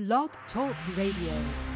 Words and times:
Blog 0.00 0.30
Talk 0.54 0.74
Radio. 0.96 1.69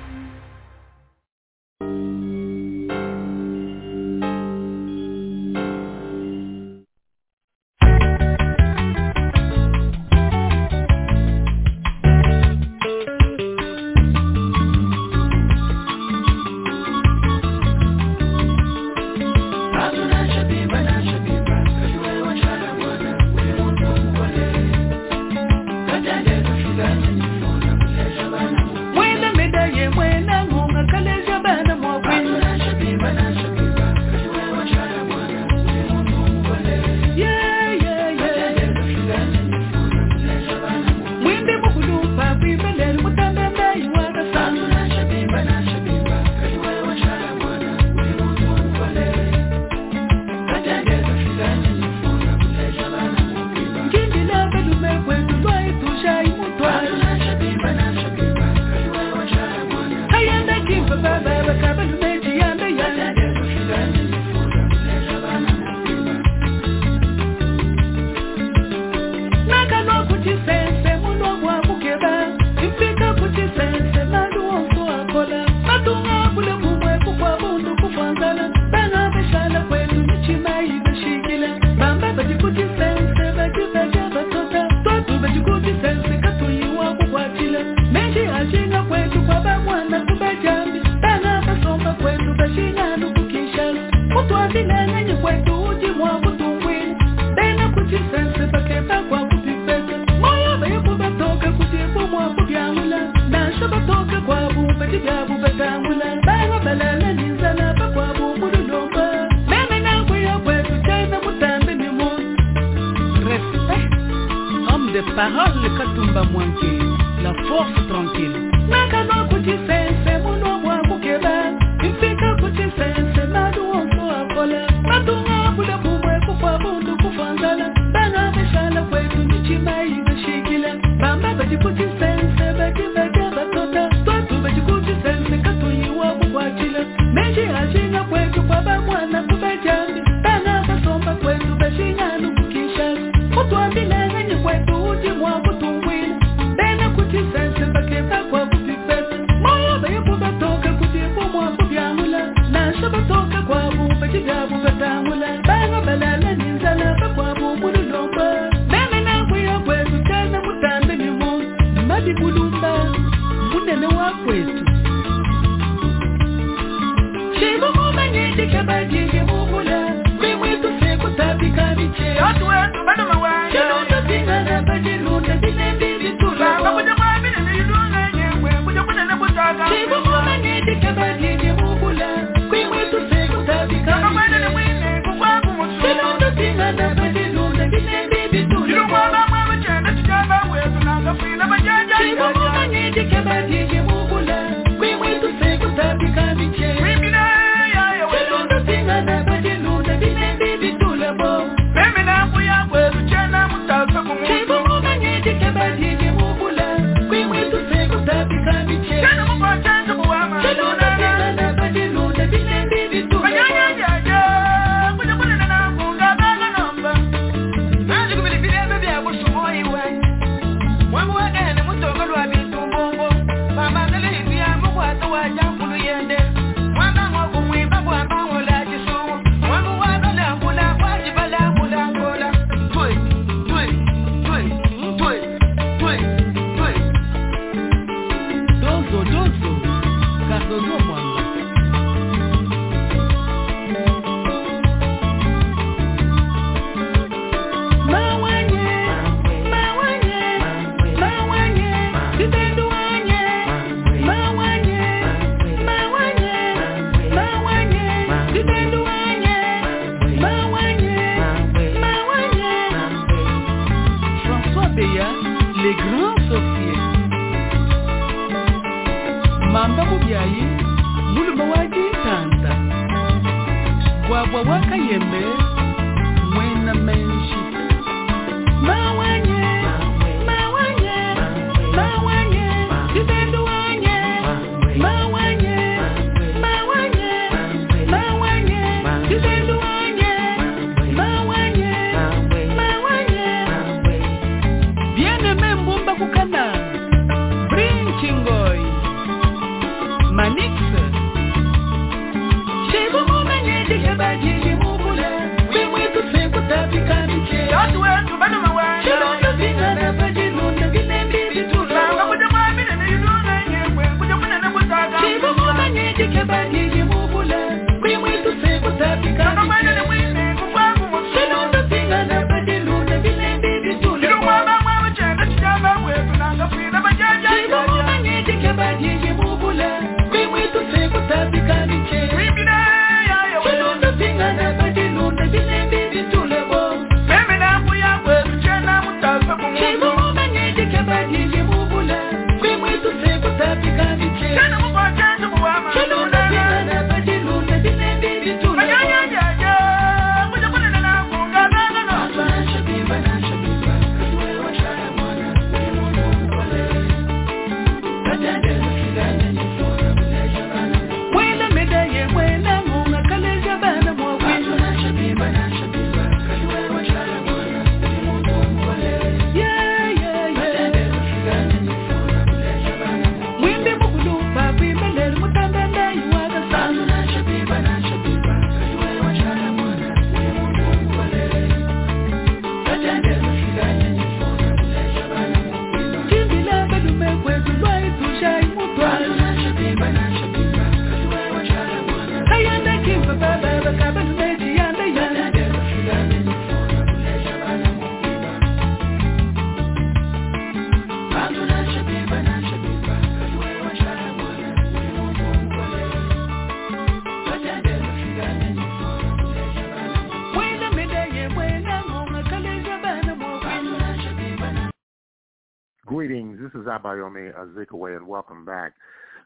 Abayomi 416.84 417.32
Azikiwe, 417.34 417.96
and 417.96 418.06
welcome 418.06 418.44
back 418.44 418.74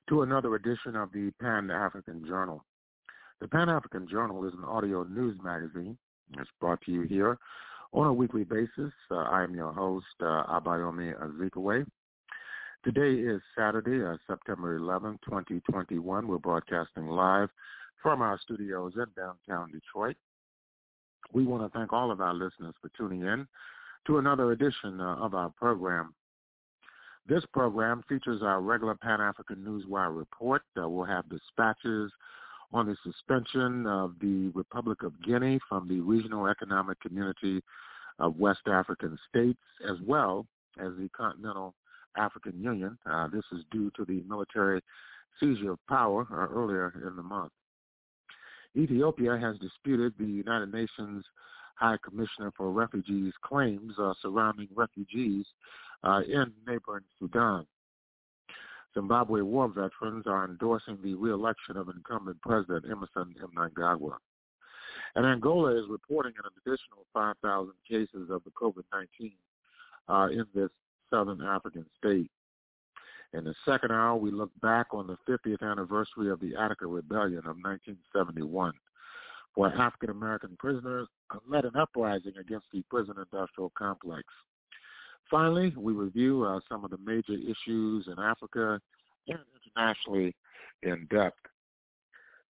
to 0.09 0.23
another 0.23 0.55
edition 0.55 0.95
of 0.95 1.11
the 1.13 1.33
Pan-African 1.41 2.25
Journal. 2.25 2.65
The 3.41 3.49
Pan-African 3.49 4.07
Journal 4.09 4.47
is 4.47 4.55
an 4.55 4.65
audio 4.65 5.03
news 5.05 5.37
magazine. 5.43 5.99
It's 6.39 6.51
brought 6.61 6.81
to 6.83 6.93
you 6.93 7.03
here 7.03 7.37
on 7.93 8.07
a 8.07 8.13
weekly 8.13 8.45
basis. 8.45 8.93
Uh, 9.11 9.17
I 9.17 9.43
am 9.43 9.57
your 9.57 9.73
host, 9.73 10.07
uh, 10.21 10.45
Abayomi 10.61 11.15
Azikiwe. 11.21 11.85
Today 12.85 13.21
is 13.21 13.43
Saturday, 13.57 14.05
uh, 14.05 14.17
September 14.29 14.77
11, 14.77 15.19
2021. 15.25 16.29
We're 16.29 16.39
broadcasting 16.39 17.09
live 17.09 17.49
from 18.01 18.23
our 18.23 18.39
studios 18.41 18.93
in 18.95 19.07
downtown 19.17 19.73
Detroit. 19.73 20.17
We 21.33 21.45
want 21.45 21.65
to 21.65 21.77
thank 21.77 21.93
all 21.93 22.13
of 22.13 22.21
our 22.21 22.35
listeners 22.35 22.75
for 22.81 22.89
tuning 22.97 23.23
in 23.23 23.49
to 24.07 24.19
another 24.19 24.53
edition 24.53 25.01
uh, 25.01 25.17
of 25.17 25.35
our 25.35 25.51
program. 25.51 26.15
This 27.29 27.45
program 27.53 28.03
features 28.09 28.41
our 28.43 28.63
regular 28.63 28.95
Pan-African 28.95 29.57
Newswire 29.57 30.17
report. 30.17 30.63
Uh, 30.81 30.89
we'll 30.89 31.05
have 31.05 31.29
dispatches 31.29 32.11
on 32.73 32.87
the 32.87 32.97
suspension 33.05 33.87
of 33.87 34.15
the 34.21 34.51
Republic 34.55 35.03
of 35.03 35.13
Guinea 35.23 35.61
from 35.69 35.89
the 35.89 36.01
Regional 36.01 36.47
Economic 36.47 36.99
Community 37.01 37.63
of 38.19 38.39
West 38.39 38.63
African 38.67 39.19
States, 39.29 39.59
as 39.87 39.99
well 40.07 40.47
as 40.81 40.93
the 40.99 41.11
Continental 41.15 41.75
African 42.17 42.59
Union. 42.63 42.97
Uh, 43.05 43.29
this 43.29 43.45
is 43.53 43.63
due 43.71 43.91
to 43.97 44.07
the 44.07 44.25
military 44.27 44.81
seizure 45.39 45.73
of 45.73 45.79
power 45.87 46.27
uh, 46.33 46.51
earlier 46.55 46.95
in 47.07 47.15
the 47.15 47.23
month. 47.23 47.53
Ethiopia 48.75 49.37
has 49.39 49.59
disputed 49.59 50.15
the 50.19 50.25
United 50.25 50.73
Nations 50.73 51.25
High 51.75 51.99
Commissioner 52.03 52.53
for 52.57 52.73
Refugees 52.73 53.35
claims 53.43 53.93
uh, 53.99 54.15
surrounding 54.23 54.69
refugees 54.75 55.45
uh, 56.05 56.21
in 56.27 56.53
neighboring 56.67 57.05
Sudan. 57.19 57.67
Zimbabwe 58.95 59.43
war 59.43 59.69
veterans 59.69 60.27
are 60.27 60.45
endorsing 60.45 60.99
the 61.03 61.15
reelection 61.15 61.77
of 61.77 61.89
incumbent 61.89 62.41
President 62.43 62.85
Emmerson 62.91 63.35
Mnangagwa. 63.55 64.17
And 65.15 65.27
Angola 65.27 65.79
is 65.79 65.89
reporting 65.89 66.33
an 66.39 66.51
additional 66.57 67.07
5,000 67.13 67.73
cases 67.89 68.31
of 68.31 68.43
the 68.45 68.51
COVID-19 68.51 69.33
uh, 70.09 70.29
in 70.33 70.47
this 70.55 70.71
southern 71.11 71.43
African 71.43 71.87
state. 71.97 72.31
In 73.35 73.45
the 73.45 73.55
second 73.67 73.93
hour, 73.93 74.17
we 74.17 74.31
look 74.31 74.51
back 74.63 74.87
on 74.93 75.07
the 75.07 75.19
50th 75.29 75.63
anniversary 75.63 76.31
of 76.31 76.41
the 76.41 76.57
Attica 76.57 76.87
Rebellion 76.87 77.41
of 77.41 77.57
1971, 77.61 78.73
where 79.55 79.75
African 79.75 80.11
American 80.11 80.57
prisoners 80.59 81.09
led 81.47 81.67
an 81.67 81.77
uprising 81.77 82.33
against 82.41 82.67
the 82.73 82.83
prison 82.89 83.17
industrial 83.19 83.71
complex. 83.77 84.25
Finally, 85.31 85.75
we 85.77 85.93
review 85.93 86.45
uh, 86.45 86.61
some 86.69 86.85
of 86.85 86.91
the 86.91 86.99
major 87.05 87.35
issues 87.35 88.07
in 88.07 88.19
Africa 88.19 88.81
and 89.27 89.39
internationally 89.77 90.35
in 90.83 91.07
depth. 91.11 91.39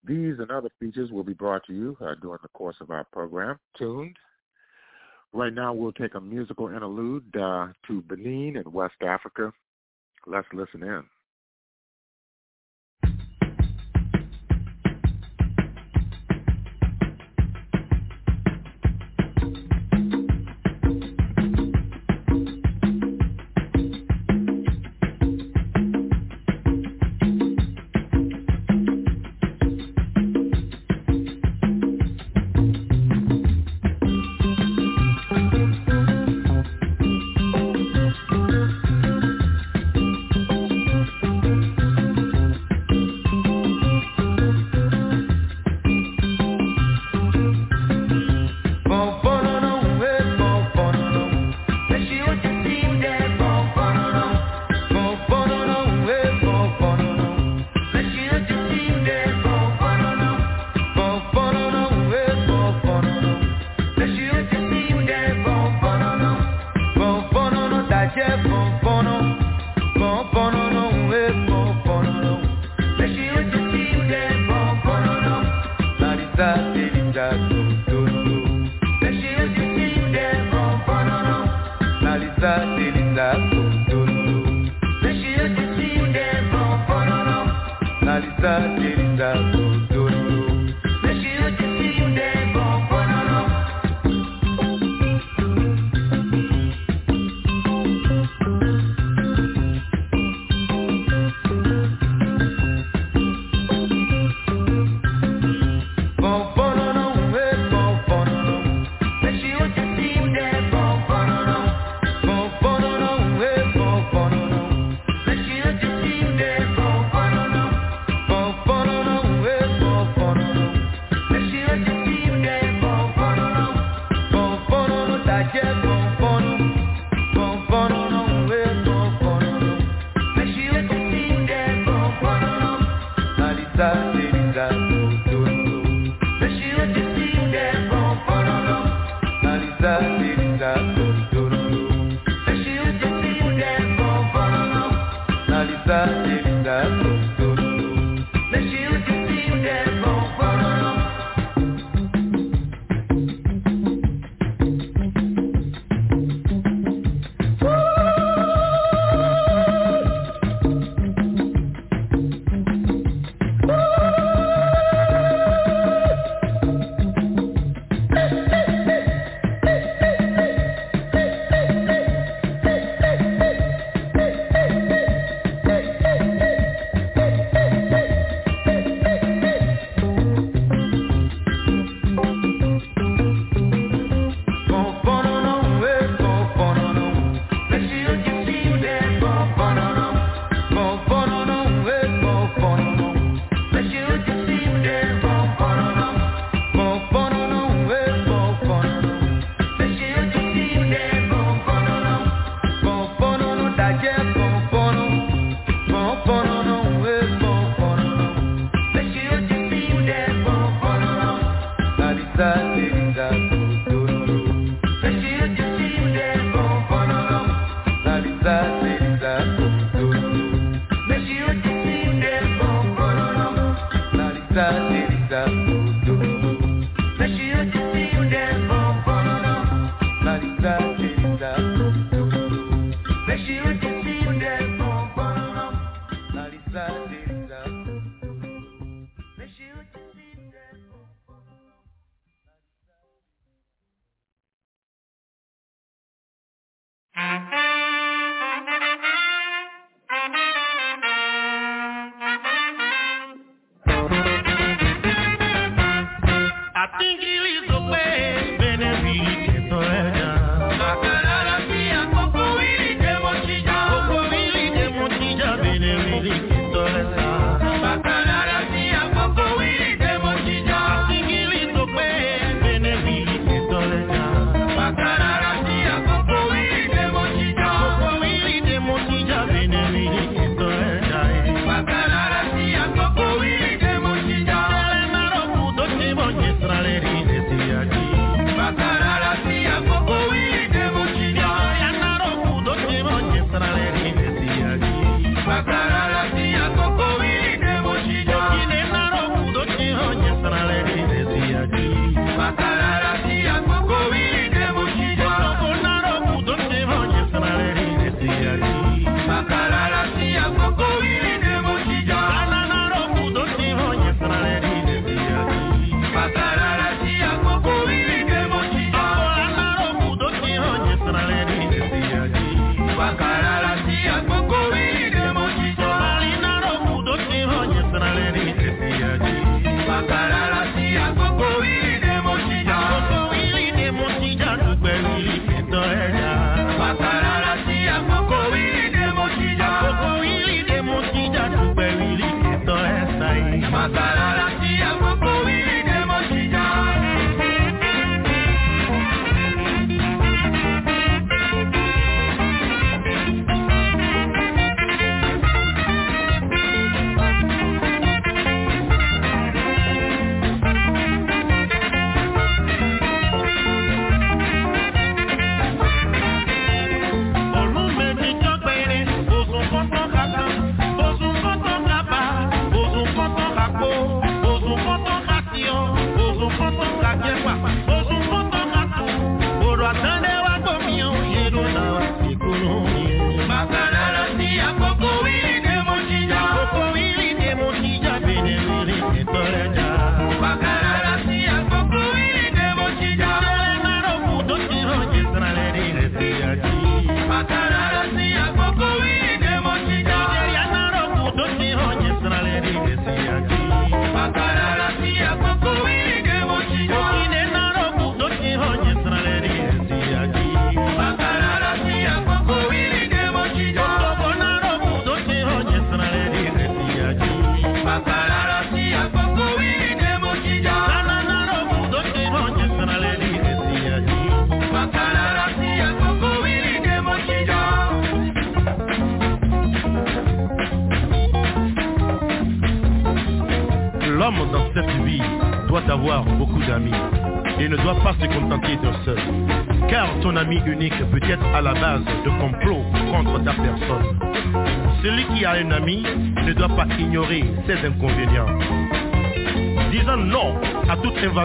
These 0.04 0.34
and 0.38 0.50
other 0.50 0.70
features 0.78 1.10
will 1.10 1.24
be 1.24 1.34
brought 1.34 1.66
to 1.66 1.72
you 1.72 1.96
uh, 2.00 2.14
during 2.22 2.38
the 2.42 2.48
course 2.48 2.76
of 2.80 2.90
our 2.90 3.04
program. 3.12 3.58
Tuned. 3.76 4.16
Right 5.32 5.52
now, 5.52 5.74
we'll 5.74 5.92
take 5.92 6.14
a 6.14 6.20
musical 6.20 6.68
interlude 6.68 7.24
uh, 7.36 7.68
to 7.86 8.02
Benin 8.02 8.56
in 8.56 8.72
West 8.72 8.94
Africa. 9.06 9.52
Let's 10.26 10.46
listen 10.52 10.82
in. 10.82 11.04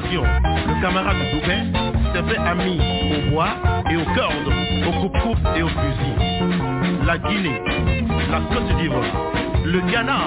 Le 0.02 0.82
camarade 0.82 1.18
Doubin 1.32 1.66
s'est 2.14 2.24
fait 2.24 2.40
ami 2.40 2.80
au 3.16 3.30
bois 3.30 3.50
et 3.92 3.96
aux 3.96 4.06
cordes, 4.16 4.52
au 4.88 4.92
coupe-coupe 5.02 5.48
et 5.56 5.62
au 5.62 5.68
fusil. 5.68 7.06
La 7.06 7.20
Guinée, 7.20 7.62
la 8.32 8.40
Côte 8.40 8.76
d'Ivoire, 8.80 9.04
le 9.64 9.82
Ghana, 9.92 10.18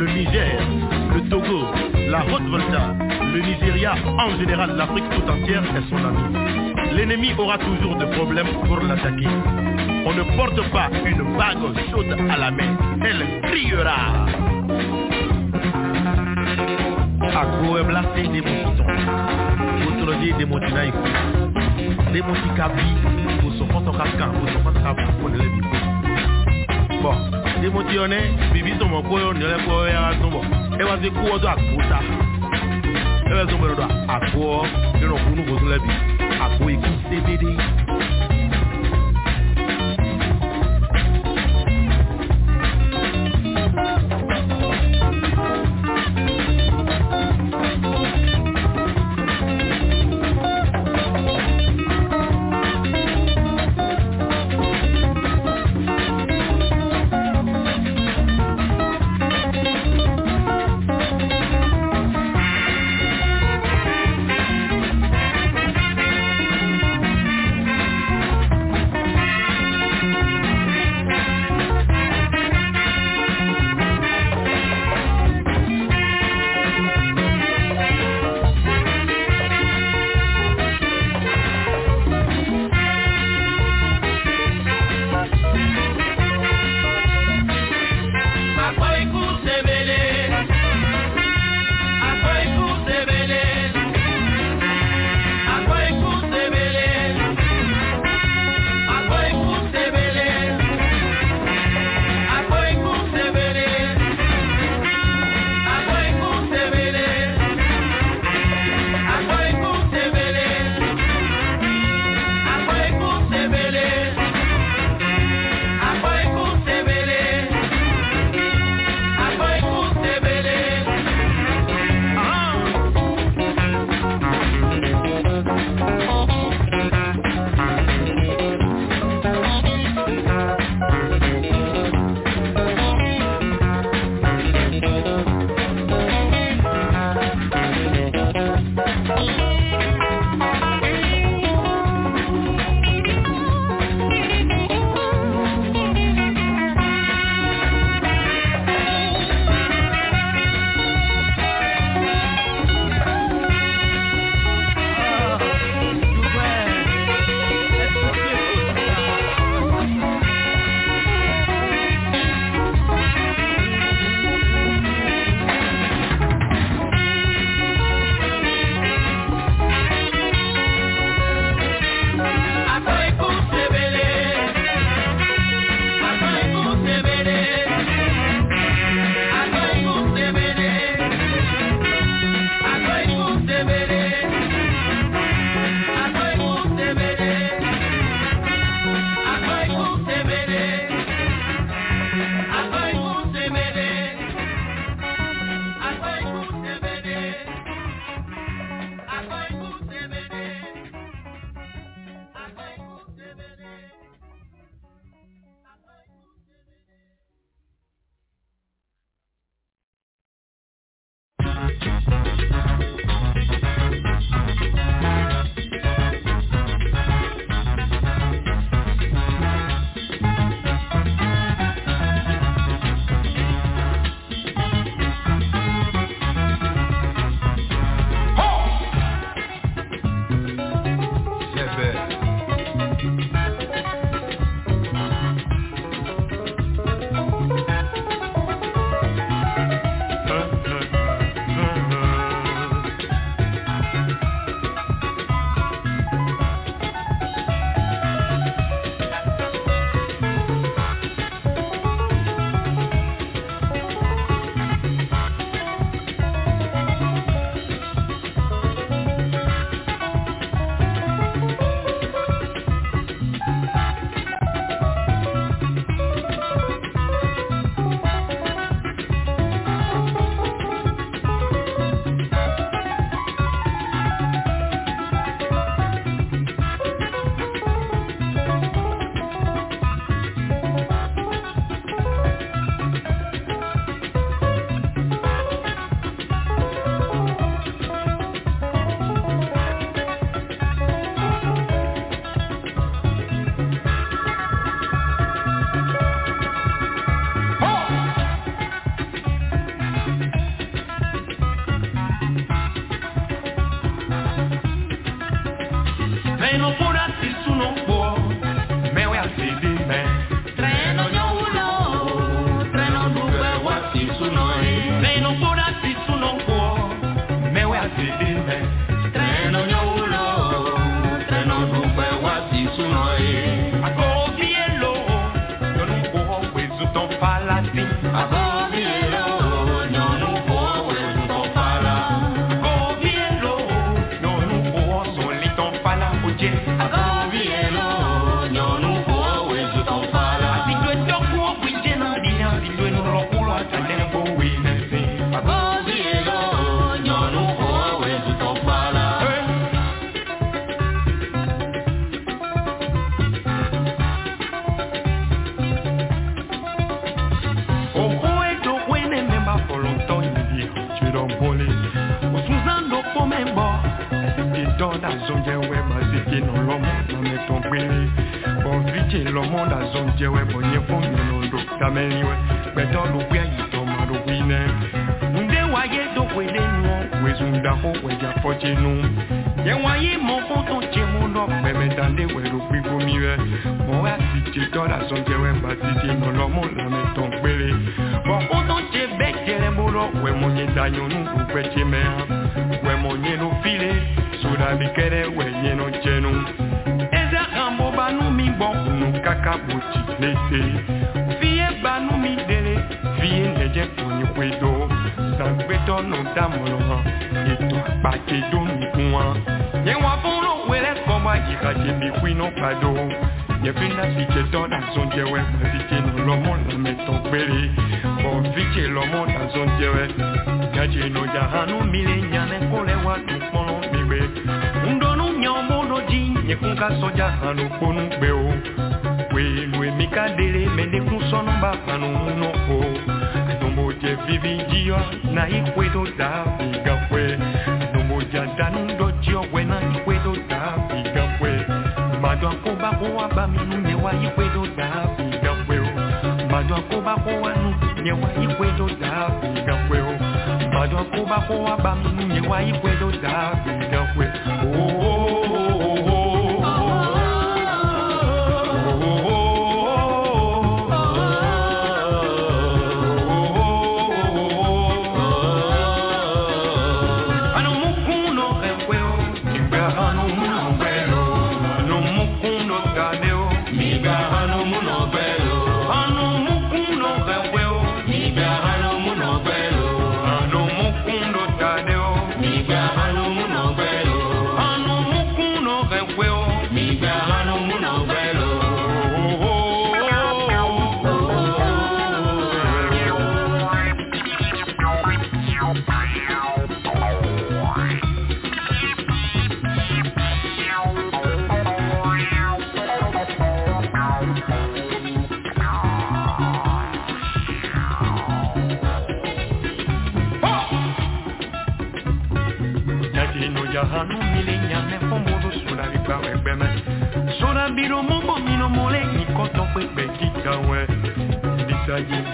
le 0.00 0.06
Niger, 0.06 0.58
le 1.14 1.20
Togo, 1.28 1.66
la 2.10 2.24
Haute-Volta, 2.26 2.94
le 3.32 3.40
Nigeria, 3.40 3.94
en 4.18 4.36
général 4.36 4.74
l'Afrique 4.76 5.08
tout 5.10 5.30
entière 5.30 5.62
est 5.76 5.88
son 5.88 5.96
ami. 5.96 6.96
L'ennemi 6.96 7.34
aura 7.38 7.58
toujours 7.58 7.94
des 7.98 8.06
problèmes 8.06 8.52
pour 8.66 8.80
l'attaquer. 8.80 9.28
On 10.06 10.12
ne 10.12 10.36
porte 10.36 10.60
pas 10.72 10.90
une 11.04 11.36
bague 11.36 11.58
chaude 11.92 12.16
à 12.28 12.36
la 12.36 12.50
main, 12.50 12.76
elle 13.04 13.42
criera. 13.42 14.26
puebla 17.56 18.02
se 18.14 18.22
demotion 18.34 18.98
motologie 19.84 20.32
demoti 20.38 20.72
na 20.72 20.82
iku 20.84 21.02
demoti 22.12 22.48
ka 22.56 22.68
bi 22.74 22.86
kosofɔtɔ 23.40 23.90
ka 23.98 24.04
kan 24.18 24.30
kosofɔtɔ 24.38 24.80
ka 24.84 24.90
fɔ 24.94 25.26
ne 25.30 25.36
le 25.42 25.48
bi 25.54 25.60
bɔn 27.02 27.16
demoti 27.62 27.94
yɔ 27.98 28.06
nɛ 28.12 28.18
bibi 28.52 28.72
sɔmɔ 28.78 28.98
ko 29.08 29.14
yɔ 29.22 29.30
nɛlɛ 29.38 29.56
ko 29.64 29.72
yɔ 29.80 29.86
ya 29.94 30.02
sɔmɔ 30.20 30.40
e 30.80 30.82
wa 30.88 30.94
se 31.02 31.08
kowɔ 31.16 31.36
do 31.42 31.46
agbota 31.54 31.98
e 33.28 33.32
bɛ 33.36 33.42
sɔmɔ 33.50 33.64
yɔ 33.68 33.74
do 33.78 33.84
agbɔ 34.14 34.46
yɔrɔ 35.00 35.16
kunu 35.24 35.42
gosu 35.48 35.66
lɛ 35.72 35.78
bi 35.84 35.92
agbo 36.44 36.64
iku 36.70 36.90
sebede. 37.08 37.77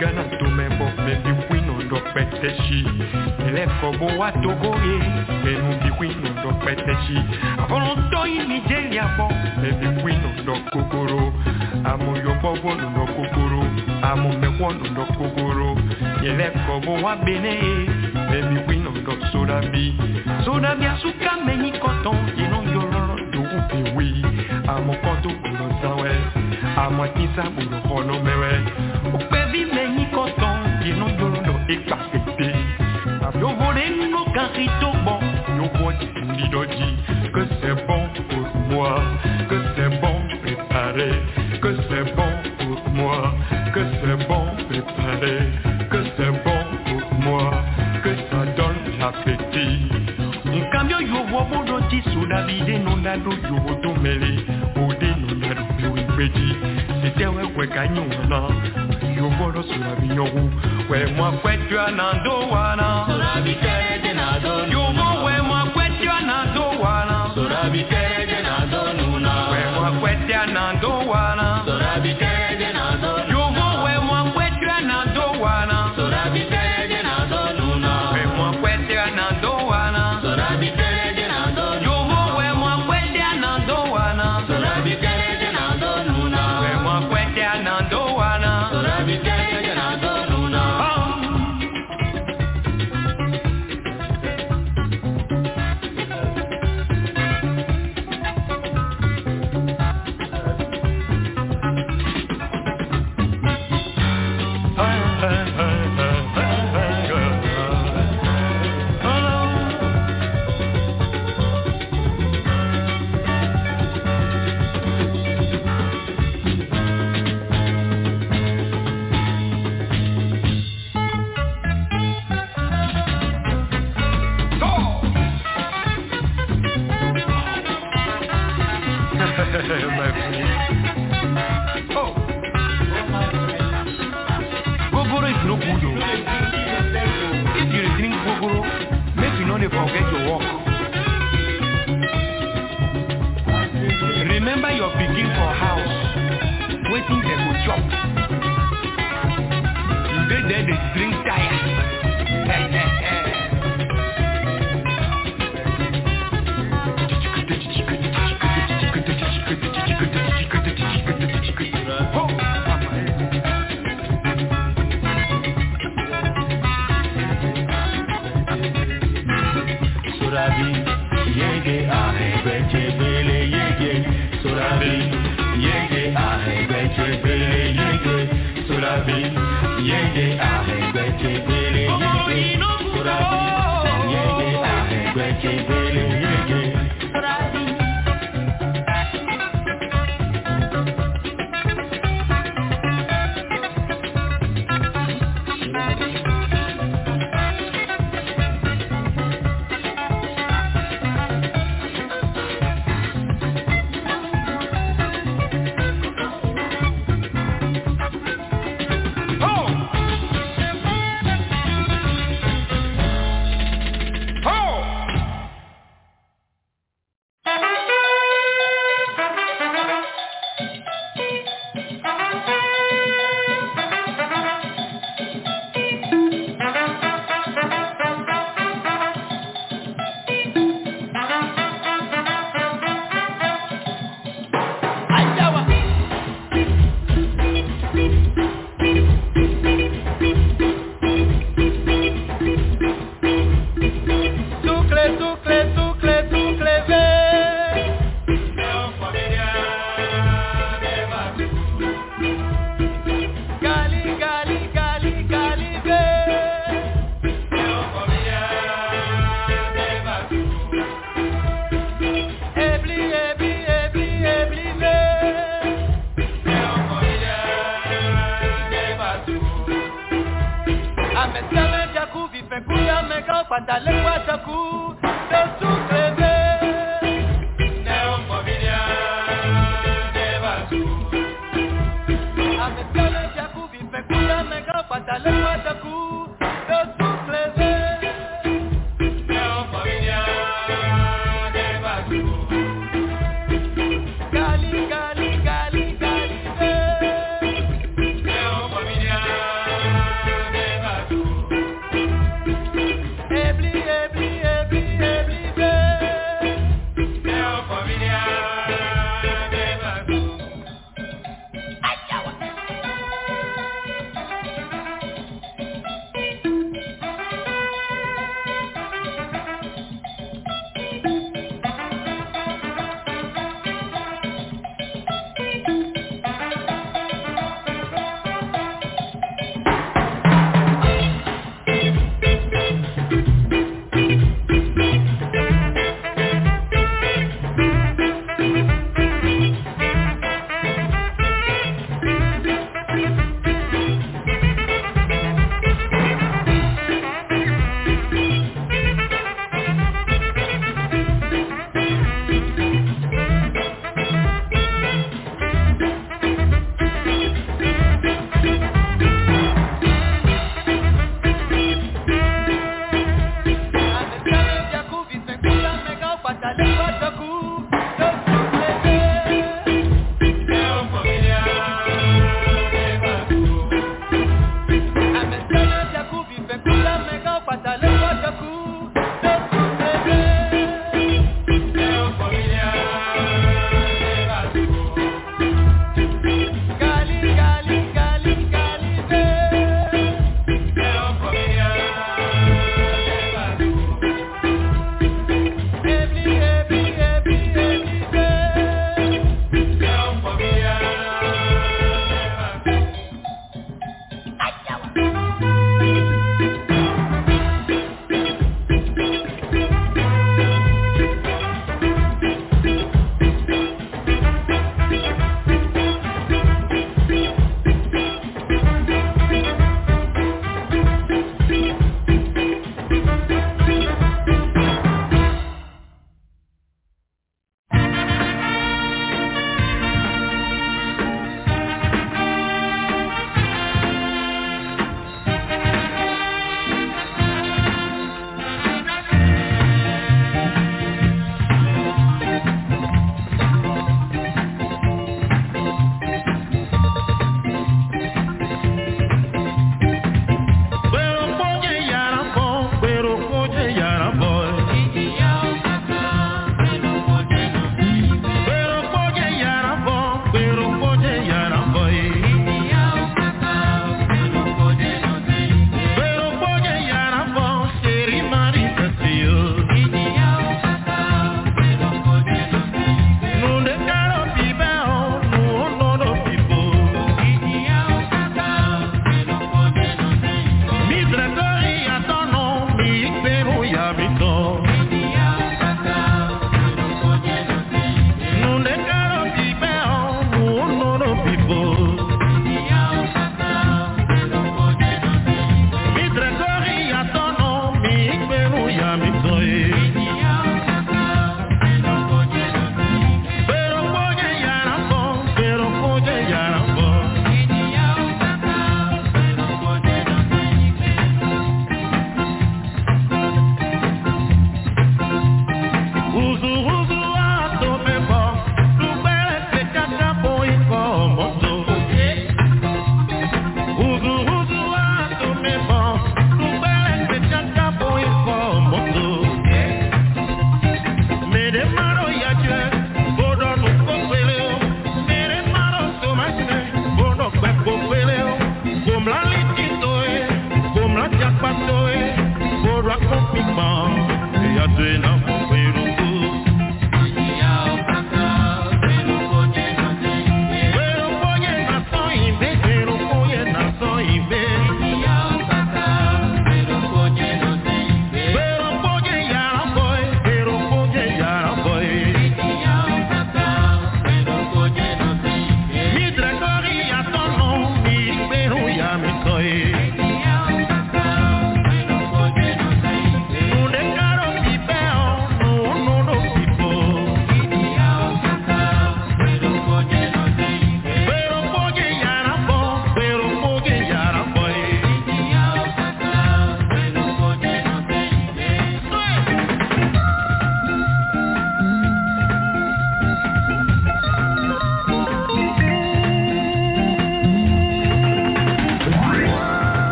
gana 0.00 0.24
tumembo 0.24 0.90
mebikwino 1.06 1.82
ndokpeteshi 1.86 2.86
lekobo 3.54 4.06
wa 4.18 4.32
togo 4.32 4.76
ye 4.86 4.98
menubikwino 5.44 6.28
ndokpeteshi 6.40 7.18
abolontoi 7.62 8.38
nigeria 8.48 9.04
bo 9.16 9.28
mebikwino 9.62 10.28
ndokokoro 10.42 11.32
no 12.76 12.90
ndokokoro 12.90 13.64
amomekwono 14.02 14.84
ndokokoro 14.90 15.76
lekobo 16.22 16.92
wa 17.06 17.16
bene 17.16 17.48
ye 17.48 17.88
mebikwino 18.30 18.90
ndosodabi 18.90 19.94
sodabi 20.44 20.86
asuka 20.86 21.36
menyi 21.46 21.72
koton 21.72 22.16
inoyoloro 22.36 23.16
dogupiwi 23.32 24.24
amokoto 24.68 25.28
kulosawe 25.28 26.10
kono 27.88 28.22
mewe. 28.22 28.83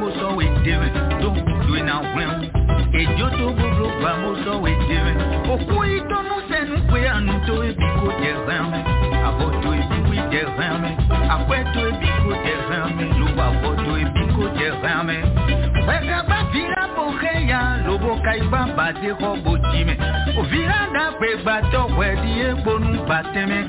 mo 0.00 0.08
sọ 0.20 0.28
wẹ̀dẹ̀rẹ̀ 0.38 0.90
tó 1.20 1.28
dùn 1.66 1.86
náà 1.88 1.96
wẹ̀hún. 2.16 2.40
Èjò 3.00 3.26
tó 3.38 3.46
gbogbo 3.56 3.86
gbà 4.00 4.10
mo 4.22 4.30
sọ 4.44 4.52
wẹ̀dẹ̀rẹ̀. 4.64 5.16
Òkú 5.52 5.76
ìtọ́nú 5.96 6.34
sẹ́nu 6.50 6.76
pé 6.90 6.98
àánú 7.12 7.32
tó 7.46 7.54
ebi 7.68 7.86
kò 8.00 8.08
jẹ 8.22 8.32
rẹ́rìn. 8.48 8.84
Àbọ̀ 9.28 9.48
tó 9.62 9.70
ebi 9.80 9.96
kò 10.06 10.14
jẹ 10.32 10.42
rẹ́rìn. 10.58 10.94
Àpẹ́ 11.34 11.60
tó 11.74 11.80
ebi 11.90 12.08
kò 12.24 12.30
jẹ 12.44 12.54
rẹ́rìn. 12.70 13.08
Lówó 13.18 13.42
àbọ̀ 13.50 13.70
tó 13.84 13.92
ebi 14.02 14.22
kò 14.36 14.44
jẹ 14.58 14.68
rẹ́rìn. 14.84 15.24
Pẹ̀kẹ́pẹ́ 15.86 16.40
fìlà 16.52 16.82
bò 16.96 17.04
kẹ́yà 17.22 17.60
lóbó 17.86 18.10
ka 18.24 18.32
ba 18.52 18.60
bàdé 18.76 19.10
kọ́ 19.20 19.32
bò 19.44 19.52
jì 19.70 19.80
mẹ́. 19.88 19.96
Òfìlà 20.40 20.78
dàgbé 20.94 21.28
gbàtọ̀ 21.42 21.82
wẹ̀ 21.98 22.12
di 22.22 22.30
e 22.40 22.48
égbónú 22.50 22.90
bàtẹ́mẹ́ 23.08 23.60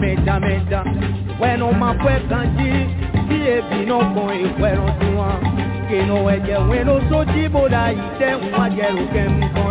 mẹjamẹja 0.00 0.80
wẹnu 1.40 1.66
ma 1.80 1.90
fẹ 2.04 2.14
kanji 2.30 2.70
tí 3.28 3.36
ebi 3.56 3.78
náà 3.90 4.00
kan 4.14 4.28
ìwẹrun 4.46 4.90
tiwọn 5.00 5.34
no 6.08 6.16
ẹjẹ 6.34 6.56
wẹnu 6.70 6.94
sójì 7.10 7.42
bóda 7.54 7.82
yìí 7.88 8.08
tẹ 8.18 8.30
ń 8.36 8.40
wájẹrù. 8.56 9.63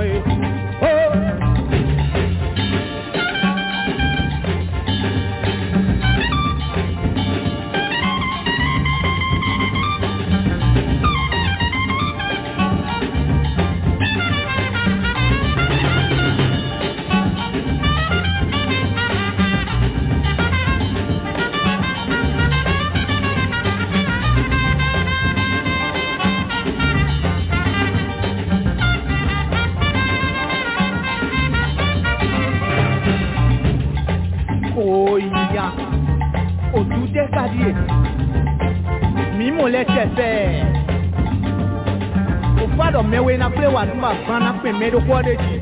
mabana 43.92 44.54
kpeme 44.60 44.86
ɖo 44.94 45.00
kpɔ 45.06 45.16
ɖe 45.26 45.34
dzi 45.42 45.58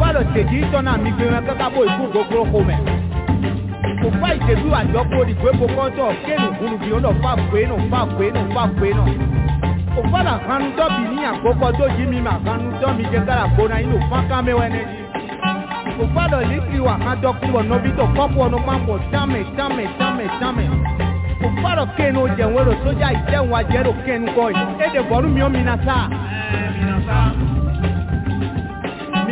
woƒe 0.00 0.12
le 0.12 0.24
tedzi 0.32 0.60
tɔna 0.72 0.94
amigbe 0.94 1.24
me 1.30 1.40
kaka 1.46 1.70
bo 1.74 1.84
iku 1.84 2.04
goglo 2.12 2.44
xome 2.52 2.74
woƒe 4.02 4.28
yi 4.34 4.40
tedu 4.46 4.68
adzɔkpo 4.80 5.18
ɖigbe 5.28 5.50
kokɔtɔ 5.58 6.04
ke 6.24 6.34
nu 6.40 6.48
guluvi 6.58 6.88
wonɔ 6.92 7.10
fa 7.22 7.30
goe 7.50 7.64
nɔ 7.68 7.76
fa 7.90 8.00
goe 8.16 8.30
nɔ 8.34 8.42
fa 8.54 8.62
goe 8.78 8.90
nɔ 8.96 9.04
woƒe 9.96 10.20
le 10.24 10.30
ahanudɔ 10.36 10.84
bi 10.96 11.02
ni 11.14 11.22
agbɔkɔ 11.30 11.68
do 11.78 11.84
dzi 11.94 12.04
mi 12.10 12.20
ma 12.20 12.32
ahanudɔ 12.38 12.88
mi 12.96 13.04
dze 13.10 13.20
ka 13.26 13.34
le 13.38 13.42
agbo 13.44 13.68
na 13.68 13.76
yi 13.80 13.86
nɔ 13.86 13.98
fa 14.10 14.18
kame 14.28 14.52
wɔ 14.58 14.64
ene 14.66 14.82
dzi 14.88 15.00
woƒe 15.98 16.24
le 16.30 16.38
likli 16.50 16.78
wɔ 16.86 16.92
ahadɔ 16.96 17.30
kubɔ 17.40 17.60
nɔvi 17.68 17.90
tɔ 17.98 18.04
kɔpɔ 18.16 18.42
nɔ 18.52 18.58
mamɔ 18.66 18.94
tame 19.12 19.40
tame 19.56 19.84
tame 19.98 20.24
tame 20.40 20.64
woƒe 21.42 21.72
le 21.76 21.84
ke 21.96 22.12
no 22.12 22.26
dze 22.28 22.44
ŋu 22.52 22.60
ɖo 22.66 22.72
sodza 22.82 23.08
yi 23.12 23.18
dze 23.28 23.38
ŋu 23.46 23.54
adze 23.58 23.78
ɖo 23.84 23.92
ke 24.04 24.12
nu 24.18 24.28
kɔ 24.36 24.44
yi 24.56 24.62
eɖe 24.84 25.00
bɔnu 25.08 25.28
miɔ 25.34 25.48
mina. 25.52 25.76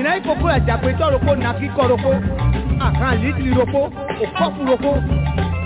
na 0.08 0.16
ikoko 0.16 0.46
ẹ̀jàgbétọ́ 0.56 1.10
roko 1.14 1.32
na 1.42 1.50
kíkọ́ 1.58 1.84
roko 1.90 2.10
àkàn 2.86 3.14
lídìí 3.22 3.50
roko 3.58 3.80
òkọ́fù 4.24 4.60
roko 4.70 4.90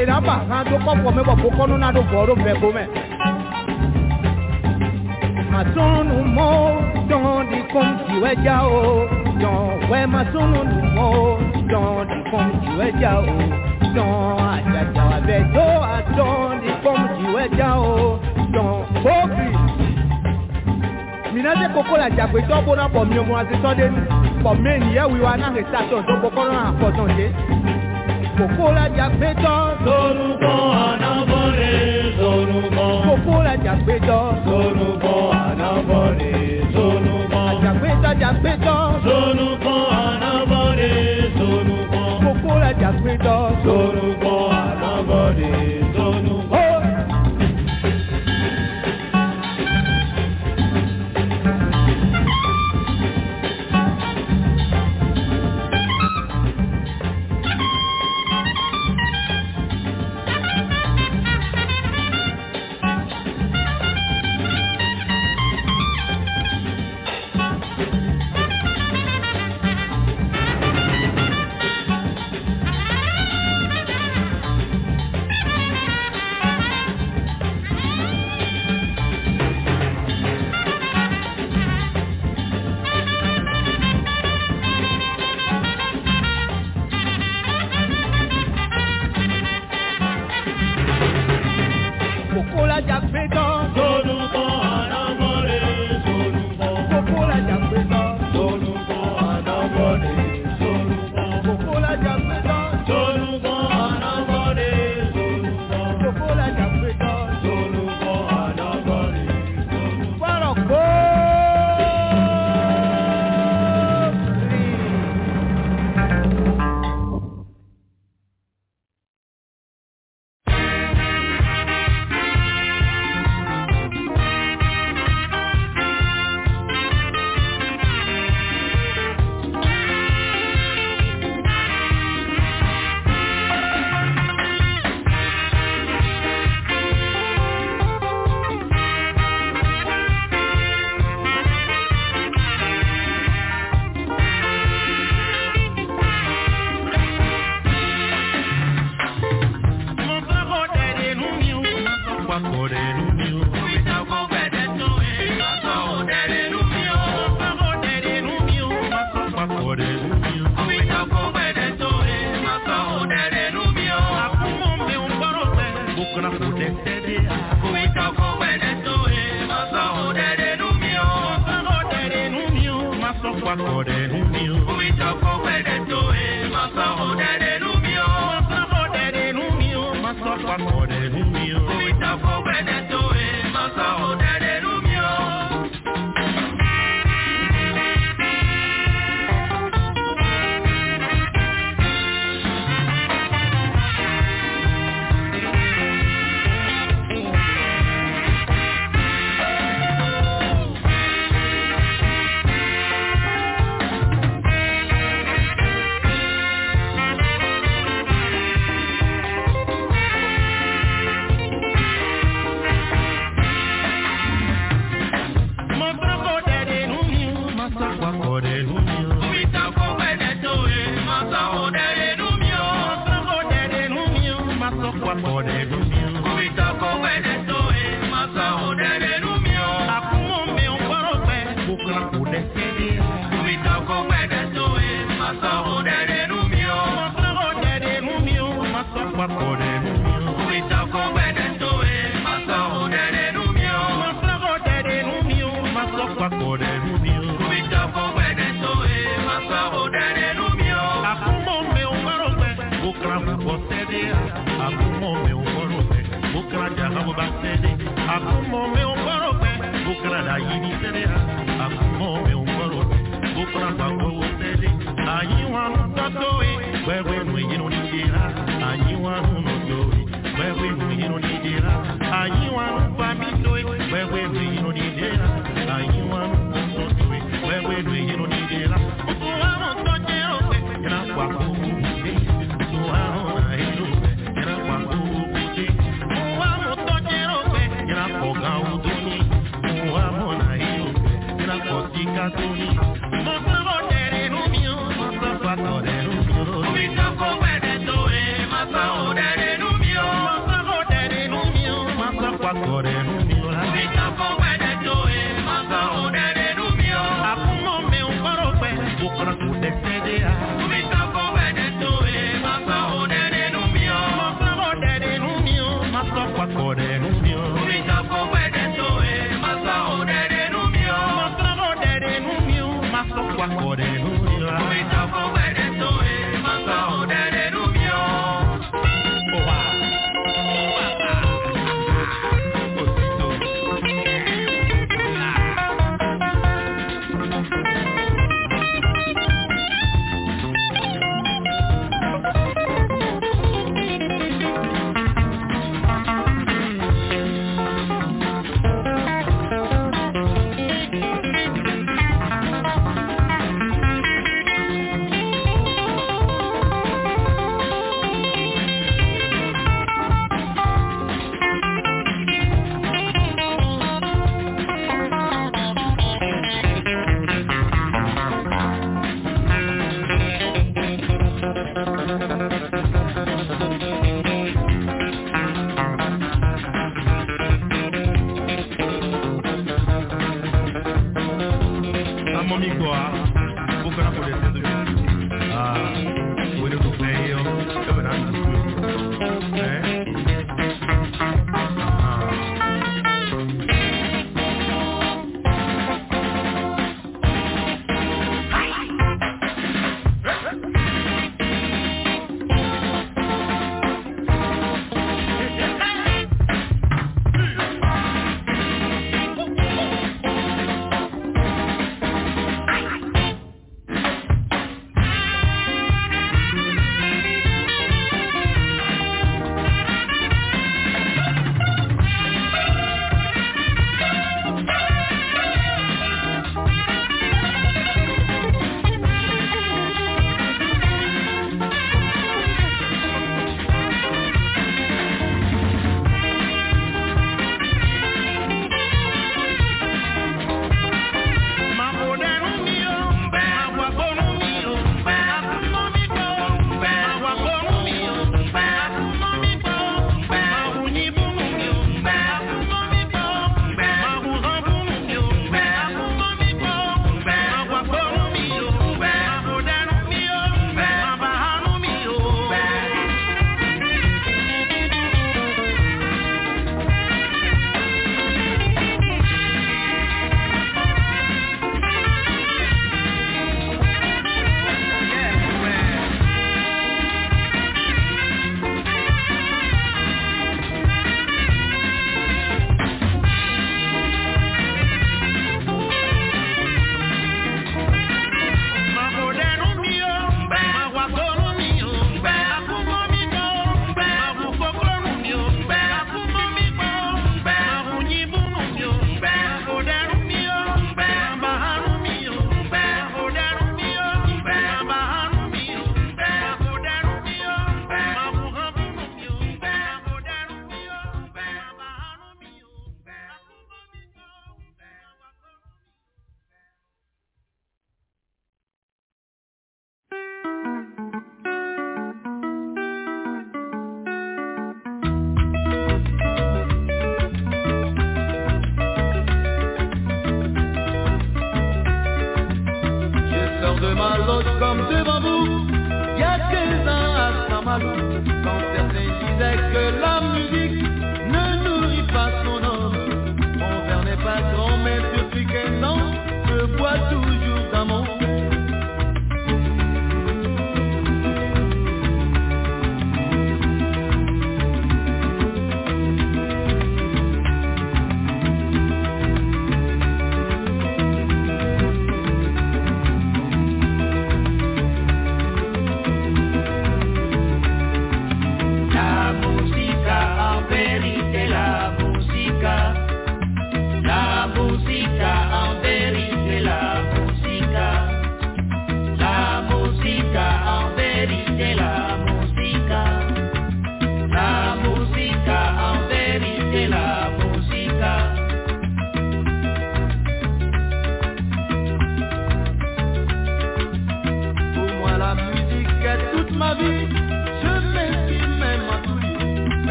ìdábà 0.00 0.34
kan 0.48 0.62
tó 0.70 0.76
kọ́fù 0.84 1.04
ọmọ 1.10 1.20
ìbọ̀kọ́ 1.22 1.50
kọ́nú 1.56 1.74
náà 1.82 1.90
tó 1.96 2.02
bọ̀ 2.10 2.18
ọ́rọ́ 2.22 2.36
bẹ̀ 2.44 2.54
gómẹ̀. 2.60 2.86
Masunu 5.52 6.16
mo 6.36 6.48
dɔn 7.10 7.38
di 7.50 7.58
kom 7.72 7.88
tiwɛ 8.06 8.30
ja 8.44 8.56
o 8.78 8.80
dɔn 9.42 9.60
wɛ 9.90 9.98
masunu 10.14 10.60
nu 10.70 10.78
mo 10.96 11.06
dɔn 11.70 11.98
di 12.10 12.18
kom 12.30 12.46
tiwɛ 12.62 12.86
ja 13.00 13.12
o 13.32 13.36
dɔn 13.94 14.12
ajaja 14.52 15.02
abɛ 15.16 15.36
do 15.54 15.66
a 15.94 15.98
dɔn 16.16 16.48
di 16.62 16.70
kom 16.84 17.00
tiwɛ 17.16 17.42
ja 17.58 17.70
o 17.90 17.94
dɔn 18.54 18.74
kofi. 19.02 19.46
Minase 21.32 21.66
koko 21.74 21.94
la 22.00 22.08
jagbetɔ 22.16 22.56
bona 22.66 22.84
bɔ 22.94 23.00
miomua 23.10 23.40
se 23.48 23.56
tɔ 23.64 23.70
de 23.78 23.86
nu 23.94 24.15
meni 24.54 24.88
ye 24.96 25.02
wiwa 25.12 25.32
na 25.40 25.48
restation 25.56 26.02
tó 26.06 26.14
gbọ́ 26.20 26.30
kọ́rọ́ 26.36 26.58
àpọ̀tàn 26.68 27.08
ṣe. 27.16 27.26
Kòkó 28.38 28.66
lájà 28.76 29.06
péjọ. 29.20 29.54
Lórúkọ 29.86 30.52
ànábọ̀rẹ̀ 30.86 31.76
lórúkọ. 32.20 32.84
Kòkó 33.06 33.34
lájà 33.46 33.72
péjọ. 33.86 34.18
Lórúkọ 34.48 35.12
ànábọ̀rẹ̀ 35.44 36.36
lórúkọ. 36.74 37.38
Àjàgbéjọ 37.50 38.08
àjàgbéjọ. 38.12 38.76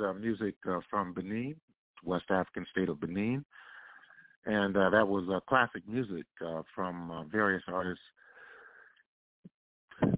Uh, 0.00 0.08
uh, 0.08 0.12
music 0.14 0.54
uh, 0.68 0.80
from 0.90 1.12
Benin, 1.12 1.56
West 2.04 2.26
African 2.30 2.66
state 2.70 2.88
of 2.88 3.00
Benin, 3.00 3.44
and 4.46 4.76
uh, 4.76 4.90
that 4.90 5.06
was 5.06 5.28
uh, 5.32 5.40
classic 5.48 5.82
music 5.88 6.26
uh, 6.44 6.62
from 6.74 7.28
various 7.30 7.62
artists 7.68 8.02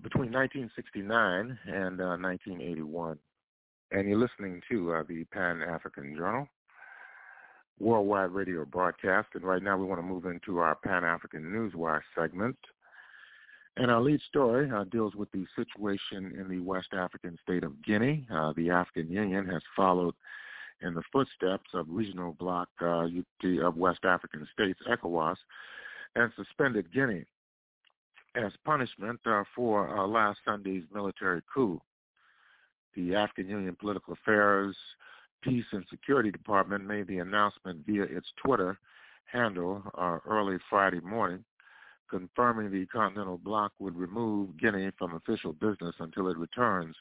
between 0.03 0.31
1969 0.33 1.59
and 1.67 1.99
1981. 1.99 3.19
And 3.93 4.09
you're 4.09 4.19
listening 4.19 4.61
to 4.71 5.03
the 5.09 5.25
Pan 5.33 5.63
African 5.63 6.15
Journal 6.17 6.47
worldwide 7.81 8.31
radio 8.31 8.65
broadcast, 8.67 9.29
and 9.35 9.43
right 9.43 9.63
now 9.63 9.77
we 9.77 9.87
want 9.87 9.99
to 9.99 10.07
move 10.07 10.27
into 10.27 10.59
our 10.59 10.77
Pan 10.77 11.03
African 11.03 11.43
Newswire 11.43 12.03
segment. 12.15 12.57
And 13.77 13.91
our 13.91 14.01
lead 14.01 14.21
story 14.29 14.71
uh, 14.71 14.85
deals 14.85 15.15
with 15.15 15.31
the 15.33 15.47
situation 15.57 16.35
in 16.39 16.49
the 16.49 16.61
West 16.61 16.89
African 16.93 17.39
state 17.43 17.65
of 17.65 17.83
Guinea. 17.83 18.27
Uh, 18.33 18.53
the 18.57 18.71
African 18.71 19.11
Union 19.11 19.47
has 19.47 19.63
followed 19.77 20.15
in 20.83 20.95
the 20.95 21.03
footsteps 21.13 21.71
of 21.75 21.87
regional 21.89 22.33
bloc 22.39 22.69
uh, 22.83 23.07
of 23.63 23.77
West 23.77 24.05
African 24.05 24.47
states, 24.53 24.79
ECOWAS, 24.91 25.37
and 26.17 26.33
suspended 26.37 26.93
Guinea 26.93 27.25
as 28.35 28.53
punishment 28.65 29.21
uh, 29.27 29.43
for 29.55 29.97
uh, 29.99 30.07
last 30.07 30.39
Sunday's 30.45 30.85
military 30.93 31.43
coup. 31.53 31.81
The 32.97 33.15
African 33.15 33.49
Union 33.49 33.77
Political 33.81 34.15
Affairs, 34.15 34.77
Peace 35.43 35.65
and 35.73 35.85
Security 35.91 36.31
Department 36.31 36.85
made 36.85 37.07
the 37.07 37.19
announcement 37.19 37.87
via 37.87 38.03
its 38.03 38.27
Twitter 38.45 38.79
handle 39.33 39.83
uh, 39.97 40.19
early 40.29 40.59
Friday 40.69 41.01
morning 41.01 41.45
confirming 42.11 42.71
the 42.71 42.87
Continental 42.87 43.39
Bloc 43.39 43.73
would 43.79 43.97
remove 43.97 44.59
Guinea 44.59 44.91
from 44.99 45.15
official 45.15 45.53
business 45.53 45.95
until 45.99 46.29
it 46.29 46.37
returns 46.37 46.97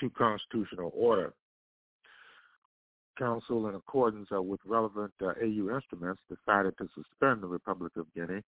to 0.00 0.10
constitutional 0.10 0.92
order. 0.94 1.32
Council, 3.18 3.68
in 3.68 3.74
accordance 3.74 4.28
uh, 4.32 4.40
with 4.40 4.60
relevant 4.64 5.12
uh, 5.20 5.32
AU 5.42 5.74
instruments, 5.74 6.22
decided 6.28 6.76
to 6.78 6.88
suspend 6.94 7.42
the 7.42 7.48
Republic 7.48 7.92
of 7.96 8.06
Guinea 8.14 8.42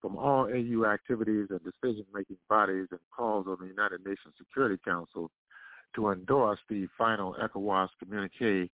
from 0.00 0.16
all 0.16 0.46
AU 0.46 0.84
activities 0.86 1.48
and 1.50 1.60
decision-making 1.60 2.36
bodies 2.48 2.86
and 2.90 3.00
calls 3.14 3.46
on 3.46 3.56
the 3.60 3.66
United 3.66 4.00
Nations 4.00 4.34
Security 4.38 4.78
Council 4.84 5.30
to 5.94 6.10
endorse 6.10 6.58
the 6.68 6.86
final 6.98 7.36
ECOWAS 7.42 7.88
communique 7.98 8.70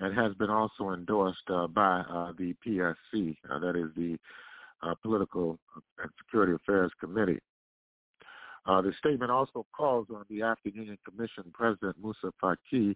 and 0.00 0.16
has 0.16 0.34
been 0.34 0.50
also 0.50 0.90
endorsed 0.90 1.48
uh, 1.48 1.66
by 1.66 2.00
uh, 2.00 2.32
the 2.38 2.54
PSC, 2.66 3.36
uh, 3.50 3.58
that 3.58 3.76
is 3.76 3.90
the 3.96 4.18
uh, 4.82 4.94
Political 5.02 5.58
and 6.02 6.10
Security 6.18 6.52
Affairs 6.54 6.90
Committee. 7.00 7.40
Uh, 8.66 8.80
the 8.82 8.92
statement 8.98 9.30
also 9.30 9.66
calls 9.74 10.06
on 10.14 10.24
the 10.28 10.42
African 10.42 10.80
Union 10.80 10.98
Commission 11.04 11.44
President 11.52 11.96
Moussa 12.02 12.32
Faki 12.42 12.94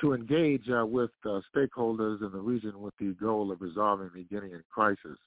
to 0.00 0.12
engage 0.12 0.68
uh, 0.70 0.84
with 0.84 1.10
uh, 1.24 1.40
stakeholders 1.54 2.20
in 2.22 2.30
the 2.32 2.40
region 2.40 2.80
with 2.80 2.94
the 2.98 3.14
goal 3.20 3.50
of 3.52 3.60
resolving 3.60 4.10
the 4.14 4.24
Guinean 4.24 4.62
crisis. 4.72 5.18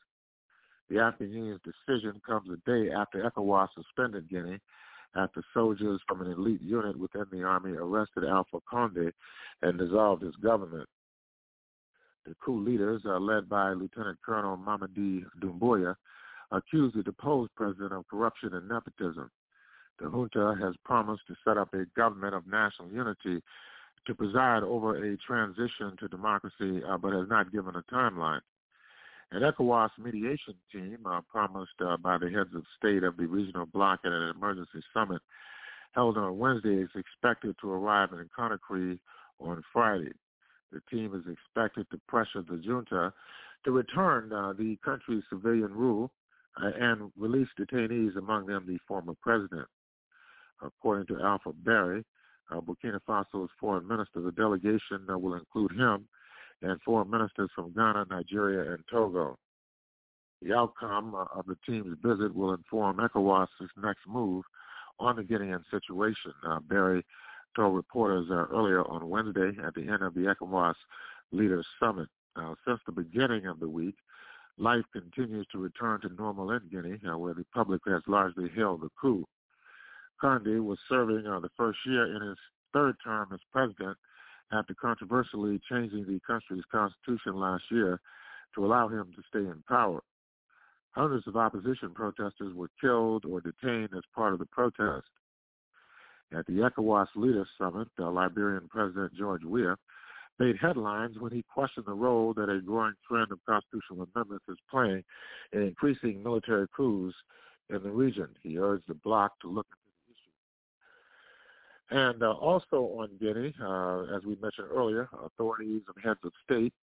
The 0.89 0.99
African 0.99 1.31
Union's 1.31 1.61
decision 1.61 2.19
comes 2.25 2.49
a 2.49 2.69
day 2.69 2.91
after 2.91 3.23
ECOWAS 3.23 3.69
suspended 3.75 4.29
Guinea 4.29 4.59
after 5.15 5.43
soldiers 5.53 5.99
from 6.07 6.21
an 6.21 6.31
elite 6.31 6.61
unit 6.61 6.97
within 6.97 7.25
the 7.31 7.43
army 7.43 7.71
arrested 7.71 8.23
Alpha 8.23 8.59
Conde 8.69 9.11
and 9.61 9.79
dissolved 9.79 10.23
his 10.23 10.35
government. 10.35 10.87
The 12.25 12.35
coup 12.43 12.59
leaders, 12.63 13.01
uh, 13.05 13.19
led 13.19 13.49
by 13.49 13.71
Lieutenant 13.71 14.19
Colonel 14.25 14.57
Mamadi 14.57 15.23
Doumbouya, 15.41 15.95
accused 16.51 16.95
the 16.95 17.03
deposed 17.03 17.51
president 17.55 17.93
of 17.93 18.07
corruption 18.07 18.53
and 18.53 18.67
nepotism. 18.67 19.29
The 19.99 20.09
junta 20.09 20.55
has 20.61 20.75
promised 20.83 21.23
to 21.27 21.35
set 21.45 21.57
up 21.57 21.73
a 21.73 21.85
government 21.95 22.35
of 22.35 22.47
national 22.47 22.89
unity 22.89 23.41
to 24.07 24.15
preside 24.15 24.63
over 24.63 24.95
a 24.95 25.17
transition 25.17 25.95
to 25.99 26.07
democracy, 26.07 26.81
uh, 26.87 26.97
but 26.97 27.13
has 27.13 27.27
not 27.29 27.51
given 27.51 27.75
a 27.75 27.83
timeline. 27.93 28.41
An 29.31 29.43
ECOWAS 29.43 29.91
mediation 29.99 30.55
team 30.71 30.97
uh, 31.05 31.21
promised 31.29 31.79
uh, 31.85 31.97
by 31.97 32.17
the 32.17 32.29
heads 32.29 32.49
of 32.55 32.63
state 32.77 33.03
of 33.03 33.17
the 33.17 33.27
regional 33.27 33.67
bloc 33.67 33.99
at 34.03 34.11
an 34.11 34.33
emergency 34.35 34.81
summit 34.93 35.21
held 35.93 36.17
on 36.17 36.37
Wednesday 36.37 36.81
is 36.81 36.89
expected 36.95 37.55
to 37.61 37.71
arrive 37.71 38.09
in 38.13 38.29
Conakry 38.37 38.99
on 39.39 39.61
Friday. 39.71 40.13
The 40.71 40.81
team 40.91 41.13
is 41.15 41.31
expected 41.31 41.87
to 41.91 41.99
pressure 42.07 42.43
the 42.47 42.57
junta 42.57 43.13
to 43.65 43.71
return 43.71 44.31
uh, 44.31 44.53
the 44.53 44.77
country's 44.83 45.23
civilian 45.29 45.73
rule 45.73 46.11
uh, 46.61 46.71
and 46.79 47.11
release 47.17 47.47
detainees, 47.59 48.17
among 48.17 48.45
them 48.45 48.65
the 48.67 48.77
former 48.87 49.13
president. 49.21 49.67
According 50.61 51.07
to 51.07 51.23
Alpha 51.23 51.53
Barry, 51.53 52.03
uh, 52.51 52.59
Burkina 52.59 52.99
Faso's 53.07 53.49
foreign 53.59 53.87
minister, 53.87 54.21
the 54.21 54.31
delegation 54.31 55.05
uh, 55.09 55.17
will 55.17 55.35
include 55.35 55.71
him 55.71 56.07
and 56.61 56.81
foreign 56.81 57.09
ministers 57.09 57.49
from 57.55 57.73
Ghana, 57.73 58.05
Nigeria, 58.09 58.73
and 58.73 58.83
Togo. 58.91 59.37
The 60.41 60.53
outcome 60.53 61.15
uh, 61.15 61.25
of 61.37 61.45
the 61.45 61.57
team's 61.65 61.97
visit 62.03 62.33
will 62.35 62.53
inform 62.53 62.97
ECOWAS's 62.97 63.69
next 63.81 64.01
move 64.07 64.43
on 64.99 65.15
the 65.15 65.23
Guinean 65.23 65.63
situation. 65.71 66.33
Uh, 66.45 66.59
Barry 66.59 67.05
told 67.55 67.75
reporters 67.75 68.27
uh, 68.29 68.45
earlier 68.53 68.83
on 68.83 69.09
Wednesday 69.09 69.51
at 69.65 69.73
the 69.73 69.81
end 69.81 70.01
of 70.01 70.13
the 70.13 70.21
ECOWAS 70.21 70.75
Leaders 71.31 71.65
Summit. 71.79 72.09
Uh, 72.35 72.53
since 72.65 72.79
the 72.85 72.91
beginning 72.91 73.45
of 73.47 73.59
the 73.59 73.67
week, 73.67 73.95
life 74.57 74.85
continues 74.93 75.47
to 75.51 75.57
return 75.57 75.99
to 76.01 76.09
normal 76.09 76.51
in 76.51 76.61
Guinea, 76.71 76.99
uh, 77.09 77.17
where 77.17 77.33
the 77.33 77.45
public 77.53 77.81
has 77.87 78.01
largely 78.07 78.49
hailed 78.55 78.81
the 78.81 78.89
coup. 78.99 79.25
Conde 80.21 80.65
was 80.65 80.77
serving 80.87 81.25
uh, 81.25 81.39
the 81.39 81.49
first 81.57 81.79
year 81.85 82.15
in 82.15 82.21
his 82.21 82.37
third 82.73 82.95
term 83.03 83.29
as 83.33 83.39
president 83.51 83.97
after 84.51 84.73
controversially 84.73 85.59
changing 85.69 86.05
the 86.05 86.19
country's 86.25 86.63
constitution 86.71 87.35
last 87.35 87.63
year 87.71 87.99
to 88.55 88.65
allow 88.65 88.87
him 88.87 89.11
to 89.15 89.21
stay 89.29 89.39
in 89.39 89.63
power. 89.67 90.01
Hundreds 90.91 91.27
of 91.27 91.35
opposition 91.35 91.93
protesters 91.93 92.53
were 92.53 92.69
killed 92.81 93.23
or 93.25 93.41
detained 93.41 93.89
as 93.95 94.03
part 94.13 94.33
of 94.33 94.39
the 94.39 94.45
protest. 94.47 95.07
At 96.31 96.45
the 96.45 96.53
ECOWAS 96.53 97.07
Leaders 97.15 97.47
Summit, 97.57 97.87
the 97.97 98.05
Liberian 98.05 98.67
President 98.69 99.13
George 99.15 99.43
Weah 99.43 99.75
made 100.37 100.57
headlines 100.57 101.17
when 101.19 101.31
he 101.31 101.43
questioned 101.43 101.85
the 101.87 101.93
role 101.93 102.33
that 102.35 102.49
a 102.49 102.61
growing 102.61 102.93
trend 103.07 103.31
of 103.31 103.39
constitutional 103.47 104.07
amendments 104.13 104.45
is 104.47 104.57
playing 104.69 105.03
in 105.53 105.63
increasing 105.63 106.21
military 106.23 106.67
coups 106.75 107.15
in 107.69 107.81
the 107.83 107.89
region. 107.89 108.27
He 108.41 108.57
urged 108.59 108.85
the 108.87 108.93
bloc 108.93 109.39
to 109.41 109.47
look 109.47 109.67
into 109.71 109.89
the 111.89 111.97
issue. 111.97 112.11
and 112.11 112.23
uh, 112.23 112.31
also 112.31 112.99
on 112.99 113.09
Guinea, 113.19 113.53
uh, 113.61 114.15
as 114.15 114.23
we 114.23 114.37
mentioned 114.41 114.67
earlier, 114.71 115.09
authorities 115.23 115.81
and 115.87 116.03
heads 116.03 116.19
of 116.23 116.31
state 116.43 116.73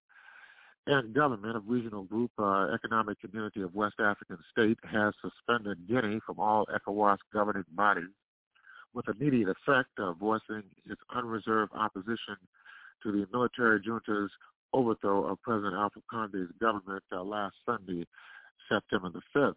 and 0.85 1.13
government 1.13 1.55
of 1.55 1.63
regional 1.67 2.03
group 2.03 2.31
uh, 2.37 2.67
Economic 2.73 3.19
Community 3.21 3.61
of 3.61 3.73
West 3.73 3.99
African 3.99 4.37
State 4.51 4.77
has 4.89 5.13
suspended 5.21 5.87
Guinea 5.87 6.19
from 6.25 6.39
all 6.39 6.65
ECOWAS 6.67 7.17
governing 7.33 7.65
bodies 7.71 8.09
with 8.93 9.07
immediate 9.09 9.49
effect, 9.49 9.89
uh, 9.99 10.13
voicing 10.13 10.63
its 10.85 11.01
unreserved 11.15 11.71
opposition 11.75 12.37
to 13.03 13.11
the 13.11 13.27
military 13.31 13.79
junta's 13.81 14.31
overthrow 14.73 15.25
of 15.25 15.41
President 15.41 15.75
Alpha 15.75 15.99
Conde's 16.11 16.51
government 16.59 17.03
uh, 17.11 17.23
last 17.23 17.55
Sunday, 17.65 18.05
September 18.69 19.09
the 19.09 19.21
5th. 19.35 19.55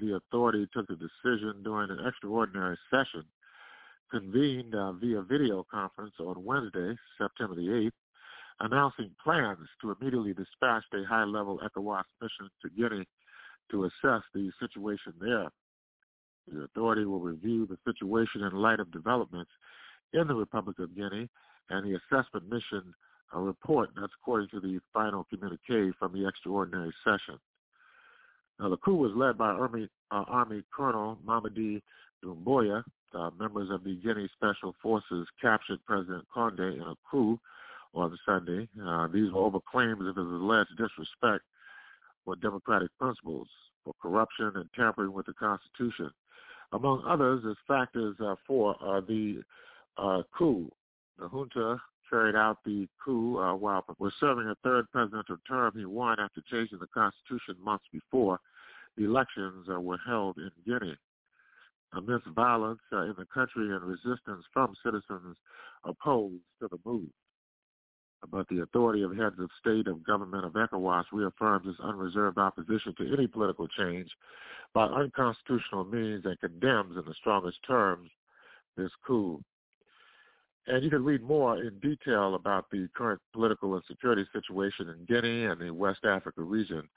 The 0.00 0.16
authority 0.16 0.68
took 0.72 0.86
the 0.86 0.96
decision 0.96 1.62
during 1.62 1.90
an 1.90 1.98
extraordinary 2.06 2.78
session 2.90 3.24
convened 4.10 4.74
uh, 4.74 4.92
via 4.92 5.22
video 5.22 5.66
conference 5.70 6.14
on 6.20 6.44
Wednesday, 6.44 6.94
September 7.18 7.54
the 7.54 7.62
8th, 7.62 7.90
announcing 8.60 9.10
plans 9.22 9.58
to 9.80 9.94
immediately 9.98 10.32
dispatch 10.32 10.84
a 10.94 11.04
high-level 11.04 11.60
ECOWAS 11.64 12.04
mission 12.20 12.48
to 12.62 12.70
Guinea 12.70 13.06
to 13.70 13.84
assess 13.84 14.22
the 14.32 14.50
situation 14.60 15.12
there. 15.20 15.48
The 16.52 16.62
authority 16.62 17.04
will 17.04 17.20
review 17.20 17.66
the 17.66 17.78
situation 17.90 18.42
in 18.42 18.52
light 18.52 18.80
of 18.80 18.90
developments 18.92 19.50
in 20.12 20.26
the 20.28 20.34
Republic 20.34 20.78
of 20.78 20.94
Guinea 20.94 21.28
and 21.70 21.86
the 21.86 21.98
assessment 21.98 22.50
mission 22.50 22.94
report 23.32 23.90
that's 23.96 24.12
according 24.20 24.48
to 24.48 24.60
the 24.60 24.80
final 24.92 25.24
communique 25.24 25.92
from 25.98 26.12
the 26.12 26.26
extraordinary 26.26 26.92
session. 27.02 27.38
Now, 28.60 28.68
the 28.68 28.76
coup 28.76 28.94
was 28.94 29.12
led 29.16 29.36
by 29.36 29.50
Army, 29.50 29.88
uh, 30.10 30.24
Army 30.28 30.62
Colonel 30.74 31.18
Mamadi 31.26 31.82
Doumbouya, 32.24 32.84
uh, 33.14 33.30
members 33.38 33.70
of 33.70 33.82
the 33.84 33.96
Guinea 33.96 34.28
Special 34.34 34.74
Forces 34.80 35.26
captured 35.40 35.84
President 35.84 36.24
Conde 36.32 36.60
in 36.60 36.82
a 36.82 36.94
coup 37.10 37.38
on 37.94 38.16
Sunday. 38.24 38.68
Uh, 38.80 39.08
these 39.08 39.32
were 39.32 39.40
over 39.40 39.58
claims 39.70 40.06
of 40.06 40.16
his 40.16 40.26
alleged 40.26 40.76
disrespect 40.76 41.44
for 42.24 42.36
democratic 42.36 42.90
principles, 42.98 43.48
for 43.84 43.94
corruption 44.00 44.52
and 44.54 44.68
tampering 44.74 45.12
with 45.12 45.26
the 45.26 45.34
Constitution. 45.34 46.10
Among 46.74 47.04
others, 47.06 47.44
as 47.48 47.56
factors 47.68 48.16
uh, 48.20 48.34
for 48.46 48.74
uh, 48.84 49.00
the 49.00 49.42
uh, 49.96 50.22
coup. 50.36 50.68
The 51.20 51.28
junta 51.28 51.80
carried 52.10 52.34
out 52.34 52.58
the 52.64 52.88
coup 53.02 53.38
uh, 53.38 53.54
while 53.54 53.84
was 54.00 54.12
serving 54.18 54.48
a 54.48 54.56
third 54.64 54.90
presidential 54.90 55.36
term. 55.46 55.72
He 55.76 55.84
won 55.84 56.18
after 56.18 56.42
changing 56.50 56.80
the 56.80 56.88
Constitution 56.88 57.54
months 57.64 57.84
before 57.92 58.40
the 58.96 59.04
elections 59.04 59.68
uh, 59.72 59.80
were 59.80 60.00
held 60.04 60.36
in 60.38 60.50
Guinea 60.66 60.96
amidst 61.92 62.26
violence 62.34 62.80
uh, 62.92 63.02
in 63.02 63.14
the 63.16 63.26
country 63.32 63.70
and 63.70 63.82
resistance 63.84 64.44
from 64.52 64.74
citizens 64.84 65.36
opposed 65.84 66.42
to 66.60 66.68
the 66.68 66.78
move. 66.84 67.08
But 68.30 68.48
the 68.48 68.62
authority 68.62 69.02
of 69.02 69.16
heads 69.16 69.36
of 69.38 69.50
state 69.60 69.86
of 69.86 70.04
government 70.04 70.44
of 70.44 70.52
ECOWAS 70.52 71.04
reaffirms 71.12 71.66
its 71.66 71.80
unreserved 71.80 72.38
opposition 72.38 72.94
to 72.98 73.12
any 73.12 73.26
political 73.26 73.68
change 73.68 74.08
by 74.72 74.86
unconstitutional 74.86 75.84
means 75.84 76.24
and 76.24 76.38
condemns 76.40 76.96
in 76.96 77.04
the 77.06 77.14
strongest 77.14 77.58
terms 77.66 78.10
this 78.76 78.90
coup. 79.06 79.40
And 80.66 80.82
you 80.82 80.90
can 80.90 81.04
read 81.04 81.22
more 81.22 81.62
in 81.62 81.78
detail 81.80 82.34
about 82.34 82.70
the 82.70 82.88
current 82.96 83.20
political 83.32 83.74
and 83.74 83.84
security 83.86 84.24
situation 84.32 84.88
in 84.88 85.04
Guinea 85.04 85.44
and 85.44 85.60
the 85.60 85.72
West 85.72 86.04
Africa 86.04 86.42
region 86.42 86.88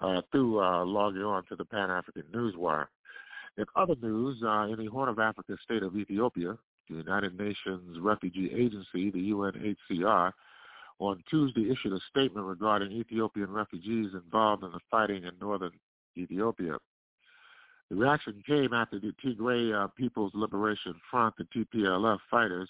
uh, 0.00 0.22
through 0.30 0.62
uh, 0.62 0.84
logging 0.84 1.22
on 1.22 1.44
to 1.46 1.56
the 1.56 1.64
Pan 1.64 1.90
African 1.90 2.22
Newswire. 2.32 2.86
In 3.58 3.64
other 3.74 3.96
news, 4.00 4.40
uh, 4.44 4.68
in 4.68 4.76
the 4.78 4.86
Horn 4.86 5.08
of 5.08 5.18
Africa 5.18 5.56
state 5.62 5.82
of 5.82 5.96
Ethiopia, 5.96 6.56
the 6.88 6.96
United 6.96 7.38
Nations 7.38 7.98
Refugee 8.00 8.50
Agency, 8.54 9.10
the 9.10 9.30
UNHCR, 9.32 10.32
on 11.00 11.24
Tuesday 11.28 11.70
issued 11.70 11.94
a 11.94 12.00
statement 12.10 12.46
regarding 12.46 12.92
Ethiopian 12.92 13.50
refugees 13.50 14.10
involved 14.12 14.62
in 14.62 14.70
the 14.70 14.80
fighting 14.90 15.24
in 15.24 15.32
northern 15.40 15.72
Ethiopia. 16.16 16.76
The 17.88 17.96
reaction 17.96 18.42
came 18.46 18.72
after 18.72 19.00
the 19.00 19.12
Tigray 19.24 19.74
uh, 19.74 19.88
People's 19.88 20.32
Liberation 20.34 20.94
Front, 21.10 21.34
the 21.38 21.44
TPLF 21.44 22.18
fighters, 22.30 22.68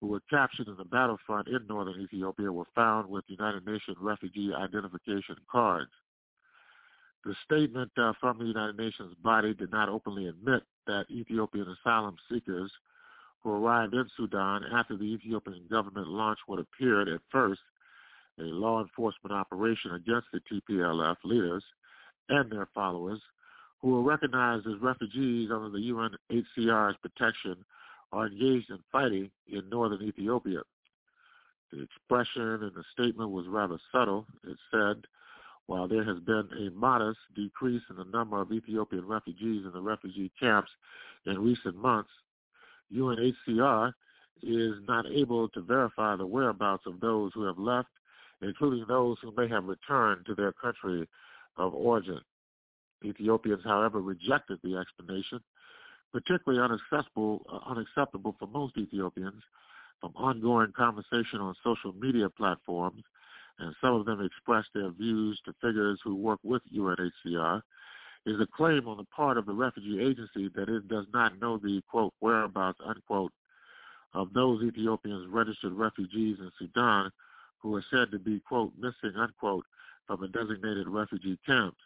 who 0.00 0.06
were 0.06 0.22
captured 0.30 0.68
in 0.68 0.76
the 0.76 0.84
battlefront 0.84 1.48
in 1.48 1.66
northern 1.66 2.00
Ethiopia, 2.00 2.52
were 2.52 2.66
found 2.74 3.08
with 3.10 3.24
United 3.26 3.66
Nations 3.66 3.96
refugee 4.00 4.52
identification 4.54 5.36
cards. 5.50 5.90
The 7.24 7.34
statement 7.44 7.90
uh, 7.98 8.12
from 8.20 8.38
the 8.38 8.44
United 8.44 8.78
Nations 8.78 9.14
body 9.22 9.52
did 9.52 9.72
not 9.72 9.88
openly 9.88 10.28
admit 10.28 10.62
that 10.86 11.06
Ethiopian 11.10 11.66
asylum 11.68 12.16
seekers 12.30 12.70
who 13.46 13.64
arrived 13.64 13.94
in 13.94 14.10
Sudan 14.16 14.64
after 14.72 14.96
the 14.96 15.04
Ethiopian 15.04 15.62
government 15.70 16.08
launched 16.08 16.42
what 16.46 16.58
appeared 16.58 17.08
at 17.08 17.20
first 17.30 17.60
a 18.40 18.42
law 18.42 18.82
enforcement 18.82 19.32
operation 19.32 19.94
against 19.94 20.26
the 20.32 20.40
TPLF 20.50 21.14
leaders 21.22 21.62
and 22.28 22.50
their 22.50 22.68
followers, 22.74 23.20
who 23.80 23.90
were 23.90 24.02
recognized 24.02 24.66
as 24.66 24.74
refugees 24.82 25.50
under 25.52 25.70
the 25.70 25.78
UNHCR's 25.78 26.96
protection, 27.00 27.64
are 28.12 28.26
engaged 28.26 28.68
in 28.70 28.78
fighting 28.90 29.30
in 29.46 29.68
northern 29.70 30.02
Ethiopia. 30.02 30.62
The 31.72 31.82
expression 31.82 32.64
in 32.64 32.72
the 32.74 32.84
statement 32.92 33.30
was 33.30 33.46
rather 33.46 33.78
subtle. 33.92 34.26
It 34.42 34.56
said, 34.72 35.04
While 35.66 35.86
there 35.86 36.04
has 36.04 36.18
been 36.18 36.48
a 36.58 36.70
modest 36.72 37.20
decrease 37.36 37.82
in 37.90 37.96
the 37.96 38.04
number 38.04 38.40
of 38.40 38.50
Ethiopian 38.50 39.06
refugees 39.06 39.64
in 39.64 39.70
the 39.72 39.80
refugee 39.80 40.32
camps 40.40 40.70
in 41.26 41.38
recent 41.38 41.76
months, 41.76 42.10
UNHCR 42.94 43.92
is 44.42 44.74
not 44.86 45.06
able 45.06 45.48
to 45.50 45.60
verify 45.60 46.16
the 46.16 46.26
whereabouts 46.26 46.84
of 46.86 47.00
those 47.00 47.32
who 47.34 47.42
have 47.44 47.58
left, 47.58 47.88
including 48.42 48.84
those 48.86 49.16
who 49.22 49.32
may 49.36 49.48
have 49.48 49.64
returned 49.64 50.26
to 50.26 50.34
their 50.34 50.52
country 50.52 51.08
of 51.56 51.74
origin. 51.74 52.20
Ethiopians, 53.04 53.62
however, 53.64 54.00
rejected 54.00 54.58
the 54.62 54.76
explanation, 54.76 55.40
particularly 56.12 56.62
unacceptable, 56.62 57.42
uh, 57.50 57.70
unacceptable 57.70 58.34
for 58.38 58.46
most 58.46 58.76
Ethiopians 58.76 59.42
from 60.00 60.12
ongoing 60.16 60.72
conversation 60.76 61.40
on 61.40 61.54
social 61.64 61.92
media 61.92 62.28
platforms 62.28 63.02
and 63.58 63.74
some 63.80 63.94
of 63.94 64.04
them 64.04 64.20
expressed 64.24 64.68
their 64.74 64.90
views 64.90 65.40
to 65.44 65.52
figures 65.62 65.98
who 66.04 66.14
work 66.14 66.40
with 66.42 66.62
UNHCR, 66.74 67.62
is 68.26 68.40
a 68.40 68.46
claim 68.46 68.88
on 68.88 68.96
the 68.96 69.04
part 69.04 69.38
of 69.38 69.46
the 69.46 69.52
refugee 69.52 70.00
agency 70.00 70.50
that 70.54 70.68
it 70.68 70.88
does 70.88 71.06
not 71.14 71.40
know 71.40 71.58
the, 71.58 71.80
quote, 71.88 72.12
whereabouts, 72.20 72.80
unquote, 72.84 73.32
of 74.14 74.32
those 74.32 74.62
Ethiopians 74.62 75.28
registered 75.30 75.72
refugees 75.72 76.36
in 76.40 76.50
Sudan 76.58 77.10
who 77.58 77.74
are 77.76 77.84
said 77.90 78.10
to 78.10 78.18
be, 78.18 78.40
quote, 78.40 78.72
missing, 78.78 79.16
unquote, 79.16 79.64
from 80.06 80.20
the 80.20 80.28
designated 80.28 80.88
refugee 80.88 81.38
camps. 81.46 81.80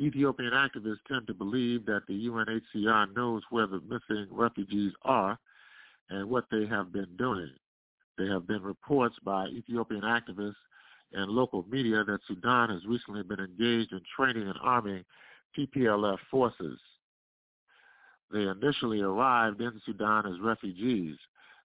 Ethiopian 0.00 0.52
activists 0.52 0.98
tend 1.08 1.26
to 1.26 1.34
believe 1.34 1.86
that 1.86 2.02
the 2.06 2.26
UNHCR 2.26 3.14
knows 3.14 3.42
where 3.50 3.66
the 3.66 3.80
missing 3.80 4.26
refugees 4.30 4.92
are 5.02 5.38
and 6.10 6.28
what 6.28 6.44
they 6.50 6.66
have 6.66 6.92
been 6.92 7.08
doing. 7.16 7.50
There 8.18 8.32
have 8.32 8.46
been 8.46 8.62
reports 8.62 9.16
by 9.24 9.46
Ethiopian 9.46 10.02
activists 10.02 10.54
and 11.12 11.30
local 11.30 11.64
media 11.70 12.04
that 12.04 12.20
Sudan 12.26 12.70
has 12.70 12.84
recently 12.86 13.22
been 13.22 13.40
engaged 13.40 13.92
in 13.92 14.00
training 14.16 14.48
and 14.48 14.58
arming 14.62 15.04
TPLF 15.56 16.18
forces. 16.30 16.78
They 18.32 18.42
initially 18.42 19.00
arrived 19.00 19.60
in 19.60 19.80
Sudan 19.86 20.26
as 20.26 20.40
refugees. 20.40 21.16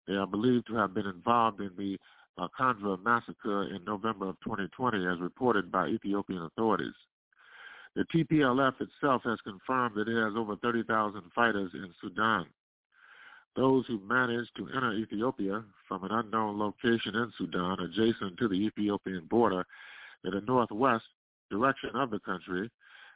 They 0.07 0.13
are 0.13 0.27
believed 0.27 0.67
to 0.67 0.75
have 0.75 0.93
been 0.93 1.07
involved 1.07 1.59
in 1.59 1.71
the 1.77 1.97
Kandra 2.59 3.03
massacre 3.03 3.63
in 3.63 3.83
November 3.85 4.29
of 4.29 4.39
2020 4.43 5.05
as 5.05 5.19
reported 5.19 5.71
by 5.71 5.87
Ethiopian 5.87 6.43
authorities. 6.43 6.93
The 7.95 8.05
TPLF 8.05 8.75
itself 8.79 9.23
has 9.25 9.39
confirmed 9.41 9.95
that 9.95 10.07
it 10.07 10.23
has 10.23 10.33
over 10.35 10.55
30,000 10.55 11.21
fighters 11.35 11.71
in 11.73 11.93
Sudan. 12.01 12.45
Those 13.55 13.85
who 13.87 13.99
managed 14.07 14.55
to 14.55 14.69
enter 14.73 14.93
Ethiopia 14.93 15.63
from 15.87 16.05
an 16.05 16.11
unknown 16.11 16.57
location 16.57 17.15
in 17.15 17.33
Sudan 17.37 17.79
adjacent 17.81 18.37
to 18.37 18.47
the 18.47 18.55
Ethiopian 18.55 19.25
border 19.29 19.65
in 20.23 20.31
the 20.31 20.41
northwest 20.41 21.03
direction 21.49 21.89
of 21.95 22.11
the 22.11 22.19
country 22.19 22.71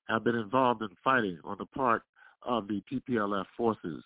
have 0.08 0.24
been 0.24 0.36
involved 0.36 0.82
in 0.82 0.90
fighting 1.04 1.40
on 1.44 1.58
the 1.58 1.66
part 1.66 2.04
of 2.44 2.68
the 2.68 2.82
TPLF 2.92 3.46
forces. 3.58 4.04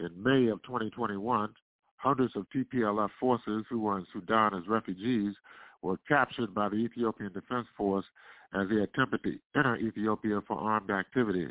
In 0.00 0.10
May 0.22 0.48
of 0.48 0.62
2021, 0.62 1.54
hundreds 1.96 2.36
of 2.36 2.46
TPLF 2.54 3.10
forces 3.18 3.64
who 3.70 3.80
were 3.80 3.98
in 3.98 4.06
Sudan 4.12 4.54
as 4.54 4.68
refugees 4.68 5.34
were 5.82 5.98
captured 6.08 6.54
by 6.54 6.68
the 6.68 6.76
Ethiopian 6.76 7.32
Defense 7.32 7.66
Force 7.76 8.04
as 8.54 8.68
they 8.68 8.76
attempted 8.76 9.22
to 9.22 9.38
enter 9.56 9.76
Ethiopia 9.76 10.40
for 10.46 10.58
armed 10.58 10.90
activity. 10.90 11.48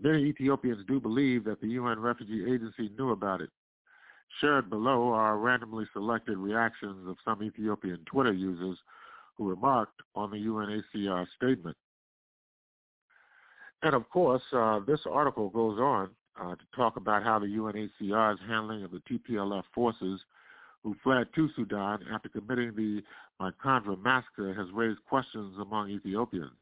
Many 0.00 0.24
Ethiopians 0.24 0.84
do 0.86 1.00
believe 1.00 1.44
that 1.44 1.60
the 1.60 1.68
UN 1.68 2.00
Refugee 2.00 2.44
Agency 2.44 2.90
knew 2.96 3.10
about 3.10 3.40
it. 3.40 3.50
Shared 4.40 4.70
below 4.70 5.08
are 5.12 5.38
randomly 5.38 5.86
selected 5.92 6.38
reactions 6.38 7.08
of 7.08 7.16
some 7.24 7.42
Ethiopian 7.42 8.04
Twitter 8.06 8.32
users 8.32 8.78
who 9.36 9.48
remarked 9.48 10.00
on 10.14 10.30
the 10.30 10.36
UNHCR 10.36 11.26
statement. 11.36 11.76
And 13.82 13.94
of 13.94 14.08
course, 14.10 14.42
uh, 14.52 14.80
this 14.86 15.00
article 15.10 15.50
goes 15.50 15.78
on 15.78 16.10
uh, 16.40 16.54
to 16.54 16.64
talk 16.74 16.96
about 16.96 17.22
how 17.22 17.38
the 17.38 17.46
UNHCR's 17.46 18.40
handling 18.48 18.82
of 18.82 18.90
the 18.90 19.02
TPLF 19.10 19.62
forces 19.74 20.20
who 20.82 20.96
fled 21.02 21.26
to 21.34 21.48
Sudan 21.56 22.00
after 22.12 22.28
committing 22.28 22.74
the 22.74 23.02
Maikandra 23.40 24.00
massacre 24.02 24.54
has 24.54 24.66
raised 24.72 24.98
questions 25.08 25.56
among 25.60 25.90
Ethiopians. 25.90 26.52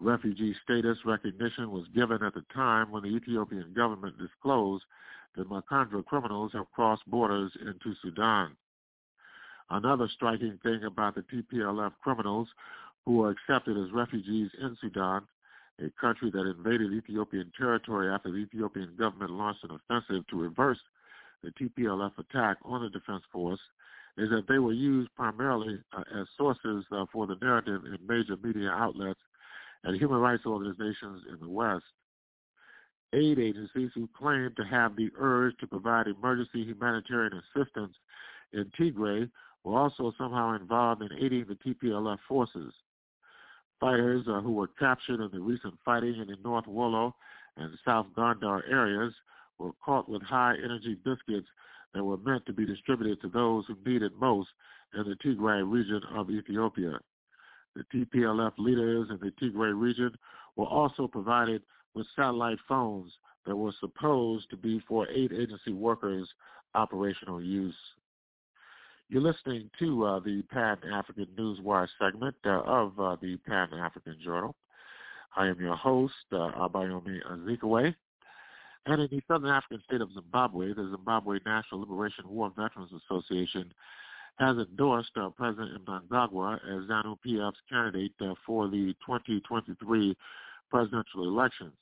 Refugee 0.00 0.54
status 0.62 0.98
recognition 1.04 1.70
was 1.70 1.86
given 1.94 2.22
at 2.22 2.34
the 2.34 2.44
time 2.54 2.90
when 2.90 3.02
the 3.02 3.08
Ethiopian 3.08 3.72
government 3.74 4.16
disclosed 4.18 4.84
that 5.36 5.48
Maikandra 5.48 6.04
criminals 6.04 6.52
have 6.52 6.70
crossed 6.72 7.08
borders 7.08 7.52
into 7.60 7.94
Sudan. 8.02 8.56
Another 9.70 10.08
striking 10.14 10.58
thing 10.62 10.84
about 10.84 11.14
the 11.14 11.22
TPLF 11.22 11.92
criminals 12.02 12.48
who 13.04 13.24
are 13.24 13.30
accepted 13.30 13.76
as 13.76 13.92
refugees 13.92 14.50
in 14.60 14.76
Sudan, 14.80 15.22
a 15.80 15.90
country 16.00 16.30
that 16.30 16.46
invaded 16.46 16.92
Ethiopian 16.92 17.52
territory 17.56 18.12
after 18.12 18.30
the 18.30 18.38
Ethiopian 18.38 18.94
government 18.98 19.30
launched 19.30 19.64
an 19.64 19.70
offensive 19.70 20.26
to 20.28 20.36
reverse 20.36 20.78
the 21.42 21.50
TPLF 21.50 22.12
attack 22.18 22.56
on 22.64 22.82
the 22.82 22.90
defense 22.90 23.22
force, 23.32 23.60
is 24.16 24.28
that 24.30 24.48
they 24.48 24.58
were 24.58 24.72
used 24.72 25.14
primarily 25.14 25.78
uh, 25.96 26.02
as 26.20 26.26
sources 26.36 26.84
uh, 26.90 27.04
for 27.12 27.26
the 27.26 27.36
narrative 27.40 27.82
in 27.84 27.98
major 28.06 28.36
media 28.42 28.70
outlets 28.70 29.20
and 29.84 29.96
human 29.96 30.18
rights 30.18 30.44
organizations 30.44 31.22
in 31.32 31.38
the 31.40 31.48
West. 31.48 31.84
Aid 33.14 33.38
agencies 33.38 33.90
who 33.94 34.08
claim 34.18 34.52
to 34.56 34.64
have 34.64 34.96
the 34.96 35.10
urge 35.16 35.56
to 35.58 35.66
provide 35.66 36.08
emergency 36.08 36.64
humanitarian 36.64 37.40
assistance 37.54 37.94
in 38.52 38.70
Tigray 38.78 39.30
were 39.64 39.78
also 39.78 40.12
somehow 40.18 40.54
involved 40.56 41.02
in 41.02 41.08
aiding 41.18 41.46
the 41.48 41.54
TPLF 41.54 42.18
forces. 42.28 42.72
Fighters 43.80 44.26
uh, 44.28 44.40
who 44.40 44.52
were 44.52 44.68
captured 44.78 45.20
in 45.20 45.30
the 45.32 45.40
recent 45.40 45.74
fighting 45.84 46.16
in 46.20 46.26
the 46.26 46.36
North 46.42 46.66
Wollo 46.66 47.14
and 47.56 47.70
South 47.84 48.06
Gondar 48.16 48.62
areas 48.70 49.12
were 49.58 49.72
caught 49.84 50.08
with 50.08 50.22
high 50.22 50.54
energy 50.62 50.96
biscuits 51.04 51.48
that 51.94 52.04
were 52.04 52.16
meant 52.16 52.44
to 52.46 52.52
be 52.52 52.66
distributed 52.66 53.20
to 53.20 53.28
those 53.28 53.64
who 53.66 53.76
need 53.84 54.02
it 54.02 54.12
most 54.18 54.48
in 54.94 55.04
the 55.04 55.16
Tigray 55.16 55.62
region 55.70 56.00
of 56.14 56.30
Ethiopia. 56.30 56.98
The 57.74 57.84
TPLF 57.94 58.52
leaders 58.58 59.08
in 59.10 59.18
the 59.18 59.32
Tigray 59.40 59.78
region 59.78 60.16
were 60.56 60.66
also 60.66 61.06
provided 61.06 61.62
with 61.94 62.06
satellite 62.16 62.58
phones 62.68 63.12
that 63.46 63.56
were 63.56 63.72
supposed 63.80 64.50
to 64.50 64.56
be 64.56 64.80
for 64.86 65.08
aid 65.08 65.32
agency 65.32 65.72
workers' 65.72 66.28
operational 66.74 67.42
use. 67.42 67.74
You're 69.10 69.22
listening 69.22 69.70
to 69.78 70.04
uh, 70.04 70.20
the 70.20 70.42
Pan 70.50 70.76
African 70.92 71.28
Newswire 71.34 71.88
segment 71.98 72.36
uh, 72.44 72.60
of 72.60 73.00
uh, 73.00 73.16
the 73.22 73.38
Pan 73.38 73.68
African 73.72 74.18
Journal. 74.22 74.54
I 75.34 75.46
am 75.46 75.58
your 75.58 75.76
host, 75.76 76.12
uh, 76.30 76.50
Abayomi 76.52 77.18
Azikiwe. 77.30 77.94
And 78.84 79.00
in 79.00 79.08
the 79.10 79.22
southern 79.26 79.48
African 79.48 79.82
state 79.86 80.02
of 80.02 80.12
Zimbabwe, 80.12 80.74
the 80.74 80.90
Zimbabwe 80.90 81.38
National 81.46 81.80
Liberation 81.80 82.28
War 82.28 82.52
Veterans 82.54 82.90
Association 83.06 83.72
has 84.38 84.58
endorsed 84.58 85.12
uh, 85.16 85.30
President 85.30 85.86
Mnangagwa 85.86 86.56
as 86.56 86.90
ZANU-PF's 86.90 87.56
candidate 87.70 88.12
uh, 88.20 88.34
for 88.44 88.68
the 88.68 88.94
2023 89.06 90.16
presidential 90.70 91.22
elections. 91.22 91.72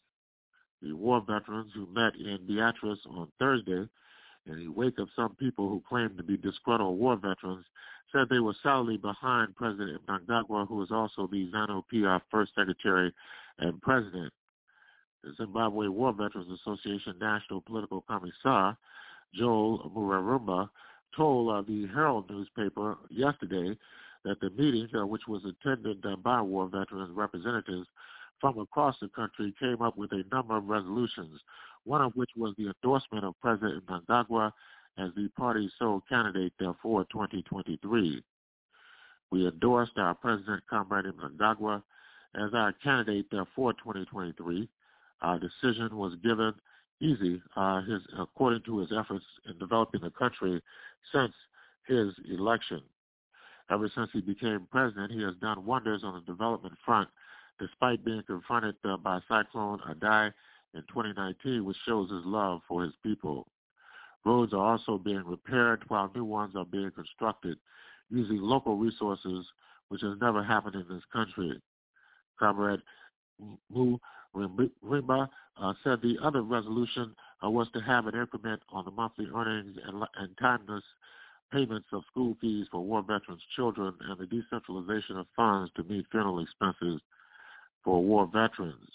The 0.80 0.92
war 0.92 1.20
veterans 1.26 1.72
who 1.74 1.88
met 1.92 2.14
in 2.14 2.46
Beatrice 2.46 3.00
on 3.10 3.26
Thursday 3.40 3.88
in 4.46 4.58
the 4.58 4.68
wake 4.68 4.98
of 4.98 5.08
some 5.16 5.34
people 5.36 5.68
who 5.68 5.82
claimed 5.88 6.16
to 6.16 6.22
be 6.22 6.36
disgruntled 6.36 6.98
war 6.98 7.16
veterans 7.16 7.64
said 8.12 8.28
they 8.28 8.38
were 8.38 8.54
solidly 8.62 8.96
behind 8.96 9.56
President 9.56 10.00
Mnangagwa, 10.06 10.66
who 10.66 10.82
is 10.82 10.90
also 10.90 11.26
the 11.26 11.50
ZANU-PF 11.52 12.20
first 12.30 12.52
secretary 12.54 13.12
and 13.58 13.80
president. 13.82 14.32
The 15.24 15.32
Zimbabwe 15.36 15.88
War 15.88 16.12
Veterans 16.12 16.60
Association 16.60 17.16
National 17.20 17.60
Political 17.60 18.04
Commissar, 18.08 18.76
Joel 19.34 19.90
Murarumba, 19.94 20.70
told 21.16 21.50
uh, 21.50 21.62
the 21.66 21.88
Herald 21.92 22.30
newspaper 22.30 22.96
yesterday 23.10 23.76
that 24.24 24.40
the 24.40 24.50
meeting, 24.50 24.88
uh, 24.94 25.06
which 25.06 25.22
was 25.26 25.42
attended 25.44 26.04
uh, 26.04 26.16
by 26.16 26.40
war 26.40 26.68
veterans 26.68 27.10
representatives 27.14 27.86
from 28.40 28.58
across 28.58 28.94
the 29.00 29.08
country, 29.08 29.54
came 29.58 29.80
up 29.82 29.96
with 29.96 30.12
a 30.12 30.22
number 30.30 30.56
of 30.56 30.68
resolutions, 30.68 31.40
one 31.86 32.02
of 32.02 32.12
which 32.14 32.30
was 32.36 32.52
the 32.58 32.66
endorsement 32.66 33.24
of 33.24 33.34
President 33.40 33.86
Mnangagwa 33.86 34.52
as 34.98 35.10
the 35.16 35.28
party's 35.38 35.70
sole 35.78 36.02
candidate 36.08 36.52
for 36.82 37.04
2023. 37.12 38.22
We 39.30 39.46
endorsed 39.46 39.96
our 39.96 40.14
President, 40.14 40.62
Comrade 40.68 41.06
Mnangagwa, 41.06 41.82
as 42.34 42.52
our 42.54 42.72
candidate 42.72 43.26
for 43.54 43.72
2023. 43.74 44.68
Our 45.22 45.38
decision 45.38 45.96
was 45.96 46.14
given 46.22 46.52
easy, 47.00 47.40
uh, 47.56 47.82
his, 47.82 48.02
according 48.18 48.62
to 48.62 48.78
his 48.78 48.92
efforts 48.96 49.24
in 49.48 49.56
developing 49.58 50.00
the 50.00 50.10
country 50.10 50.60
since 51.12 51.32
his 51.86 52.12
election. 52.30 52.82
Ever 53.70 53.90
since 53.94 54.10
he 54.12 54.20
became 54.20 54.66
president, 54.70 55.12
he 55.12 55.22
has 55.22 55.34
done 55.40 55.64
wonders 55.64 56.02
on 56.04 56.14
the 56.14 56.32
development 56.32 56.74
front, 56.84 57.08
despite 57.60 58.04
being 58.04 58.22
confronted 58.26 58.76
uh, 58.84 58.96
by 58.96 59.20
Cyclone 59.28 59.80
Idai 59.88 60.32
in 60.74 60.82
2019, 60.82 61.64
which 61.64 61.76
shows 61.86 62.10
his 62.10 62.24
love 62.24 62.60
for 62.68 62.82
his 62.82 62.92
people. 63.02 63.46
Roads 64.24 64.52
are 64.52 64.72
also 64.72 64.98
being 64.98 65.24
repaired 65.24 65.84
while 65.88 66.10
new 66.14 66.24
ones 66.24 66.54
are 66.56 66.64
being 66.64 66.90
constructed 66.90 67.58
using 68.10 68.38
local 68.38 68.76
resources 68.76 69.46
which 69.88 70.00
has 70.02 70.18
never 70.20 70.42
happened 70.42 70.74
in 70.74 70.86
this 70.88 71.04
country. 71.12 71.60
Comrade 72.38 72.82
Mu 73.70 73.98
Rimba 74.34 75.28
uh, 75.58 75.72
said 75.82 76.02
the 76.02 76.16
other 76.22 76.42
resolution 76.42 77.14
uh, 77.44 77.50
was 77.50 77.68
to 77.72 77.80
have 77.80 78.06
an 78.06 78.14
increment 78.14 78.62
on 78.70 78.84
the 78.84 78.90
monthly 78.90 79.26
earnings 79.34 79.76
and, 79.86 80.02
and 80.16 80.36
timeless 80.38 80.84
payments 81.52 81.88
of 81.92 82.02
school 82.10 82.36
fees 82.40 82.66
for 82.70 82.80
war 82.80 83.02
veterans' 83.02 83.42
children 83.54 83.94
and 84.08 84.18
the 84.18 84.26
decentralization 84.26 85.16
of 85.16 85.26
funds 85.36 85.70
to 85.76 85.84
meet 85.84 86.06
funeral 86.10 86.40
expenses 86.40 87.00
for 87.84 88.02
war 88.02 88.26
veterans. 88.26 88.90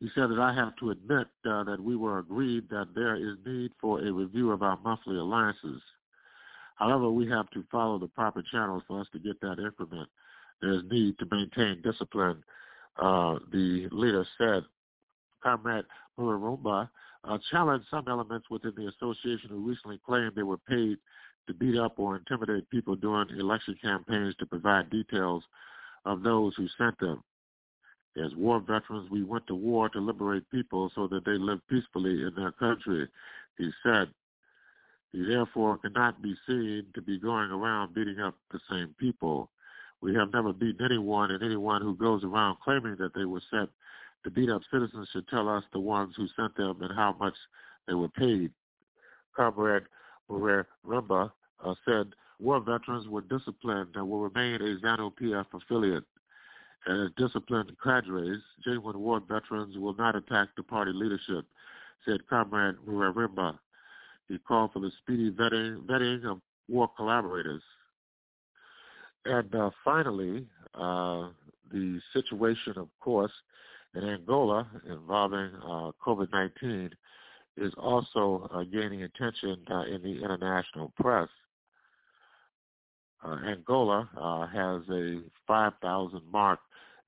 He 0.00 0.08
said 0.14 0.30
that 0.30 0.38
I 0.38 0.54
have 0.54 0.76
to 0.76 0.90
admit 0.90 1.26
uh, 1.44 1.64
that 1.64 1.80
we 1.82 1.96
were 1.96 2.18
agreed 2.18 2.68
that 2.70 2.88
there 2.94 3.16
is 3.16 3.36
need 3.44 3.72
for 3.80 4.00
a 4.00 4.12
review 4.12 4.52
of 4.52 4.62
our 4.62 4.78
monthly 4.84 5.16
alliances. 5.16 5.82
However, 6.76 7.10
we 7.10 7.28
have 7.28 7.50
to 7.50 7.64
follow 7.70 7.98
the 7.98 8.06
proper 8.06 8.42
channels 8.52 8.84
for 8.86 9.00
us 9.00 9.08
to 9.12 9.18
get 9.18 9.40
that 9.40 9.58
increment. 9.58 10.08
There 10.60 10.72
is 10.72 10.82
need 10.88 11.18
to 11.18 11.26
maintain 11.30 11.82
discipline, 11.82 12.44
uh, 12.96 13.38
the 13.50 13.88
leader 13.90 14.24
said. 14.38 14.64
Comrade 15.42 15.84
Murarumba 16.18 16.88
uh, 17.24 17.38
challenged 17.50 17.86
some 17.90 18.04
elements 18.08 18.48
within 18.50 18.72
the 18.76 18.88
association 18.88 19.50
who 19.50 19.68
recently 19.68 20.00
claimed 20.06 20.32
they 20.34 20.42
were 20.42 20.58
paid 20.58 20.98
to 21.48 21.54
beat 21.54 21.78
up 21.78 21.98
or 21.98 22.16
intimidate 22.16 22.68
people 22.70 22.94
during 22.94 23.30
election 23.38 23.76
campaigns 23.82 24.34
to 24.36 24.46
provide 24.46 24.90
details 24.90 25.42
of 26.04 26.22
those 26.22 26.54
who 26.56 26.68
sent 26.76 26.98
them. 27.00 27.22
As 28.24 28.34
war 28.34 28.60
veterans, 28.60 29.10
we 29.10 29.22
went 29.22 29.46
to 29.46 29.54
war 29.54 29.88
to 29.90 30.00
liberate 30.00 30.50
people 30.50 30.90
so 30.94 31.06
that 31.08 31.24
they 31.24 31.38
live 31.38 31.60
peacefully 31.68 32.22
in 32.22 32.32
their 32.36 32.52
country, 32.52 33.08
he 33.56 33.70
said. 33.82 34.08
He 35.12 35.24
therefore 35.24 35.78
cannot 35.78 36.20
be 36.20 36.34
seen 36.46 36.86
to 36.94 37.02
be 37.02 37.18
going 37.18 37.50
around 37.50 37.94
beating 37.94 38.20
up 38.20 38.34
the 38.50 38.60
same 38.70 38.94
people. 38.98 39.50
We 40.00 40.14
have 40.14 40.32
never 40.32 40.52
beaten 40.52 40.84
anyone, 40.84 41.30
and 41.30 41.42
anyone 41.42 41.82
who 41.82 41.96
goes 41.96 42.24
around 42.24 42.58
claiming 42.62 42.96
that 42.98 43.14
they 43.14 43.24
were 43.24 43.42
sent 43.50 43.70
to 44.24 44.30
beat 44.30 44.50
up 44.50 44.62
citizens 44.70 45.08
should 45.12 45.28
tell 45.28 45.48
us 45.48 45.64
the 45.72 45.80
ones 45.80 46.14
who 46.16 46.26
sent 46.36 46.56
them 46.56 46.82
and 46.82 46.94
how 46.94 47.14
much 47.18 47.34
they 47.86 47.94
were 47.94 48.08
paid. 48.08 48.50
Comrade 49.34 49.84
Maria 50.28 50.66
Rumba 50.86 51.30
uh, 51.64 51.74
said 51.84 52.12
war 52.38 52.60
veterans 52.60 53.08
were 53.08 53.22
disciplined 53.22 53.94
and 53.94 54.08
will 54.08 54.20
remain 54.20 54.56
a 54.56 54.76
ZANU-PF 54.84 55.46
affiliate. 55.54 56.04
As 56.86 57.10
disciplined 57.16 57.72
cadres, 57.82 58.40
genuine 58.64 58.98
war 58.98 59.20
veterans 59.20 59.76
will 59.76 59.94
not 59.94 60.16
attack 60.16 60.48
the 60.56 60.62
party 60.62 60.92
leadership, 60.94 61.44
said 62.04 62.26
Comrade 62.28 62.76
Rimba. 62.86 63.58
He 64.28 64.38
called 64.38 64.72
for 64.72 64.80
the 64.80 64.90
speedy 65.02 65.30
vetting, 65.30 65.84
vetting 65.86 66.24
of 66.24 66.40
war 66.68 66.88
collaborators. 66.96 67.62
And 69.24 69.54
uh, 69.54 69.70
finally, 69.84 70.46
uh, 70.74 71.28
the 71.70 72.00
situation, 72.12 72.74
of 72.76 72.88
course, 73.00 73.32
in 73.94 74.04
Angola 74.04 74.66
involving 74.88 75.50
uh, 75.62 75.90
COVID-19 76.04 76.90
is 77.56 77.72
also 77.76 78.48
uh, 78.54 78.62
gaining 78.64 79.02
attention 79.02 79.58
uh, 79.70 79.82
in 79.82 80.02
the 80.02 80.22
international 80.22 80.92
press. 81.00 81.28
Uh, 83.24 83.36
Angola 83.46 84.08
uh, 84.16 84.46
has 84.46 84.82
a 84.90 85.20
5,000 85.46 86.20
mark 86.30 86.60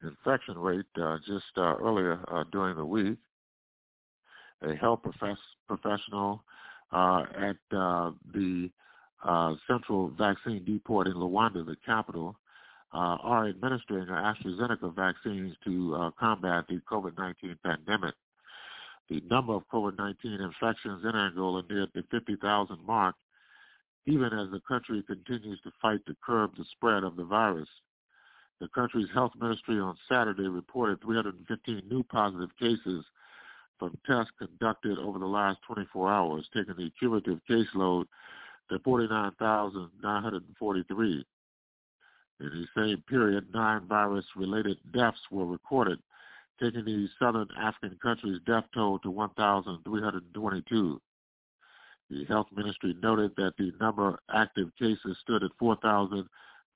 infection 0.02 0.58
rate 0.58 0.86
uh, 1.00 1.18
just 1.26 1.44
uh, 1.56 1.76
earlier 1.76 2.20
uh, 2.28 2.44
during 2.52 2.76
the 2.76 2.84
week. 2.84 3.18
A 4.62 4.74
health 4.74 5.00
profess- 5.02 5.38
professional 5.66 6.42
uh, 6.92 7.24
at 7.36 7.76
uh, 7.76 8.10
the 8.34 8.70
uh, 9.24 9.54
Central 9.66 10.10
Vaccine 10.18 10.64
Depot 10.64 11.02
in 11.02 11.14
Luanda, 11.14 11.64
the 11.64 11.76
capital, 11.84 12.36
are 12.92 13.48
administering 13.48 14.06
AstraZeneca 14.06 14.92
vaccines 14.94 15.54
to 15.64 16.12
combat 16.18 16.64
the 16.68 16.80
COVID-19 16.90 17.56
pandemic. 17.64 18.14
The 19.08 19.22
number 19.30 19.54
of 19.54 19.62
COVID-19 19.72 20.40
infections 20.40 21.04
in 21.04 21.14
Angola 21.14 21.62
neared 21.70 21.90
the 21.94 22.02
50,000 22.10 22.84
mark, 22.84 23.14
even 24.06 24.32
as 24.32 24.50
the 24.50 24.60
country 24.66 25.04
continues 25.06 25.60
to 25.62 25.70
fight 25.80 26.00
to 26.06 26.16
curb 26.24 26.56
the 26.56 26.64
spread 26.72 27.04
of 27.04 27.14
the 27.14 27.24
virus. 27.24 27.68
The 28.60 28.68
country's 28.68 29.08
health 29.14 29.32
ministry 29.40 29.80
on 29.80 29.96
Saturday 30.08 30.46
reported 30.46 31.00
315 31.00 31.82
new 31.88 32.04
positive 32.04 32.50
cases 32.58 33.04
from 33.78 33.98
tests 34.06 34.30
conducted 34.38 34.98
over 34.98 35.18
the 35.18 35.26
last 35.26 35.58
24 35.66 36.12
hours, 36.12 36.46
taking 36.54 36.76
the 36.76 36.92
cumulative 36.98 37.40
caseload 37.48 38.04
to 38.68 38.78
49,943. 38.80 41.24
In 42.40 42.50
the 42.50 42.66
same 42.76 43.02
period, 43.08 43.50
nine 43.52 43.86
virus-related 43.86 44.76
deaths 44.92 45.20
were 45.30 45.46
recorded, 45.46 45.98
taking 46.60 46.84
the 46.84 47.08
southern 47.18 47.48
African 47.58 47.98
country's 48.02 48.40
death 48.46 48.66
toll 48.74 48.98
to 49.00 49.10
1,322. 49.10 51.00
The 52.10 52.24
health 52.26 52.48
ministry 52.54 52.94
noted 53.02 53.34
that 53.36 53.56
the 53.56 53.72
number 53.80 54.08
of 54.08 54.18
active 54.34 54.70
cases 54.78 55.16
stood 55.22 55.42
at 55.42 55.50
4,000. 55.58 56.28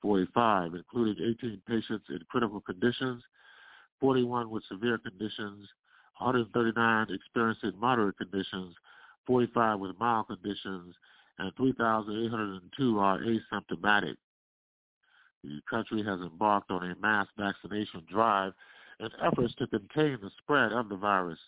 45, 0.05 0.75
including 0.75 1.35
18 1.41 1.63
patients 1.67 2.05
in 2.11 2.19
critical 2.29 2.61
conditions, 2.61 3.23
41 4.01 4.51
with 4.51 4.63
severe 4.69 4.99
conditions, 4.99 5.67
139 6.19 7.07
experiencing 7.09 7.73
moderate 7.81 8.19
conditions, 8.19 8.75
45 9.27 9.79
with 9.81 9.99
mild 9.99 10.27
conditions, 10.27 10.95
and 11.39 11.51
3,802 11.57 12.99
are 12.99 13.19
asymptomatic. 13.21 14.17
The 15.43 15.61
country 15.71 16.05
has 16.05 16.21
embarked 16.21 16.71
on 16.71 16.85
a 16.85 16.95
mass 17.01 17.27
vaccination 17.39 18.03
drive 18.11 18.53
in 19.01 19.09
efforts 19.23 19.55
to 19.55 19.67
contain 19.69 20.19
the 20.21 20.31
spread 20.43 20.73
of 20.73 20.91
the 20.91 20.97
virus. 20.97 21.39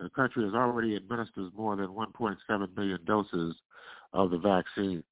The 0.00 0.10
country 0.10 0.44
has 0.44 0.52
already 0.52 0.96
administered 0.96 1.50
more 1.56 1.76
than 1.76 1.88
1.7 1.88 2.76
million 2.76 2.98
doses 3.06 3.54
of 4.12 4.30
the 4.30 4.38
vaccine. 4.38 5.02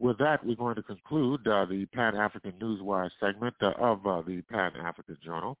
With 0.00 0.18
that, 0.18 0.44
we're 0.44 0.54
going 0.54 0.76
to 0.76 0.82
conclude 0.82 1.46
uh, 1.46 1.64
the 1.64 1.86
Pan 1.86 2.14
African 2.16 2.52
Newswire 2.52 3.10
segment 3.18 3.54
uh, 3.60 3.72
of 3.78 4.06
uh, 4.06 4.22
the 4.22 4.42
Pan 4.42 4.72
African 4.76 5.16
Journal. 5.24 5.56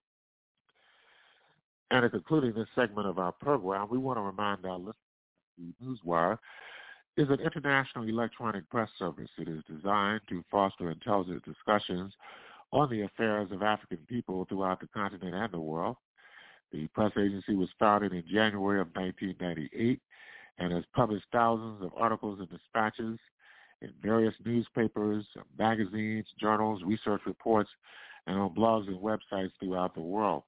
And 1.90 2.04
in 2.04 2.10
concluding 2.10 2.52
this 2.52 2.68
segment 2.74 3.08
of 3.08 3.18
our 3.18 3.32
program, 3.32 3.88
we 3.90 3.98
want 3.98 4.18
to 4.18 4.22
remind 4.22 4.64
our 4.64 4.78
listeners 4.78 4.94
the 5.58 5.72
Newswire 5.84 6.38
is 7.16 7.28
an 7.30 7.40
international 7.40 8.08
electronic 8.08 8.68
press 8.70 8.88
service. 8.96 9.28
It 9.38 9.48
is 9.48 9.62
designed 9.68 10.20
to 10.28 10.44
foster 10.50 10.90
intelligent 10.90 11.44
discussions 11.44 12.12
on 12.72 12.88
the 12.90 13.02
affairs 13.02 13.48
of 13.50 13.62
African 13.62 13.98
people 14.08 14.44
throughout 14.48 14.80
the 14.80 14.86
continent 14.88 15.34
and 15.34 15.52
the 15.52 15.58
world. 15.58 15.96
The 16.70 16.86
press 16.88 17.12
agency 17.18 17.54
was 17.54 17.70
founded 17.78 18.12
in 18.12 18.22
January 18.30 18.80
of 18.80 18.88
1998 18.94 20.00
and 20.58 20.72
has 20.72 20.84
published 20.94 21.26
thousands 21.32 21.82
of 21.82 21.90
articles 21.96 22.38
and 22.38 22.48
dispatches 22.50 23.18
in 23.82 23.92
various 24.02 24.34
newspapers, 24.44 25.24
magazines, 25.58 26.26
journals, 26.40 26.82
research 26.84 27.20
reports, 27.26 27.70
and 28.26 28.38
on 28.38 28.54
blogs 28.54 28.88
and 28.88 28.98
websites 28.98 29.50
throughout 29.60 29.94
the 29.94 30.00
world. 30.00 30.42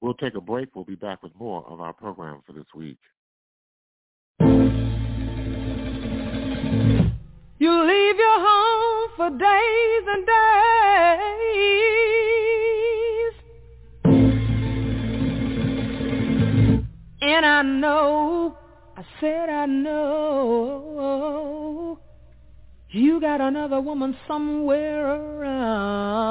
We'll 0.00 0.14
take 0.14 0.34
a 0.34 0.40
break. 0.40 0.74
We'll 0.74 0.84
be 0.84 0.94
back 0.94 1.22
with 1.22 1.34
more 1.38 1.66
of 1.68 1.80
our 1.80 1.92
program 1.92 2.42
for 2.46 2.52
this 2.52 2.66
week. 2.74 2.98
You 7.60 7.88
the 9.18 9.36
days 9.36 10.04
and 10.06 10.24
days. 10.24 11.77
And 17.30 17.44
I 17.44 17.60
know, 17.60 18.56
I 18.96 19.04
said 19.20 19.50
I 19.50 19.66
know, 19.66 21.18
you 22.88 23.20
got 23.20 23.42
another 23.42 23.82
woman 23.82 24.16
somewhere 24.26 25.06
around. 25.06 26.24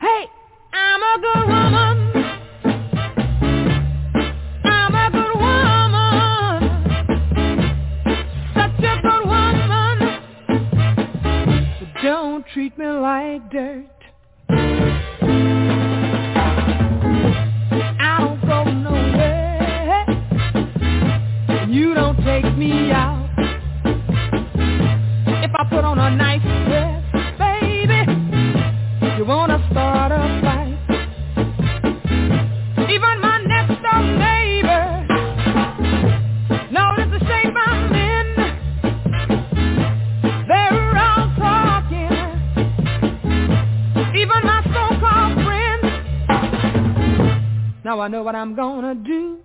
Hey, 0.00 0.26
I'm 0.72 1.02
a 1.02 1.18
good 1.20 1.46
woman. 1.52 1.96
I'm 4.64 4.94
a 4.94 5.10
good 5.12 5.34
woman. 5.44 6.62
Such 8.54 8.84
a 8.84 9.02
good 9.02 9.24
woman. 9.26 9.96
Don't 12.02 12.46
treat 12.54 12.78
me 12.78 12.86
like 12.86 13.50
dirt. 13.50 13.93
Me 22.64 22.90
out. 22.90 23.28
If 25.44 25.50
I 25.54 25.64
put 25.68 25.84
on 25.84 25.98
a 25.98 26.10
nice 26.16 26.42
dress, 26.66 27.02
baby, 27.38 28.00
you 29.18 29.24
wanna 29.24 29.58
start 29.70 30.12
a 30.12 30.40
fight. 30.44 30.78
Even 32.90 33.20
my 33.20 33.38
next 33.54 33.82
door 33.84 34.02
neighbor 34.24 35.06
notice 36.70 37.10
the 37.14 37.20
shape 37.28 37.56
I'm 37.68 37.92
in. 38.12 38.26
They're 40.48 40.96
all 41.06 41.26
talking. 41.36 42.16
Even 44.22 44.40
my 44.50 44.60
so-called 44.74 45.34
friends. 45.44 45.86
Now 47.84 48.00
I 48.00 48.08
know 48.08 48.22
what 48.22 48.34
I'm 48.34 48.54
gonna 48.54 48.94
do. 48.94 49.38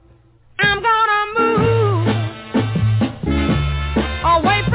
Away 4.38 4.69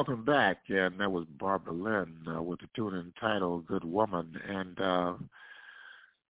Welcome 0.00 0.24
back, 0.24 0.62
and 0.70 0.98
that 0.98 1.12
was 1.12 1.26
Barbara 1.38 1.74
Lynn 1.74 2.16
uh, 2.26 2.42
with 2.42 2.60
the 2.60 2.68
tune 2.74 2.94
entitled 2.94 3.66
"Good 3.66 3.84
Woman." 3.84 4.34
And 4.48 4.80
uh, 4.80 5.12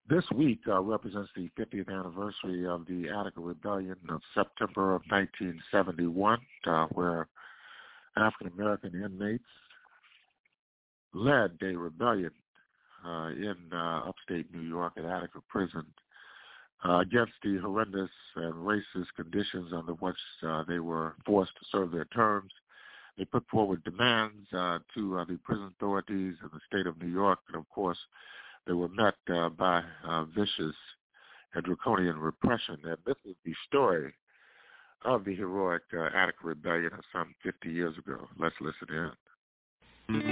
this 0.09 0.25
week 0.35 0.59
uh, 0.67 0.81
represents 0.81 1.31
the 1.37 1.49
50th 1.57 1.89
anniversary 1.89 2.67
of 2.67 2.85
the 2.87 3.09
Attica 3.09 3.41
Rebellion 3.41 3.95
of 4.09 4.23
September 4.35 4.97
of 4.97 5.03
1971, 5.09 6.41
uh, 6.67 6.87
where 6.87 7.29
African 8.17 8.49
American 8.59 9.05
inmates 9.05 9.45
led 11.15 11.53
a 11.63 11.77
rebellion 11.77 12.33
uh, 13.07 13.29
in 13.29 13.55
uh, 13.73 14.01
upstate 14.09 14.53
New 14.53 14.69
York 14.69 14.95
at 14.97 15.05
Attica 15.05 15.39
Prison 15.49 15.87
uh, 16.85 16.99
against 16.99 17.35
the 17.45 17.59
horrendous 17.59 18.11
and 18.35 18.55
racist 18.55 19.15
conditions 19.15 19.73
under 19.73 19.93
which 19.93 20.17
uh, 20.45 20.65
they 20.67 20.81
were 20.81 21.15
forced 21.25 21.53
to 21.53 21.65
serve 21.71 21.93
their 21.93 22.07
terms. 22.07 22.51
They 23.21 23.27
put 23.27 23.47
forward 23.51 23.85
demands 23.85 24.51
uh, 24.51 24.79
to 24.95 25.19
uh, 25.19 25.27
the 25.27 25.39
prison 25.45 25.71
authorities 25.77 26.37
in 26.43 26.49
the 26.55 26.61
state 26.67 26.87
of 26.87 26.99
New 27.03 27.13
York, 27.13 27.39
and 27.49 27.57
of 27.57 27.69
course, 27.69 27.99
they 28.67 28.73
were 28.73 28.89
met 28.89 29.17
uh, 29.31 29.51
by 29.51 29.83
uh, 30.09 30.25
vicious 30.25 30.75
and 31.55 31.63
draconian 31.63 32.19
repression. 32.19 32.79
And 32.83 32.97
this 33.05 33.19
is 33.27 33.37
the 33.45 33.53
story 33.69 34.15
of 35.05 35.27
the 35.27 35.35
heroic 35.35 35.83
uh, 35.93 36.07
Attica 36.17 36.39
Rebellion 36.45 36.95
of 36.95 37.01
some 37.13 37.35
50 37.43 37.69
years 37.69 37.95
ago. 37.99 38.27
Let's 38.39 38.55
listen 38.59 39.13
in. 40.09 40.23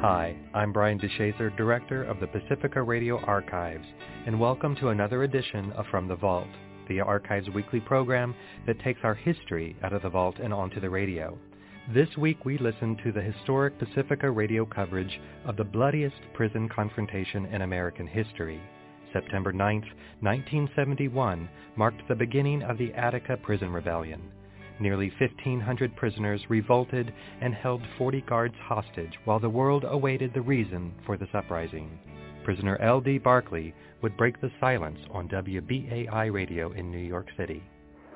Hi, 0.00 0.34
I'm 0.54 0.72
Brian 0.72 0.98
DeShazor, 0.98 1.54
Director 1.58 2.04
of 2.04 2.20
the 2.20 2.26
Pacifica 2.28 2.82
Radio 2.82 3.18
Archives, 3.26 3.84
and 4.26 4.40
welcome 4.40 4.74
to 4.76 4.88
another 4.88 5.24
edition 5.24 5.72
of 5.72 5.84
From 5.90 6.08
the 6.08 6.16
Vault, 6.16 6.48
the 6.88 7.00
Archives 7.00 7.48
weekly 7.50 7.80
program 7.80 8.34
that 8.66 8.80
takes 8.80 9.00
our 9.02 9.14
history 9.14 9.76
out 9.82 9.92
of 9.92 10.02
the 10.02 10.08
vault 10.08 10.36
and 10.38 10.52
onto 10.52 10.80
the 10.80 10.90
radio. 10.90 11.38
This 11.92 12.08
week 12.16 12.44
we 12.44 12.56
listen 12.56 12.96
to 13.04 13.12
the 13.12 13.20
historic 13.20 13.78
Pacifica 13.78 14.30
radio 14.30 14.64
coverage 14.64 15.20
of 15.44 15.56
the 15.56 15.64
bloodiest 15.64 16.16
prison 16.32 16.68
confrontation 16.68 17.44
in 17.46 17.62
American 17.62 18.06
history. 18.06 18.60
September 19.12 19.52
9, 19.52 19.80
1971 20.20 21.48
marked 21.76 22.06
the 22.08 22.14
beginning 22.14 22.62
of 22.62 22.78
the 22.78 22.92
Attica 22.94 23.36
Prison 23.36 23.70
Rebellion. 23.72 24.22
Nearly 24.80 25.12
1,500 25.20 25.94
prisoners 25.94 26.40
revolted 26.48 27.12
and 27.40 27.54
held 27.54 27.82
40 27.96 28.22
guards 28.22 28.56
hostage 28.60 29.18
while 29.24 29.38
the 29.38 29.48
world 29.48 29.84
awaited 29.86 30.34
the 30.34 30.40
reason 30.40 30.92
for 31.06 31.16
this 31.16 31.28
uprising. 31.32 31.98
Prisoner 32.44 32.76
L.D. 32.80 33.18
Barkley 33.18 33.74
would 34.02 34.16
break 34.16 34.40
the 34.40 34.52
silence 34.60 35.00
on 35.10 35.28
WBAI 35.28 36.30
radio 36.30 36.72
in 36.72 36.90
New 36.90 37.00
York 37.00 37.28
City. 37.36 37.64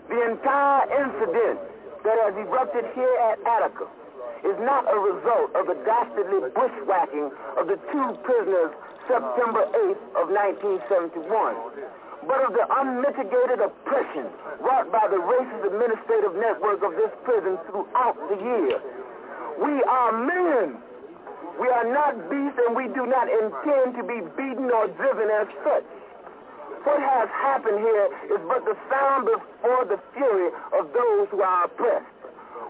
The 0.08 0.20
entire 0.20 0.84
incident 0.92 1.58
that 2.04 2.16
has 2.28 2.36
erupted 2.36 2.84
here 2.94 3.16
at 3.32 3.40
Attica 3.48 3.88
is 4.44 4.56
not 4.60 4.84
a 4.84 4.98
result 5.00 5.56
of 5.56 5.66
the 5.66 5.80
dastardly 5.88 6.44
bushwhacking 6.52 7.32
of 7.56 7.66
the 7.66 7.80
two 7.88 8.08
prisoners 8.22 8.70
September 9.08 9.64
8th 9.72 10.04
of 10.20 10.28
1971, 10.28 11.88
but 12.28 12.44
of 12.44 12.52
the 12.52 12.68
unmitigated 12.68 13.64
oppression 13.64 14.28
wrought 14.60 14.92
by 14.92 15.08
the 15.08 15.16
racist 15.16 15.64
administrative 15.64 16.36
network 16.36 16.84
of 16.84 16.92
this 17.00 17.10
prison 17.24 17.56
throughout 17.72 18.20
the 18.28 18.36
year. 18.36 18.76
We 19.56 19.82
are 19.88 20.12
men. 20.12 20.84
We 21.58 21.66
are 21.68 21.90
not 21.90 22.30
beasts 22.30 22.58
and 22.66 22.76
we 22.76 22.86
do 22.94 23.02
not 23.06 23.26
intend 23.26 23.98
to 23.98 24.04
be 24.06 24.22
beaten 24.38 24.70
or 24.70 24.86
driven 24.94 25.26
as 25.26 25.50
such. 25.66 25.86
What 26.86 27.02
has 27.02 27.28
happened 27.34 27.82
here 27.82 28.06
is 28.30 28.40
but 28.46 28.64
the 28.64 28.78
sound 28.86 29.26
before 29.26 29.84
the 29.90 29.98
fury 30.14 30.54
of 30.78 30.86
those 30.94 31.26
who 31.34 31.42
are 31.42 31.64
oppressed. 31.66 32.06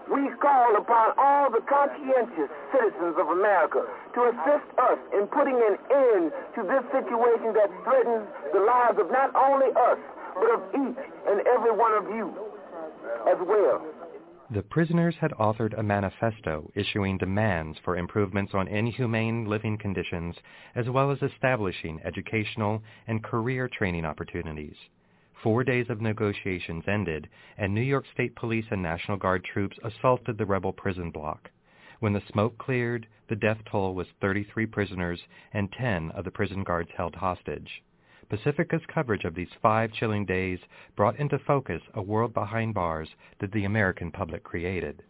We 0.09 0.25
call 0.41 0.75
upon 0.75 1.13
all 1.21 1.51
the 1.53 1.61
conscientious 1.69 2.49
citizens 2.73 3.13
of 3.21 3.29
America 3.29 3.85
to 3.85 4.19
assist 4.33 4.65
us 4.81 4.97
in 5.13 5.27
putting 5.27 5.53
an 5.53 5.77
end 5.93 6.33
to 6.57 6.65
this 6.65 6.81
situation 6.89 7.53
that 7.53 7.69
threatens 7.85 8.25
the 8.51 8.59
lives 8.59 8.97
of 8.97 9.11
not 9.13 9.29
only 9.37 9.69
us, 9.69 10.01
but 10.33 10.49
of 10.49 10.61
each 10.73 11.03
and 11.29 11.45
every 11.45 11.71
one 11.77 11.93
of 11.93 12.09
you 12.09 12.33
as 13.29 13.37
well. 13.45 13.85
The 14.51 14.63
prisoners 14.63 15.15
had 15.17 15.29
authored 15.33 15.77
a 15.77 15.83
manifesto 15.83 16.71
issuing 16.73 17.19
demands 17.19 17.77
for 17.77 17.95
improvements 17.95 18.55
on 18.55 18.67
inhumane 18.67 19.45
living 19.45 19.77
conditions 19.77 20.35
as 20.73 20.89
well 20.89 21.11
as 21.11 21.21
establishing 21.21 22.01
educational 22.03 22.81
and 23.05 23.23
career 23.23 23.67
training 23.67 24.05
opportunities. 24.05 24.75
Four 25.43 25.63
days 25.63 25.87
of 25.91 26.01
negotiations 26.01 26.87
ended, 26.87 27.29
and 27.59 27.75
New 27.75 27.81
York 27.81 28.07
State 28.11 28.35
Police 28.35 28.65
and 28.71 28.81
National 28.81 29.17
Guard 29.17 29.43
troops 29.43 29.77
assaulted 29.83 30.39
the 30.39 30.47
rebel 30.47 30.73
prison 30.73 31.11
block. 31.11 31.51
When 31.99 32.13
the 32.13 32.21
smoke 32.31 32.57
cleared, 32.57 33.05
the 33.27 33.35
death 33.35 33.63
toll 33.65 33.93
was 33.93 34.07
33 34.19 34.65
prisoners 34.65 35.21
and 35.53 35.71
10 35.71 36.09
of 36.09 36.25
the 36.25 36.31
prison 36.31 36.63
guards 36.63 36.89
held 36.97 37.13
hostage. 37.13 37.83
Pacifica's 38.29 38.81
coverage 38.93 39.25
of 39.25 39.33
these 39.33 39.49
five 39.61 39.91
chilling 39.91 40.25
days 40.25 40.59
brought 40.95 41.19
into 41.19 41.39
focus 41.39 41.81
a 41.95 42.01
world 42.01 42.33
behind 42.33 42.73
bars 42.73 43.09
that 43.39 43.51
the 43.51 43.65
American 43.65 44.11
public 44.11 44.43
created. 44.43 45.01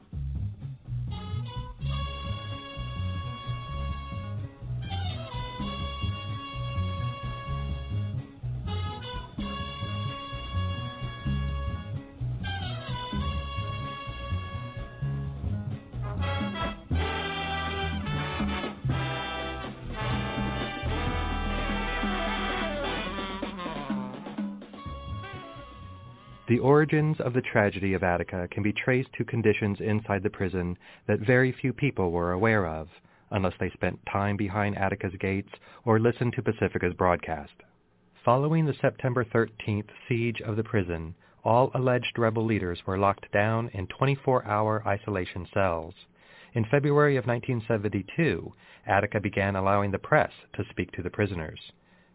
The 26.49 26.57
origins 26.57 27.19
of 27.19 27.33
the 27.33 27.43
tragedy 27.43 27.93
of 27.93 28.01
Attica 28.01 28.47
can 28.49 28.63
be 28.63 28.73
traced 28.73 29.13
to 29.13 29.23
conditions 29.23 29.79
inside 29.79 30.23
the 30.23 30.31
prison 30.31 30.79
that 31.05 31.19
very 31.19 31.51
few 31.51 31.71
people 31.73 32.11
were 32.11 32.31
aware 32.31 32.65
of, 32.65 32.87
unless 33.29 33.53
they 33.59 33.69
spent 33.69 34.03
time 34.11 34.35
behind 34.35 34.75
Attica's 34.75 35.13
gates 35.19 35.51
or 35.85 35.99
listened 35.99 36.33
to 36.33 36.41
Pacifica's 36.41 36.95
broadcast. 36.95 37.53
Following 38.25 38.65
the 38.65 38.73
September 38.73 39.23
13th 39.23 39.89
siege 40.07 40.41
of 40.41 40.55
the 40.55 40.63
prison, 40.63 41.13
all 41.43 41.69
alleged 41.75 42.17
rebel 42.17 42.45
leaders 42.45 42.81
were 42.87 42.97
locked 42.97 43.31
down 43.31 43.69
in 43.75 43.85
24-hour 43.85 44.81
isolation 44.87 45.47
cells. 45.53 45.93
In 46.55 46.65
February 46.65 47.15
of 47.15 47.27
1972, 47.27 48.51
Attica 48.87 49.19
began 49.19 49.55
allowing 49.55 49.91
the 49.91 49.99
press 49.99 50.31
to 50.53 50.65
speak 50.71 50.91
to 50.93 51.03
the 51.03 51.11
prisoners. 51.11 51.59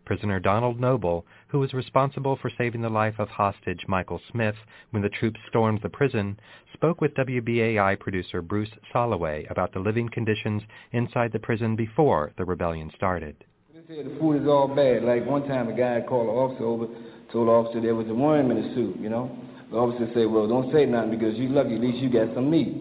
Prisoner 0.05 0.41
Donald 0.41 0.81
Noble, 0.81 1.25
who 1.49 1.59
was 1.59 1.73
responsible 1.73 2.37
for 2.37 2.51
saving 2.57 2.83
the 2.83 2.89
life 2.89 3.19
of 3.19 3.29
hostage 3.29 3.85
Michael 3.89 4.21
Smith 4.31 4.57
when 4.91 5.03
the 5.03 5.09
troops 5.09 5.41
stormed 5.49 5.81
the 5.83 5.89
prison, 5.89 6.39
spoke 6.73 7.01
with 7.01 7.15
WBAI 7.15 7.99
producer 7.99 8.43
Bruce 8.43 8.71
Soloway 8.93 9.51
about 9.51 9.73
the 9.73 9.81
living 9.81 10.09
conditions 10.09 10.63
inside 10.93 11.33
the 11.33 11.39
prison 11.39 11.77
before 11.77 12.33
the 12.37 12.45
rebellion 12.45 12.91
started. 12.95 13.37
They 13.73 13.97
said 13.97 14.07
the 14.07 14.19
food 14.19 14.43
is 14.43 14.49
all 14.49 14.69
bad. 14.69 15.03
Like 15.03 15.27
one 15.27 15.49
time 15.49 15.69
a 15.69 15.77
guy 15.77 16.01
called 16.09 16.29
an 16.29 16.35
officer 16.35 16.65
over, 16.65 16.87
told 17.33 17.49
the 17.49 17.53
officer 17.53 17.81
there 17.81 17.95
was 17.95 18.09
a 18.09 18.15
worm 18.15 18.51
in 18.51 18.63
the 18.63 18.75
soup, 18.75 18.97
you 19.01 19.09
know. 19.09 19.37
The 19.71 19.77
officer 19.77 20.09
said, 20.15 20.31
well, 20.31 20.47
don't 20.47 20.73
say 20.73 20.87
nothing 20.87 21.11
because 21.11 21.37
you 21.37 21.49
lucky, 21.49 21.75
at 21.75 21.81
least 21.81 21.99
you 21.99 22.11
got 22.11 22.35
some 22.35 22.51
meat. 22.51 22.75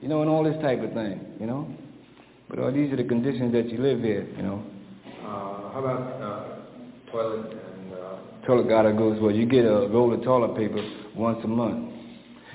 You 0.00 0.08
know, 0.08 0.20
and 0.20 0.30
all 0.30 0.44
this 0.44 0.60
type 0.62 0.82
of 0.82 0.92
thing, 0.92 1.20
you 1.40 1.46
know. 1.46 1.68
But 2.48 2.58
uh, 2.58 2.70
these 2.70 2.92
are 2.92 2.96
the 2.96 3.04
conditions 3.04 3.52
that 3.52 3.68
you 3.70 3.78
live 3.78 4.00
here, 4.00 4.28
you 4.36 4.42
know. 4.42 4.62
Uh, 5.26 5.72
how 5.72 5.80
about 5.80 6.22
uh, 6.22 6.35
toilet 7.16 7.52
and... 7.52 7.92
Uh... 7.92 8.46
Toilet 8.46 8.68
gotta 8.68 8.92
goes, 8.92 9.18
well, 9.20 9.32
you 9.32 9.46
get 9.46 9.64
a 9.64 9.88
roll 9.88 10.12
of 10.12 10.22
toilet 10.22 10.56
paper 10.56 10.82
once 11.16 11.38
a 11.44 11.48
month. 11.48 11.92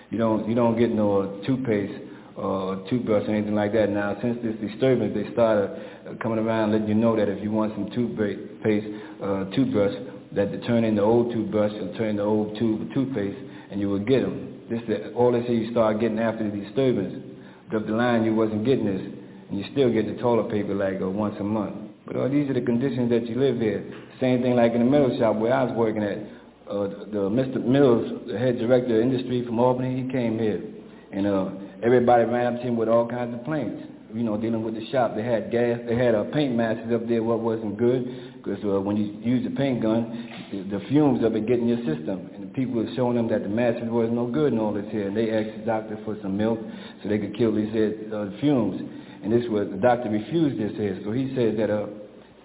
You 0.09 0.17
don't, 0.17 0.47
you 0.47 0.55
don't 0.55 0.77
get 0.77 0.91
no 0.91 1.41
toothpaste 1.45 2.07
or 2.35 2.75
uh, 2.75 2.89
toothbrush 2.89 3.27
or 3.27 3.35
anything 3.35 3.55
like 3.55 3.73
that. 3.73 3.89
Now, 3.89 4.17
since 4.21 4.37
this 4.43 4.55
disturbance, 4.55 5.13
they 5.13 5.31
started 5.33 5.71
uh, 6.07 6.13
coming 6.21 6.39
around 6.39 6.71
letting 6.71 6.87
you 6.87 6.95
know 6.95 7.15
that 7.15 7.27
if 7.27 7.43
you 7.43 7.51
want 7.51 7.73
some 7.73 7.89
toothpaste, 7.91 8.87
uh, 9.21 9.45
toothbrush, 9.55 9.93
that 10.33 10.51
to 10.51 10.65
turn 10.65 10.85
in 10.85 10.95
the 10.95 11.01
old 11.01 11.33
toothbrush 11.33 11.73
or 11.73 11.93
turn 11.97 12.11
in 12.11 12.15
the 12.17 12.23
old 12.23 12.57
tube 12.57 12.87
toothpaste, 12.93 13.37
and 13.69 13.81
you 13.81 13.89
will 13.89 13.99
get 13.99 14.21
them. 14.21 14.61
This, 14.69 14.79
the, 14.87 15.11
all 15.11 15.33
this 15.33 15.43
you 15.49 15.71
start 15.71 15.99
getting 15.99 16.19
after 16.19 16.49
the 16.49 16.55
disturbance. 16.55 17.21
But 17.69 17.77
up 17.77 17.85
the 17.85 17.93
line, 17.93 18.23
you 18.23 18.33
wasn't 18.33 18.63
getting 18.63 18.85
this, 18.85 19.01
and 19.49 19.59
you 19.59 19.65
still 19.73 19.91
get 19.91 20.07
the 20.07 20.21
toilet 20.21 20.49
paper 20.49 20.73
like 20.73 21.01
uh, 21.01 21.09
once 21.09 21.35
a 21.39 21.43
month. 21.43 21.75
But 22.07 22.15
uh, 22.15 22.27
these 22.29 22.49
are 22.49 22.53
the 22.53 22.61
conditions 22.61 23.09
that 23.11 23.27
you 23.27 23.35
live 23.35 23.59
here. 23.59 23.83
Same 24.21 24.43
thing 24.43 24.55
like 24.55 24.73
in 24.73 24.85
the 24.85 24.85
metal 24.85 25.17
shop 25.17 25.35
where 25.37 25.51
I 25.51 25.63
was 25.63 25.73
working 25.75 26.03
at. 26.03 26.19
Uh, 26.69 26.87
the, 26.87 27.05
the 27.11 27.21
Mr. 27.27 27.65
Mills, 27.65 28.21
the 28.27 28.37
head 28.37 28.59
director 28.59 28.95
of 28.95 29.01
industry 29.01 29.43
from 29.43 29.59
Albany, 29.59 30.03
he 30.03 30.11
came 30.11 30.37
here, 30.37 30.61
and 31.11 31.25
uh, 31.27 31.49
everybody 31.83 32.23
ran 32.23 32.53
up 32.53 32.61
to 32.61 32.67
him 32.67 32.77
with 32.77 32.87
all 32.87 33.09
kinds 33.09 33.33
of 33.33 33.41
complaints. 33.41 33.83
You 34.13 34.23
know, 34.23 34.37
dealing 34.37 34.63
with 34.63 34.75
the 34.75 34.85
shop, 34.91 35.15
they 35.15 35.23
had 35.23 35.51
gas, 35.51 35.79
they 35.87 35.95
had 35.95 36.13
uh, 36.13 36.25
paint 36.31 36.55
masses 36.55 36.93
up 36.93 37.07
there. 37.07 37.23
What 37.23 37.39
wasn't 37.39 37.77
good, 37.77 38.37
because 38.37 38.63
uh, 38.63 38.79
when 38.79 38.95
you 38.95 39.17
use 39.19 39.45
a 39.47 39.55
paint 39.55 39.81
gun, 39.81 40.29
the, 40.51 40.77
the 40.77 40.85
fumes 40.87 41.25
of 41.25 41.35
it 41.35 41.47
get 41.47 41.59
in 41.59 41.67
your 41.67 41.79
system, 41.79 42.29
and 42.35 42.43
the 42.43 42.53
people 42.53 42.75
were 42.75 42.93
showing 42.95 43.15
them 43.15 43.27
that 43.29 43.41
the 43.41 43.49
masses 43.49 43.89
was 43.89 44.09
no 44.11 44.27
good 44.27 44.53
and 44.53 44.61
all 44.61 44.71
this 44.71 44.85
here. 44.91 45.07
And 45.07 45.17
they 45.17 45.31
asked 45.31 45.59
the 45.59 45.65
doctor 45.65 45.97
for 46.05 46.15
some 46.21 46.37
milk 46.37 46.59
so 47.01 47.09
they 47.09 47.17
could 47.17 47.35
kill 47.35 47.55
these 47.55 47.73
uh, 47.73 48.29
fumes. 48.39 48.81
And 49.23 49.33
this 49.33 49.49
was 49.49 49.67
the 49.71 49.77
doctor 49.77 50.09
refused 50.09 50.59
this 50.59 50.77
here, 50.77 50.99
so 51.03 51.11
he 51.11 51.33
said 51.35 51.57
that 51.57 51.69
uh, 51.69 51.87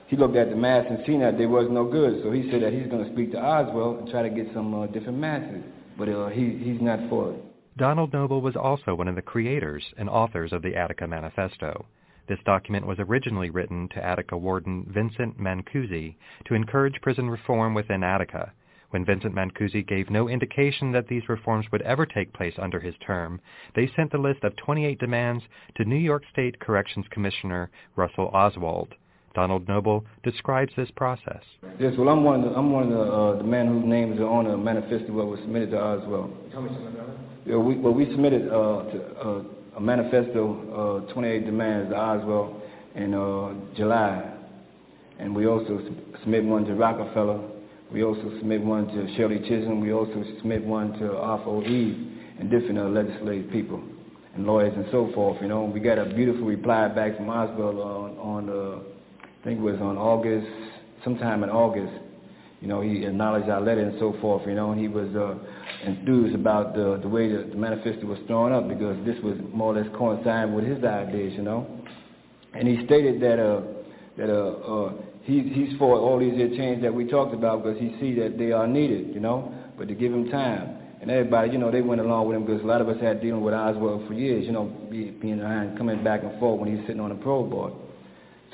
he 0.08 0.16
looked 0.16 0.36
at 0.36 0.50
the 0.50 0.56
mass 0.56 0.86
and 0.88 0.98
seen 1.06 1.20
that 1.20 1.36
they 1.36 1.46
was 1.46 1.66
no 1.70 1.84
good. 1.84 2.22
So 2.22 2.30
he 2.30 2.50
said 2.50 2.62
that 2.62 2.72
he's 2.72 2.86
going 2.86 3.04
to 3.04 3.12
speak 3.12 3.32
to 3.32 3.38
Oswald 3.38 4.00
and 4.00 4.10
try 4.10 4.22
to 4.22 4.30
get 4.30 4.46
some 4.54 4.74
uh, 4.74 4.86
different 4.86 5.18
masses, 5.18 5.64
but 5.98 6.08
uh, 6.08 6.28
he 6.28 6.58
he's 6.62 6.80
not 6.80 7.00
for 7.08 7.32
it. 7.32 7.42
Donald 7.76 8.12
Noble 8.12 8.40
was 8.40 8.56
also 8.56 8.94
one 8.94 9.08
of 9.08 9.16
the 9.16 9.22
creators 9.22 9.84
and 9.98 10.08
authors 10.08 10.52
of 10.52 10.62
the 10.62 10.74
Attica 10.76 11.06
Manifesto. 11.06 11.84
This 12.28 12.38
document 12.44 12.86
was 12.86 12.98
originally 12.98 13.50
written 13.50 13.88
to 13.90 14.04
Attica 14.04 14.36
warden 14.36 14.86
Vincent 14.92 15.38
Mancusi 15.38 16.16
to 16.46 16.54
encourage 16.54 17.00
prison 17.02 17.28
reform 17.28 17.74
within 17.74 18.02
Attica. 18.02 18.52
When 18.90 19.04
Vincent 19.04 19.34
Mancusi 19.34 19.86
gave 19.86 20.10
no 20.10 20.28
indication 20.28 20.92
that 20.92 21.08
these 21.08 21.28
reforms 21.28 21.66
would 21.70 21.82
ever 21.82 22.06
take 22.06 22.32
place 22.32 22.54
under 22.58 22.80
his 22.80 22.94
term, 23.04 23.40
they 23.74 23.88
sent 23.88 24.10
the 24.10 24.18
list 24.18 24.42
of 24.42 24.56
28 24.56 24.98
demands 24.98 25.44
to 25.74 25.84
New 25.84 25.96
York 25.96 26.22
State 26.32 26.58
Corrections 26.60 27.06
Commissioner 27.10 27.70
Russell 27.94 28.30
Oswald. 28.32 28.94
Donald 29.36 29.68
Noble 29.68 30.02
describes 30.24 30.72
this 30.78 30.90
process. 30.96 31.42
Yes, 31.78 31.92
well, 31.98 32.08
I'm 32.08 32.24
one 32.24 32.42
of 32.42 32.50
the, 32.50 32.56
I'm 32.56 32.72
one 32.72 32.84
of 32.84 32.90
the, 32.90 33.00
uh, 33.00 33.36
the 33.36 33.44
men 33.44 33.66
whose 33.68 33.84
name 33.84 34.14
is 34.14 34.20
on 34.20 34.46
the 34.46 34.56
manifesto 34.56 35.08
that 35.08 35.12
was 35.12 35.38
submitted 35.40 35.72
to 35.72 35.78
Oswald. 35.78 36.34
Tell 36.50 36.62
me 36.62 36.70
something 36.70 36.86
about 36.88 37.10
it. 37.10 37.16
Yeah, 37.44 37.56
we, 37.56 37.76
well, 37.76 37.92
we 37.92 38.06
submitted 38.06 38.48
uh, 38.48 38.84
to, 38.90 38.98
uh, 39.20 39.42
a 39.76 39.80
manifesto, 39.80 41.04
uh, 41.06 41.12
28 41.12 41.44
demands 41.44 41.90
to 41.90 41.96
Oswald 41.96 42.62
in 42.94 43.12
uh, 43.12 43.52
July. 43.76 44.24
And 45.18 45.36
we 45.36 45.46
also 45.46 45.82
submit 46.22 46.42
one 46.42 46.64
to 46.64 46.74
Rockefeller. 46.74 47.38
We 47.92 48.04
also 48.04 48.32
submit 48.38 48.62
one 48.62 48.86
to 48.88 49.16
Shirley 49.16 49.40
Chisholm. 49.40 49.82
We 49.82 49.92
also 49.92 50.24
submit 50.38 50.64
one 50.64 50.98
to 50.98 51.14
Arthur 51.14 51.50
O. 51.50 51.62
Eve 51.62 52.10
and 52.40 52.50
different 52.50 52.78
uh, 52.78 52.84
legislative 52.84 53.50
people 53.52 53.82
and 54.34 54.46
lawyers 54.46 54.72
and 54.74 54.86
so 54.90 55.10
forth. 55.14 55.36
You 55.42 55.48
know, 55.48 55.64
we 55.64 55.80
got 55.80 55.98
a 55.98 56.06
beautiful 56.06 56.46
reply 56.46 56.88
back 56.88 57.18
from 57.18 57.28
Oswald 57.28 57.76
on, 57.76 58.18
on 58.18 58.48
uh, 58.48 58.95
I 58.95 58.95
think 59.46 59.60
it 59.60 59.62
was 59.62 59.80
on 59.80 59.96
August, 59.96 60.48
sometime 61.04 61.44
in 61.44 61.50
August. 61.50 61.92
You 62.60 62.66
know, 62.66 62.80
he 62.80 63.04
acknowledged 63.04 63.48
our 63.48 63.60
letter 63.60 63.82
and 63.82 63.96
so 64.00 64.16
forth. 64.20 64.42
You 64.46 64.54
know, 64.54 64.72
and 64.72 64.80
he 64.80 64.88
was 64.88 65.08
uh, 65.14 65.38
enthused 65.86 66.34
about 66.34 66.74
the 66.74 66.98
the 67.00 67.08
way 67.08 67.30
the, 67.30 67.44
the 67.44 67.56
manifesto 67.56 68.06
was 68.06 68.18
thrown 68.26 68.52
up 68.52 68.68
because 68.68 68.96
this 69.06 69.16
was 69.22 69.38
more 69.54 69.72
or 69.72 69.80
less 69.80 69.90
coinciding 69.96 70.54
with 70.54 70.64
his 70.66 70.82
ideas. 70.82 71.32
You 71.36 71.42
know, 71.42 71.66
and 72.54 72.66
he 72.66 72.84
stated 72.86 73.22
that 73.22 73.38
uh, 73.38 73.62
that 74.18 74.28
uh, 74.28 74.50
uh, 74.66 74.92
he, 75.22 75.42
he's 75.42 75.78
for 75.78 75.96
all 75.96 76.18
these 76.18 76.34
changes 76.56 76.82
that 76.82 76.92
we 76.92 77.06
talked 77.06 77.32
about 77.34 77.62
because 77.62 77.78
he 77.78 77.94
see 78.00 78.18
that 78.18 78.36
they 78.36 78.50
are 78.50 78.66
needed. 78.66 79.14
You 79.14 79.20
know, 79.20 79.54
but 79.78 79.86
to 79.86 79.94
give 79.94 80.12
him 80.12 80.28
time. 80.28 80.82
And 80.98 81.10
everybody, 81.10 81.50
you 81.52 81.58
know, 81.58 81.70
they 81.70 81.82
went 81.82 82.00
along 82.00 82.26
with 82.26 82.36
him 82.38 82.46
because 82.46 82.62
a 82.62 82.66
lot 82.66 82.80
of 82.80 82.88
us 82.88 82.96
had 83.00 83.20
dealing 83.20 83.42
with 83.42 83.52
Oswald 83.52 84.08
for 84.08 84.14
years, 84.14 84.46
you 84.46 84.50
know, 84.50 84.64
being 84.90 85.40
around, 85.40 85.76
coming 85.76 86.02
back 86.02 86.22
and 86.24 86.40
forth 86.40 86.58
when 86.58 86.74
he's 86.74 86.84
sitting 86.86 87.00
on 87.00 87.10
the 87.10 87.14
parole 87.16 87.46
board. 87.46 87.74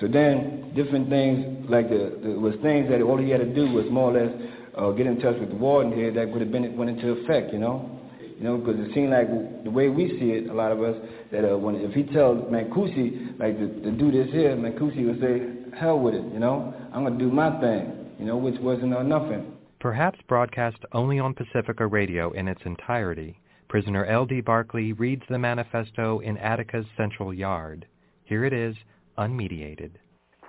So 0.03 0.09
then, 0.09 0.73
different 0.75 1.09
things, 1.09 1.65
like 1.71 1.89
the, 1.89 2.19
the 2.21 2.31
was 2.35 2.55
things 2.61 2.91
that 2.91 3.01
all 3.03 3.17
he 3.19 3.31
had 3.31 3.39
to 3.39 3.55
do 3.55 3.71
was 3.71 3.87
more 3.89 4.11
or 4.11 4.19
less 4.19 4.35
uh, 4.77 4.91
get 4.91 5.07
in 5.07 5.21
touch 5.21 5.39
with 5.39 5.51
the 5.51 5.55
warden 5.55 5.93
here 5.93 6.11
that 6.11 6.29
would 6.29 6.41
have 6.41 6.51
been 6.51 6.77
went 6.77 6.91
into 6.91 7.13
effect, 7.23 7.53
you 7.53 7.61
know, 7.61 8.01
you 8.19 8.43
know, 8.43 8.59
because 8.59 8.81
it 8.81 8.93
seemed 8.95 9.11
like 9.11 9.29
the 9.63 9.71
way 9.71 9.89
we 9.89 10.09
see 10.19 10.33
it, 10.33 10.51
a 10.51 10.53
lot 10.53 10.73
of 10.73 10.83
us, 10.83 10.97
that 11.31 11.49
uh, 11.49 11.57
when 11.57 11.77
if 11.77 11.93
he 11.93 12.03
tells 12.03 12.43
Mancusi 12.51 13.39
like 13.39 13.57
to, 13.57 13.69
to 13.83 13.93
do 13.93 14.11
this 14.11 14.27
here, 14.33 14.57
Mancusi 14.57 15.07
would 15.07 15.21
say, 15.21 15.79
hell 15.79 16.01
with 16.01 16.15
it, 16.15 16.25
you 16.33 16.41
know, 16.41 16.75
I'm 16.93 17.05
gonna 17.05 17.17
do 17.17 17.31
my 17.31 17.61
thing, 17.61 18.11
you 18.19 18.25
know, 18.25 18.37
which 18.37 18.59
wasn't 18.59 18.93
uh, 18.93 19.05
nothing. 19.05 19.53
Perhaps 19.79 20.19
broadcast 20.27 20.79
only 20.95 21.21
on 21.21 21.33
Pacifica 21.33 21.87
Radio 21.87 22.33
in 22.33 22.49
its 22.49 22.63
entirety, 22.65 23.39
prisoner 23.69 24.05
L.D. 24.07 24.41
Barkley 24.41 24.95
reads 24.95 25.23
the 25.29 25.39
manifesto 25.39 26.19
in 26.19 26.39
Attica's 26.39 26.87
central 26.97 27.33
yard. 27.33 27.87
Here 28.25 28.45
it 28.45 28.53
is, 28.53 28.75
unmediated. 29.19 29.93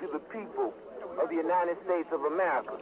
To 0.01 0.07
the 0.11 0.19
people 0.31 0.73
of 1.21 1.29
the 1.29 1.35
United 1.35 1.77
States 1.85 2.09
of 2.11 2.21
America. 2.23 2.77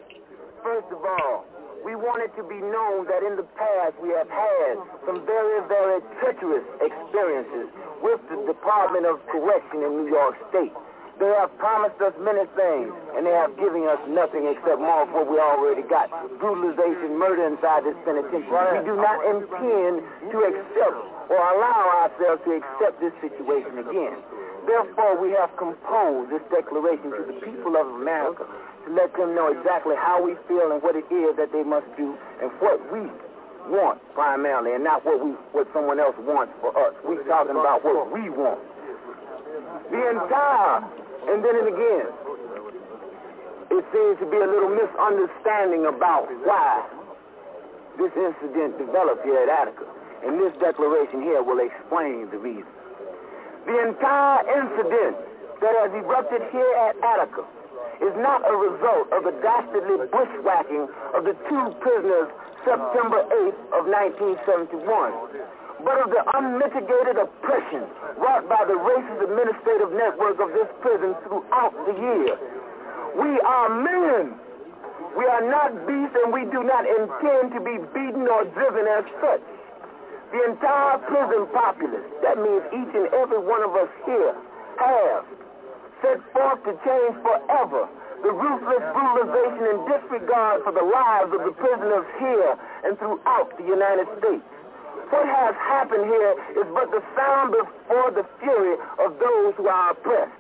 First 0.64 0.88
of 0.94 1.02
all, 1.04 1.46
we 1.84 1.98
want 1.98 2.22
it 2.22 2.30
to 2.38 2.46
be 2.46 2.62
known 2.62 3.10
that 3.10 3.26
in 3.26 3.34
the 3.34 3.48
past 3.58 3.98
we 3.98 4.14
have 4.14 4.30
had 4.30 4.78
some 5.10 5.26
very, 5.26 5.66
very 5.66 5.98
treacherous 6.22 6.66
experiences 6.78 7.74
with 8.06 8.22
the 8.30 8.38
Department 8.46 9.10
of 9.10 9.18
Correction 9.34 9.82
in 9.82 10.06
New 10.06 10.10
York 10.10 10.38
State. 10.54 10.74
They 11.18 11.30
have 11.38 11.54
promised 11.58 12.02
us 12.02 12.14
many 12.22 12.46
things, 12.58 12.90
and 13.14 13.26
they 13.26 13.34
have 13.34 13.54
given 13.58 13.86
us 13.86 14.02
nothing 14.10 14.50
except 14.50 14.82
more 14.82 15.06
of 15.06 15.10
what 15.14 15.30
we 15.30 15.38
already 15.38 15.86
got. 15.86 16.10
Brutalization, 16.42 17.18
murder 17.18 17.46
inside 17.46 17.86
this 17.86 17.98
penitentiary. 18.06 18.82
We 18.82 18.86
do 18.86 18.98
not 18.98 19.22
intend 19.30 20.02
to 20.34 20.38
accept 20.50 20.98
or 21.30 21.38
allow 21.38 22.10
ourselves 22.10 22.42
to 22.46 22.58
accept 22.58 23.02
this 23.02 23.14
situation 23.22 23.86
again. 23.86 24.18
Therefore, 24.66 25.18
we 25.18 25.32
have 25.34 25.56
composed 25.58 26.30
this 26.32 26.42
declaration 26.54 27.12
to 27.12 27.24
the 27.26 27.38
people 27.42 27.76
of 27.76 27.88
America 27.98 28.46
to 28.86 28.90
let 28.94 29.14
them 29.18 29.34
know 29.34 29.50
exactly 29.50 29.96
how 29.98 30.22
we 30.22 30.36
feel 30.48 30.72
and 30.72 30.82
what 30.82 30.96
it 30.96 31.06
is 31.10 31.36
that 31.38 31.52
they 31.52 31.64
must 31.64 31.86
do 31.98 32.14
and 32.42 32.52
what 32.62 32.78
we 32.94 33.10
want 33.70 34.02
primarily 34.14 34.74
and 34.74 34.84
not 34.84 35.06
what 35.06 35.24
we 35.24 35.32
what 35.54 35.68
someone 35.74 36.00
else 36.00 36.16
wants 36.26 36.54
for 36.62 36.74
us. 36.74 36.94
We're 37.06 37.24
talking 37.26 37.58
about 37.58 37.86
what 37.86 38.10
we 38.12 38.30
want. 38.30 38.62
The 39.90 40.02
entire 40.10 40.82
and 41.30 41.46
then 41.46 41.56
and 41.56 41.68
again, 41.70 42.08
it 43.72 43.84
seems 43.94 44.18
to 44.20 44.28
be 44.30 44.38
a 44.38 44.50
little 44.50 44.74
misunderstanding 44.74 45.86
about 45.86 46.26
why 46.46 46.86
this 47.98 48.12
incident 48.18 48.78
developed 48.78 49.26
here 49.26 49.38
at 49.42 49.50
Attica. 49.50 49.86
And 50.26 50.40
this 50.40 50.54
declaration 50.62 51.22
here 51.22 51.42
will 51.42 51.60
explain 51.60 52.30
the 52.30 52.38
reason. 52.38 52.70
The 53.66 53.78
entire 53.88 54.40
incident 54.50 55.16
that 55.62 55.74
has 55.86 55.92
erupted 55.94 56.42
here 56.52 56.74
at 56.90 56.98
Attica 57.04 57.46
is 58.02 58.14
not 58.18 58.42
a 58.42 58.56
result 58.58 59.14
of 59.14 59.24
the 59.24 59.36
dastardly 59.46 60.10
bushwhacking 60.10 60.90
of 61.14 61.22
the 61.24 61.38
two 61.46 61.66
prisoners 61.82 62.30
September 62.66 63.22
8th 63.30 63.62
of 63.78 63.86
1971 63.86 65.62
but 65.84 65.98
of 65.98 66.10
the 66.14 66.22
unmitigated 66.38 67.18
oppression 67.18 67.86
wrought 68.18 68.46
by 68.46 68.62
the 68.66 68.78
racist 68.78 69.22
administrative 69.26 69.92
network 69.94 70.38
of 70.38 70.54
this 70.54 70.70
prison 70.82 71.18
throughout 71.26 71.74
the 71.90 71.96
year. 71.98 72.38
We 73.18 73.32
are 73.42 73.70
men. 73.82 74.38
We 75.18 75.26
are 75.26 75.44
not 75.44 75.74
beasts 75.90 76.16
and 76.24 76.32
we 76.32 76.46
do 76.54 76.64
not 76.64 76.86
intend 76.86 77.52
to 77.58 77.60
be 77.60 77.82
beaten 77.92 78.30
or 78.30 78.46
driven 78.54 78.86
as 78.88 79.06
such. 79.20 79.44
The 80.32 80.40
entire 80.48 80.98
prison 81.12 81.44
populace, 81.52 82.08
that 82.24 82.40
means 82.40 82.64
each 82.72 82.94
and 82.96 83.08
every 83.12 83.44
one 83.44 83.64
of 83.68 83.76
us 83.76 83.92
here, 84.08 84.32
have 84.80 85.26
set 86.02 86.20
forth 86.32 86.64
to 86.64 86.74
change 86.88 87.16
forever 87.20 87.92
the 88.24 88.32
ruthless 88.32 88.86
brutalization 88.96 89.66
and 89.76 89.80
disregard 89.92 90.64
for 90.64 90.72
the 90.72 90.86
lives 90.86 91.34
of 91.34 91.42
the 91.44 91.52
prisoners 91.58 92.08
here 92.22 92.54
and 92.86 92.98
throughout 92.98 93.50
the 93.58 93.66
United 93.66 94.08
States. 94.22 94.46
What 95.10 95.28
has 95.28 95.56
happened 95.58 96.06
here 96.06 96.34
is 96.56 96.68
but 96.72 96.88
the 96.96 97.04
sound 97.18 97.52
before 97.52 98.12
the 98.16 98.24
fury 98.40 98.78
of 99.04 99.20
those 99.20 99.52
who 99.58 99.68
are 99.68 99.92
oppressed. 99.92 100.32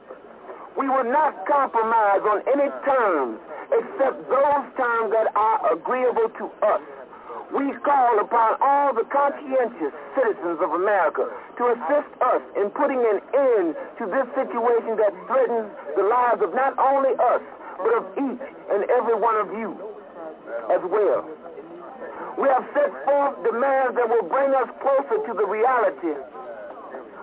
We 0.77 0.88
will 0.88 1.09
not 1.11 1.35
compromise 1.45 2.23
on 2.23 2.47
any 2.47 2.69
terms 2.88 3.39
except 3.76 4.30
those 4.30 4.65
terms 4.80 5.11
that 5.11 5.35
are 5.35 5.73
agreeable 5.73 6.30
to 6.39 6.45
us. 6.63 6.81
We 7.52 7.68
call 7.84 8.19
upon 8.23 8.56
all 8.64 8.95
the 8.95 9.03
conscientious 9.11 9.91
citizens 10.15 10.64
of 10.64 10.72
America 10.72 11.28
to 11.60 11.64
assist 11.76 12.11
us 12.23 12.41
in 12.56 12.72
putting 12.72 13.03
an 13.03 13.19
end 13.36 13.76
to 13.99 14.07
this 14.07 14.23
situation 14.40 14.95
that 14.95 15.11
threatens 15.28 15.68
the 15.99 16.03
lives 16.07 16.40
of 16.40 16.56
not 16.56 16.80
only 16.80 17.11
us, 17.11 17.44
but 17.76 17.91
of 17.91 18.03
each 18.15 18.45
and 18.72 18.88
every 18.88 19.19
one 19.19 19.36
of 19.36 19.52
you 19.52 19.76
as 20.72 20.80
well. 20.88 21.28
We 22.40 22.48
have 22.48 22.64
set 22.72 22.88
forth 23.03 23.44
demands 23.44 23.99
that 23.99 24.07
will 24.07 24.28
bring 24.32 24.56
us 24.56 24.72
closer 24.80 25.19
to 25.19 25.34
the 25.36 25.44
reality 25.44 26.15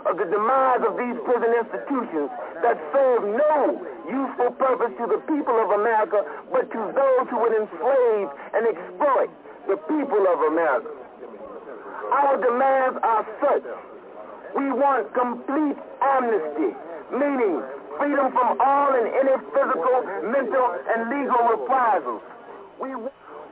of 0.05 0.21
the 0.21 0.29
demise 0.29 0.85
of 0.85 1.01
these 1.01 1.17
prison 1.25 1.57
institutions 1.57 2.29
that 2.61 2.77
serve 2.93 3.25
no 3.33 3.81
useful 4.05 4.53
purpose 4.61 4.93
to 5.01 5.07
the 5.09 5.21
people 5.25 5.57
of 5.57 5.73
America, 5.73 6.21
but 6.53 6.69
to 6.69 6.81
those 6.93 7.25
who 7.33 7.39
would 7.41 7.57
enslave 7.57 8.29
and 8.53 8.69
exploit 8.69 9.33
the 9.69 9.77
people 9.85 10.23
of 10.27 10.39
America. 10.49 10.89
Our 12.13 12.37
demands 12.41 12.97
are 13.05 13.25
such. 13.41 13.65
We 14.57 14.73
want 14.73 15.13
complete 15.13 15.77
amnesty, 16.01 16.73
meaning 17.13 17.61
freedom 18.01 18.33
from 18.33 18.57
all 18.61 18.91
and 18.97 19.07
any 19.13 19.37
physical, 19.53 19.99
mental, 20.25 20.67
and 20.89 20.99
legal 21.13 21.43
reprisals. 21.53 22.23
We 22.81 22.97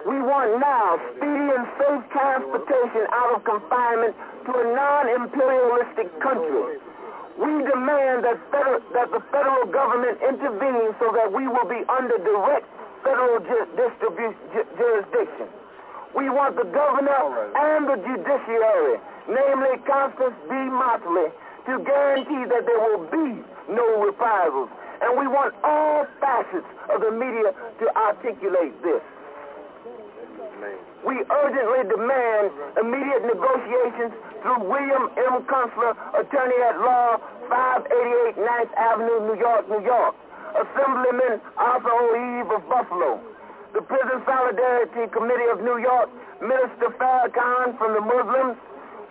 we 0.06 0.22
want 0.22 0.56
now 0.62 0.96
speedy 1.18 1.48
and 1.50 1.66
safe 1.76 2.02
transportation 2.14 3.04
out 3.10 3.34
of 3.36 3.44
confinement 3.44 4.14
to 4.46 4.52
a 4.54 4.64
non-imperialistic 4.72 6.08
country. 6.22 6.78
We 7.36 7.50
demand 7.66 8.22
that, 8.24 8.38
that 8.94 9.08
the 9.10 9.20
federal 9.34 9.66
government 9.66 10.22
intervene 10.22 10.94
so 11.02 11.10
that 11.10 11.28
we 11.34 11.48
will 11.50 11.66
be 11.66 11.82
under 11.90 12.16
direct 12.22 12.64
federal 13.02 13.40
ju- 13.40 13.66
ju- 13.76 14.68
jurisdiction. 14.78 15.48
We 16.16 16.32
want 16.32 16.56
the 16.56 16.64
governor 16.64 17.52
and 17.52 17.84
the 17.84 18.00
judiciary, 18.00 18.96
namely 19.28 19.76
Constance 19.84 20.32
B. 20.48 20.56
Motley, 20.56 21.28
to 21.68 21.72
guarantee 21.84 22.48
that 22.48 22.64
there 22.64 22.80
will 22.80 23.04
be 23.12 23.44
no 23.68 24.00
reprisals. 24.00 24.70
And 25.04 25.20
we 25.20 25.28
want 25.28 25.52
all 25.62 26.08
facets 26.18 26.64
of 26.88 27.04
the 27.04 27.12
media 27.12 27.52
to 27.52 27.84
articulate 27.92 28.72
this. 28.80 29.04
We 31.04 31.20
urgently 31.20 31.84
demand 31.84 32.50
immediate 32.80 33.28
negotiations 33.28 34.16
through 34.40 34.64
William 34.64 35.12
M. 35.20 35.44
Kunstler, 35.44 35.92
attorney 36.16 36.60
at 36.64 36.80
law, 36.80 37.20
588 37.52 38.40
9th 38.40 38.72
Avenue, 38.74 39.20
New 39.28 39.38
York, 39.38 39.68
New 39.68 39.84
York. 39.84 40.16
Assemblyman 40.56 41.40
Arthur 41.58 41.92
O. 41.92 42.16
Eve 42.16 42.50
of 42.50 42.68
Buffalo. 42.68 43.20
The 43.76 43.84
Prison 43.84 44.24
Solidarity 44.24 45.04
Committee 45.12 45.52
of 45.52 45.60
New 45.60 45.76
York, 45.76 46.08
Minister 46.40 46.96
Farrakhan 46.96 47.76
from 47.76 47.92
the 47.92 48.00
Muslims. 48.00 48.56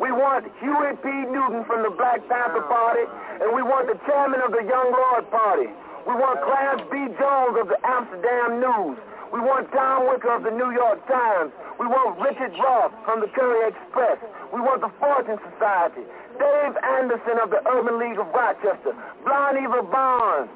We 0.02 0.10
want 0.10 0.50
Huey 0.58 0.98
P. 1.06 1.06
Newton 1.30 1.62
from 1.70 1.86
the 1.86 1.94
Black 1.94 2.26
Panther 2.26 2.66
Party, 2.66 3.06
and 3.46 3.54
we 3.54 3.62
want 3.62 3.86
the 3.86 3.94
chairman 4.10 4.42
of 4.42 4.50
the 4.50 4.66
Young 4.66 4.90
Lord 4.90 5.30
Party. 5.30 5.70
We 6.10 6.18
want 6.18 6.42
Clarence 6.42 6.82
B. 6.90 6.98
Jones 7.14 7.62
of 7.62 7.70
the 7.70 7.78
Amsterdam 7.86 8.58
News. 8.58 8.98
We 9.30 9.38
want 9.38 9.70
Tom 9.70 10.10
Wicker 10.10 10.34
of 10.34 10.42
the 10.42 10.50
New 10.50 10.74
York 10.74 10.98
Times. 11.06 11.54
We 11.78 11.86
want 11.86 12.18
Richard 12.18 12.58
Roth 12.58 12.98
from 13.06 13.22
the 13.22 13.30
Courier 13.38 13.70
Express. 13.70 14.18
We 14.50 14.66
want 14.66 14.82
the 14.82 14.90
Fortune 14.98 15.38
Society. 15.54 16.02
Dave 16.42 16.74
Anderson 16.82 17.38
of 17.38 17.54
the 17.54 17.62
Urban 17.70 18.02
League 18.02 18.18
of 18.18 18.26
Rochester. 18.34 18.98
Blonde 19.22 19.62
Eva 19.62 19.86
Barnes. 19.86 20.50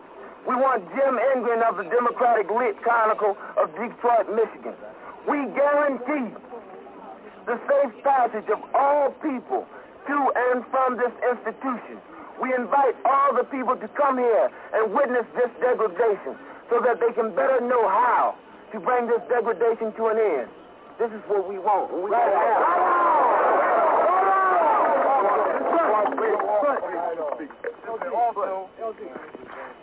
We 0.47 0.55
want 0.55 0.87
Jim 0.95 1.19
Ingram 1.35 1.61
of 1.67 1.77
the 1.77 1.87
Democratic 1.89 2.49
Lit 2.49 2.79
Chronicle 2.81 3.37
of 3.57 3.69
Detroit, 3.75 4.31
Michigan. 4.31 4.73
We 5.27 5.45
guarantee 5.51 6.31
the 7.45 7.59
safe 7.67 7.93
passage 8.03 8.47
of 8.49 8.59
all 8.73 9.11
people 9.21 9.67
to 10.07 10.17
and 10.51 10.63
from 10.71 10.97
this 10.97 11.11
institution. 11.21 11.99
We 12.41 12.53
invite 12.55 12.95
all 13.05 13.35
the 13.35 13.43
people 13.43 13.75
to 13.75 13.87
come 13.99 14.17
here 14.17 14.49
and 14.73 14.93
witness 14.93 15.25
this 15.35 15.51
degradation 15.59 16.39
so 16.69 16.79
that 16.85 16.99
they 16.99 17.11
can 17.13 17.35
better 17.35 17.59
know 17.59 17.87
how 17.89 18.35
to 18.71 18.79
bring 18.79 19.07
this 19.07 19.21
degradation 19.27 19.91
to 19.97 20.07
an 20.07 20.17
end. 20.17 20.49
This 20.99 21.11
is 21.11 21.21
what 21.27 21.47
we 21.49 21.59
want. 21.59 21.91
We 21.93 22.09
right. 22.09 23.09
Also, 28.09 28.69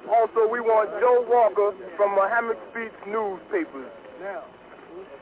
also, 0.09 0.47
we 0.51 0.61
want 0.61 0.91
Joe 1.01 1.24
Walker 1.27 1.74
from 1.97 2.15
Muhammad 2.15 2.57
Speaks 2.70 2.97
newspapers. 3.07 3.91
Now, 4.20 4.45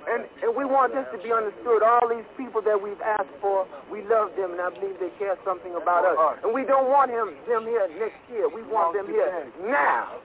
and, 0.09 0.24
and 0.43 0.55
we 0.55 0.65
want 0.65 0.93
this 0.93 1.06
to 1.12 1.19
be 1.19 1.32
understood. 1.32 1.82
All 1.82 2.09
these 2.09 2.28
people 2.36 2.61
that 2.62 2.81
we've 2.81 3.01
asked 3.01 3.32
for, 3.40 3.66
we 3.90 4.02
love 4.02 4.31
them, 4.36 4.52
and 4.52 4.61
I 4.61 4.70
believe 4.70 5.01
they 5.01 5.11
care 5.19 5.36
something 5.44 5.74
about 5.74 6.05
us. 6.05 6.39
And 6.44 6.52
we 6.55 6.65
don't 6.65 6.89
want 6.89 7.11
him 7.11 7.35
them 7.48 7.65
here 7.65 7.89
next 7.98 8.20
year. 8.31 8.48
We 8.48 8.62
want 8.62 8.97
them 8.97 9.06
here 9.06 9.47
now. 9.66 10.20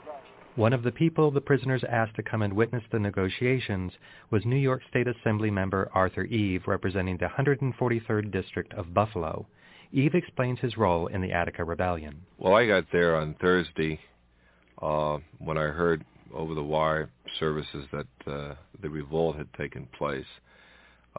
One 0.56 0.74
of 0.74 0.84
the 0.84 0.92
people 0.92 1.32
the 1.32 1.42
prisoners 1.42 1.84
asked 1.88 2.16
to 2.16 2.24
come 2.24 2.42
and 2.42 2.54
witness 2.54 2.84
the 2.92 3.00
negotiations 3.00 3.94
was 4.30 4.44
New 4.46 4.58
York 4.58 4.82
State 4.90 5.08
Assembly 5.08 5.50
member 5.50 5.90
Arthur 5.94 6.26
Eve, 6.26 6.64
representing 6.68 7.18
the 7.18 7.28
143rd 7.28 8.32
District 8.32 8.74
of 8.74 8.94
Buffalo. 8.94 9.48
Eve 9.94 10.16
explains 10.16 10.60
his 10.60 10.78
role 10.78 11.08
in 11.08 11.22
the 11.22 11.32
Attica 11.32 11.64
Rebellion. 11.64 12.22
Well, 12.38 12.56
I 12.56 12.68
got 12.68 12.86
there 12.92 13.16
on 13.16 13.36
Thursday 13.40 14.00
uh, 14.82 15.18
when 15.40 15.58
I 15.58 15.64
heard 15.64 16.04
over 16.34 16.54
the 16.54 16.64
wire 16.64 17.10
services 17.40 17.86
that 17.92 18.32
uh, 18.32 18.56
the 18.82 18.90
revolt 18.90 19.36
had 19.36 19.52
taken 19.54 19.88
place. 19.98 20.26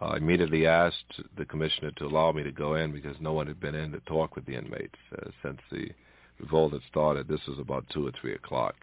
I 0.00 0.16
immediately 0.16 0.66
asked 0.66 1.20
the 1.36 1.44
commissioner 1.44 1.90
to 1.98 2.06
allow 2.06 2.30
me 2.30 2.44
to 2.44 2.52
go 2.52 2.76
in 2.76 2.92
because 2.92 3.16
no 3.20 3.32
one 3.32 3.48
had 3.48 3.60
been 3.60 3.74
in 3.74 3.90
to 3.92 4.00
talk 4.00 4.36
with 4.36 4.46
the 4.46 4.54
inmates 4.54 4.94
uh, 5.18 5.30
since 5.42 5.58
the 5.72 5.90
revolt 6.38 6.72
had 6.72 6.82
started. 6.88 7.26
This 7.26 7.40
was 7.48 7.58
about 7.58 7.84
2 7.92 8.06
or 8.06 8.12
3 8.20 8.34
o'clock 8.34 8.76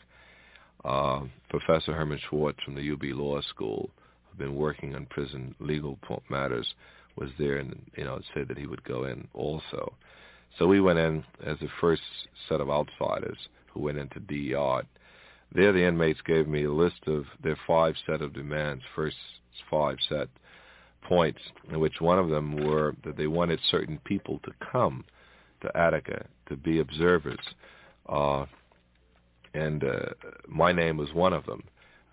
uh, 0.86 1.22
Professor 1.49 1.94
Herman 1.94 2.20
Schwartz 2.30 2.60
from 2.64 2.76
the 2.76 2.91
UB 2.91 3.18
Law 3.18 3.41
School, 3.41 3.90
who'd 4.30 4.40
been 4.40 4.56
working 4.56 4.95
on 4.95 5.06
prison 5.08 5.56
legal 5.60 5.98
matters, 6.30 6.68
was 7.16 7.30
there 7.40 7.58
and 7.58 7.80
you 7.95 8.04
know 8.04 8.20
said 8.34 8.48
that 8.48 8.58
he 8.58 8.68
would 8.68 8.84
go 8.84 9.06
in 9.06 9.28
also. 9.34 9.94
So 10.57 10.68
we 10.68 10.82
went 10.82 10.99
in 10.99 11.24
as 11.45 11.57
the 11.60 11.69
first 11.80 12.02
set 12.49 12.61
of 12.61 12.69
outsiders 12.69 13.38
who 13.74 13.82
went 13.82 13.98
into 13.98 14.19
D 14.19 14.36
yard. 14.36 14.86
There, 15.53 15.72
the 15.72 15.86
inmates 15.86 16.19
gave 16.26 16.48
me 16.48 16.65
a 16.65 16.72
list 16.72 17.07
of 17.07 17.26
their 17.41 17.57
five 17.68 17.95
set 18.06 18.22
of 18.22 18.34
demands, 18.34 18.84
first 18.95 19.15
five 19.69 19.98
set 20.10 20.28
points, 21.03 21.40
in 21.69 21.80
which 21.80 22.02
one 22.02 22.19
of 22.19 22.30
them 22.30 22.65
were 22.65 22.95
that 23.06 23.18
they 23.18 23.28
wanted 23.28 23.60
certain 23.69 23.99
people 24.03 24.40
to 24.44 24.52
come 24.72 25.06
to 25.61 25.78
Attica 25.78 26.26
to 26.49 26.56
be 26.56 26.80
observers. 26.80 27.40
Uh, 28.07 28.45
and 29.53 29.84
uh, 29.84 30.10
my 30.48 30.72
name 30.72 30.98
was 30.98 31.14
one 31.14 31.34
of 31.34 31.45
them. 31.45 31.64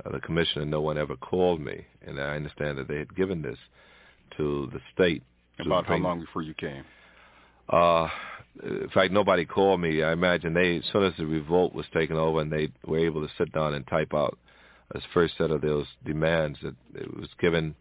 Uh, 0.04 0.10
the 0.10 0.20
commissioner, 0.20 0.64
no 0.64 0.80
one 0.80 0.98
ever 0.98 1.16
called 1.16 1.60
me, 1.60 1.84
and 2.06 2.20
I 2.20 2.36
understand 2.36 2.78
that 2.78 2.88
they 2.88 2.98
had 2.98 3.14
given 3.16 3.42
this 3.42 3.58
to 4.36 4.68
the 4.72 4.80
state. 4.92 5.22
About 5.60 5.86
how 5.86 5.96
long 5.96 6.20
before 6.20 6.42
you 6.42 6.54
came? 6.54 6.84
Uh, 7.68 8.08
in 8.62 8.88
fact, 8.94 9.12
nobody 9.12 9.44
called 9.44 9.80
me. 9.80 10.02
I 10.02 10.12
imagine 10.12 10.54
they, 10.54 10.76
as 10.76 10.84
soon 10.92 11.04
as 11.04 11.12
the 11.18 11.26
revolt 11.26 11.74
was 11.74 11.86
taken 11.92 12.16
over, 12.16 12.40
and 12.40 12.52
they 12.52 12.68
were 12.86 12.98
able 12.98 13.26
to 13.26 13.32
sit 13.36 13.52
down 13.52 13.74
and 13.74 13.86
type 13.86 14.14
out 14.14 14.38
a 14.94 15.00
first 15.12 15.34
set 15.38 15.50
of 15.50 15.60
those 15.60 15.86
demands, 16.04 16.58
that 16.62 16.74
it 16.94 17.16
was 17.16 17.28
given 17.40 17.74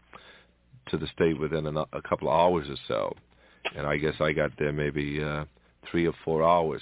to 0.90 0.98
the 0.98 1.08
state 1.08 1.40
within 1.40 1.66
a, 1.68 1.86
a 1.94 2.02
couple 2.02 2.28
of 2.28 2.34
hours 2.34 2.68
or 2.70 2.78
so. 2.88 3.16
And 3.76 3.86
I 3.86 3.98
guess 3.98 4.16
I 4.20 4.34
got 4.34 4.52
there 4.58 4.74
maybe 4.74 5.24
uh, 5.24 5.46
three 5.90 6.08
or 6.08 6.14
four 6.26 6.44
hours. 6.44 6.82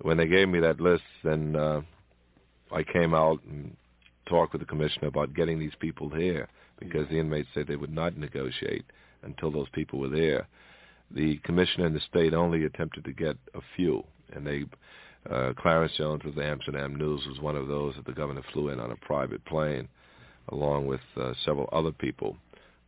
When 0.00 0.16
they 0.16 0.26
gave 0.26 0.48
me 0.48 0.60
that 0.60 0.80
list, 0.80 1.04
then 1.22 1.54
uh, 1.54 1.82
I 2.72 2.82
came 2.82 3.14
out 3.14 3.40
and 3.44 3.76
talked 4.26 4.52
with 4.52 4.60
the 4.60 4.66
commissioner 4.66 5.08
about 5.08 5.34
getting 5.34 5.58
these 5.58 5.74
people 5.78 6.10
here 6.10 6.48
because 6.78 7.08
the 7.08 7.18
inmates 7.18 7.48
said 7.54 7.66
they 7.66 7.76
would 7.76 7.94
not 7.94 8.16
negotiate 8.16 8.84
until 9.22 9.50
those 9.50 9.68
people 9.72 10.00
were 10.00 10.08
there. 10.08 10.48
The 11.14 11.36
commissioner 11.44 11.86
and 11.86 11.94
the 11.94 12.00
state 12.00 12.34
only 12.34 12.64
attempted 12.64 13.04
to 13.04 13.12
get 13.12 13.36
a 13.54 13.60
few, 13.76 14.04
and 14.32 14.46
they 14.46 14.64
uh, 15.30 15.52
Clarence 15.56 15.92
Jones 15.96 16.22
of 16.24 16.34
the 16.34 16.44
Amsterdam 16.44 16.96
News 16.96 17.24
was 17.28 17.38
one 17.38 17.54
of 17.54 17.68
those 17.68 17.94
that 17.94 18.06
the 18.06 18.12
governor 18.12 18.42
flew 18.52 18.70
in 18.70 18.80
on 18.80 18.90
a 18.90 18.96
private 18.96 19.44
plane, 19.44 19.88
along 20.48 20.86
with 20.86 21.00
uh, 21.16 21.32
several 21.44 21.68
other 21.72 21.92
people. 21.92 22.36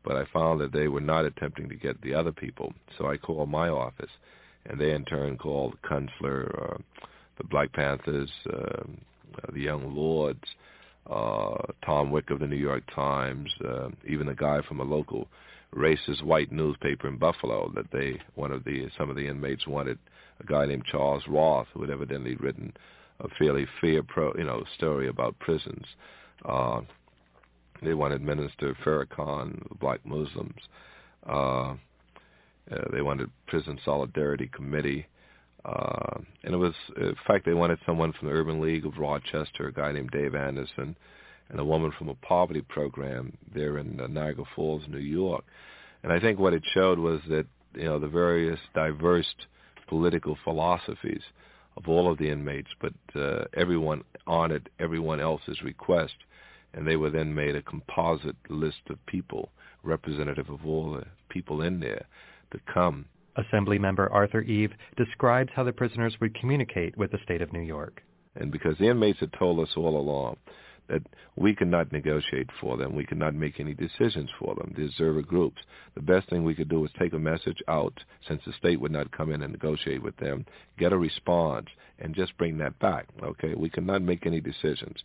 But 0.04 0.16
I 0.16 0.24
found 0.32 0.60
that 0.60 0.72
they 0.72 0.88
were 0.88 1.00
not 1.00 1.24
attempting 1.24 1.68
to 1.68 1.76
get 1.76 2.00
the 2.02 2.14
other 2.14 2.32
people, 2.32 2.72
so 2.98 3.08
I 3.08 3.16
called 3.16 3.48
my 3.48 3.68
office, 3.68 4.10
and 4.66 4.80
they 4.80 4.92
in 4.92 5.04
turn 5.04 5.38
called 5.38 5.76
Kunstler, 5.82 6.72
uh, 6.72 6.76
the 7.38 7.44
Black 7.44 7.72
Panthers, 7.72 8.30
uh, 8.52 8.56
uh, 8.56 9.52
the 9.52 9.60
Young 9.60 9.94
Lords, 9.94 10.44
uh, 11.10 11.56
Tom 11.84 12.10
Wick 12.10 12.30
of 12.30 12.40
the 12.40 12.46
New 12.46 12.56
York 12.56 12.82
Times, 12.94 13.50
uh, 13.66 13.88
even 14.06 14.28
a 14.28 14.34
guy 14.34 14.60
from 14.66 14.80
a 14.80 14.84
local 14.84 15.28
racist 15.74 16.22
white 16.22 16.52
newspaper 16.52 17.08
in 17.08 17.16
Buffalo 17.16 17.72
that 17.74 17.90
they 17.92 18.20
one 18.34 18.52
of 18.52 18.64
the 18.64 18.88
some 18.96 19.10
of 19.10 19.16
the 19.16 19.26
inmates 19.26 19.66
wanted 19.66 19.98
a 20.40 20.46
guy 20.46 20.66
named 20.66 20.84
Charles 20.90 21.24
Roth 21.28 21.66
who 21.74 21.80
had 21.82 21.90
evidently 21.90 22.36
written 22.36 22.72
a 23.20 23.28
fairly 23.38 23.66
fair 23.80 24.02
pro 24.02 24.32
you 24.34 24.44
know 24.44 24.64
story 24.76 25.08
about 25.08 25.38
prisons. 25.38 25.84
Uh, 26.44 26.80
they 27.82 27.94
wanted 27.94 28.22
Minister 28.22 28.76
Farrakhan, 28.84 29.78
black 29.78 30.04
Muslims. 30.06 30.60
Uh, 31.28 31.74
uh, 32.70 32.84
they 32.92 33.02
wanted 33.02 33.30
Prison 33.46 33.78
Solidarity 33.84 34.48
Committee. 34.52 35.06
Uh, 35.64 36.18
and 36.42 36.54
it 36.54 36.58
was, 36.58 36.74
in 36.96 37.14
fact, 37.26 37.46
they 37.46 37.54
wanted 37.54 37.78
someone 37.86 38.12
from 38.12 38.28
the 38.28 38.34
Urban 38.34 38.60
League 38.60 38.84
of 38.84 38.98
Rochester, 38.98 39.68
a 39.68 39.72
guy 39.72 39.92
named 39.92 40.10
Dave 40.10 40.34
Anderson, 40.34 40.96
and 41.50 41.60
a 41.60 41.64
woman 41.64 41.92
from 41.98 42.08
a 42.08 42.14
poverty 42.14 42.62
program 42.62 43.36
there 43.54 43.78
in 43.78 44.00
uh, 44.00 44.06
Niagara 44.06 44.44
Falls, 44.54 44.82
New 44.88 44.98
York. 44.98 45.44
And 46.02 46.12
I 46.12 46.20
think 46.20 46.38
what 46.38 46.54
it 46.54 46.62
showed 46.74 46.98
was 46.98 47.20
that, 47.28 47.46
you 47.74 47.84
know, 47.84 47.98
the 47.98 48.08
various 48.08 48.58
diverse 48.74 49.26
political 49.88 50.36
philosophies 50.44 51.22
of 51.76 51.88
all 51.88 52.10
of 52.10 52.18
the 52.18 52.30
inmates, 52.30 52.68
but 52.80 52.94
uh, 53.16 53.44
everyone 53.56 54.02
honored 54.26 54.70
everyone 54.78 55.20
else's 55.20 55.60
request, 55.62 56.14
and 56.72 56.86
they 56.86 56.96
were 56.96 57.10
then 57.10 57.34
made 57.34 57.56
a 57.56 57.62
composite 57.62 58.36
list 58.48 58.80
of 58.90 59.04
people, 59.06 59.50
representative 59.82 60.48
of 60.48 60.64
all 60.64 60.92
the 60.92 61.04
people 61.28 61.62
in 61.62 61.80
there, 61.80 62.06
to 62.52 62.60
come 62.72 63.06
Assemblymember 63.36 64.08
Arthur 64.12 64.42
Eve 64.42 64.72
describes 64.96 65.50
how 65.54 65.64
the 65.64 65.72
prisoners 65.72 66.16
would 66.20 66.38
communicate 66.38 66.96
with 66.96 67.10
the 67.10 67.18
state 67.24 67.42
of 67.42 67.52
New 67.52 67.60
York. 67.60 68.02
And 68.36 68.50
because 68.50 68.76
the 68.78 68.88
inmates 68.88 69.20
had 69.20 69.32
told 69.32 69.60
us 69.60 69.72
all 69.76 69.98
along 69.98 70.36
that 70.88 71.02
we 71.36 71.54
could 71.54 71.68
not 71.68 71.92
negotiate 71.92 72.48
for 72.60 72.76
them, 72.76 72.94
we 72.94 73.06
could 73.06 73.18
not 73.18 73.34
make 73.34 73.58
any 73.58 73.74
decisions 73.74 74.30
for 74.38 74.54
them, 74.54 74.74
the 74.76 74.84
observer 74.84 75.22
groups. 75.22 75.62
The 75.94 76.02
best 76.02 76.28
thing 76.28 76.44
we 76.44 76.54
could 76.54 76.68
do 76.68 76.80
was 76.80 76.90
take 76.98 77.12
a 77.12 77.18
message 77.18 77.62
out, 77.68 77.98
since 78.28 78.42
the 78.44 78.52
state 78.52 78.80
would 78.80 78.92
not 78.92 79.10
come 79.16 79.32
in 79.32 79.42
and 79.42 79.52
negotiate 79.52 80.02
with 80.02 80.16
them, 80.18 80.44
get 80.78 80.92
a 80.92 80.98
response, 80.98 81.68
and 81.98 82.14
just 82.14 82.36
bring 82.36 82.58
that 82.58 82.78
back. 82.78 83.06
Okay, 83.22 83.54
we 83.54 83.70
could 83.70 83.86
not 83.86 84.02
make 84.02 84.26
any 84.26 84.40
decisions, 84.40 84.98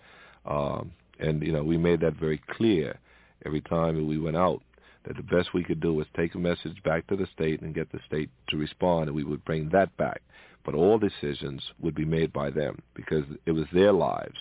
um, 0.46 0.92
and 1.20 1.42
you 1.42 1.52
know 1.52 1.64
we 1.64 1.78
made 1.78 2.02
that 2.02 2.16
very 2.16 2.42
clear 2.52 2.98
every 3.46 3.62
time 3.62 4.08
we 4.08 4.18
went 4.18 4.38
out 4.38 4.62
that 5.06 5.16
the 5.16 5.24
best 5.24 5.54
we 5.54 5.64
could 5.64 5.80
do 5.80 5.94
was 5.94 6.08
take 6.16 6.36
a 6.36 6.40
message 6.40 6.84
back 6.84 7.08
to 7.08 7.16
the 7.16 7.28
state 7.34 7.62
and 7.62 7.74
get 7.74 7.90
the 7.92 8.00
state 8.06 8.30
to 8.50 8.58
respond, 8.58 9.08
and 9.08 9.16
we 9.16 9.24
would 9.24 9.44
bring 9.46 9.70
that 9.70 9.96
back. 9.96 10.22
But 10.66 10.76
all 10.76 11.00
decisions 11.00 11.64
would 11.80 11.96
be 11.96 12.04
made 12.04 12.34
by 12.34 12.50
them 12.50 12.82
because 12.94 13.24
it 13.46 13.54
was 13.54 13.66
their 13.72 13.94
lives 13.94 14.38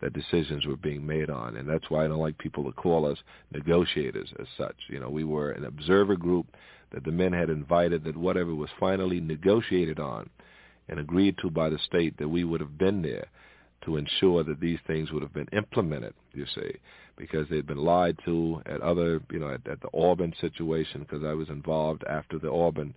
that 0.00 0.12
decisions 0.12 0.66
were 0.66 0.76
being 0.76 1.06
made 1.06 1.30
on, 1.30 1.56
and 1.56 1.68
that's 1.68 1.88
why 1.88 2.04
I 2.04 2.08
don't 2.08 2.18
like 2.18 2.38
people 2.38 2.64
to 2.64 2.72
call 2.72 3.06
us 3.06 3.18
negotiators 3.52 4.32
as 4.38 4.46
such. 4.58 4.76
You 4.88 5.00
know, 5.00 5.08
we 5.08 5.24
were 5.24 5.52
an 5.52 5.64
observer 5.64 6.16
group 6.16 6.46
that 6.92 7.04
the 7.04 7.12
men 7.12 7.32
had 7.32 7.50
invited 7.50 8.04
that 8.04 8.16
whatever 8.16 8.54
was 8.54 8.70
finally 8.78 9.20
negotiated 9.20 9.98
on 9.98 10.28
and 10.88 11.00
agreed 11.00 11.36
to 11.38 11.50
by 11.50 11.68
the 11.68 11.78
state 11.78 12.16
that 12.18 12.28
we 12.28 12.44
would 12.44 12.60
have 12.60 12.78
been 12.78 13.02
there 13.02 13.26
to 13.84 13.96
ensure 13.96 14.44
that 14.44 14.60
these 14.60 14.78
things 14.86 15.10
would 15.12 15.22
have 15.22 15.32
been 15.32 15.48
implemented, 15.52 16.14
you 16.32 16.44
see, 16.54 16.72
because 17.16 17.48
they'd 17.48 17.66
been 17.66 17.76
lied 17.78 18.18
to 18.24 18.60
at 18.66 18.80
other, 18.80 19.20
you 19.30 19.38
know, 19.38 19.48
at, 19.48 19.66
at 19.66 19.80
the 19.80 19.88
Auburn 19.94 20.34
situation, 20.40 21.00
because 21.00 21.24
I 21.24 21.32
was 21.32 21.48
involved 21.48 22.04
after 22.08 22.38
the 22.38 22.50
Auburn 22.50 22.94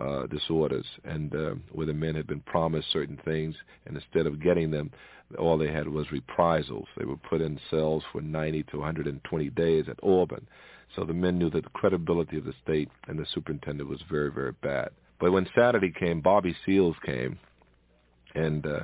uh, 0.00 0.26
disorders, 0.26 0.86
and 1.04 1.34
uh, 1.34 1.54
where 1.72 1.86
the 1.86 1.94
men 1.94 2.14
had 2.14 2.26
been 2.26 2.40
promised 2.40 2.92
certain 2.92 3.18
things, 3.24 3.54
and 3.86 3.96
instead 3.96 4.26
of 4.26 4.42
getting 4.42 4.70
them, 4.70 4.90
all 5.38 5.56
they 5.56 5.70
had 5.70 5.88
was 5.88 6.10
reprisals. 6.12 6.86
They 6.96 7.04
were 7.04 7.16
put 7.16 7.40
in 7.40 7.60
cells 7.70 8.02
for 8.12 8.20
90 8.20 8.64
to 8.64 8.78
120 8.78 9.50
days 9.50 9.84
at 9.88 10.02
Auburn. 10.02 10.46
So 10.94 11.04
the 11.04 11.14
men 11.14 11.38
knew 11.38 11.50
that 11.50 11.64
the 11.64 11.70
credibility 11.70 12.38
of 12.38 12.44
the 12.44 12.54
state 12.62 12.88
and 13.08 13.18
the 13.18 13.26
superintendent 13.34 13.88
was 13.88 14.00
very, 14.10 14.30
very 14.30 14.52
bad. 14.62 14.90
But 15.20 15.32
when 15.32 15.48
Saturday 15.56 15.92
came, 15.98 16.20
Bobby 16.20 16.54
Seals 16.64 16.96
came, 17.04 17.38
and 18.34 18.66
uh, 18.66 18.80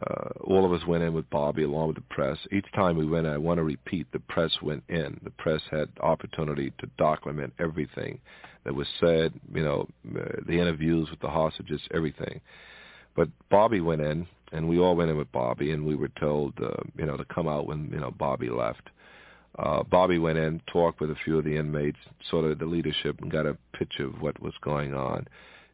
uh, 0.00 0.30
all 0.44 0.64
of 0.64 0.72
us 0.72 0.86
went 0.86 1.02
in 1.02 1.12
with 1.12 1.28
Bobby 1.30 1.64
along 1.64 1.88
with 1.88 1.96
the 1.96 2.02
press. 2.14 2.38
Each 2.50 2.66
time 2.74 2.96
we 2.96 3.06
went, 3.06 3.26
in, 3.26 3.32
I 3.32 3.38
want 3.38 3.58
to 3.58 3.64
repeat, 3.64 4.06
the 4.12 4.20
press 4.20 4.50
went 4.62 4.82
in. 4.88 5.20
The 5.22 5.30
press 5.30 5.60
had 5.70 5.88
opportunity 6.00 6.72
to 6.78 6.86
document 6.96 7.52
everything 7.58 8.18
that 8.64 8.74
was 8.74 8.86
said, 9.00 9.32
you 9.54 9.62
know, 9.62 9.86
uh, 10.16 10.40
the 10.46 10.58
interviews 10.58 11.10
with 11.10 11.20
the 11.20 11.28
hostages, 11.28 11.80
everything. 11.92 12.40
But 13.14 13.28
Bobby 13.50 13.80
went 13.80 14.00
in, 14.00 14.26
and 14.52 14.68
we 14.68 14.78
all 14.78 14.96
went 14.96 15.10
in 15.10 15.18
with 15.18 15.30
Bobby, 15.30 15.72
and 15.72 15.84
we 15.84 15.94
were 15.94 16.10
told, 16.18 16.54
uh, 16.62 16.70
you 16.96 17.04
know, 17.04 17.18
to 17.18 17.24
come 17.26 17.46
out 17.46 17.66
when, 17.66 17.90
you 17.92 18.00
know, 18.00 18.10
Bobby 18.10 18.48
left. 18.48 18.88
Uh, 19.58 19.82
Bobby 19.82 20.18
went 20.18 20.38
in, 20.38 20.62
talked 20.72 21.00
with 21.00 21.10
a 21.10 21.16
few 21.24 21.36
of 21.38 21.44
the 21.44 21.56
inmates, 21.56 21.98
sort 22.30 22.46
of 22.46 22.58
the 22.58 22.64
leadership, 22.64 23.20
and 23.20 23.30
got 23.30 23.44
a 23.44 23.58
picture 23.74 24.06
of 24.06 24.22
what 24.22 24.40
was 24.40 24.54
going 24.62 24.94
on 24.94 25.26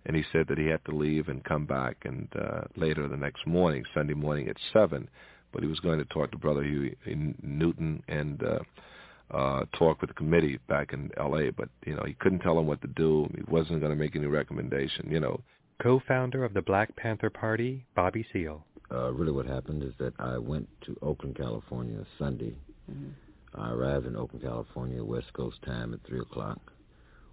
and 0.09 0.17
he 0.17 0.25
said 0.33 0.47
that 0.49 0.59
he 0.59 0.67
had 0.67 0.85
to 0.87 0.97
leave 0.97 1.29
and 1.29 1.45
come 1.45 1.67
back 1.67 1.99
and 2.05 2.29
uh, 2.35 2.63
later 2.77 3.07
the 3.07 3.17
next 3.17 3.47
morning, 3.47 3.85
Sunday 3.95 4.15
morning 4.15 4.49
at 4.49 4.57
seven, 4.73 5.09
but 5.53 5.63
he 5.63 5.69
was 5.69 5.79
going 5.81 5.99
to 5.99 6.05
talk 6.07 6.31
to 6.33 6.39
Brother 6.39 6.65
Huey 6.65 6.97
Newton 7.43 8.03
and 8.09 8.43
uh, 8.43 9.37
uh, 9.37 9.65
talk 9.79 10.01
with 10.01 10.09
the 10.09 10.15
committee 10.15 10.59
back 10.67 10.95
in 10.95 11.11
L.A. 11.19 11.51
But 11.51 11.69
you 11.85 11.95
know 11.95 12.03
he 12.07 12.15
couldn't 12.15 12.41
tell 12.41 12.59
him 12.59 12.67
what 12.67 12.81
to 12.81 12.89
do. 12.89 13.29
He 13.37 13.43
wasn't 13.49 13.81
going 13.81 13.93
to 13.93 13.97
make 13.97 14.17
any 14.17 14.27
recommendation. 14.27 15.09
You 15.11 15.21
know. 15.21 15.41
Co-founder 15.83 16.45
of 16.45 16.55
the 16.55 16.63
Black 16.63 16.97
Panther 16.97 17.31
Party, 17.31 17.85
Bobby 17.95 18.27
Seale. 18.33 18.65
Uh, 18.91 19.13
really, 19.13 19.31
what 19.31 19.47
happened 19.47 19.85
is 19.85 19.93
that 19.99 20.13
I 20.19 20.37
went 20.37 20.69
to 20.87 20.97
Oakland, 21.03 21.37
California, 21.37 22.05
Sunday. 22.19 22.55
Mm-hmm. 22.91 23.61
I 23.61 23.71
arrived 23.73 24.07
in 24.07 24.17
Oakland, 24.17 24.43
California, 24.43 25.05
West 25.05 25.33
Coast 25.35 25.59
time 25.65 25.95
at 25.95 26.01
three 26.05 26.19
o'clock. 26.21 26.59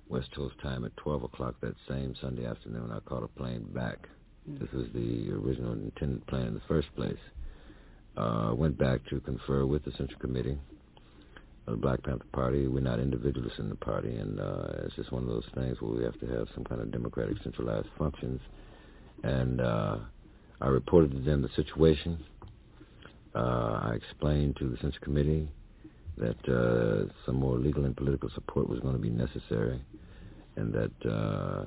West 0.09 0.33
Coast 0.35 0.55
time 0.61 0.85
at 0.85 0.95
12 0.97 1.23
o'clock 1.23 1.55
that 1.61 1.75
same 1.87 2.15
Sunday 2.21 2.45
afternoon. 2.45 2.91
I 2.91 2.99
caught 3.01 3.23
a 3.23 3.27
plane 3.27 3.65
back. 3.73 4.07
Mm-hmm. 4.49 4.63
This 4.63 4.71
was 4.73 4.87
the 4.93 5.31
original 5.31 5.73
intended 5.73 6.25
plan 6.27 6.47
in 6.47 6.53
the 6.53 6.61
first 6.67 6.93
place. 6.95 7.17
Uh, 8.15 8.53
went 8.55 8.77
back 8.77 9.01
to 9.09 9.19
confer 9.21 9.65
with 9.65 9.83
the 9.83 9.91
Central 9.91 10.19
Committee 10.19 10.57
of 11.67 11.73
the 11.73 11.77
Black 11.77 12.03
Panther 12.03 12.25
Party. 12.31 12.67
We're 12.67 12.81
not 12.81 12.99
individualists 12.99 13.59
in 13.59 13.69
the 13.69 13.75
party, 13.75 14.15
and 14.15 14.39
uh, 14.39 14.67
it's 14.85 14.95
just 14.95 15.11
one 15.11 15.23
of 15.23 15.29
those 15.29 15.47
things 15.55 15.81
where 15.81 15.91
we 15.91 16.03
have 16.03 16.19
to 16.19 16.27
have 16.27 16.47
some 16.53 16.63
kind 16.63 16.81
of 16.81 16.91
democratic 16.91 17.37
centralized 17.43 17.87
functions. 17.97 18.39
And 19.23 19.59
uh, 19.59 19.97
I 20.61 20.67
reported 20.67 21.11
to 21.11 21.19
them 21.19 21.41
the 21.41 21.49
situation. 21.55 22.23
Uh, 23.33 23.79
I 23.83 23.95
explained 23.95 24.55
to 24.57 24.69
the 24.69 24.77
Central 24.77 25.03
Committee 25.03 25.49
that 26.17 26.49
uh, 26.49 27.11
some 27.25 27.35
more 27.35 27.57
legal 27.57 27.85
and 27.85 27.95
political 27.95 28.29
support 28.33 28.69
was 28.69 28.79
going 28.79 28.93
to 28.93 29.01
be 29.01 29.09
necessary, 29.09 29.81
and 30.55 30.73
that 30.73 31.09
uh, 31.09 31.65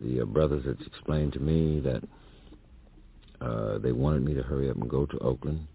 the 0.00 0.20
uh, 0.20 0.24
brothers 0.24 0.64
had 0.64 0.80
explained 0.86 1.32
to 1.32 1.40
me 1.40 1.80
that 1.80 2.02
uh, 3.40 3.78
they 3.78 3.92
wanted 3.92 4.22
me 4.22 4.34
to 4.34 4.42
hurry 4.42 4.70
up 4.70 4.76
and 4.76 4.88
go 4.88 5.06
to 5.06 5.18
Oakland 5.18 5.66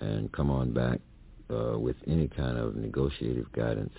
and 0.00 0.32
come 0.32 0.50
on 0.50 0.72
back 0.72 1.00
uh, 1.50 1.78
with 1.78 1.96
any 2.06 2.28
kind 2.28 2.56
of 2.56 2.76
negotiative 2.76 3.50
guidance 3.52 3.92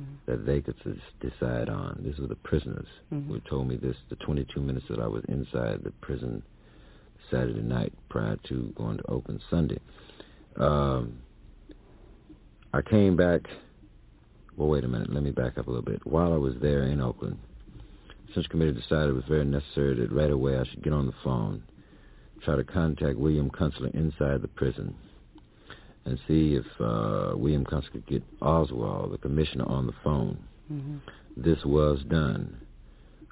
mm-hmm. 0.00 0.14
that 0.26 0.46
they 0.46 0.60
could 0.60 0.76
decide 1.20 1.68
on. 1.68 2.00
These 2.04 2.18
were 2.18 2.26
the 2.26 2.36
prisoners 2.36 2.86
mm-hmm. 3.12 3.32
who 3.32 3.40
told 3.40 3.68
me 3.68 3.76
this 3.76 3.96
the 4.08 4.16
22 4.16 4.60
minutes 4.60 4.86
that 4.88 5.00
I 5.00 5.06
was 5.06 5.24
inside 5.28 5.82
the 5.84 5.92
prison 6.00 6.42
Saturday 7.30 7.62
night 7.62 7.92
prior 8.08 8.36
to 8.48 8.72
going 8.76 8.98
to 8.98 9.10
Oakland 9.10 9.40
Sunday. 9.50 9.78
Um, 10.56 11.18
I 12.72 12.82
came 12.82 13.16
back. 13.16 13.42
Well, 14.56 14.68
wait 14.68 14.84
a 14.84 14.88
minute. 14.88 15.12
Let 15.12 15.22
me 15.22 15.30
back 15.30 15.58
up 15.58 15.66
a 15.66 15.70
little 15.70 15.84
bit. 15.84 16.06
While 16.06 16.32
I 16.32 16.36
was 16.36 16.54
there 16.60 16.84
in 16.84 17.00
Oakland, 17.00 17.38
the 18.26 18.34
Central 18.34 18.50
Committee 18.50 18.80
decided 18.80 19.10
it 19.10 19.14
was 19.14 19.24
very 19.28 19.44
necessary 19.44 19.94
that 19.96 20.12
right 20.12 20.30
away 20.30 20.58
I 20.58 20.64
should 20.64 20.82
get 20.82 20.92
on 20.92 21.06
the 21.06 21.14
phone, 21.22 21.62
try 22.42 22.56
to 22.56 22.64
contact 22.64 23.18
William 23.18 23.50
Kunstler 23.50 23.94
inside 23.94 24.42
the 24.42 24.48
prison, 24.48 24.94
and 26.04 26.18
see 26.26 26.54
if 26.54 26.64
uh, 26.80 27.36
William 27.36 27.64
Kunstler 27.64 27.92
could 27.92 28.06
get 28.06 28.22
Oswald, 28.40 29.12
the 29.12 29.18
commissioner, 29.18 29.66
on 29.66 29.86
the 29.86 29.94
phone. 30.04 30.38
Mm-hmm. 30.72 30.96
This 31.36 31.58
was 31.64 32.02
done. 32.08 32.56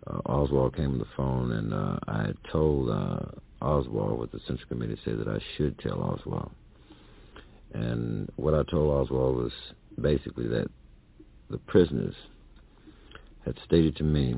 Uh, 0.06 0.20
Oswald 0.27 0.77
came 0.77 0.93
on 0.93 0.98
the 0.98 1.06
phone, 1.16 1.52
and 1.52 1.73
uh, 1.73 1.98
I 2.06 2.32
told 2.52 2.90
uh, 2.90 3.20
Oswald 3.62 4.19
what 4.19 4.32
the 4.32 4.40
Central 4.47 4.69
Committee 4.69 4.98
said 5.05 5.19
that 5.19 5.28
I 5.28 5.39
should 5.56 5.78
tell 5.78 6.02
Oswald. 6.02 6.51
And 7.75 8.31
what 8.37 8.55
I 8.55 8.63
told 8.71 8.91
Oswald 8.91 9.37
was 9.37 9.53
basically 10.01 10.47
that 10.49 10.69
the 11.51 11.59
prisoners 11.59 12.15
had 13.45 13.59
stated 13.67 13.97
to 13.97 14.05
me 14.05 14.37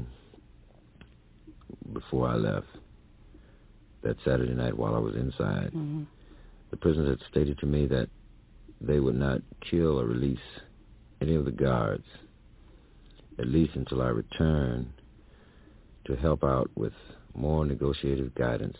before 1.93 2.29
I 2.29 2.35
left 2.35 2.67
that 4.03 4.17
Saturday 4.25 4.55
night 4.55 4.77
while 4.77 4.95
I 4.95 4.99
was 4.99 5.15
inside, 5.15 5.69
mm-hmm. 5.69 6.03
the 6.71 6.77
prisoners 6.77 7.19
had 7.19 7.29
stated 7.31 7.59
to 7.59 7.67
me 7.67 7.87
that 7.87 8.09
they 8.81 9.01
would 9.01 9.19
not 9.19 9.41
kill 9.71 10.01
or 10.01 10.07
release 10.07 10.39
any 11.21 11.35
of 11.35 11.45
the 11.45 11.53
guards, 11.53 12.05
at 13.39 13.49
least 13.49 13.75
until 13.75 14.03
I 14.03 14.09
return 14.09 14.93
to 16.07 16.17
help 16.17 16.45
out 16.45 16.71
with 16.75 16.93
more 17.35 17.65
negotiative 17.67 18.35
guidance 18.35 18.77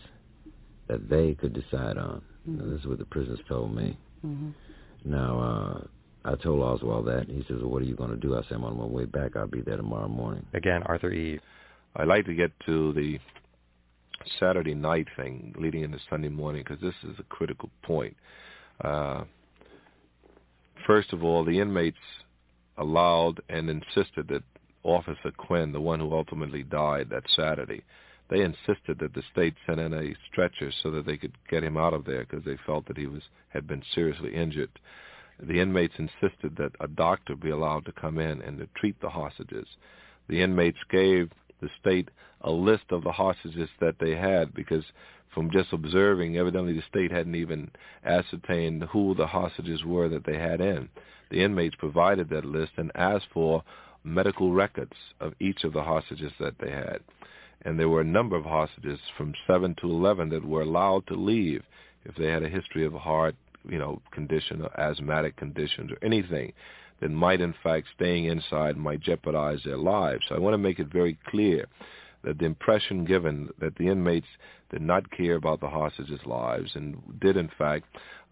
that 0.87 1.09
they 1.09 1.35
could 1.35 1.53
decide 1.53 1.97
on. 1.97 2.21
Mm-hmm. 2.47 2.57
Now, 2.57 2.71
this 2.71 2.81
is 2.81 2.87
what 2.87 2.99
the 2.99 3.05
prisoners 3.05 3.39
told 3.47 3.75
me. 3.75 3.97
Mm-hmm. 4.25 4.49
Now, 5.05 5.39
uh, 5.39 5.87
I 6.29 6.35
told 6.35 6.61
Oswald 6.61 7.07
that. 7.07 7.27
He 7.27 7.43
says, 7.47 7.57
well, 7.61 7.69
what 7.69 7.81
are 7.81 7.85
you 7.85 7.95
going 7.95 8.11
to 8.11 8.17
do? 8.17 8.35
I 8.35 8.41
said, 8.43 8.55
I'm 8.55 8.63
on 8.65 8.77
my 8.77 8.85
way 8.85 9.05
back. 9.05 9.35
I'll 9.35 9.47
be 9.47 9.61
there 9.61 9.77
tomorrow 9.77 10.07
morning. 10.07 10.45
Again, 10.53 10.83
Arthur 10.85 11.11
Eve. 11.11 11.41
I'd 11.95 12.07
like 12.07 12.25
to 12.25 12.33
get 12.33 12.51
to 12.65 12.93
the 12.93 13.19
Saturday 14.39 14.73
night 14.73 15.07
thing 15.15 15.55
leading 15.57 15.83
into 15.83 15.99
Sunday 16.09 16.29
morning 16.29 16.63
because 16.67 16.81
this 16.81 17.11
is 17.11 17.17
a 17.19 17.23
critical 17.23 17.69
point. 17.83 18.15
Uh, 18.83 19.23
first 20.85 21.13
of 21.13 21.23
all, 21.23 21.45
the 21.45 21.59
inmates 21.59 21.97
allowed 22.77 23.41
and 23.49 23.69
insisted 23.69 24.27
that 24.27 24.43
Officer 24.83 25.31
Quinn, 25.37 25.71
the 25.71 25.81
one 25.81 25.99
who 25.99 26.13
ultimately 26.13 26.63
died 26.63 27.09
that 27.09 27.23
Saturday, 27.35 27.83
they 28.29 28.41
insisted 28.41 28.99
that 28.99 29.13
the 29.13 29.23
state 29.31 29.55
send 29.65 29.79
in 29.79 29.93
a 29.93 30.15
stretcher 30.29 30.71
so 30.83 30.91
that 30.91 31.05
they 31.05 31.17
could 31.17 31.37
get 31.49 31.63
him 31.63 31.77
out 31.77 31.93
of 31.93 32.05
there 32.05 32.25
because 32.25 32.43
they 32.43 32.57
felt 32.65 32.85
that 32.87 32.97
he 32.97 33.07
was 33.07 33.23
had 33.49 33.67
been 33.67 33.83
seriously 33.95 34.33
injured. 34.33 34.69
The 35.39 35.61
inmates 35.61 35.93
insisted 35.97 36.57
that 36.57 36.73
a 36.79 36.87
doctor 36.87 37.35
be 37.35 37.51
allowed 37.51 37.85
to 37.85 37.91
come 37.91 38.17
in 38.17 38.41
and 38.41 38.57
to 38.57 38.67
treat 38.75 38.99
the 38.99 39.09
hostages. 39.09 39.67
The 40.27 40.41
inmates 40.41 40.79
gave 40.89 41.31
the 41.61 41.69
state 41.79 42.09
a 42.41 42.51
list 42.51 42.85
of 42.91 43.03
the 43.03 43.11
hostages 43.11 43.69
that 43.79 43.95
they 43.99 44.15
had 44.15 44.53
because 44.53 44.83
from 45.33 45.51
just 45.51 45.71
observing, 45.71 46.37
evidently 46.37 46.73
the 46.73 46.81
state 46.89 47.11
hadn't 47.11 47.35
even 47.35 47.71
ascertained 48.03 48.83
who 48.83 49.13
the 49.15 49.27
hostages 49.27 49.85
were 49.85 50.09
that 50.09 50.25
they 50.25 50.37
had 50.37 50.59
in. 50.59 50.89
The 51.29 51.43
inmates 51.43 51.75
provided 51.75 52.29
that 52.29 52.45
list 52.45 52.71
and 52.77 52.91
asked 52.95 53.27
for 53.33 53.63
medical 54.03 54.51
records 54.51 54.95
of 55.19 55.33
each 55.39 55.63
of 55.63 55.73
the 55.73 55.83
hostages 55.83 56.31
that 56.39 56.55
they 56.59 56.71
had 56.71 57.01
and 57.63 57.79
there 57.79 57.89
were 57.89 58.01
a 58.01 58.05
number 58.05 58.35
of 58.35 58.45
hostages 58.45 58.99
from 59.17 59.33
7 59.45 59.75
to 59.81 59.87
11 59.89 60.29
that 60.29 60.45
were 60.45 60.61
allowed 60.61 61.05
to 61.07 61.15
leave 61.15 61.63
if 62.05 62.15
they 62.15 62.27
had 62.27 62.43
a 62.43 62.49
history 62.49 62.85
of 62.85 62.93
heart, 62.93 63.35
you 63.67 63.77
know, 63.77 64.01
condition 64.11 64.61
or 64.61 64.79
asthmatic 64.79 65.35
conditions 65.35 65.91
or 65.91 65.97
anything 66.05 66.53
that 67.01 67.11
might 67.11 67.41
in 67.41 67.53
fact 67.63 67.87
staying 67.95 68.25
inside 68.25 68.77
might 68.77 69.01
jeopardize 69.01 69.59
their 69.63 69.77
lives. 69.77 70.23
So 70.27 70.35
I 70.35 70.39
want 70.39 70.53
to 70.53 70.57
make 70.57 70.79
it 70.79 70.91
very 70.91 71.17
clear 71.27 71.67
that 72.23 72.39
the 72.39 72.45
impression 72.45 73.05
given 73.05 73.49
that 73.59 73.75
the 73.75 73.87
inmates 73.87 74.27
did 74.71 74.81
not 74.81 75.09
care 75.11 75.35
about 75.35 75.61
the 75.61 75.69
hostages' 75.69 76.19
lives 76.25 76.71
and 76.75 76.97
did 77.21 77.37
in 77.37 77.49
fact 77.57 77.85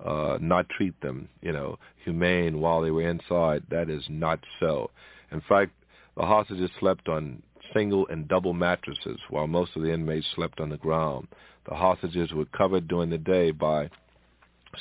uh, 0.04 0.38
not 0.42 0.68
treat 0.70 1.00
them, 1.02 1.30
you 1.42 1.52
know, 1.52 1.78
humane 2.04 2.60
while 2.60 2.82
they 2.82 2.92
were 2.92 3.08
inside, 3.08 3.64
that 3.70 3.90
is 3.90 4.04
not 4.10 4.40
so. 4.60 4.90
In 5.32 5.42
fact, 5.48 5.72
the 6.18 6.26
hostages 6.26 6.70
slept 6.80 7.08
on 7.08 7.42
single 7.74 8.08
and 8.08 8.28
double 8.28 8.54
mattresses 8.54 9.20
while 9.30 9.48
most 9.48 9.76
of 9.76 9.82
the 9.82 9.94
inmates 9.94 10.28
slept 10.36 10.60
on 10.60 10.70
the 10.70 10.78
ground. 10.78 11.28
The 11.68 11.76
hostages 11.76 12.32
were 12.32 12.46
covered 12.46 12.88
during 12.88 13.10
the 13.10 13.18
day 13.18 13.52
by 13.52 13.90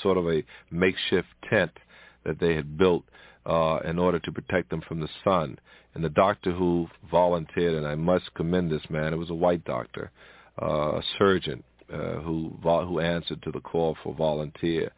sort 0.03 0.19
of 0.19 0.29
a 0.29 0.43
makeshift 0.71 1.29
tent 1.49 1.73
that 2.25 2.39
they 2.41 2.55
had 2.55 2.77
built 2.77 3.05
uh, 3.47 3.79
in 3.85 3.99
order 3.99 4.19
to 4.19 4.33
protect 4.33 4.71
them 4.71 4.83
from 4.87 5.01
the 5.01 5.09
sun. 5.23 5.59
And 5.95 6.03
the 6.03 6.09
doctor 6.09 6.53
who 6.53 6.89
volunteered, 7.11 7.75
and 7.75 7.87
I 7.87 7.95
must 7.95 8.35
commend 8.35 8.71
this 8.71 8.89
man, 8.91 9.13
it 9.13 9.19
was 9.19 9.31
a 9.31 9.35
white 9.35 9.65
doctor, 9.65 10.11
uh, 10.61 10.99
a 10.99 11.03
surgeon 11.19 11.63
uh, 11.93 12.21
who 12.21 12.57
who 12.63 13.01
answered 13.01 13.43
to 13.43 13.53
the 13.53 13.61
call 13.61 13.97
for 14.03 14.15
volunteer 14.15 14.91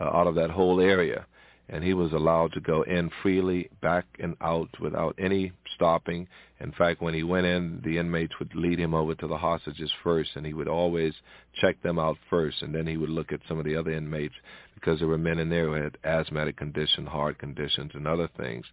uh, 0.00 0.04
out 0.04 0.26
of 0.26 0.34
that 0.36 0.50
whole 0.50 0.80
area 0.80 1.26
and 1.70 1.84
he 1.84 1.94
was 1.94 2.12
allowed 2.12 2.52
to 2.52 2.60
go 2.60 2.82
in 2.82 3.10
freely, 3.22 3.70
back 3.80 4.04
and 4.18 4.36
out 4.40 4.68
without 4.80 5.14
any 5.18 5.52
stopping. 5.74 6.26
In 6.58 6.72
fact, 6.72 7.00
when 7.00 7.14
he 7.14 7.22
went 7.22 7.46
in, 7.46 7.80
the 7.84 7.98
inmates 7.98 8.38
would 8.38 8.54
lead 8.54 8.78
him 8.78 8.92
over 8.92 9.14
to 9.14 9.26
the 9.28 9.38
hostages 9.38 9.90
first, 10.02 10.30
and 10.34 10.44
he 10.44 10.52
would 10.52 10.68
always 10.68 11.14
check 11.60 11.80
them 11.82 11.98
out 11.98 12.18
first, 12.28 12.62
and 12.62 12.74
then 12.74 12.86
he 12.86 12.96
would 12.96 13.08
look 13.08 13.32
at 13.32 13.40
some 13.48 13.58
of 13.58 13.64
the 13.64 13.76
other 13.76 13.92
inmates 13.92 14.34
because 14.74 14.98
there 14.98 15.08
were 15.08 15.18
men 15.18 15.38
in 15.38 15.48
there 15.48 15.66
who 15.66 15.72
had 15.72 15.96
asthmatic 16.04 16.56
conditions, 16.56 17.08
heart 17.08 17.38
conditions, 17.38 17.92
and 17.94 18.06
other 18.06 18.28
things. 18.36 18.66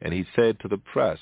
And 0.00 0.12
he 0.14 0.24
said 0.36 0.60
to 0.60 0.68
the 0.68 0.78
press 0.78 1.18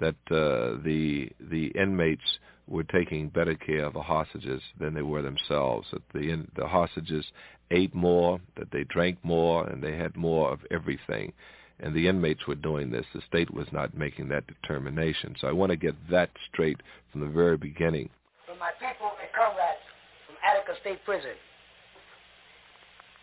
that 0.00 0.16
uh, 0.30 0.82
the 0.82 1.30
the 1.40 1.66
inmates 1.74 2.38
were 2.66 2.84
taking 2.84 3.28
better 3.28 3.54
care 3.54 3.84
of 3.84 3.92
the 3.92 4.02
hostages 4.02 4.62
than 4.80 4.94
they 4.94 5.02
were 5.02 5.22
themselves. 5.22 5.86
That 5.92 6.02
the 6.12 6.46
the 6.56 6.66
hostages 6.66 7.24
ate 7.70 7.94
more, 7.94 8.40
that 8.56 8.70
they 8.72 8.84
drank 8.84 9.18
more, 9.22 9.66
and 9.66 9.82
they 9.82 9.96
had 9.96 10.16
more 10.16 10.50
of 10.50 10.60
everything. 10.70 11.32
And 11.80 11.94
the 11.94 12.06
inmates 12.06 12.46
were 12.46 12.54
doing 12.54 12.90
this. 12.90 13.04
The 13.12 13.20
state 13.26 13.52
was 13.52 13.66
not 13.72 13.96
making 13.96 14.28
that 14.28 14.46
determination. 14.46 15.34
So 15.40 15.48
I 15.48 15.52
want 15.52 15.70
to 15.70 15.76
get 15.76 15.94
that 16.10 16.30
straight 16.52 16.80
from 17.10 17.20
the 17.20 17.26
very 17.26 17.56
beginning. 17.56 18.08
From 18.46 18.58
my 18.58 18.70
people 18.78 19.10
and 19.20 19.28
comrades 19.34 19.82
from 20.26 20.36
Attica 20.46 20.78
State 20.80 21.04
Prison, 21.04 21.34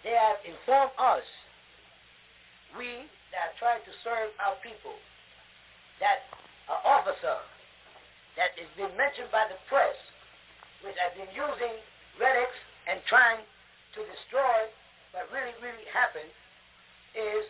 they 0.03 0.11
have 0.11 0.37
informed 0.43 0.91
us, 0.99 1.23
we 2.77 3.07
that 3.31 3.55
trying 3.57 3.79
to 3.87 3.93
serve 4.03 4.35
our 4.43 4.59
people, 4.59 4.99
that 6.03 6.27
an 6.67 6.79
officer 6.83 7.39
that 8.41 8.57
has 8.57 8.73
been 8.73 8.89
mentioned 8.97 9.29
by 9.29 9.45
the 9.45 9.57
press, 9.69 9.93
which 10.81 10.97
has 10.97 11.13
been 11.13 11.29
using 11.29 11.77
relics 12.17 12.57
and 12.89 12.97
trying 13.05 13.37
to 13.93 14.01
destroy 14.09 14.65
what 15.13 15.29
really, 15.29 15.53
really 15.61 15.85
happened 15.93 16.33
is 17.13 17.45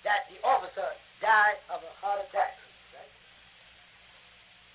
that 0.00 0.24
the 0.32 0.40
officer 0.40 0.96
died 1.20 1.60
of 1.68 1.84
a 1.84 1.92
heart 2.00 2.24
attack. 2.24 2.56
Right? 2.96 3.12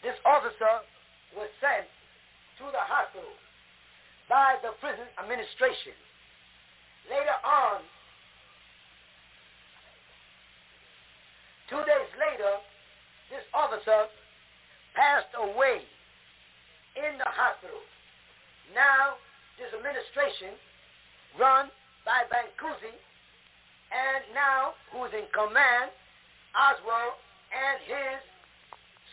This 0.06 0.18
officer 0.22 0.86
was 1.34 1.50
sent 1.58 1.90
to 2.62 2.70
the 2.70 2.84
hospital 2.86 3.34
by 4.30 4.62
the 4.62 4.78
prison 4.78 5.10
administration. 5.18 5.98
Later 7.10 7.38
on, 7.42 7.82
two 11.74 11.82
days 11.90 12.12
later, 12.22 12.62
this 13.34 13.42
officer 13.58 14.14
passed 15.00 15.32
away 15.40 15.80
in 17.00 17.16
the 17.16 17.32
hospital. 17.32 17.80
Now, 18.76 19.16
this 19.56 19.72
administration 19.72 20.60
run 21.40 21.72
by 22.04 22.28
Mancusi, 22.28 22.92
and 23.96 24.22
now 24.36 24.76
who's 24.92 25.16
in 25.16 25.24
command, 25.32 25.96
Oswald, 26.52 27.16
and 27.56 27.80
his 27.88 28.20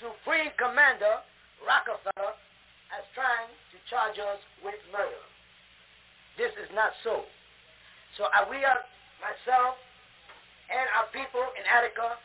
supreme 0.02 0.50
commander, 0.58 1.22
Rockefeller, 1.62 2.34
as 2.90 3.06
trying 3.14 3.54
to 3.70 3.76
charge 3.86 4.18
us 4.18 4.42
with 4.66 4.82
murder. 4.90 5.22
This 6.34 6.50
is 6.58 6.68
not 6.74 6.98
so. 7.06 7.22
So 8.18 8.26
uh, 8.26 8.44
we 8.50 8.58
are, 8.66 8.82
myself 9.22 9.78
and 10.66 10.86
our 10.98 11.06
people 11.14 11.46
in 11.54 11.64
Attica, 11.64 12.18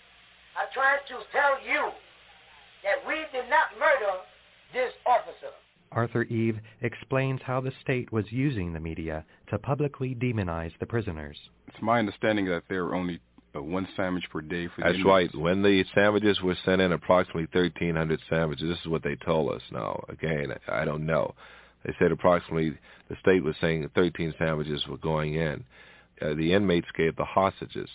are 0.57 0.69
trying 0.73 1.05
to 1.13 1.21
tell 1.29 1.61
you 1.61 1.93
that 2.83 3.05
we 3.07 3.15
did 3.31 3.49
not 3.49 3.73
murder 3.79 4.19
this 4.73 4.91
officer. 5.05 5.53
Arthur 5.91 6.23
Eve 6.23 6.57
explains 6.81 7.41
how 7.43 7.59
the 7.59 7.73
state 7.81 8.11
was 8.11 8.25
using 8.31 8.71
the 8.71 8.79
media 8.79 9.25
to 9.49 9.59
publicly 9.59 10.15
demonize 10.15 10.71
the 10.79 10.85
prisoners. 10.85 11.37
It's 11.67 11.81
my 11.81 11.99
understanding 11.99 12.45
that 12.45 12.63
there 12.69 12.85
are 12.85 12.95
only 12.95 13.19
uh, 13.53 13.61
one 13.61 13.87
sandwich 13.97 14.23
per 14.31 14.41
day 14.41 14.67
for 14.67 14.83
That's 14.83 14.97
the 14.97 15.03
right. 15.03 15.29
When 15.35 15.61
the 15.61 15.83
sandwiches 15.93 16.41
were 16.41 16.55
sent 16.63 16.81
in, 16.81 16.93
approximately 16.93 17.47
1,300 17.51 18.19
sandwiches. 18.29 18.69
This 18.69 18.79
is 18.79 18.87
what 18.87 19.03
they 19.03 19.15
told 19.15 19.53
us. 19.53 19.61
Now, 19.71 20.03
again, 20.07 20.53
I 20.69 20.85
don't 20.85 21.05
know. 21.05 21.35
They 21.85 21.93
said 21.99 22.11
approximately 22.11 22.77
the 23.09 23.15
state 23.19 23.43
was 23.43 23.55
saying 23.59 23.89
13 23.93 24.33
sandwiches 24.37 24.85
were 24.87 24.97
going 24.97 25.33
in. 25.33 25.65
Uh, 26.21 26.35
the 26.35 26.53
inmates 26.53 26.87
gave 26.95 27.15
the 27.15 27.25
hostages 27.25 27.89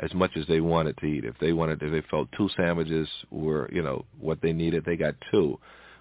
as 0.00 0.12
much 0.14 0.32
as 0.36 0.46
they 0.46 0.60
wanted 0.60 0.96
to 0.98 1.06
eat. 1.06 1.24
If 1.24 1.38
they 1.38 1.52
wanted, 1.52 1.82
if 1.82 1.90
they 1.90 2.02
felt 2.10 2.28
two 2.36 2.48
sandwiches 2.56 3.08
were, 3.30 3.70
you 3.72 3.82
know, 3.82 4.04
what 4.20 4.40
they 4.42 4.52
needed, 4.52 4.84
they 4.84 4.96
got 4.96 5.14
two. 5.30 5.58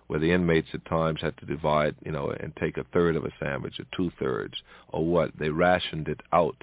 Where 0.08 0.20
the 0.20 0.32
inmates 0.32 0.68
at 0.74 0.86
times 0.86 1.22
had 1.22 1.38
to 1.38 1.46
divide, 1.46 1.96
you 2.06 2.12
know, 2.12 2.30
and 2.30 2.54
take 2.58 2.78
a 2.78 2.84
third 2.92 3.16
of 3.16 3.24
a 3.26 3.32
sandwich 3.40 3.80
or 3.80 3.86
two 3.96 4.12
thirds 4.20 4.54
or 4.90 5.06
what. 5.06 5.32
They 5.40 5.50
rationed 5.50 6.10
it 6.10 6.20
out 6.34 6.62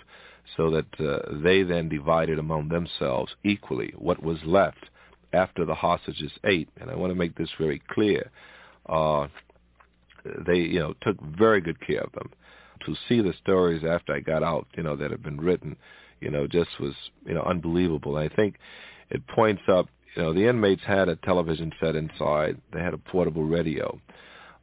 so 0.57 0.71
that 0.71 1.01
uh, 1.01 1.41
they 1.43 1.63
then 1.63 1.89
divided 1.89 2.39
among 2.39 2.69
themselves 2.69 3.35
equally 3.43 3.95
what 3.97 4.23
was 4.23 4.39
left 4.45 4.91
after 5.33 5.65
the 5.65 5.75
hostages 5.75 6.33
ate. 6.45 6.69
And 6.81 6.91
I 6.91 6.97
want 6.97 7.13
to 7.13 7.19
make 7.19 7.37
this 7.37 7.51
very 7.59 7.81
clear. 7.91 8.31
Uh, 8.87 9.29
they, 10.47 10.59
you 10.59 10.81
know, 10.81 10.95
took 11.01 11.21
very 11.21 11.61
good 11.61 11.85
care 11.85 12.03
of 12.03 12.13
them. 12.13 12.31
To 12.87 12.95
see 13.09 13.21
the 13.21 13.35
stories 13.43 13.85
after 13.85 14.15
I 14.15 14.21
got 14.21 14.43
out, 14.43 14.67
you 14.77 14.83
know, 14.83 14.97
that 14.97 15.11
have 15.11 15.23
been 15.23 15.41
written, 15.41 15.77
you 16.21 16.31
know, 16.31 16.47
just 16.47 16.71
was, 16.79 16.95
you 17.27 17.35
know, 17.35 17.43
unbelievable. 17.43 18.17
And 18.17 18.31
I 18.31 18.35
think 18.35 18.57
it 19.11 19.27
points 19.29 19.63
up, 19.69 19.87
you 20.17 20.23
know, 20.23 20.33
the 20.33 20.49
inmates 20.49 20.83
had 20.87 21.09
a 21.09 21.17
television 21.17 21.73
set 21.81 21.97
inside. 21.97 22.61
They 22.73 22.81
had 22.81 22.95
a 22.95 22.99
portable 22.99 23.45
radio. 23.45 24.01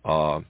Uh, 0.06 0.42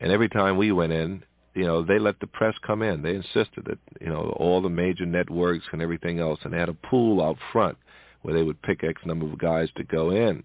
and 0.00 0.12
every 0.12 0.28
time 0.28 0.56
we 0.56 0.72
went 0.72 0.92
in, 0.92 1.22
you 1.54 1.64
know, 1.64 1.82
they 1.82 1.98
let 1.98 2.18
the 2.20 2.26
press 2.26 2.54
come 2.66 2.82
in. 2.82 3.02
They 3.02 3.14
insisted 3.14 3.64
that, 3.66 3.78
you 4.00 4.08
know, 4.08 4.34
all 4.36 4.60
the 4.60 4.68
major 4.68 5.06
networks 5.06 5.64
and 5.72 5.80
everything 5.80 6.18
else, 6.18 6.40
and 6.42 6.52
they 6.52 6.58
had 6.58 6.68
a 6.68 6.74
pool 6.74 7.22
out 7.22 7.38
front 7.52 7.78
where 8.22 8.34
they 8.34 8.42
would 8.42 8.60
pick 8.62 8.82
X 8.82 9.00
number 9.04 9.26
of 9.26 9.38
guys 9.38 9.68
to 9.76 9.84
go 9.84 10.10
in. 10.10 10.42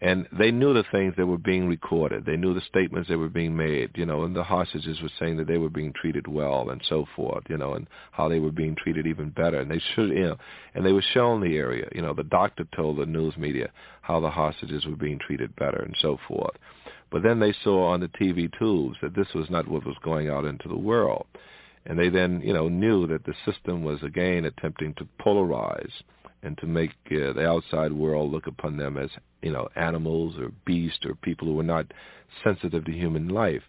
And 0.00 0.28
they 0.30 0.52
knew 0.52 0.72
the 0.74 0.84
things 0.92 1.14
that 1.16 1.26
were 1.26 1.38
being 1.38 1.66
recorded. 1.66 2.24
They 2.24 2.36
knew 2.36 2.54
the 2.54 2.60
statements 2.60 3.08
that 3.08 3.18
were 3.18 3.28
being 3.28 3.56
made, 3.56 3.90
you 3.96 4.06
know, 4.06 4.22
and 4.22 4.34
the 4.34 4.44
hostages 4.44 5.02
were 5.02 5.10
saying 5.18 5.38
that 5.38 5.48
they 5.48 5.58
were 5.58 5.70
being 5.70 5.92
treated 5.92 6.28
well 6.28 6.70
and 6.70 6.80
so 6.88 7.04
forth, 7.16 7.42
you 7.48 7.56
know, 7.56 7.74
and 7.74 7.88
how 8.12 8.28
they 8.28 8.38
were 8.38 8.52
being 8.52 8.76
treated 8.76 9.08
even 9.08 9.30
better. 9.30 9.58
And 9.58 9.68
they 9.68 9.82
should, 9.94 10.10
you 10.10 10.28
know, 10.28 10.36
and 10.74 10.86
they 10.86 10.92
were 10.92 11.02
shown 11.14 11.40
the 11.40 11.56
area. 11.56 11.88
You 11.92 12.02
know, 12.02 12.14
the 12.14 12.22
doctor 12.22 12.64
told 12.76 12.98
the 12.98 13.06
news 13.06 13.36
media 13.36 13.70
how 14.02 14.20
the 14.20 14.30
hostages 14.30 14.86
were 14.86 14.94
being 14.94 15.18
treated 15.18 15.56
better 15.56 15.78
and 15.78 15.96
so 16.00 16.16
forth. 16.28 16.56
But 17.10 17.24
then 17.24 17.40
they 17.40 17.54
saw 17.64 17.88
on 17.88 18.00
the 18.00 18.08
TV 18.08 18.56
tubes 18.56 18.98
that 19.02 19.16
this 19.16 19.28
was 19.34 19.50
not 19.50 19.66
what 19.66 19.84
was 19.84 19.96
going 20.04 20.28
out 20.28 20.44
into 20.44 20.68
the 20.68 20.76
world. 20.76 21.26
And 21.86 21.98
they 21.98 22.08
then, 22.08 22.40
you 22.44 22.52
know, 22.52 22.68
knew 22.68 23.06
that 23.08 23.24
the 23.24 23.34
system 23.44 23.82
was 23.82 24.02
again 24.02 24.44
attempting 24.44 24.94
to 24.94 25.08
polarize 25.20 25.90
and 26.42 26.56
to 26.58 26.66
make 26.66 26.90
uh, 27.10 27.32
the 27.32 27.46
outside 27.46 27.92
world 27.92 28.30
look 28.30 28.46
upon 28.46 28.76
them 28.76 28.96
as, 28.96 29.10
you 29.42 29.52
know, 29.52 29.68
animals 29.76 30.34
or 30.38 30.52
beasts 30.64 31.04
or 31.04 31.14
people 31.14 31.48
who 31.48 31.54
were 31.54 31.62
not 31.62 31.86
sensitive 32.44 32.84
to 32.84 32.92
human 32.92 33.28
life. 33.28 33.62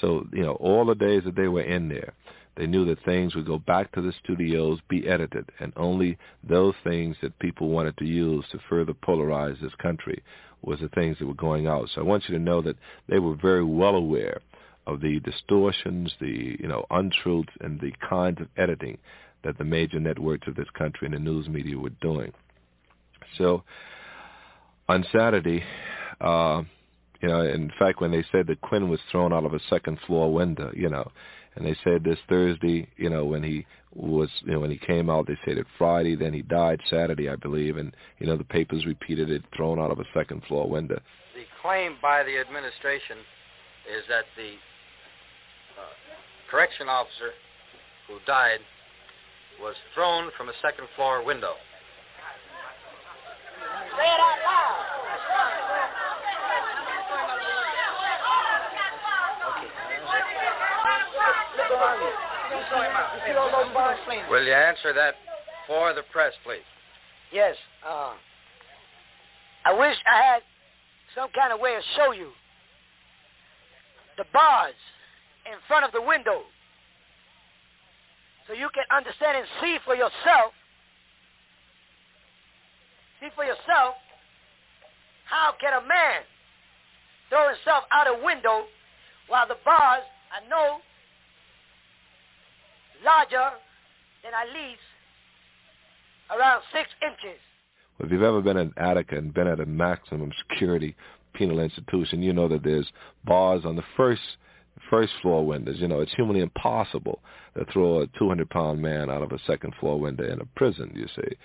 So, 0.00 0.26
you 0.32 0.42
know, 0.42 0.54
all 0.54 0.84
the 0.84 0.94
days 0.94 1.22
that 1.24 1.36
they 1.36 1.48
were 1.48 1.62
in 1.62 1.88
there, 1.88 2.14
they 2.56 2.66
knew 2.66 2.84
that 2.86 3.04
things 3.04 3.34
would 3.34 3.46
go 3.46 3.58
back 3.58 3.92
to 3.92 4.00
the 4.00 4.12
studios, 4.22 4.78
be 4.88 5.08
edited, 5.08 5.50
and 5.58 5.72
only 5.76 6.16
those 6.48 6.74
things 6.84 7.16
that 7.20 7.38
people 7.38 7.68
wanted 7.68 7.96
to 7.98 8.04
use 8.04 8.44
to 8.52 8.58
further 8.68 8.94
polarize 8.94 9.60
this 9.60 9.74
country 9.82 10.22
was 10.62 10.80
the 10.80 10.88
things 10.88 11.18
that 11.18 11.26
were 11.26 11.34
going 11.34 11.66
out. 11.66 11.88
So 11.94 12.00
I 12.00 12.04
want 12.04 12.24
you 12.28 12.36
to 12.36 12.42
know 12.42 12.62
that 12.62 12.76
they 13.08 13.18
were 13.18 13.34
very 13.34 13.64
well 13.64 13.96
aware 13.96 14.40
of 14.86 15.00
the 15.00 15.20
distortions, 15.20 16.12
the 16.20 16.56
you 16.60 16.68
know 16.68 16.84
untruths, 16.90 17.52
and 17.60 17.80
the 17.80 17.92
kinds 18.08 18.40
of 18.40 18.48
editing 18.56 18.98
that 19.44 19.58
the 19.58 19.64
major 19.64 20.00
networks 20.00 20.48
of 20.48 20.56
this 20.56 20.68
country 20.76 21.06
and 21.06 21.14
the 21.14 21.18
news 21.18 21.48
media 21.48 21.78
were 21.78 21.90
doing. 22.00 22.32
So 23.38 23.62
on 24.88 25.04
Saturday, 25.12 25.62
uh, 26.20 26.62
you 27.20 27.28
know, 27.28 27.42
in 27.42 27.70
fact, 27.78 28.00
when 28.00 28.10
they 28.10 28.24
said 28.30 28.46
that 28.48 28.60
Quinn 28.60 28.88
was 28.88 29.00
thrown 29.10 29.32
out 29.32 29.44
of 29.44 29.54
a 29.54 29.60
second 29.70 29.98
floor 30.06 30.32
window, 30.32 30.70
you 30.74 30.88
know, 30.88 31.10
and 31.56 31.64
they 31.64 31.76
said 31.84 32.02
this 32.04 32.18
Thursday, 32.28 32.88
you 32.96 33.08
know, 33.08 33.24
when 33.24 33.42
he 33.42 33.64
was, 33.94 34.28
you 34.44 34.52
know, 34.52 34.60
when 34.60 34.70
he 34.70 34.76
came 34.76 35.08
out, 35.08 35.26
they 35.26 35.38
said 35.44 35.56
it 35.56 35.66
Friday, 35.78 36.16
then 36.16 36.32
he 36.32 36.42
died 36.42 36.80
Saturday, 36.90 37.28
I 37.28 37.36
believe, 37.36 37.76
and 37.76 37.94
you 38.18 38.26
know, 38.26 38.36
the 38.36 38.44
papers 38.44 38.84
repeated 38.86 39.30
it, 39.30 39.42
thrown 39.56 39.78
out 39.78 39.90
of 39.90 40.00
a 40.00 40.04
second 40.12 40.42
floor 40.48 40.68
window. 40.68 41.00
The 41.34 41.44
claim 41.62 41.96
by 42.02 42.24
the 42.24 42.38
administration 42.38 43.18
is 43.86 44.02
that 44.08 44.24
the 44.36 44.54
uh, 45.80 46.50
correction 46.50 46.88
officer 46.88 47.30
who 48.08 48.18
died 48.26 48.58
was 49.60 49.74
thrown 49.94 50.30
from 50.36 50.48
a 50.48 50.52
second 50.62 50.88
floor 50.96 51.24
window. 51.24 51.54
Say 53.96 54.06
it 54.06 54.20
out 54.20 54.38
loud. 54.44 54.94
Will 64.30 64.44
you 64.44 64.52
answer 64.52 64.92
that 64.92 65.14
for 65.66 65.92
the 65.94 66.02
press, 66.12 66.32
please? 66.44 66.58
Yes. 67.32 67.56
Uh, 67.86 68.12
I 69.64 69.72
wish 69.72 69.96
I 70.06 70.22
had 70.22 70.42
some 71.14 71.28
kind 71.34 71.52
of 71.52 71.60
way 71.60 71.74
to 71.74 71.80
show 71.96 72.12
you 72.12 72.30
the 74.16 74.24
bars 74.32 74.74
in 75.46 75.58
front 75.66 75.84
of 75.84 75.92
the 75.92 76.02
window 76.02 76.42
so 78.46 78.52
you 78.52 78.68
can 78.74 78.84
understand 78.94 79.38
and 79.38 79.46
see 79.60 79.78
for 79.84 79.94
yourself 79.94 80.52
see 83.20 83.28
for 83.34 83.44
yourself 83.44 83.94
how 85.24 85.54
can 85.60 85.72
a 85.72 85.86
man 85.86 86.22
throw 87.28 87.48
himself 87.48 87.84
out 87.90 88.06
a 88.06 88.24
window 88.24 88.64
while 89.28 89.48
the 89.48 89.56
bars 89.64 90.04
are 90.32 90.48
no 90.48 90.78
larger 93.04 93.56
than 94.22 94.32
at 94.32 94.48
least 94.54 94.80
around 96.30 96.62
six 96.72 96.88
inches. 97.02 97.40
If 98.00 98.10
you've 98.10 98.22
ever 98.22 98.40
been 98.40 98.56
in 98.56 98.72
Attica 98.76 99.16
and 99.16 99.32
been 99.32 99.46
at 99.46 99.60
a 99.60 99.66
maximum 99.66 100.32
security 100.48 100.96
penal 101.34 101.60
institution, 101.60 102.22
you 102.22 102.32
know 102.32 102.48
that 102.48 102.64
there's 102.64 102.90
bars 103.24 103.64
on 103.64 103.76
the 103.76 103.84
first 103.96 104.22
first 104.90 105.12
floor 105.22 105.46
windows. 105.46 105.76
You 105.78 105.88
know, 105.88 106.00
it's 106.00 106.14
humanly 106.14 106.40
impossible 106.40 107.20
to 107.56 107.64
throw 107.72 108.00
a 108.00 108.06
200 108.18 108.48
pound 108.50 108.80
man 108.80 109.10
out 109.10 109.22
of 109.22 109.32
a 109.32 109.38
second 109.46 109.74
floor 109.80 109.98
window 109.98 110.24
in 110.30 110.40
a 110.40 110.46
prison, 110.56 110.92
you 110.94 111.06
see. 111.14 111.36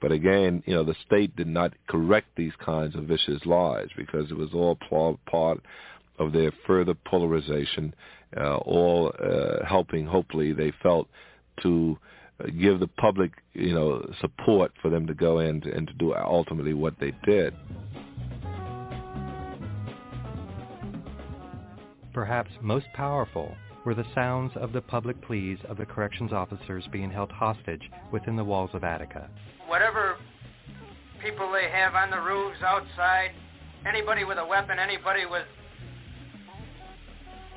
But 0.00 0.12
again, 0.12 0.62
you 0.66 0.74
know, 0.74 0.84
the 0.84 0.94
state 1.06 1.34
did 1.36 1.48
not 1.48 1.72
correct 1.88 2.28
these 2.36 2.52
kinds 2.64 2.94
of 2.94 3.04
vicious 3.04 3.44
lies 3.44 3.88
because 3.96 4.30
it 4.30 4.36
was 4.36 4.50
all 4.52 4.78
part 5.30 5.60
of 6.18 6.32
their 6.32 6.52
further 6.66 6.94
polarization, 6.94 7.94
uh, 8.36 8.56
all 8.56 9.12
uh, 9.22 9.64
helping, 9.66 10.06
hopefully, 10.06 10.52
they 10.52 10.72
felt, 10.82 11.08
to 11.62 11.98
uh, 12.40 12.46
give 12.60 12.78
the 12.78 12.86
public, 12.86 13.32
you 13.54 13.74
know, 13.74 14.08
support 14.20 14.72
for 14.80 14.90
them 14.90 15.06
to 15.06 15.14
go 15.14 15.40
in 15.40 15.62
and 15.64 15.88
to 15.88 15.94
do 15.94 16.14
ultimately 16.14 16.74
what 16.74 16.94
they 17.00 17.12
did. 17.24 17.54
Perhaps 22.12 22.50
most 22.62 22.86
powerful 22.94 23.54
were 23.88 23.94
the 23.94 24.04
sounds 24.14 24.52
of 24.56 24.74
the 24.74 24.82
public 24.82 25.18
pleas 25.22 25.56
of 25.66 25.78
the 25.78 25.86
corrections 25.86 26.30
officers 26.30 26.84
being 26.92 27.10
held 27.10 27.32
hostage 27.32 27.90
within 28.12 28.36
the 28.36 28.44
walls 28.44 28.68
of 28.74 28.84
Attica. 28.84 29.30
Whatever 29.66 30.16
people 31.24 31.50
they 31.50 31.70
have 31.70 31.94
on 31.94 32.10
the 32.10 32.20
roofs 32.20 32.58
outside, 32.62 33.30
anybody 33.88 34.24
with 34.24 34.36
a 34.36 34.46
weapon, 34.46 34.78
anybody 34.78 35.24
with 35.24 35.46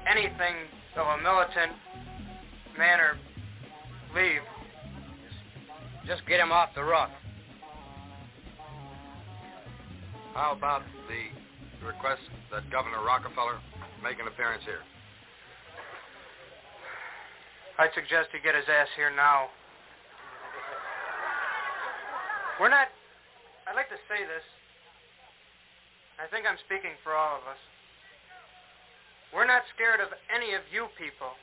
anything 0.09 0.55
of 0.95 1.05
a 1.05 1.21
militant 1.21 1.73
manner, 2.77 3.17
leave. 4.15 4.39
Just 6.07 6.25
get 6.29 6.39
him 6.39 6.53
off 6.53 6.69
the 6.75 6.81
roof. 6.81 7.09
How 10.33 10.53
about 10.57 10.83
the 11.09 11.85
request 11.85 12.21
that 12.53 12.71
Governor 12.71 13.03
Rockefeller 13.03 13.59
make 14.01 14.17
an 14.21 14.27
appearance 14.27 14.63
here? 14.63 14.79
I'd 17.81 17.89
suggest 17.97 18.29
he 18.29 18.37
get 18.37 18.53
his 18.53 18.69
ass 18.69 18.93
here 18.93 19.09
now. 19.09 19.49
We're 22.61 22.69
not, 22.69 22.93
I'd 23.65 23.73
like 23.73 23.89
to 23.89 23.97
say 24.05 24.21
this. 24.21 24.45
I 26.21 26.29
think 26.29 26.45
I'm 26.45 26.61
speaking 26.69 26.93
for 27.01 27.17
all 27.17 27.41
of 27.41 27.49
us. 27.49 27.57
We're 29.33 29.49
not 29.49 29.65
scared 29.73 29.97
of 29.97 30.13
any 30.29 30.53
of 30.53 30.61
you 30.69 30.93
people. 30.93 31.33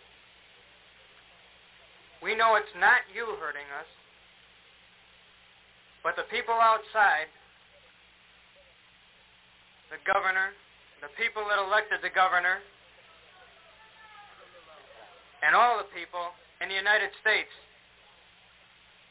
We 2.23 2.39
know 2.39 2.55
it's 2.55 2.71
not 2.79 3.03
you 3.11 3.35
hurting 3.43 3.67
us, 3.75 3.91
but 6.07 6.15
the 6.15 6.31
people 6.31 6.55
outside, 6.55 7.27
the 9.91 9.99
governor, 10.07 10.55
the 11.03 11.11
people 11.19 11.43
that 11.51 11.59
elected 11.59 11.99
the 11.99 12.15
governor, 12.15 12.63
and 15.43 15.55
all 15.55 15.79
the 15.79 15.89
people 15.95 16.35
in 16.61 16.69
the 16.69 16.79
United 16.79 17.11
States. 17.23 17.51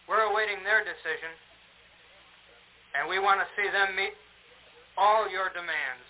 We're 0.08 0.24
awaiting 0.28 0.64
their 0.64 0.84
decision, 0.88 1.32
and 2.95 3.12
we 3.12 3.20
want 3.20 3.44
to 3.44 3.48
see 3.60 3.68
them 3.68 3.95
meet 3.95 4.16
all 4.95 5.28
your 5.28 5.52
demands. 5.52 6.08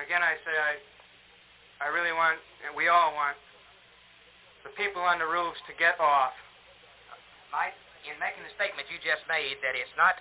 Again, 0.00 0.20
I 0.24 0.36
say 0.44 0.52
I, 0.52 0.72
I 1.84 1.86
really 1.92 2.12
want, 2.12 2.40
and 2.64 2.72
we 2.76 2.88
all 2.88 3.12
want, 3.12 3.36
the 4.64 4.72
people 4.76 5.02
on 5.02 5.18
the 5.18 5.26
roofs 5.26 5.60
to 5.68 5.74
get 5.76 5.98
off. 5.98 6.32
Mike, 7.50 7.76
in 8.08 8.16
making 8.20 8.44
the 8.46 8.52
statement 8.56 8.88
you 8.88 8.96
just 9.02 9.24
made 9.28 9.60
that 9.60 9.76
it's 9.76 9.92
not 9.98 10.16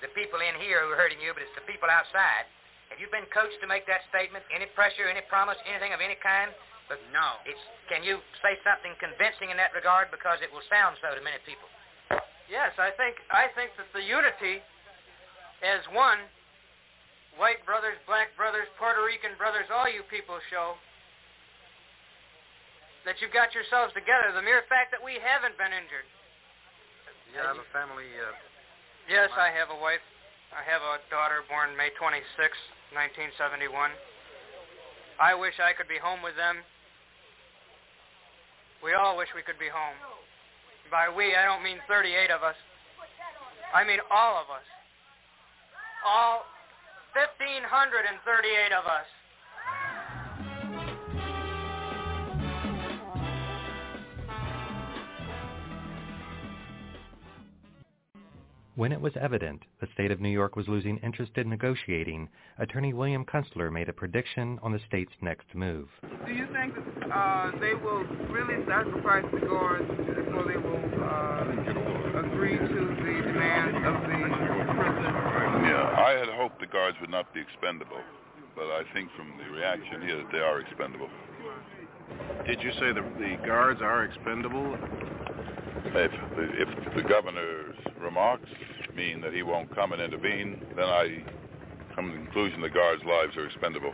the 0.00 0.10
people 0.16 0.40
in 0.40 0.56
here 0.60 0.84
who 0.84 0.94
are 0.94 1.00
hurting 1.00 1.20
you, 1.20 1.32
but 1.34 1.44
it's 1.44 1.54
the 1.56 1.66
people 1.66 1.88
outside, 1.90 2.48
have 2.90 2.98
you 2.98 3.06
been 3.14 3.26
coached 3.30 3.58
to 3.62 3.68
make 3.70 3.86
that 3.86 4.02
statement? 4.10 4.42
Any 4.50 4.66
pressure, 4.74 5.06
any 5.06 5.22
promise, 5.30 5.58
anything 5.68 5.94
of 5.94 6.02
any 6.02 6.18
kind? 6.18 6.50
But 6.90 6.98
no. 7.14 7.38
It's, 7.46 7.62
can 7.86 8.02
you 8.02 8.18
say 8.42 8.58
something 8.66 8.98
convincing 8.98 9.54
in 9.54 9.56
that 9.62 9.70
regard? 9.70 10.10
Because 10.10 10.42
it 10.42 10.50
will 10.50 10.66
sound 10.66 10.98
so 10.98 11.14
to 11.14 11.22
many 11.22 11.38
people. 11.46 11.70
Yes, 12.50 12.74
I 12.82 12.90
think 12.98 13.14
I 13.30 13.46
think 13.54 13.70
that 13.78 13.86
the 13.94 14.02
unity 14.02 14.58
as 15.62 15.86
one, 15.94 16.18
white 17.38 17.62
brothers, 17.62 17.94
black 18.10 18.34
brothers, 18.34 18.66
Puerto 18.74 19.06
Rican 19.06 19.38
brothers, 19.38 19.70
all 19.70 19.86
you 19.86 20.02
people 20.10 20.42
show 20.50 20.74
that 23.06 23.22
you've 23.22 23.30
got 23.30 23.54
yourselves 23.54 23.94
together. 23.94 24.34
The 24.34 24.42
mere 24.42 24.66
fact 24.66 24.90
that 24.90 24.98
we 24.98 25.22
haven't 25.22 25.54
been 25.54 25.70
injured. 25.70 26.10
You 27.30 27.38
have 27.38 27.54
a 27.54 27.68
family. 27.70 28.10
Uh, 28.18 28.34
yes, 29.06 29.30
I 29.38 29.54
have 29.54 29.70
a 29.70 29.78
wife. 29.78 30.02
I 30.50 30.66
have 30.66 30.82
a 30.82 30.98
daughter 31.06 31.46
born 31.46 31.78
May 31.78 31.94
26, 31.94 32.26
1971. 32.90 33.70
I 35.22 35.38
wish 35.38 35.54
I 35.62 35.70
could 35.70 35.86
be 35.86 36.02
home 36.02 36.26
with 36.26 36.34
them 36.34 36.66
we 38.82 38.94
all 38.96 39.16
wish 39.16 39.28
we 39.36 39.42
could 39.42 39.58
be 39.58 39.68
home. 39.68 39.96
By 40.90 41.08
we, 41.08 41.36
I 41.36 41.44
don't 41.44 41.62
mean 41.62 41.78
38 41.86 42.30
of 42.30 42.42
us. 42.42 42.56
I 43.74 43.84
mean 43.84 44.00
all 44.10 44.40
of 44.40 44.50
us. 44.50 44.66
All 46.02 46.42
1,538 47.14 48.72
of 48.72 48.84
us. 48.86 49.06
When 58.80 58.92
it 58.92 59.00
was 59.02 59.12
evident 59.20 59.60
the 59.82 59.88
state 59.92 60.10
of 60.10 60.22
New 60.22 60.30
York 60.30 60.56
was 60.56 60.66
losing 60.66 60.96
interest 61.04 61.32
in 61.36 61.50
negotiating, 61.50 62.30
Attorney 62.56 62.94
William 62.94 63.26
Kunstler 63.26 63.70
made 63.70 63.90
a 63.90 63.92
prediction 63.92 64.58
on 64.62 64.72
the 64.72 64.80
state's 64.88 65.12
next 65.20 65.54
move. 65.54 65.86
Do 66.24 66.32
you 66.32 66.46
think 66.50 66.72
uh, 67.12 67.50
they 67.60 67.74
will 67.74 68.04
really 68.32 68.64
sacrifice 68.64 69.26
the 69.34 69.44
guards 69.44 69.84
before 69.84 70.48
they 70.48 70.56
will 70.56 70.80
uh, 70.96 72.24
agree 72.24 72.56
to 72.56 72.80
the 73.04 73.20
demands 73.20 73.76
of 73.84 74.00
the 74.00 74.72
president? 74.72 75.12
Yeah, 75.68 76.00
I 76.00 76.16
had 76.18 76.30
hoped 76.30 76.58
the 76.58 76.66
guards 76.66 76.96
would 77.02 77.10
not 77.10 77.34
be 77.34 77.40
expendable, 77.40 78.00
but 78.56 78.64
I 78.64 78.84
think 78.94 79.10
from 79.14 79.28
the 79.36 79.50
reaction 79.52 80.00
here 80.00 80.16
that 80.16 80.32
they 80.32 80.40
are 80.40 80.58
expendable. 80.58 81.10
Did 82.46 82.62
you 82.62 82.72
say 82.80 82.94
the, 82.96 83.04
the 83.20 83.36
guards 83.44 83.82
are 83.82 84.04
expendable? 84.04 84.74
If 85.86 86.12
the, 86.36 86.48
if 86.62 86.94
the 86.94 87.02
governor's 87.02 87.76
remarks 88.00 88.48
mean 88.96 89.20
that 89.22 89.32
he 89.32 89.42
won't 89.42 89.74
come 89.74 89.92
and 89.92 90.00
intervene, 90.00 90.60
then 90.76 90.86
I 90.86 91.24
come 91.94 92.10
to 92.10 92.12
the 92.12 92.24
conclusion 92.24 92.60
the 92.60 92.70
guards' 92.70 93.02
lives 93.04 93.36
are 93.36 93.46
expendable. 93.46 93.92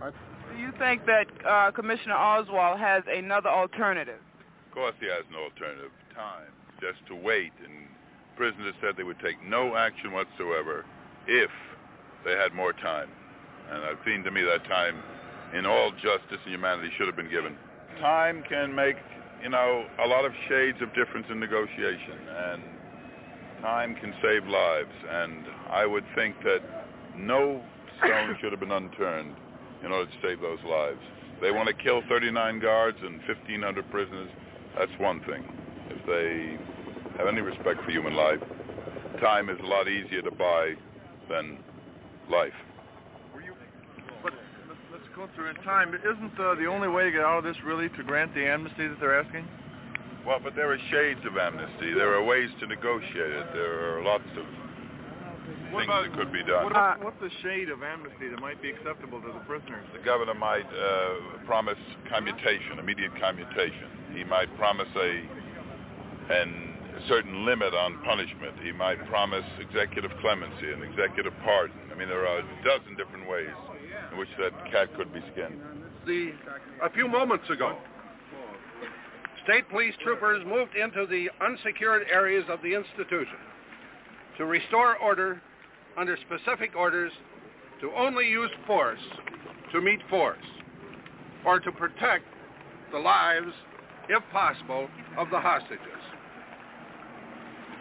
Do 0.00 0.58
you 0.58 0.72
think 0.78 1.06
that 1.06 1.26
uh, 1.46 1.70
Commissioner 1.70 2.14
Oswald 2.14 2.78
has 2.78 3.02
another 3.08 3.48
alternative? 3.48 4.20
Of 4.68 4.74
course 4.74 4.94
he 5.00 5.06
has 5.06 5.24
no 5.32 5.44
alternative. 5.44 5.90
Time. 6.14 6.52
Just 6.80 7.06
to 7.08 7.14
wait. 7.14 7.52
And 7.64 7.88
prisoners 8.36 8.74
said 8.80 8.96
they 8.96 9.02
would 9.02 9.20
take 9.20 9.42
no 9.46 9.76
action 9.76 10.12
whatsoever 10.12 10.84
if 11.26 11.50
they 12.24 12.32
had 12.32 12.52
more 12.54 12.72
time. 12.72 13.08
And 13.70 13.84
it 13.84 13.98
seemed 14.04 14.24
to 14.24 14.30
me 14.30 14.42
that 14.42 14.64
time, 14.64 15.02
in 15.54 15.64
all 15.64 15.92
justice 15.92 16.40
and 16.44 16.52
humanity, 16.52 16.90
should 16.98 17.06
have 17.06 17.16
been 17.16 17.30
given. 17.30 17.56
Time 18.00 18.42
can 18.48 18.74
make 18.74 18.96
you 19.42 19.48
know, 19.48 19.84
a 20.02 20.06
lot 20.06 20.24
of 20.24 20.32
shades 20.48 20.78
of 20.80 20.94
difference 20.94 21.26
in 21.30 21.40
negotiation, 21.40 22.18
and 22.28 22.62
time 23.60 23.94
can 23.96 24.14
save 24.22 24.46
lives. 24.46 24.92
And 25.10 25.44
I 25.70 25.84
would 25.84 26.04
think 26.14 26.36
that 26.44 26.60
no 27.16 27.60
stone 27.98 28.36
should 28.40 28.52
have 28.52 28.60
been 28.60 28.72
unturned 28.72 29.34
in 29.84 29.90
order 29.90 30.10
to 30.10 30.16
save 30.22 30.40
those 30.40 30.60
lives. 30.64 31.00
They 31.40 31.50
want 31.50 31.68
to 31.68 31.74
kill 31.74 32.02
39 32.08 32.60
guards 32.60 32.98
and 33.02 33.18
1,500 33.26 33.90
prisoners. 33.90 34.30
That's 34.78 34.92
one 34.98 35.20
thing. 35.22 35.44
If 35.90 36.06
they 36.06 36.58
have 37.18 37.26
any 37.26 37.40
respect 37.40 37.82
for 37.84 37.90
human 37.90 38.14
life, 38.14 38.40
time 39.20 39.50
is 39.50 39.58
a 39.60 39.66
lot 39.66 39.88
easier 39.88 40.22
to 40.22 40.30
buy 40.30 40.74
than 41.28 41.58
life 42.30 42.54
through 45.34 45.50
in 45.50 45.56
time. 45.56 45.94
Isn't 45.94 46.38
uh, 46.40 46.54
the 46.54 46.66
only 46.66 46.88
way 46.88 47.04
to 47.04 47.10
get 47.10 47.20
out 47.20 47.38
of 47.38 47.44
this 47.44 47.56
really 47.64 47.88
to 47.90 48.02
grant 48.02 48.34
the 48.34 48.46
amnesty 48.46 48.88
that 48.88 48.98
they're 49.00 49.20
asking? 49.20 49.46
Well, 50.26 50.38
but 50.42 50.54
there 50.54 50.72
are 50.72 50.78
shades 50.90 51.20
of 51.26 51.36
amnesty. 51.36 51.92
There 51.94 52.14
are 52.14 52.24
ways 52.24 52.48
to 52.60 52.66
negotiate 52.66 53.32
it. 53.32 53.46
There 53.52 53.98
are 53.98 54.02
lots 54.02 54.28
of 54.38 54.46
what 55.72 55.80
things 55.80 55.90
about, 55.90 56.04
that 56.04 56.14
could 56.14 56.32
be 56.32 56.44
done. 56.44 56.64
What 56.64 56.72
about, 56.72 57.02
what's 57.02 57.20
the 57.20 57.30
shade 57.42 57.68
of 57.68 57.82
amnesty 57.82 58.28
that 58.28 58.40
might 58.40 58.62
be 58.62 58.70
acceptable 58.70 59.20
to 59.20 59.32
the 59.32 59.42
prisoners? 59.44 59.84
The 59.92 60.04
governor 60.04 60.34
might 60.34 60.66
uh, 60.70 61.44
promise 61.44 61.80
commutation, 62.08 62.78
immediate 62.78 63.12
commutation. 63.18 63.90
He 64.14 64.24
might 64.24 64.54
promise 64.56 64.88
a 64.96 65.22
an 66.30 66.72
a 66.92 67.08
certain 67.08 67.44
limit 67.44 67.74
on 67.74 67.98
punishment. 68.04 68.54
He 68.62 68.70
might 68.70 69.04
promise 69.08 69.44
executive 69.58 70.12
clemency 70.20 70.70
and 70.70 70.84
executive 70.84 71.32
pardon. 71.42 71.76
I 71.90 71.98
mean, 71.98 72.08
there 72.08 72.26
are 72.28 72.38
a 72.38 72.46
dozen 72.62 72.96
different 72.96 73.28
ways 73.28 73.50
which 74.16 74.28
that 74.38 74.52
cat 74.70 74.88
could 74.96 75.12
be 75.12 75.20
skinned. 75.32 75.60
The, 76.06 76.32
a 76.82 76.90
few 76.90 77.08
moments 77.08 77.48
ago, 77.50 77.76
state 79.44 79.68
police 79.70 79.94
troopers 80.02 80.44
moved 80.46 80.76
into 80.76 81.06
the 81.06 81.28
unsecured 81.44 82.06
areas 82.12 82.44
of 82.48 82.60
the 82.62 82.74
institution 82.74 83.38
to 84.38 84.44
restore 84.44 84.96
order 84.98 85.40
under 85.96 86.16
specific 86.26 86.74
orders 86.76 87.12
to 87.80 87.90
only 87.96 88.28
use 88.28 88.50
force 88.66 89.00
to 89.72 89.80
meet 89.80 90.00
force 90.08 90.44
or 91.44 91.58
to 91.58 91.72
protect 91.72 92.24
the 92.92 92.98
lives, 92.98 93.52
if 94.08 94.22
possible, 94.32 94.88
of 95.18 95.30
the 95.30 95.40
hostages. 95.40 95.80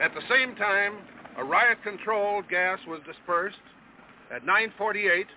At 0.01 0.13
the 0.13 0.21
same 0.29 0.55
time, 0.55 0.95
a 1.37 1.43
riot 1.43 1.83
control 1.83 2.41
gas 2.49 2.79
was 2.87 2.99
dispersed 3.05 3.57
at 4.33 4.45
948 4.45 5.27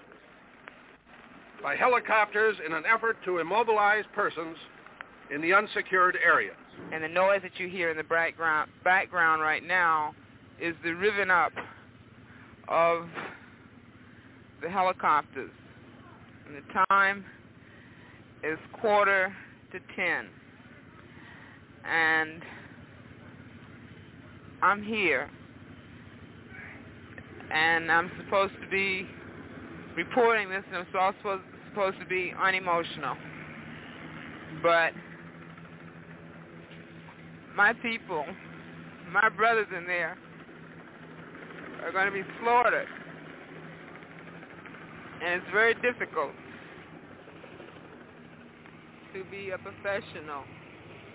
by 1.64 1.74
helicopters 1.74 2.56
in 2.64 2.74
an 2.74 2.84
effort 2.84 3.16
to 3.24 3.38
immobilize 3.38 4.04
persons 4.14 4.58
in 5.34 5.40
the 5.40 5.54
unsecured 5.54 6.18
areas. 6.22 6.54
And 6.92 7.02
the 7.02 7.08
noise 7.08 7.40
that 7.42 7.58
you 7.58 7.68
hear 7.68 7.90
in 7.90 7.96
the 7.96 8.04
background, 8.04 8.70
background 8.84 9.40
right 9.40 9.66
now 9.66 10.14
is 10.60 10.74
the 10.84 10.92
riving 10.92 11.30
up 11.30 11.52
of 12.68 13.08
the 14.62 14.68
helicopters. 14.68 15.50
And 16.46 16.54
the 16.54 16.84
time 16.90 17.24
is 18.42 18.58
quarter 18.78 19.34
to 19.72 19.78
ten. 19.96 20.26
And 21.90 22.42
I'm 24.62 24.82
here. 24.82 25.30
And 27.50 27.90
I'm 27.90 28.10
supposed 28.22 28.52
to 28.62 28.68
be 28.68 29.06
reporting 29.96 30.50
this, 30.50 30.62
and 30.68 30.76
I'm 30.76 31.14
supposed 31.18 31.42
supposed 31.74 31.98
to 31.98 32.06
be 32.06 32.32
unemotional. 32.40 33.16
But 34.62 34.92
my 37.56 37.72
people, 37.74 38.24
my 39.12 39.28
brothers 39.28 39.66
in 39.76 39.84
there, 39.86 40.16
are 41.82 41.92
going 41.92 42.06
to 42.06 42.12
be 42.12 42.22
slaughtered. 42.40 42.86
And 45.24 45.42
it's 45.42 45.50
very 45.52 45.74
difficult 45.74 46.30
to 49.14 49.24
be 49.30 49.50
a 49.50 49.58
professional 49.58 50.44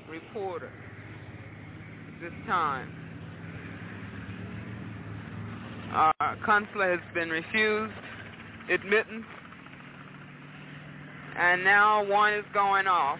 reporter 0.10 0.72
this 2.22 2.34
time. 2.48 2.90
Uh, 5.94 6.12
Our 6.20 6.38
consulate 6.46 7.00
has 7.00 7.14
been 7.14 7.30
refused 7.30 7.94
admittance 8.70 9.26
and 11.38 11.64
now 11.64 12.06
one 12.06 12.34
is 12.34 12.46
going 12.54 12.88
off. 12.88 13.20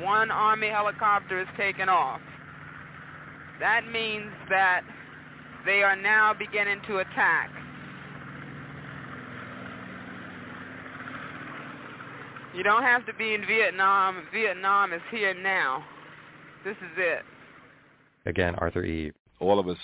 One 0.00 0.30
Army 0.30 0.68
helicopter 0.68 1.40
is 1.40 1.46
taking 1.56 1.88
off. 1.88 2.20
That 3.60 3.86
means 3.90 4.30
that 4.50 4.82
they 5.64 5.82
are 5.82 5.96
now 5.96 6.34
beginning 6.34 6.80
to 6.88 6.98
attack. 6.98 7.50
You 12.54 12.62
don't 12.62 12.82
have 12.82 13.04
to 13.06 13.14
be 13.14 13.34
in 13.34 13.46
Vietnam. 13.46 14.24
Vietnam 14.32 14.92
is 14.92 15.02
here 15.10 15.34
now. 15.34 15.84
This 16.64 16.76
is 16.76 16.96
it. 16.96 17.22
Again, 18.26 18.54
Arthur 18.56 18.84
E. 18.84 19.12
All 19.40 19.58
of 19.58 19.68
us 19.68 19.78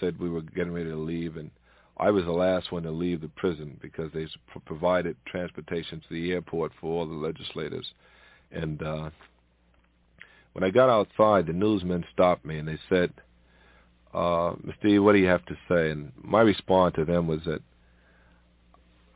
said 0.00 0.18
we 0.18 0.28
were 0.28 0.42
getting 0.42 0.72
ready 0.72 0.90
to 0.90 0.96
leave, 0.96 1.36
and– 1.36 1.50
I 1.98 2.10
was 2.10 2.24
the 2.24 2.32
last 2.32 2.72
one 2.72 2.82
to 2.82 2.90
leave 2.90 3.20
the 3.22 3.28
prison 3.28 3.78
because 3.80 4.12
they 4.12 4.26
provided 4.66 5.16
transportation 5.26 6.00
to 6.00 6.14
the 6.14 6.32
airport 6.32 6.72
for 6.80 6.92
all 6.92 7.06
the 7.06 7.14
legislators. 7.14 7.86
And 8.52 8.82
uh, 8.82 9.10
when 10.52 10.62
I 10.62 10.70
got 10.70 10.90
outside, 10.90 11.46
the 11.46 11.52
newsmen 11.54 12.04
stopped 12.12 12.44
me 12.44 12.58
and 12.58 12.68
they 12.68 12.78
said, 12.88 13.12
uh, 14.12 14.54
Mr. 14.64 14.86
E, 14.86 14.98
what 14.98 15.12
do 15.12 15.18
you 15.18 15.26
have 15.26 15.44
to 15.46 15.56
say? 15.68 15.90
And 15.90 16.12
my 16.22 16.42
response 16.42 16.94
to 16.96 17.04
them 17.04 17.26
was 17.26 17.40
that 17.46 17.62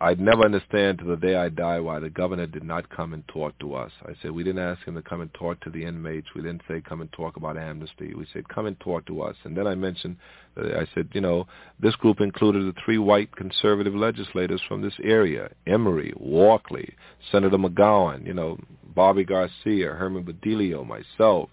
I'd 0.02 0.18
never 0.18 0.44
understand 0.44 0.98
to 0.98 1.04
the 1.04 1.16
day 1.16 1.36
I 1.36 1.50
die 1.50 1.78
why 1.78 1.98
the 1.98 2.08
governor 2.08 2.46
did 2.46 2.64
not 2.64 2.88
come 2.88 3.12
and 3.12 3.26
talk 3.28 3.58
to 3.58 3.74
us. 3.74 3.92
I 4.04 4.12
said, 4.22 4.30
we 4.30 4.42
didn't 4.42 4.62
ask 4.62 4.82
him 4.84 4.94
to 4.94 5.02
come 5.02 5.20
and 5.20 5.32
talk 5.34 5.60
to 5.60 5.70
the 5.70 5.84
inmates. 5.84 6.28
We 6.34 6.40
didn't 6.40 6.62
say 6.66 6.80
come 6.80 7.02
and 7.02 7.12
talk 7.12 7.36
about 7.36 7.58
amnesty. 7.58 8.14
We 8.14 8.26
said, 8.32 8.48
come 8.48 8.64
and 8.64 8.80
talk 8.80 9.04
to 9.06 9.20
us. 9.20 9.36
And 9.44 9.54
then 9.54 9.66
I 9.66 9.74
mentioned, 9.74 10.16
uh, 10.56 10.78
I 10.78 10.86
said, 10.94 11.08
you 11.12 11.20
know, 11.20 11.46
this 11.80 11.94
group 11.96 12.22
included 12.22 12.64
the 12.64 12.80
three 12.82 12.96
white 12.96 13.34
conservative 13.36 13.94
legislators 13.94 14.62
from 14.66 14.80
this 14.80 14.94
area, 15.04 15.50
Emery, 15.66 16.14
Walkley, 16.16 16.94
Senator 17.30 17.58
McGowan, 17.58 18.26
you 18.26 18.32
know, 18.32 18.58
Bobby 18.94 19.24
Garcia, 19.24 19.92
Herman 19.92 20.24
Badillo, 20.24 20.86
myself 20.86 21.50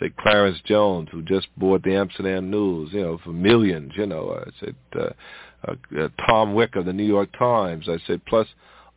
say 0.00 0.10
Clarence 0.18 0.58
Jones, 0.64 1.08
who 1.12 1.22
just 1.22 1.46
bought 1.56 1.82
the 1.82 1.94
Amsterdam 1.94 2.50
News, 2.50 2.90
you 2.92 3.02
know, 3.02 3.18
for 3.22 3.30
millions, 3.30 3.92
you 3.96 4.06
know. 4.06 4.42
I 4.44 4.50
said 4.60 4.74
uh, 4.98 5.10
uh, 5.66 5.74
uh, 5.98 6.08
Tom 6.26 6.54
Wicker 6.54 6.80
of 6.80 6.86
the 6.86 6.92
New 6.92 7.04
York 7.04 7.30
Times. 7.38 7.88
I 7.88 7.98
said, 8.06 8.24
plus 8.26 8.46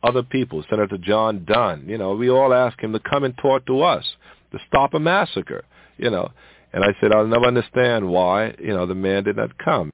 other 0.02 0.22
people, 0.22 0.64
Senator 0.68 0.98
John 0.98 1.44
Dunne. 1.44 1.84
You 1.86 1.98
know, 1.98 2.14
we 2.14 2.30
all 2.30 2.54
asked 2.54 2.80
him 2.80 2.92
to 2.92 3.00
come 3.00 3.24
and 3.24 3.36
talk 3.38 3.66
to 3.66 3.82
us 3.82 4.04
to 4.52 4.58
stop 4.68 4.94
a 4.94 5.00
massacre. 5.00 5.64
You 5.96 6.10
know, 6.10 6.30
and 6.72 6.84
I 6.84 6.88
said, 7.00 7.12
I'll 7.12 7.26
never 7.26 7.46
understand 7.46 8.08
why. 8.08 8.54
You 8.58 8.74
know, 8.74 8.86
the 8.86 8.94
man 8.94 9.24
did 9.24 9.36
not 9.36 9.58
come. 9.58 9.90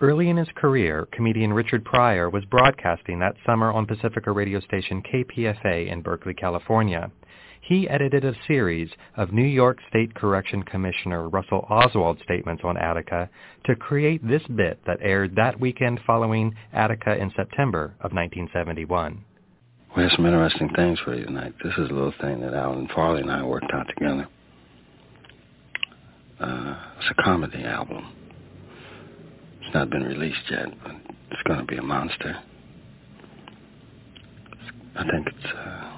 Early 0.00 0.28
in 0.28 0.36
his 0.36 0.48
career, 0.54 1.08
comedian 1.10 1.52
Richard 1.52 1.84
Pryor 1.84 2.30
was 2.30 2.44
broadcasting 2.44 3.18
that 3.18 3.34
summer 3.44 3.72
on 3.72 3.84
Pacifica 3.84 4.30
radio 4.30 4.60
station 4.60 5.02
KPFA 5.02 5.90
in 5.90 6.02
Berkeley, 6.02 6.34
California. 6.34 7.10
He 7.60 7.88
edited 7.88 8.24
a 8.24 8.32
series 8.46 8.88
of 9.16 9.32
New 9.32 9.42
York 9.44 9.78
State 9.88 10.14
Correction 10.14 10.62
Commissioner 10.62 11.28
Russell 11.28 11.66
Oswald 11.68 12.20
statements 12.22 12.62
on 12.64 12.76
Attica 12.76 13.28
to 13.64 13.74
create 13.74 14.26
this 14.26 14.42
bit 14.54 14.78
that 14.86 15.00
aired 15.02 15.34
that 15.34 15.58
weekend 15.58 15.98
following 16.06 16.54
Attica 16.72 17.16
in 17.16 17.32
September 17.34 17.86
of 18.00 18.12
1971. 18.12 19.24
We 19.96 20.04
have 20.04 20.12
some 20.14 20.26
interesting 20.26 20.70
things 20.76 21.00
for 21.00 21.16
you 21.16 21.24
tonight. 21.24 21.54
This 21.64 21.72
is 21.76 21.90
a 21.90 21.92
little 21.92 22.14
thing 22.20 22.40
that 22.42 22.54
Alan 22.54 22.88
Farley 22.94 23.22
and 23.22 23.32
I 23.32 23.42
worked 23.42 23.72
out 23.72 23.88
together. 23.88 24.28
Uh, 26.38 26.76
it's 27.00 27.18
a 27.18 27.22
comedy 27.24 27.64
album. 27.64 28.12
It's 29.68 29.74
not 29.74 29.90
been 29.90 30.04
released 30.04 30.50
yet, 30.50 30.68
but 30.82 30.92
it's 31.30 31.42
going 31.42 31.58
to 31.58 31.66
be 31.66 31.76
a 31.76 31.82
monster. 31.82 32.38
I 34.96 35.02
think 35.02 35.26
it's 35.26 35.52
uh, 35.54 35.90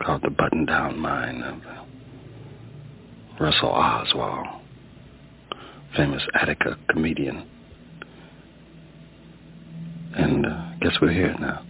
called 0.00 0.22
The 0.22 0.30
Button-Down 0.30 0.96
Mind 0.96 1.42
of 1.42 1.56
uh, 1.56 1.84
Russell 3.40 3.70
Oswald, 3.70 4.46
famous 5.96 6.22
Attica 6.40 6.78
comedian. 6.88 7.48
And 10.14 10.46
uh, 10.46 10.70
guess 10.80 10.92
we're 11.02 11.10
here 11.10 11.34
now. 11.40 11.64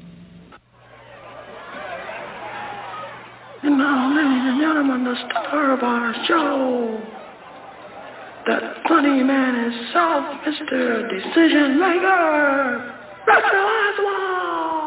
And 3.63 3.79
now, 3.79 4.15
ladies 4.15 4.45
and 4.45 4.61
gentlemen, 4.61 5.05
the 5.05 5.15
star 5.31 5.73
of 5.73 5.83
our 5.83 6.15
show. 6.29 7.16
That 8.47 8.63
funny 8.87 9.25
man 9.25 9.73
is 9.73 9.93
solved, 9.93 10.45
Mr. 10.47 11.11
Decision 11.11 11.81
Maker, 11.81 12.95
Russell 13.27 13.67
Oswald. 13.83 14.87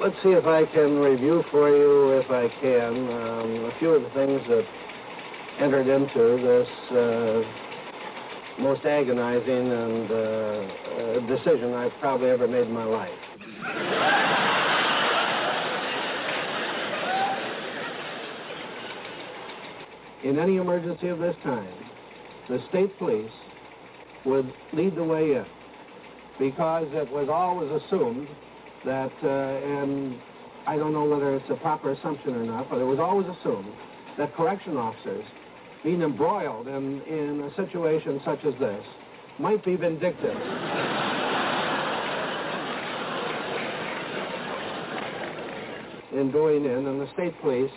Let's 0.00 0.14
see 0.22 0.30
if 0.30 0.46
I 0.46 0.64
can 0.66 1.00
review 1.00 1.42
for 1.50 1.68
you, 1.68 2.20
if 2.20 2.30
I 2.30 2.46
can, 2.60 2.94
um, 2.94 3.64
a 3.64 3.72
few 3.80 3.90
of 3.90 4.02
the 4.04 4.10
things 4.10 4.40
that 4.46 4.64
entered 5.58 5.88
into 5.88 6.38
this 6.40 6.68
uh, 6.96 7.42
most 8.62 8.84
agonizing 8.84 9.72
and 9.72 10.08
uh, 10.08 10.14
uh, 10.14 11.18
decision 11.26 11.74
I've 11.74 11.98
probably 11.98 12.30
ever 12.30 12.46
made 12.46 12.68
in 12.68 12.72
my 12.72 12.84
life. 12.84 13.10
in 20.24 20.38
any 20.38 20.56
emergency 20.56 21.08
of 21.08 21.18
this 21.18 21.36
kind, 21.42 21.87
the 22.48 22.58
state 22.68 22.96
police 22.98 23.30
would 24.24 24.52
lead 24.72 24.96
the 24.96 25.04
way 25.04 25.32
in 25.34 25.46
because 26.38 26.86
it 26.92 27.10
was 27.10 27.28
always 27.28 27.70
assumed 27.82 28.28
that, 28.84 29.12
uh, 29.22 29.28
and 29.28 30.18
I 30.66 30.76
don't 30.76 30.92
know 30.92 31.04
whether 31.04 31.34
it's 31.34 31.50
a 31.50 31.56
proper 31.56 31.92
assumption 31.92 32.34
or 32.34 32.44
not, 32.44 32.70
but 32.70 32.78
it 32.80 32.84
was 32.84 32.98
always 32.98 33.26
assumed 33.26 33.72
that 34.18 34.34
correction 34.34 34.76
officers, 34.76 35.24
being 35.82 36.02
embroiled 36.02 36.68
in, 36.68 37.02
in 37.02 37.42
a 37.42 37.54
situation 37.56 38.20
such 38.24 38.44
as 38.44 38.54
this, 38.58 38.84
might 39.38 39.64
be 39.64 39.76
vindictive. 39.76 40.36
in 46.10 46.30
going 46.32 46.64
in, 46.64 46.86
and 46.86 47.00
the 47.00 47.08
state 47.12 47.38
police 47.40 47.70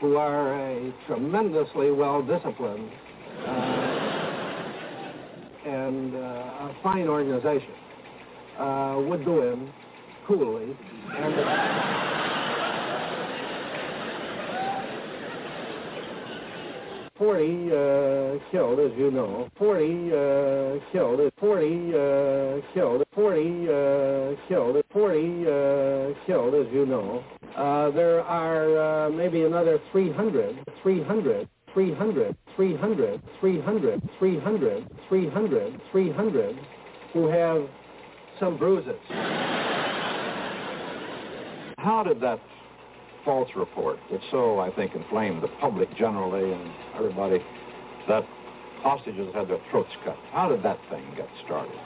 who 0.00 0.16
are 0.16 0.54
a 0.54 0.92
tremendously 1.06 1.90
well-disciplined 1.90 2.90
and 5.66 6.14
uh, 6.14 6.18
a 6.18 6.76
fine 6.82 7.08
organization, 7.08 7.74
uh, 8.58 8.96
would 9.06 9.24
go 9.24 9.52
in 9.52 9.72
coolly 10.26 10.76
and... 11.16 12.12
Forty 17.18 17.68
uh, 17.70 18.38
killed, 18.50 18.80
as 18.80 18.90
you 18.98 19.12
know. 19.12 19.48
Forty 19.56 20.10
uh, 20.10 20.80
killed. 20.90 21.20
Forty 21.38 21.94
uh, 21.94 22.60
killed. 22.74 23.04
Forty 23.14 23.66
killed. 24.48 24.82
Forty 24.92 25.44
killed, 26.26 26.54
as 26.54 26.66
you 26.72 26.84
know. 26.84 27.22
Uh, 27.56 27.90
there 27.90 28.22
are 28.22 29.06
uh, 29.06 29.10
maybe 29.10 29.44
another 29.44 29.78
300, 29.92 30.56
300, 30.82 31.48
300, 31.74 32.36
300, 32.56 33.22
300, 33.40 34.02
300, 34.18 34.90
300, 35.08 35.80
300 35.90 36.58
who 37.12 37.26
have 37.28 37.68
some 38.38 38.56
bruises. 38.58 39.00
How 41.78 42.02
did 42.06 42.20
that 42.20 42.40
false 43.24 43.50
report 43.56 43.98
that 44.10 44.20
so, 44.30 44.58
I 44.58 44.70
think, 44.70 44.94
inflamed 44.94 45.42
the 45.42 45.48
public 45.60 45.94
generally 45.96 46.52
and 46.52 46.70
everybody 46.96 47.38
that 48.08 48.24
hostages 48.82 49.32
had 49.34 49.48
their 49.48 49.60
throats 49.70 49.90
cut, 50.04 50.16
how 50.32 50.48
did 50.48 50.62
that 50.64 50.78
thing 50.90 51.04
get 51.16 51.28
started? 51.44 51.78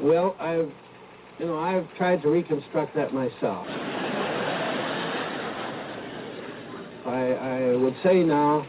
Well, 0.00 0.34
I've, 0.40 0.70
you 1.38 1.46
know, 1.46 1.58
I've 1.58 1.86
tried 1.96 2.22
to 2.22 2.28
reconstruct 2.28 2.94
that 2.96 3.12
myself. 3.12 3.66
I, 7.06 7.32
I 7.32 7.76
would 7.76 7.96
say 8.02 8.22
now, 8.22 8.66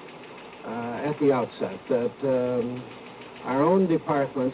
uh, 0.66 1.10
at 1.10 1.20
the 1.20 1.32
outset, 1.32 1.80
that 1.90 2.12
um, 2.24 2.84
our 3.44 3.64
own 3.64 3.88
department, 3.88 4.54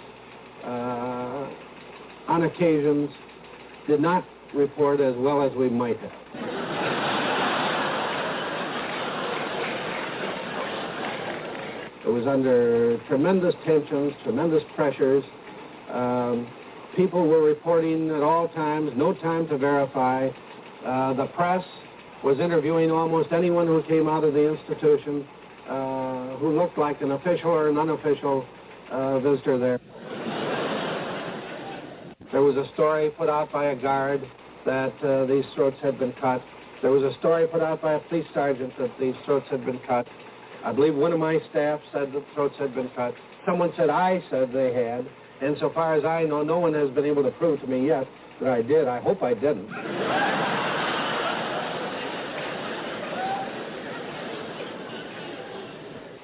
uh, 0.63 1.49
on 2.27 2.43
occasions, 2.43 3.09
did 3.87 3.99
not 3.99 4.25
report 4.53 4.99
as 5.01 5.15
well 5.17 5.41
as 5.41 5.53
we 5.53 5.69
might 5.69 5.97
have. 5.99 6.11
It 12.05 12.09
was 12.09 12.25
under 12.25 12.97
tremendous 13.07 13.53
tensions, 13.65 14.13
tremendous 14.23 14.63
pressures. 14.75 15.25
Um, 15.91 16.47
people 16.95 17.27
were 17.27 17.43
reporting 17.43 18.09
at 18.11 18.23
all 18.23 18.47
times, 18.47 18.91
no 18.95 19.13
time 19.13 19.47
to 19.49 19.57
verify. 19.57 20.29
Uh, 20.85 21.13
the 21.13 21.25
press 21.27 21.65
was 22.23 22.39
interviewing 22.39 22.91
almost 22.91 23.33
anyone 23.33 23.67
who 23.67 23.83
came 23.83 24.07
out 24.07 24.23
of 24.23 24.33
the 24.33 24.49
institution 24.49 25.27
uh, 25.69 26.37
who 26.37 26.57
looked 26.57 26.77
like 26.77 27.01
an 27.01 27.11
official 27.11 27.49
or 27.49 27.69
an 27.69 27.77
unofficial 27.77 28.45
uh, 28.91 29.19
visitor 29.19 29.57
there. 29.57 29.79
There 32.31 32.41
was 32.41 32.55
a 32.57 32.71
story 32.73 33.09
put 33.11 33.29
out 33.29 33.51
by 33.51 33.67
a 33.67 33.75
guard 33.75 34.21
that 34.65 34.93
uh, 35.03 35.25
these 35.25 35.45
throats 35.55 35.77
had 35.81 35.97
been 35.97 36.13
cut. 36.21 36.41
There 36.81 36.91
was 36.91 37.03
a 37.03 37.17
story 37.19 37.47
put 37.47 37.61
out 37.61 37.81
by 37.81 37.93
a 37.93 37.99
police 37.99 38.27
sergeant 38.33 38.73
that 38.77 38.91
these 38.99 39.15
throats 39.25 39.47
had 39.49 39.65
been 39.65 39.79
cut. 39.87 40.05
I 40.63 40.71
believe 40.71 40.95
one 40.95 41.13
of 41.13 41.19
my 41.19 41.39
staff 41.49 41.79
said 41.91 42.11
the 42.11 42.23
throats 42.33 42.55
had 42.59 42.75
been 42.75 42.89
cut. 42.95 43.15
Someone 43.45 43.71
said 43.77 43.89
I 43.89 44.21
said 44.29 44.51
they 44.53 44.73
had. 44.73 45.07
And 45.41 45.55
so 45.59 45.69
far 45.73 45.95
as 45.95 46.03
I 46.03 46.23
know, 46.23 46.43
no 46.43 46.59
one 46.59 46.73
has 46.73 46.89
been 46.91 47.05
able 47.05 47.23
to 47.23 47.31
prove 47.31 47.61
to 47.61 47.67
me 47.67 47.87
yet 47.87 48.07
that 48.41 48.49
I 48.49 48.61
did. 48.61 48.87
I 48.87 48.99
hope 48.99 49.23
I 49.23 49.33
didn't. 49.33 49.67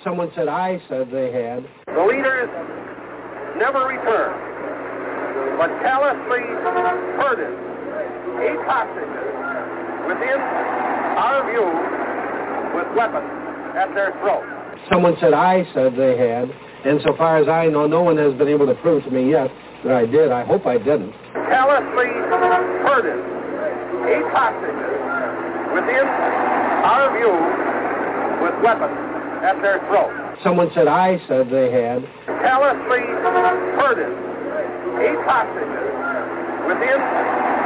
Someone 0.03 0.30
said 0.35 0.49
I 0.49 0.81
said 0.89 1.07
they 1.11 1.31
had. 1.31 1.63
The 1.88 2.03
leaders 2.03 2.51
never 3.55 3.88
returned, 3.88 4.35
but 5.55 5.71
callously 5.80 6.43
herded 7.23 7.55
eight 8.43 8.59
hostages 8.67 9.23
within 10.03 10.43
our 11.15 11.47
view 11.47 11.63
with 12.75 12.88
weapons 12.99 13.31
at 13.80 13.95
their 13.95 14.11
throats. 14.19 14.43
Someone 14.91 15.15
said 15.21 15.31
I 15.31 15.63
said 15.73 15.95
they 15.95 16.17
had. 16.17 16.51
And 16.84 16.99
so 17.07 17.15
far 17.15 17.38
as 17.38 17.47
I 17.47 17.67
know, 17.67 17.88
no 17.88 18.03
one 18.03 18.17
has 18.17 18.34
been 18.34 18.49
able 18.49 18.67
to 18.67 18.75
prove 18.75 19.05
to 19.05 19.11
me 19.11 19.31
yet 19.31 19.47
that 19.85 19.93
I 19.93 20.05
did. 20.05 20.34
I 20.34 20.43
hope 20.43 20.67
I 20.67 20.77
didn't. 20.77 21.13
Callously 21.47 22.11
herded 22.84 23.23
eight 24.11 24.27
hostages 24.35 24.99
within 25.71 26.03
our 26.84 27.07
view 27.15 27.31
with 28.43 28.61
weapons 28.61 29.12
at 29.43 29.61
their 29.61 29.79
throats. 29.91 30.39
Someone 30.41 30.71
said 30.73 30.87
I 30.87 31.19
said 31.27 31.51
they 31.51 31.69
had. 31.69 32.07
Callously 32.25 33.03
herded 33.75 34.15
eight 35.03 35.19
hostages 35.27 35.93
within 36.63 36.99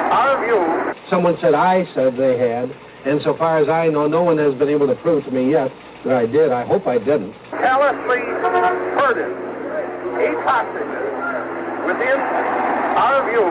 our 0.10 0.42
view. 0.42 0.94
Someone 1.10 1.38
said 1.40 1.54
I 1.54 1.86
said 1.94 2.18
they 2.18 2.38
had. 2.38 2.74
And 3.06 3.22
so 3.24 3.38
far 3.38 3.60
as 3.60 3.70
I 3.70 3.88
know, 3.88 4.08
no 4.08 4.24
one 4.24 4.38
has 4.38 4.56
been 4.56 4.70
able 4.70 4.88
to 4.88 4.96
prove 4.96 5.24
to 5.26 5.32
me 5.32 5.52
yet 5.52 5.72
that 6.04 6.18
I 6.18 6.26
did. 6.26 6.52
I 6.52 6.66
hope 6.66 6.88
I 6.88 6.98
didn't. 6.98 7.34
Callously 7.52 8.26
herded 8.98 9.32
eight 10.18 10.40
hostages 10.44 11.08
within 11.86 12.20
our 12.98 13.22
view 13.30 13.46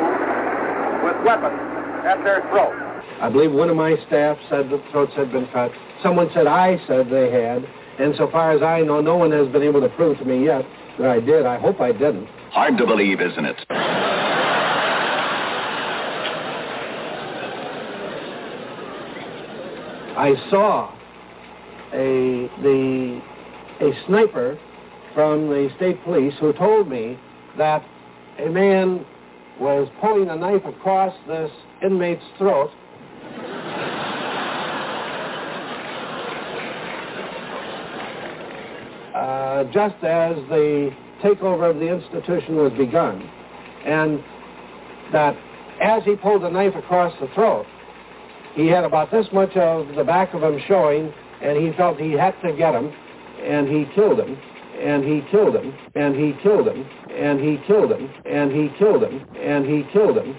with 1.06 1.16
weapons 1.24 1.56
at 2.04 2.22
their 2.24 2.42
throats. 2.50 2.74
I 3.22 3.30
believe 3.30 3.52
one 3.52 3.70
of 3.70 3.76
my 3.76 3.96
staff 4.06 4.36
said 4.50 4.68
the 4.68 4.82
throats 4.90 5.14
had 5.14 5.32
been 5.32 5.46
cut. 5.48 5.70
Someone 6.02 6.28
said 6.34 6.46
I 6.46 6.76
said 6.86 7.08
they 7.08 7.30
had. 7.30 7.64
And 7.98 8.14
so 8.16 8.28
far 8.30 8.52
as 8.52 8.62
I 8.62 8.82
know, 8.82 9.00
no 9.00 9.16
one 9.16 9.32
has 9.32 9.48
been 9.48 9.62
able 9.62 9.80
to 9.80 9.88
prove 9.90 10.18
to 10.18 10.24
me 10.24 10.44
yet 10.44 10.64
that 10.98 11.08
I 11.08 11.20
did. 11.20 11.46
I 11.46 11.58
hope 11.58 11.80
I 11.80 11.92
didn't. 11.92 12.26
Hard 12.50 12.76
to 12.78 12.86
believe, 12.86 13.20
isn't 13.20 13.44
it? 13.44 13.56
I 20.18 20.34
saw 20.50 20.92
a 21.92 22.50
the 22.62 23.20
a 23.80 24.06
sniper 24.06 24.58
from 25.14 25.48
the 25.48 25.68
state 25.76 26.02
police 26.04 26.34
who 26.40 26.52
told 26.54 26.88
me 26.88 27.18
that 27.58 27.84
a 28.38 28.48
man 28.48 29.04
was 29.60 29.88
pulling 30.00 30.28
a 30.28 30.36
knife 30.36 30.64
across 30.64 31.14
this 31.26 31.50
inmate's 31.82 32.24
throat 32.38 32.70
uh, 39.16 39.64
just 39.72 39.96
as 40.04 40.36
the 40.50 40.90
takeover 41.22 41.70
of 41.70 41.76
the 41.76 41.88
institution 41.88 42.56
was 42.56 42.72
begun, 42.72 43.22
and 43.86 44.22
that 45.10 45.34
as 45.80 46.04
he 46.04 46.16
pulled 46.16 46.42
the 46.42 46.50
knife 46.50 46.74
across 46.74 47.14
the 47.18 47.26
throat, 47.28 47.64
he 48.54 48.66
had 48.66 48.84
about 48.84 49.10
this 49.10 49.26
much 49.32 49.56
of 49.56 49.94
the 49.94 50.04
back 50.04 50.34
of 50.34 50.42
him 50.42 50.60
showing, 50.68 51.12
and 51.40 51.56
he 51.56 51.72
felt 51.76 51.98
he 51.98 52.12
had 52.12 52.34
to 52.42 52.52
get 52.52 52.74
him, 52.74 52.92
and 53.42 53.66
he 53.68 53.86
killed 53.94 54.20
him, 54.20 54.36
and 54.82 55.02
he 55.02 55.22
killed 55.30 55.56
him, 55.56 55.74
and 55.94 56.14
he 56.14 56.34
killed 56.42 56.68
him, 56.68 56.86
and 57.10 57.40
he 57.40 57.58
killed 57.66 57.92
him, 57.92 58.10
and 58.26 58.52
he 58.52 58.68
killed 58.76 59.02
him, 59.02 59.26
and 59.40 59.64
he 59.64 59.82
killed 59.92 60.18
him. 60.18 60.36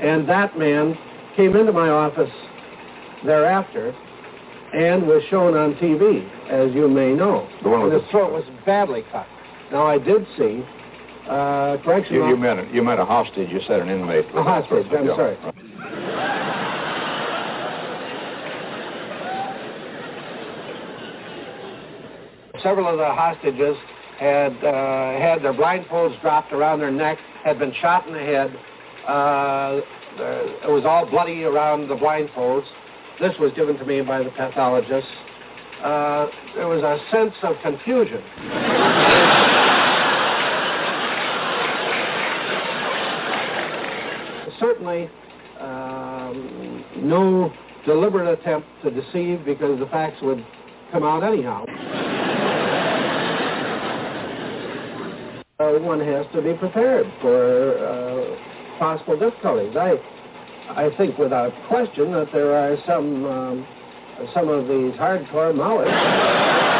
And 0.00 0.26
that 0.30 0.58
man 0.58 0.96
came 1.36 1.54
into 1.56 1.72
my 1.72 1.90
office 1.90 2.32
thereafter 3.22 3.94
and 4.72 5.06
was 5.06 5.22
shown 5.30 5.56
on 5.56 5.74
TV, 5.74 6.28
as 6.48 6.72
you 6.74 6.88
may 6.88 7.12
know. 7.12 7.48
The 7.62 7.68
one 7.68 7.82
with 7.82 7.92
and 7.92 8.00
the- 8.00 8.04
his 8.04 8.10
throat 8.10 8.32
was 8.32 8.44
badly 8.64 9.04
cut. 9.10 9.26
Now, 9.72 9.86
I 9.86 9.98
did 9.98 10.26
see 10.36 10.64
uh, 11.28 11.76
correctional... 11.84 12.24
You, 12.24 12.30
you 12.30 12.36
meant 12.36 12.60
a, 12.60 12.74
you 12.74 12.82
meant 12.82 13.00
a 13.00 13.04
hostage. 13.04 13.50
You 13.50 13.60
said 13.66 13.80
an 13.80 13.88
inmate. 13.88 14.26
A 14.34 14.42
hostage, 14.42 14.86
I'm 14.92 15.06
sorry. 15.06 15.36
Several 22.62 22.88
of 22.88 22.98
the 22.98 23.06
hostages 23.06 23.76
had 24.18 24.52
uh, 24.62 25.18
had 25.18 25.42
their 25.42 25.54
blindfolds 25.54 26.20
dropped 26.20 26.52
around 26.52 26.80
their 26.80 26.90
neck, 26.90 27.18
had 27.42 27.58
been 27.58 27.72
shot 27.80 28.06
in 28.06 28.12
the 28.12 28.18
head. 28.18 28.54
Uh, 29.06 29.80
it 30.62 30.70
was 30.70 30.84
all 30.84 31.06
bloody 31.08 31.44
around 31.44 31.88
the 31.88 31.96
blindfolds. 31.96 32.66
This 33.20 33.36
was 33.38 33.52
given 33.52 33.76
to 33.76 33.84
me 33.84 34.00
by 34.00 34.22
the 34.22 34.30
pathologist. 34.30 35.06
Uh, 35.82 36.28
there 36.54 36.68
was 36.68 36.82
a 36.82 36.98
sense 37.10 37.34
of 37.42 37.54
confusion. 37.62 38.22
Certainly, 44.58 45.10
um, 45.60 46.84
no 46.96 47.52
deliberate 47.84 48.38
attempt 48.40 48.66
to 48.84 48.90
deceive 48.90 49.44
because 49.44 49.78
the 49.78 49.86
facts 49.86 50.22
would 50.22 50.44
come 50.90 51.02
out 51.02 51.22
anyhow. 51.22 51.66
Uh, 55.58 55.78
one 55.80 56.00
has 56.00 56.24
to 56.32 56.40
be 56.40 56.54
prepared 56.54 57.04
for 57.20 57.76
uh, 57.76 58.78
possible 58.78 59.18
difficulties. 59.18 59.76
I, 59.76 60.00
I 60.76 60.88
think 60.96 61.18
without 61.18 61.52
question 61.66 62.12
that 62.12 62.28
there 62.32 62.54
are 62.54 62.76
some, 62.86 63.26
um, 63.26 63.66
some 64.32 64.48
of 64.48 64.68
these 64.68 64.92
hardcore 64.94 65.52
Maoists 65.52 66.70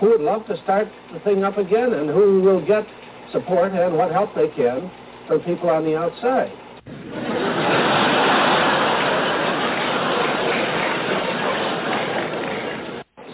who 0.00 0.10
would 0.10 0.20
love 0.20 0.46
to 0.46 0.60
start 0.64 0.88
the 1.12 1.20
thing 1.20 1.44
up 1.44 1.58
again 1.58 1.92
and 1.92 2.10
who 2.10 2.40
will 2.40 2.64
get 2.66 2.84
support 3.30 3.72
and 3.72 3.96
what 3.96 4.10
help 4.10 4.34
they 4.34 4.48
can 4.48 4.90
from 5.28 5.40
people 5.40 5.70
on 5.70 5.84
the 5.84 5.96
outside. 5.96 6.50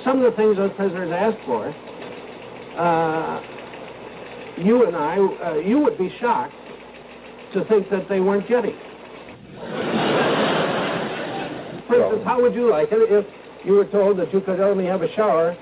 Some 0.05 0.23
of 0.23 0.31
the 0.31 0.37
things 0.37 0.57
those 0.57 0.73
prisoners 0.77 1.11
asked 1.11 1.45
for, 1.47 1.75
uh, 2.77 3.56
you 4.59 4.87
and 4.87 4.97
I, 4.97 5.19
uh, 5.19 5.55
you 5.55 5.79
would 5.81 5.99
be 5.99 6.15
shocked 6.19 6.55
to 7.53 7.65
think 7.67 7.91
that 7.91 8.09
they 8.09 8.21
weren't 8.21 8.49
getting. 8.49 8.77
For 11.87 12.03
instance, 12.03 12.25
how 12.25 12.41
would 12.43 12.55
you 12.55 12.71
like 12.71 12.89
it 12.91 13.11
if 13.11 13.27
you 13.65 13.75
were 13.75 13.87
told 13.87 14.19
that 14.19 14.33
you 14.33 14.41
could 14.41 14.61
only 14.61 14.87
have 14.87 15.03
a 15.03 15.13
shower 15.15 15.57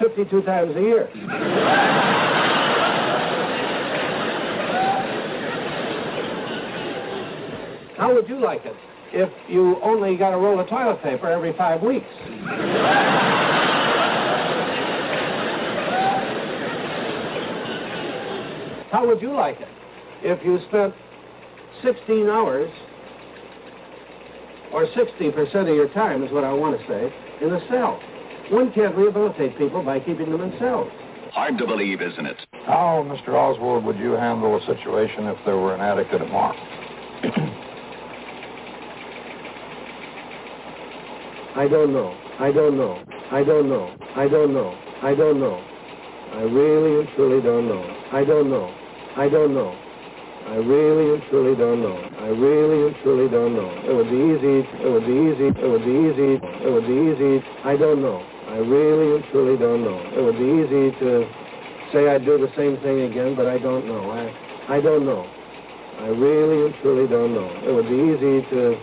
52 0.00 0.42
times 0.42 0.76
a 0.76 0.80
year? 0.80 1.08
How 7.96 8.12
would 8.12 8.28
you 8.28 8.38
like 8.40 8.64
it 8.64 8.76
if 9.12 9.30
you 9.48 9.80
only 9.82 10.16
got 10.16 10.34
a 10.34 10.36
roll 10.36 10.58
of 10.58 10.68
toilet 10.68 11.00
paper 11.02 11.28
every 11.28 11.52
five 11.56 11.82
weeks? 11.82 12.06
How 18.94 19.04
would 19.04 19.20
you 19.20 19.34
like 19.34 19.60
it 19.60 19.66
if 20.22 20.38
you 20.46 20.60
spent 20.68 20.94
16 21.82 22.28
hours 22.28 22.70
or 24.72 24.86
60% 24.86 25.68
of 25.68 25.74
your 25.74 25.88
time 25.88 26.22
is 26.22 26.30
what 26.30 26.44
I 26.44 26.52
want 26.52 26.78
to 26.78 26.86
say, 26.86 27.12
in 27.44 27.52
a 27.52 27.58
cell? 27.68 28.00
One 28.50 28.72
can't 28.72 28.94
rehabilitate 28.94 29.58
people 29.58 29.82
by 29.82 29.98
keeping 29.98 30.30
them 30.30 30.42
in 30.42 30.56
cells. 30.60 30.92
Hard 31.32 31.58
to 31.58 31.66
believe, 31.66 32.02
isn't 32.02 32.24
it? 32.24 32.36
How, 32.66 33.02
Mr. 33.02 33.34
Oswald, 33.34 33.84
would 33.84 33.98
you 33.98 34.12
handle 34.12 34.56
a 34.56 34.64
situation 34.64 35.26
if 35.26 35.38
there 35.44 35.56
were 35.56 35.74
an 35.74 35.80
addict 35.80 36.14
at 36.14 36.22
a 36.22 36.26
bar? 36.26 36.54
I 41.56 41.66
don't 41.66 41.92
know. 41.92 42.16
I 42.38 42.52
don't 42.52 42.76
know. 42.76 43.02
I 43.32 43.42
don't 43.42 43.68
know. 43.68 43.92
I 44.14 44.28
don't 44.28 44.54
know. 44.54 44.78
I 45.02 45.16
don't 45.16 45.40
know. 45.40 45.60
I 46.34 46.42
really 46.42 47.00
and 47.00 47.08
truly 47.16 47.42
don't 47.42 47.66
know. 47.66 47.82
I 48.12 48.22
don't 48.22 48.48
know. 48.48 48.72
I 49.16 49.28
don't 49.28 49.54
know. 49.54 49.78
I 50.46 50.56
really 50.56 51.14
and 51.14 51.22
truly 51.30 51.54
don't 51.56 51.80
know. 51.80 51.96
I 51.96 52.28
really 52.34 52.88
and 52.88 52.96
truly 53.02 53.30
don't 53.30 53.54
know. 53.54 53.70
It 53.86 53.94
would 53.94 54.10
be 54.10 54.20
easy. 54.34 54.66
It 54.82 54.90
would 54.90 55.06
be 55.06 55.18
easy. 55.30 55.48
It 55.54 55.68
would 55.70 55.86
be 55.86 55.96
easy. 56.10 56.30
It 56.42 56.70
would 56.70 56.86
be 56.86 56.98
easy. 57.14 57.46
I 57.62 57.76
don't 57.76 58.02
know. 58.02 58.26
I 58.48 58.58
really 58.58 59.16
and 59.16 59.24
truly 59.30 59.56
don't 59.56 59.84
know. 59.84 59.98
It 60.18 60.20
would 60.20 60.36
be 60.36 60.50
easy 60.66 60.98
to 60.98 61.30
say 61.92 62.10
I'd 62.10 62.24
do 62.26 62.38
the 62.38 62.50
same 62.56 62.76
thing 62.82 63.02
again, 63.02 63.36
but 63.36 63.46
I 63.46 63.58
don't 63.58 63.86
know. 63.86 64.10
I, 64.10 64.76
I 64.76 64.80
don't 64.80 65.06
know. 65.06 65.24
I 66.00 66.08
really 66.08 66.66
and 66.66 66.74
truly 66.82 67.06
don't 67.06 67.34
know. 67.34 67.48
It 67.62 67.72
would 67.72 67.88
be 67.88 67.94
easy 67.94 68.42
to 68.50 68.76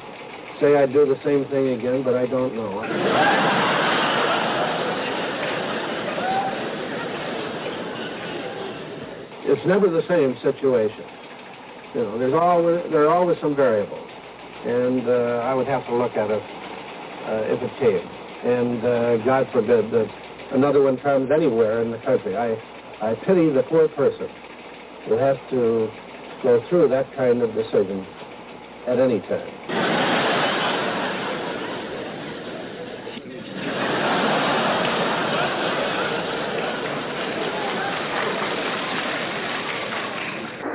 say 0.62 0.78
I'd 0.78 0.94
do 0.94 1.06
the 1.06 1.20
same 1.26 1.44
thing 1.52 1.78
again, 1.78 2.03
but 2.03 2.16
I 2.16 2.26
don't 2.26 2.56
know. 2.56 3.60
It's 9.61 9.67
never 9.67 9.91
the 9.91 10.01
same 10.07 10.35
situation. 10.41 11.05
You 11.93 12.01
know, 12.01 12.17
there's 12.17 12.33
always 12.33 12.81
there 12.89 13.03
are 13.05 13.13
always 13.13 13.38
some 13.39 13.55
variables, 13.55 14.09
and 14.65 15.07
uh, 15.07 15.45
I 15.45 15.53
would 15.53 15.67
have 15.67 15.85
to 15.85 15.93
look 15.93 16.13
at 16.17 16.31
it 16.31 16.41
uh, 16.41 17.53
if 17.53 17.61
it 17.61 17.69
came. 17.77 18.09
And 18.43 18.83
uh, 18.83 19.17
God 19.17 19.47
forbid 19.51 19.91
that 19.91 20.09
another 20.51 20.81
one 20.81 20.97
comes 20.97 21.29
anywhere 21.29 21.83
in 21.83 21.91
the 21.91 21.99
country. 21.99 22.35
I 22.35 22.57
I 23.01 23.13
pity 23.13 23.51
the 23.51 23.61
poor 23.69 23.88
person 23.89 24.29
who 25.05 25.13
has 25.13 25.38
to 25.51 25.91
go 26.41 26.65
through 26.67 26.88
that 26.88 27.13
kind 27.15 27.43
of 27.43 27.53
decision 27.53 28.03
at 28.88 28.97
any 28.97 29.19
time. 29.19 30.01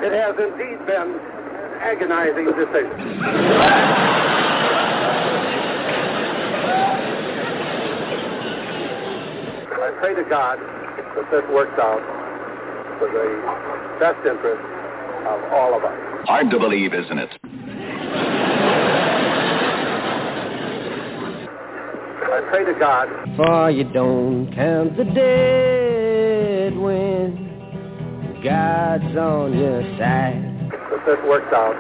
It 0.07 0.13
has 0.27 0.35
indeed 0.43 0.83
been 0.87 1.15
an 1.15 1.79
agonizing 1.87 2.47
decision. 2.47 2.99
I 9.71 9.95
pray 10.01 10.15
to 10.17 10.25
God 10.29 10.59
that 10.59 11.31
this 11.31 11.45
works 11.55 11.79
out 11.79 12.03
for 12.99 13.07
the 13.07 13.39
best 14.01 14.19
interest 14.27 14.67
of 15.29 15.53
all 15.53 15.77
of 15.77 15.85
us. 15.85 16.27
Hard 16.27 16.51
to 16.51 16.59
believe, 16.59 16.93
isn't 16.93 17.19
it? 17.19 17.31
I 22.29 22.41
pray 22.51 22.65
to 22.65 22.75
God. 22.81 23.09
For 23.37 23.71
you 23.71 23.85
don't 23.85 24.53
count 24.53 24.97
the 24.97 25.05
dead 25.05 26.77
when 26.77 27.46
God's 28.47 29.17
on 29.17 29.59
your 29.59 29.83
side. 29.99 30.71
That 30.71 31.05
this 31.05 31.19
works 31.27 31.53
out 31.53 31.75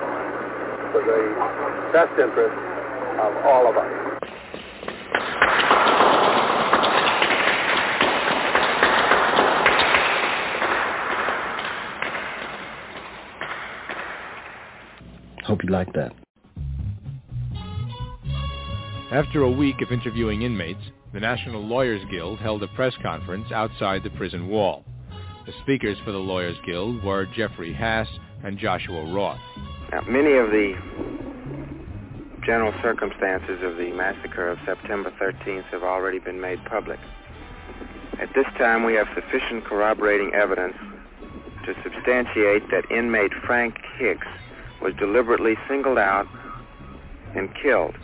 for 0.91 1.01
the 1.01 1.93
best 1.93 2.11
interest 2.19 2.59
of 3.21 3.37
all 3.47 3.71
of 3.71 3.77
us. 3.77 3.87
Hope 15.45 15.63
you 15.63 15.71
like 15.71 15.93
that. 15.93 16.11
After 19.13 19.43
a 19.43 19.51
week 19.51 19.77
of 19.83 19.93
interviewing 19.93 20.43
inmates, 20.43 20.83
the 21.13 21.21
National 21.21 21.65
Lawyers 21.65 22.03
Guild 22.11 22.41
held 22.41 22.65
a 22.65 22.69
press 22.75 22.95
conference 23.05 23.53
outside 23.53 24.03
the 24.03 24.11
prison 24.11 24.49
wall. 24.49 24.85
The 25.47 25.53
speakers 25.63 25.97
for 26.05 26.11
the 26.11 26.19
Lawyers 26.19 26.57
Guild 26.67 27.05
were 27.05 27.25
Jeffrey 27.25 27.73
Haas 27.73 28.09
and 28.43 28.59
Joshua 28.59 29.05
Roth. 29.15 29.39
Now, 29.93 30.01
many 30.09 30.33
of 30.33 30.51
the 30.51 30.75
general 32.45 32.75
circumstances 32.83 33.63
of 33.63 33.77
the 33.77 33.93
massacre 33.93 34.49
of 34.49 34.59
September 34.67 35.13
13th 35.21 35.67
have 35.67 35.85
already 35.85 36.19
been 36.19 36.41
made 36.41 36.65
public. 36.65 36.99
At 38.21 38.35
this 38.35 38.47
time, 38.59 38.83
we 38.83 38.95
have 38.95 39.07
sufficient 39.15 39.65
corroborating 39.65 40.35
evidence 40.35 40.75
to 41.65 41.75
substantiate 41.85 42.69
that 42.73 42.91
inmate 42.91 43.33
Frank 43.47 43.77
Hicks 43.99 44.27
was 44.83 44.95
deliberately 44.99 45.55
singled 45.69 45.99
out 45.99 46.27
and 47.37 47.55
killed 47.55 47.95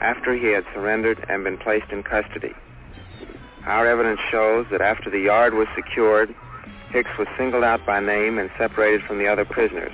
after 0.00 0.34
he 0.34 0.48
had 0.48 0.64
surrendered 0.74 1.24
and 1.28 1.44
been 1.44 1.58
placed 1.58 1.92
in 1.92 2.02
custody. 2.02 2.52
Our 3.64 3.86
evidence 3.86 4.18
shows 4.30 4.66
that 4.72 4.80
after 4.80 5.08
the 5.08 5.20
yard 5.20 5.54
was 5.54 5.68
secured, 5.76 6.34
Hicks 6.90 7.10
was 7.18 7.28
singled 7.36 7.64
out 7.64 7.84
by 7.84 8.00
name 8.00 8.38
and 8.38 8.50
separated 8.56 9.02
from 9.02 9.18
the 9.18 9.28
other 9.28 9.44
prisoners. 9.44 9.92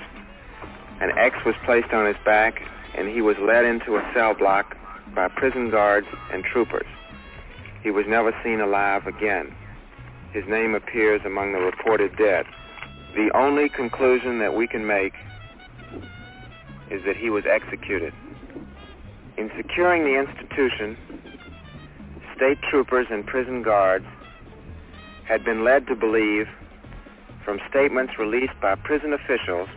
An 1.01 1.11
X 1.19 1.37
was 1.45 1.57
placed 1.65 1.93
on 1.93 2.07
his 2.07 2.16
back, 2.25 2.62
and 2.97 3.09
he 3.09 3.21
was 3.21 3.37
led 3.41 3.65
into 3.65 3.97
a 3.97 4.11
cell 4.15 4.33
block 4.35 4.77
by 5.15 5.27
prison 5.29 5.71
guards 5.71 6.07
and 6.33 6.45
troopers. 6.45 6.87
He 7.83 7.91
was 7.91 8.07
never 8.07 8.33
seen 8.45 8.61
alive 8.61 9.07
again. 9.07 9.53
His 10.33 10.45
name 10.49 10.75
appears 10.75 11.21
among 11.25 11.53
the 11.53 11.59
reported 11.59 12.16
dead. 12.16 12.47
The 13.15 13.31
only 13.35 13.69
conclusion 13.69 14.39
that 14.39 14.55
we 14.55 14.66
can 14.66 14.87
make 14.87 15.15
is 16.91 17.05
that 17.05 17.16
he 17.16 17.29
was 17.29 17.45
executed. 17.45 18.12
In 19.37 19.51
securing 19.57 20.05
the 20.05 20.19
institution, 20.19 20.97
state 22.37 22.59
troopers 22.62 23.09
and 23.11 23.27
prison 23.27 23.62
guards 23.62 24.07
had 25.25 25.45
been 25.45 25.65
led 25.65 25.87
to 25.89 25.97
believe 25.97 26.47
from 27.45 27.61
statements 27.69 28.19
released 28.19 28.59
by 28.61 28.75
prison 28.75 29.12
officials 29.12 29.69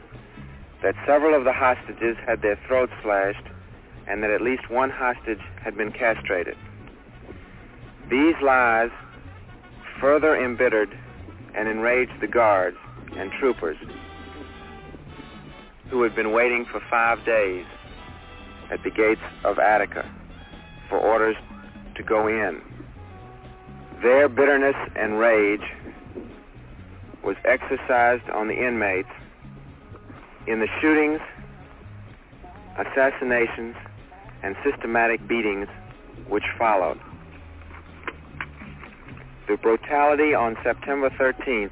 that 0.82 0.96
several 1.06 1.36
of 1.36 1.44
the 1.44 1.54
hostages 1.54 2.16
had 2.26 2.42
their 2.42 2.58
throats 2.68 2.94
slashed 3.04 3.44
and 4.08 4.24
that 4.24 4.32
at 4.32 4.42
least 4.42 4.70
one 4.70 4.90
hostage 4.90 5.42
had 5.62 5.76
been 5.76 5.92
castrated. 5.92 6.56
These 8.10 8.36
lies 8.42 8.92
further 10.00 10.36
embittered 10.36 10.98
and 11.56 11.68
enraged 11.68 12.22
the 12.22 12.28
guards 12.28 12.78
and 13.18 13.32
troopers 13.32 13.78
who 15.90 16.02
had 16.04 16.16
been 16.16 16.32
waiting 16.32 16.66
for 16.66 16.82
five 16.90 17.24
days 17.26 17.66
at 18.72 18.84
the 18.84 18.92
gates 18.92 19.22
of 19.44 19.60
Attica 19.60 20.10
for 20.90 21.00
orders 21.00 21.36
to 21.96 22.04
go 22.04 22.28
in. 22.28 22.62
Their 24.02 24.30
bitterness 24.30 24.76
and 24.96 25.18
rage 25.18 25.64
was 27.24 27.36
exercised 27.46 28.30
on 28.30 28.48
the 28.48 28.54
inmates 28.54 29.10
in 30.48 30.60
the 30.60 30.68
shootings, 30.80 31.20
assassinations, 32.78 33.76
and 34.44 34.56
systematic 34.64 35.28
beatings 35.28 35.68
which 36.28 36.46
followed. 36.58 37.00
The 39.48 39.58
brutality 39.58 40.34
on 40.34 40.58
September 40.64 41.10
13th 41.10 41.72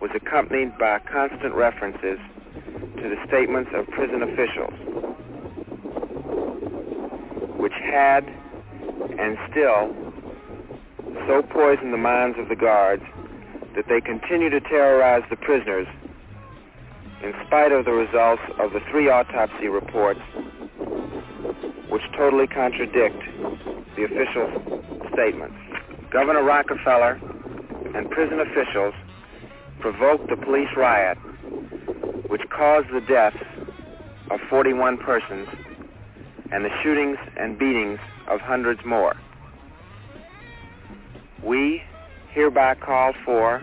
was 0.00 0.10
accompanied 0.14 0.78
by 0.78 1.00
constant 1.00 1.54
references 1.54 2.18
to 2.96 3.08
the 3.08 3.16
statements 3.26 3.70
of 3.74 3.86
prison 3.88 4.22
officials, 4.22 4.74
which 7.58 7.72
had 7.72 8.28
and 9.18 9.36
still 9.50 9.94
so 11.26 11.42
poisoned 11.42 11.92
the 11.92 11.98
minds 11.98 12.38
of 12.38 12.48
the 12.48 12.56
guards 12.56 13.02
that 13.78 13.86
they 13.86 14.00
continue 14.00 14.50
to 14.50 14.60
terrorize 14.60 15.22
the 15.30 15.36
prisoners 15.36 15.86
in 17.22 17.32
spite 17.46 17.70
of 17.70 17.84
the 17.84 17.92
results 17.92 18.42
of 18.58 18.72
the 18.72 18.80
three 18.90 19.08
autopsy 19.08 19.68
reports 19.68 20.18
which 21.88 22.02
totally 22.16 22.48
contradict 22.48 23.22
the 23.94 24.02
official 24.02 24.82
statements. 25.12 25.54
Governor 26.10 26.42
Rockefeller 26.42 27.20
and 27.94 28.10
prison 28.10 28.40
officials 28.40 28.94
provoked 29.78 30.28
the 30.28 30.36
police 30.36 30.74
riot 30.76 31.16
which 32.26 32.42
caused 32.50 32.88
the 32.92 33.00
deaths 33.00 33.38
of 34.32 34.40
41 34.50 34.98
persons 34.98 35.46
and 36.50 36.64
the 36.64 36.70
shootings 36.82 37.18
and 37.36 37.56
beatings 37.56 38.00
of 38.26 38.40
hundreds 38.40 38.84
more. 38.84 39.14
We 41.44 41.84
hereby 42.32 42.74
call 42.74 43.12
for 43.24 43.62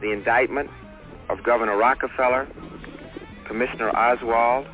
the 0.00 0.12
indictment 0.12 0.70
of 1.28 1.42
Governor 1.42 1.76
Rockefeller, 1.76 2.46
Commissioner 3.46 3.90
Oswald, 3.90 4.66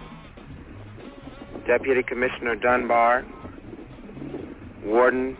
Deputy 1.66 2.02
Commissioner 2.02 2.56
Dunbar, 2.56 3.24
Warden 4.84 5.36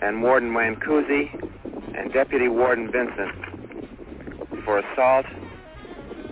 and 0.00 0.22
Warden 0.22 0.50
Mancusi, 0.50 1.30
and 1.96 2.12
Deputy 2.12 2.48
Warden 2.48 2.90
Vincent 2.90 4.64
for 4.64 4.78
assault, 4.78 5.26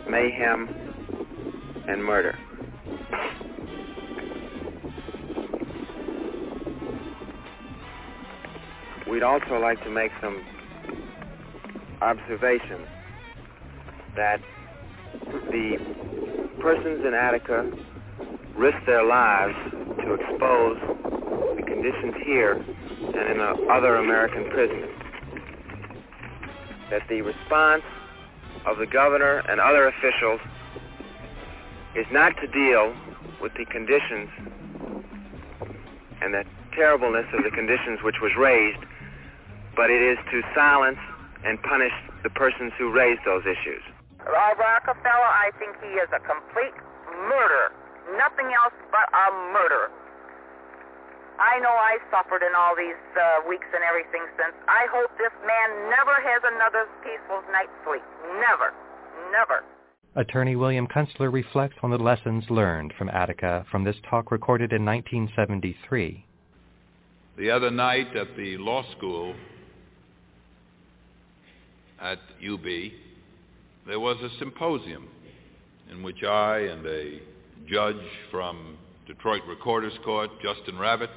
mayhem, 0.09 0.69
and 1.89 2.05
murder. 2.05 2.37
we'd 9.11 9.25
also 9.25 9.59
like 9.59 9.83
to 9.83 9.91
make 9.91 10.13
some 10.23 10.41
observations 12.01 12.87
that 14.17 14.41
the 15.51 15.77
persons 16.61 17.05
in 17.05 17.15
Attica 17.15 17.71
risked 18.55 18.87
their 18.87 19.05
lives 19.05 19.55
to 20.05 20.15
expose 20.15 20.79
the 21.57 21.63
conditions 21.63 22.15
here 22.25 22.53
and 22.53 23.31
in 23.31 23.41
other 23.71 23.97
American 23.97 24.49
prisons. 24.51 24.91
That 26.91 27.03
the 27.09 27.23
response 27.23 27.85
of 28.67 28.79
the 28.79 28.87
governor 28.87 29.43
and 29.49 29.61
other 29.61 29.87
officials 29.89 30.41
is 31.95 32.07
not 32.11 32.35
to 32.41 32.47
deal 32.47 32.95
with 33.41 33.53
the 33.55 33.65
conditions 33.65 34.29
and 36.21 36.35
the 36.35 36.45
terribleness 36.73 37.27
of 37.33 37.45
the 37.45 37.51
conditions 37.51 38.01
which 38.03 38.21
was 38.21 38.33
raised, 38.37 38.85
but 39.77 39.91
it 39.91 40.03
is 40.03 40.19
to 40.31 40.43
silence 40.55 40.99
and 41.45 41.61
punish 41.63 41.93
the 42.23 42.31
persons 42.31 42.73
who 42.79 42.93
raised 42.93 43.21
those 43.25 43.43
issues. 43.45 43.83
Rob 44.27 44.59
Rockefeller, 44.59 45.33
I 45.33 45.51
think 45.59 45.77
he 45.81 45.97
is 45.97 46.09
a 46.13 46.21
complete 46.21 46.77
murderer. 47.29 47.73
Nothing 48.17 48.53
else 48.53 48.77
but 48.93 49.09
a 49.09 49.27
murderer. 49.53 49.89
I 51.41 51.59
know 51.61 51.73
I 51.73 51.97
suffered 52.13 52.45
in 52.45 52.53
all 52.53 52.77
these 52.77 53.01
uh, 53.17 53.49
weeks 53.49 53.67
and 53.73 53.81
everything 53.81 54.29
since. 54.37 54.53
I 54.69 54.85
hope 54.93 55.09
this 55.17 55.33
man 55.41 55.89
never 55.89 56.13
has 56.21 56.43
another 56.45 56.85
peaceful 57.01 57.41
night's 57.49 57.73
sleep. 57.89 58.05
Never. 58.37 58.77
Never. 59.33 59.65
Attorney 60.17 60.57
William 60.57 60.87
Kunstler 60.87 61.33
reflects 61.33 61.77
on 61.83 61.91
the 61.91 61.99
lessons 61.99 62.45
learned 62.51 62.93
from 62.99 63.09
Attica 63.09 63.65
from 63.71 63.85
this 63.85 63.97
talk 64.11 64.31
recorded 64.31 64.73
in 64.73 64.85
1973. 64.85 66.27
The 67.39 67.51
other 67.51 67.71
night 67.71 68.15
at 68.15 68.37
the 68.37 68.59
law 68.59 68.85
school 68.99 69.35
at 72.01 72.19
UB, 72.43 72.65
there 73.87 74.01
was 74.01 74.17
a 74.23 74.39
symposium 74.39 75.09
in 75.91 76.03
which 76.03 76.23
I 76.23 76.59
and 76.59 76.87
a 76.87 77.21
judge 77.69 77.97
from 78.31 78.77
Detroit 79.07 79.43
Recorder's 79.49 79.99
Court, 80.05 80.31
Justin 80.43 80.77
Ravitz, 80.77 81.09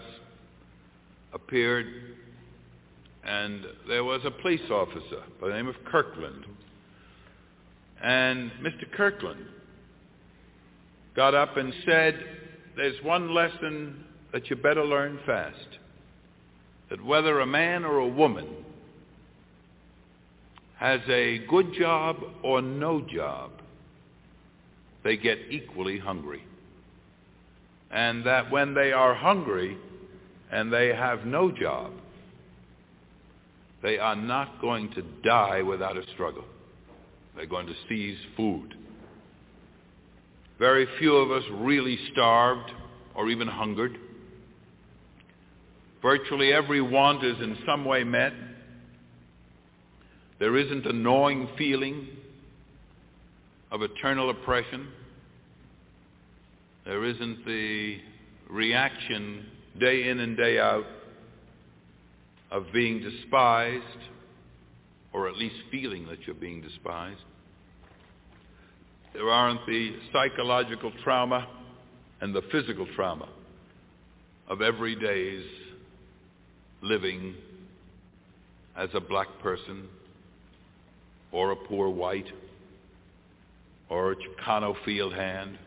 appeared, 1.33 1.87
and 3.23 3.65
there 3.87 4.03
was 4.03 4.21
a 4.25 4.31
police 4.31 4.69
officer 4.69 5.23
by 5.39 5.47
the 5.47 5.53
name 5.53 5.67
of 5.67 5.75
Kirkland. 5.85 6.45
And 8.01 8.51
Mr. 8.61 8.91
Kirkland 8.91 9.45
got 11.15 11.33
up 11.33 11.57
and 11.57 11.73
said, 11.85 12.19
there's 12.75 13.01
one 13.03 13.33
lesson 13.33 14.03
that 14.33 14.49
you 14.49 14.55
better 14.55 14.83
learn 14.83 15.19
fast, 15.25 15.77
that 16.89 17.03
whether 17.03 17.39
a 17.39 17.45
man 17.45 17.85
or 17.85 17.99
a 17.99 18.07
woman 18.07 18.47
has 20.83 20.99
a 21.07 21.37
good 21.47 21.73
job 21.79 22.17
or 22.43 22.61
no 22.61 22.99
job, 22.99 23.51
they 25.05 25.15
get 25.15 25.37
equally 25.49 25.97
hungry. 25.97 26.43
And 27.89 28.25
that 28.25 28.51
when 28.51 28.73
they 28.73 28.91
are 28.91 29.15
hungry 29.15 29.77
and 30.51 30.73
they 30.73 30.89
have 30.89 31.25
no 31.25 31.51
job, 31.51 31.93
they 33.81 33.97
are 33.97 34.17
not 34.17 34.59
going 34.59 34.91
to 34.91 35.03
die 35.23 35.61
without 35.61 35.95
a 35.95 36.03
struggle. 36.15 36.43
They're 37.37 37.45
going 37.45 37.67
to 37.67 37.75
seize 37.87 38.17
food. 38.35 38.75
Very 40.59 40.85
few 40.99 41.15
of 41.15 41.31
us 41.31 41.43
really 41.59 41.97
starved 42.11 42.69
or 43.15 43.29
even 43.29 43.47
hungered. 43.47 43.97
Virtually 46.01 46.51
every 46.51 46.81
want 46.81 47.23
is 47.23 47.37
in 47.39 47.57
some 47.65 47.85
way 47.85 48.03
met. 48.03 48.33
There 50.43 50.57
isn't 50.57 50.85
a 50.85 50.91
gnawing 50.91 51.47
feeling 51.57 52.05
of 53.71 53.81
eternal 53.81 54.29
oppression. 54.29 54.89
There 56.83 57.05
isn't 57.05 57.45
the 57.45 57.99
reaction 58.49 59.45
day 59.79 60.09
in 60.09 60.19
and 60.19 60.35
day 60.35 60.59
out 60.59 60.83
of 62.51 62.65
being 62.73 62.99
despised, 62.99 63.85
or 65.13 65.29
at 65.29 65.37
least 65.37 65.55
feeling 65.71 66.07
that 66.07 66.17
you're 66.27 66.35
being 66.35 66.59
despised. 66.59 67.21
There 69.13 69.29
aren't 69.29 69.65
the 69.65 69.95
psychological 70.11 70.91
trauma 71.05 71.47
and 72.19 72.35
the 72.35 72.41
physical 72.51 72.85
trauma 72.97 73.29
of 74.49 74.61
every 74.61 74.97
day's 74.97 75.45
living 76.81 77.33
as 78.75 78.89
a 78.93 78.99
black 78.99 79.29
person 79.41 79.87
or 81.33 81.51
a 81.51 81.55
poor 81.55 81.89
white 81.89 82.31
or 83.89 84.11
a 84.11 84.15
Chicano 84.15 84.75
field 84.85 85.13
hand 85.13 85.57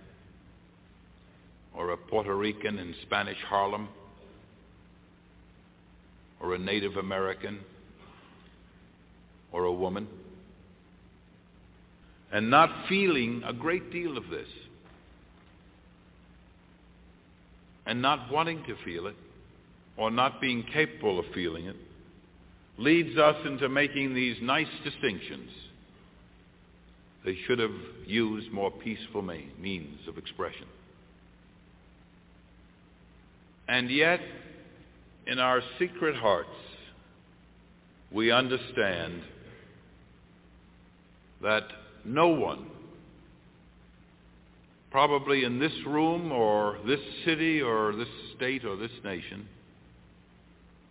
or 1.74 1.90
a 1.90 1.96
Puerto 1.96 2.34
Rican 2.34 2.78
in 2.78 2.94
Spanish 3.02 3.36
Harlem 3.46 3.88
or 6.40 6.54
a 6.54 6.58
Native 6.58 6.96
American 6.96 7.58
or 9.52 9.64
a 9.64 9.72
woman. 9.72 10.06
And 12.32 12.48
not 12.48 12.88
feeling 12.88 13.42
a 13.44 13.52
great 13.52 13.90
deal 13.92 14.16
of 14.16 14.28
this. 14.30 14.48
And 17.86 18.00
not 18.00 18.30
wanting 18.30 18.64
to 18.64 18.76
feel 18.84 19.06
it 19.06 19.16
or 19.96 20.10
not 20.10 20.40
being 20.40 20.64
capable 20.72 21.18
of 21.18 21.26
feeling 21.34 21.66
it 21.66 21.76
leads 22.78 23.16
us 23.16 23.36
into 23.46 23.68
making 23.68 24.14
these 24.14 24.36
nice 24.42 24.66
distinctions. 24.84 25.50
They 27.24 27.36
should 27.46 27.58
have 27.58 27.74
used 28.06 28.52
more 28.52 28.70
peaceful 28.70 29.22
means 29.22 29.98
of 30.06 30.18
expression. 30.18 30.66
And 33.68 33.90
yet, 33.90 34.20
in 35.26 35.38
our 35.38 35.60
secret 35.78 36.14
hearts, 36.14 36.48
we 38.12 38.30
understand 38.30 39.22
that 41.42 41.64
no 42.04 42.28
one, 42.28 42.66
probably 44.92 45.44
in 45.44 45.58
this 45.58 45.72
room 45.84 46.30
or 46.30 46.78
this 46.86 47.00
city 47.24 47.60
or 47.60 47.94
this 47.96 48.08
state 48.36 48.64
or 48.64 48.76
this 48.76 48.92
nation, 49.02 49.48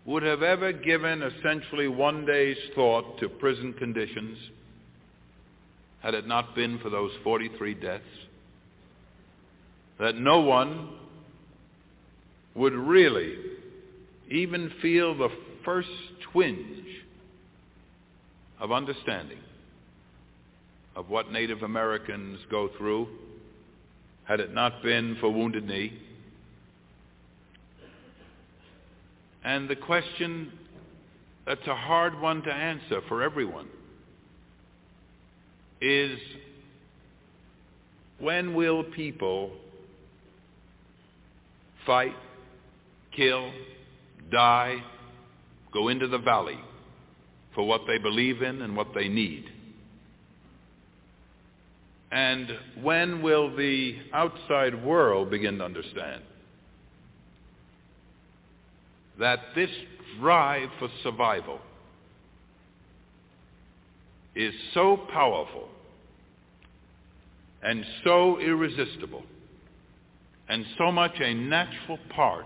would 0.06 0.24
have 0.24 0.43
ever 0.43 0.72
given 0.72 1.24
essentially 1.24 1.88
one 1.88 2.25
day's 2.25 2.58
thought 2.75 3.19
to 3.19 3.27
prison 3.27 3.74
conditions 3.74 4.38
had 6.01 6.14
it 6.14 6.27
not 6.27 6.53
been 6.53 6.77
for 6.80 6.92
those 6.92 7.11
43 7.24 7.74
deaths. 7.74 8.03
That 10.00 10.16
no 10.16 10.42
one 10.42 10.90
would 12.53 12.74
really 12.74 13.35
even 14.30 14.72
feel 14.82 15.17
the 15.17 15.30
first 15.64 15.90
twinge 16.32 16.85
of 18.59 18.72
understanding 18.72 19.40
of 20.95 21.09
what 21.09 21.32
Native 21.32 21.64
Americans 21.64 22.40
go 22.51 22.69
through 22.77 23.08
had 24.25 24.40
it 24.40 24.53
not 24.53 24.82
been 24.84 25.17
for 25.19 25.30
Wounded 25.30 25.67
Knee. 25.67 25.93
And 29.45 29.69
the 29.69 29.75
question 29.75 30.51
that's 31.45 31.67
a 31.67 31.75
hard 31.75 32.19
one 32.19 32.41
to 32.41 32.51
answer 32.51 33.01
for 33.07 33.22
everyone 33.22 33.67
is 35.80 36.17
when 38.19 38.56
will 38.56 38.83
people 38.83 39.51
fight, 41.85 42.15
kill, 43.15 43.51
die, 44.32 44.83
go 45.72 45.90
into 45.90 46.07
the 46.07 46.17
valley 46.17 46.59
for 47.53 47.67
what 47.67 47.82
they 47.85 47.99
believe 47.99 48.41
in 48.41 48.64
and 48.64 48.75
what 48.75 48.95
they 48.95 49.07
need? 49.07 49.45
And 52.11 52.48
when 52.82 53.22
will 53.22 53.56
the 53.56 53.95
outside 54.11 54.83
world 54.83 55.30
begin 55.30 55.59
to 55.59 55.65
understand 55.65 56.24
that 59.19 59.39
this 59.55 59.69
drive 60.19 60.69
for 60.79 60.89
survival 61.03 61.59
is 64.35 64.53
so 64.73 64.97
powerful 65.11 65.69
and 67.63 67.85
so 68.03 68.39
irresistible 68.39 69.23
and 70.47 70.65
so 70.77 70.91
much 70.91 71.13
a 71.19 71.33
natural 71.33 71.97
part 72.09 72.45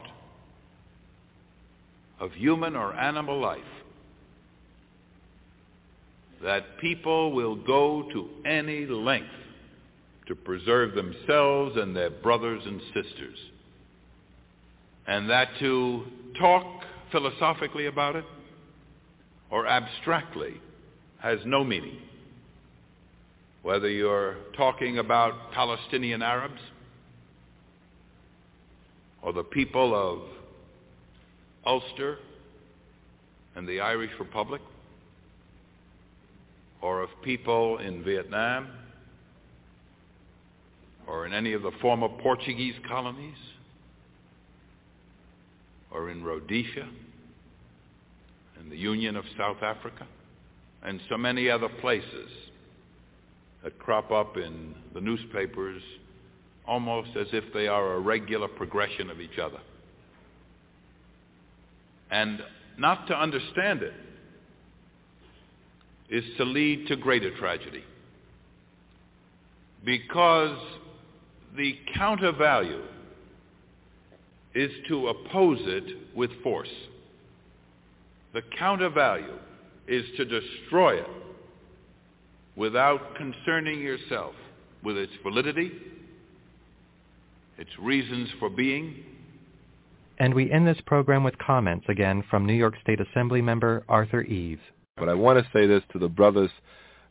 of 2.20 2.32
human 2.34 2.76
or 2.76 2.94
animal 2.94 3.40
life 3.40 3.60
that 6.44 6.78
people 6.80 7.34
will 7.34 7.56
go 7.56 8.08
to 8.14 8.30
any 8.46 8.86
length 8.86 9.28
to 10.28 10.36
preserve 10.36 10.96
themselves 10.96 11.76
and 11.76 11.96
their 11.96 12.10
brothers 12.10 12.62
and 12.66 12.80
sisters. 12.94 13.38
And 15.08 15.30
that 15.30 15.50
to 15.60 16.06
talk 16.38 16.84
philosophically 17.12 17.88
about 17.88 18.16
it 18.16 18.26
or 19.50 19.68
abstractly 19.68 20.62
has 21.20 21.40
no 21.46 21.64
meaning. 21.64 21.98
Whether 23.62 23.90
you're 23.90 24.38
talking 24.56 25.00
about 25.00 25.52
Palestinian 25.52 26.22
Arabs 26.22 26.62
or 29.22 29.34
the 29.34 29.44
people 29.44 29.94
of 29.94 30.22
Ulster 31.66 32.18
and 33.56 33.68
the 33.68 33.82
Irish 33.82 34.12
Republic, 34.20 34.62
or 36.82 37.02
of 37.02 37.10
people 37.24 37.80
in 37.80 38.04
Vietnam, 38.04 38.70
or 41.06 41.26
in 41.26 41.34
any 41.34 41.52
of 41.52 41.62
the 41.62 41.72
former 41.82 42.08
Portuguese 42.08 42.76
colonies, 42.88 43.36
or 45.92 46.10
in 46.10 46.24
Rhodesia, 46.24 46.88
and 48.60 48.72
the 48.72 48.78
Union 48.78 49.16
of 49.16 49.26
South 49.38 49.62
Africa, 49.64 50.06
and 50.84 51.00
so 51.10 51.18
many 51.18 51.50
other 51.50 51.70
places 51.82 52.30
that 53.64 53.78
crop 53.80 54.12
up 54.12 54.38
in 54.38 54.76
the 54.94 55.02
newspapers 55.02 55.82
almost 56.68 57.10
as 57.18 57.28
if 57.34 57.44
they 57.54 57.68
are 57.68 57.94
a 57.94 58.00
regular 58.00 58.48
progression 58.48 59.10
of 59.10 59.20
each 59.20 59.40
other. 59.42 59.60
And 62.12 62.42
not 62.78 63.08
to 63.08 63.20
understand 63.20 63.82
it 63.82 63.94
is 66.10 66.24
to 66.38 66.44
lead 66.44 66.88
to 66.88 66.96
greater 66.96 67.36
tragedy. 67.38 67.84
Because 69.84 70.58
the 71.56 71.76
counter 71.96 72.32
value 72.32 72.82
is 74.56 74.72
to 74.88 75.08
oppose 75.10 75.60
it 75.62 76.16
with 76.16 76.32
force. 76.42 76.70
The 78.34 78.42
counter 78.58 78.90
value 78.90 79.38
is 79.88 80.06
to 80.18 80.26
destroy 80.26 80.98
it 81.00 81.08
without 82.56 83.16
concerning 83.16 83.80
yourself 83.82 84.34
with 84.84 84.98
its 84.98 85.14
validity, 85.24 85.72
its 87.58 87.70
reasons 87.80 88.30
for 88.40 88.50
being. 88.50 89.04
And 90.20 90.34
we 90.34 90.52
end 90.52 90.68
this 90.68 90.80
program 90.86 91.24
with 91.24 91.38
comments 91.38 91.86
again 91.90 92.24
from 92.30 92.46
New 92.46 92.54
York 92.54 92.76
State 92.82 93.00
Assembly 93.00 93.42
member 93.42 93.84
Arthur 93.88 94.22
Eves. 94.24 94.62
But 94.98 95.10
I 95.10 95.14
want 95.14 95.40
to 95.40 95.50
say 95.54 95.66
this 95.66 95.82
to 95.94 96.00
the 96.00 96.10
brothers, 96.10 96.52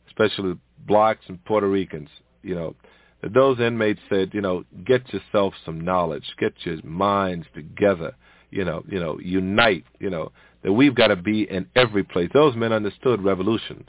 especially 0.07 0.55
blacks 0.87 1.25
and 1.27 1.43
Puerto 1.45 1.67
Ricans, 1.67 2.09
you 2.43 2.55
know, 2.55 2.75
those 3.21 3.59
inmates 3.59 3.99
said, 4.09 4.31
you 4.33 4.41
know, 4.41 4.63
get 4.85 5.01
yourself 5.13 5.53
some 5.65 5.81
knowledge, 5.81 6.23
get 6.39 6.53
your 6.63 6.81
minds 6.83 7.45
together, 7.53 8.15
you 8.49 8.63
know, 8.63 8.83
you 8.87 8.99
know, 8.99 9.19
unite, 9.19 9.85
you 9.99 10.09
know, 10.09 10.31
that 10.63 10.71
we've 10.71 10.95
got 10.95 11.07
to 11.07 11.15
be 11.15 11.43
in 11.43 11.67
every 11.75 12.03
place. 12.03 12.29
Those 12.33 12.55
men 12.55 12.71
understood 12.71 13.21
revolutions. 13.21 13.87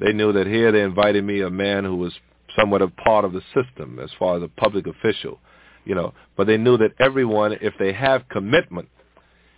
They 0.00 0.12
knew 0.12 0.32
that 0.32 0.46
here 0.46 0.70
they 0.70 0.82
invited 0.82 1.24
me 1.24 1.40
a 1.40 1.50
man 1.50 1.84
who 1.84 1.96
was 1.96 2.12
somewhat 2.56 2.82
a 2.82 2.88
part 2.88 3.24
of 3.24 3.32
the 3.32 3.42
system 3.54 3.98
as 3.98 4.10
far 4.18 4.36
as 4.36 4.42
a 4.42 4.48
public 4.48 4.86
official, 4.86 5.40
you 5.84 5.94
know, 5.94 6.14
but 6.36 6.46
they 6.46 6.56
knew 6.56 6.76
that 6.76 6.92
everyone, 7.00 7.52
if 7.60 7.74
they 7.78 7.92
have 7.92 8.28
commitment, 8.28 8.88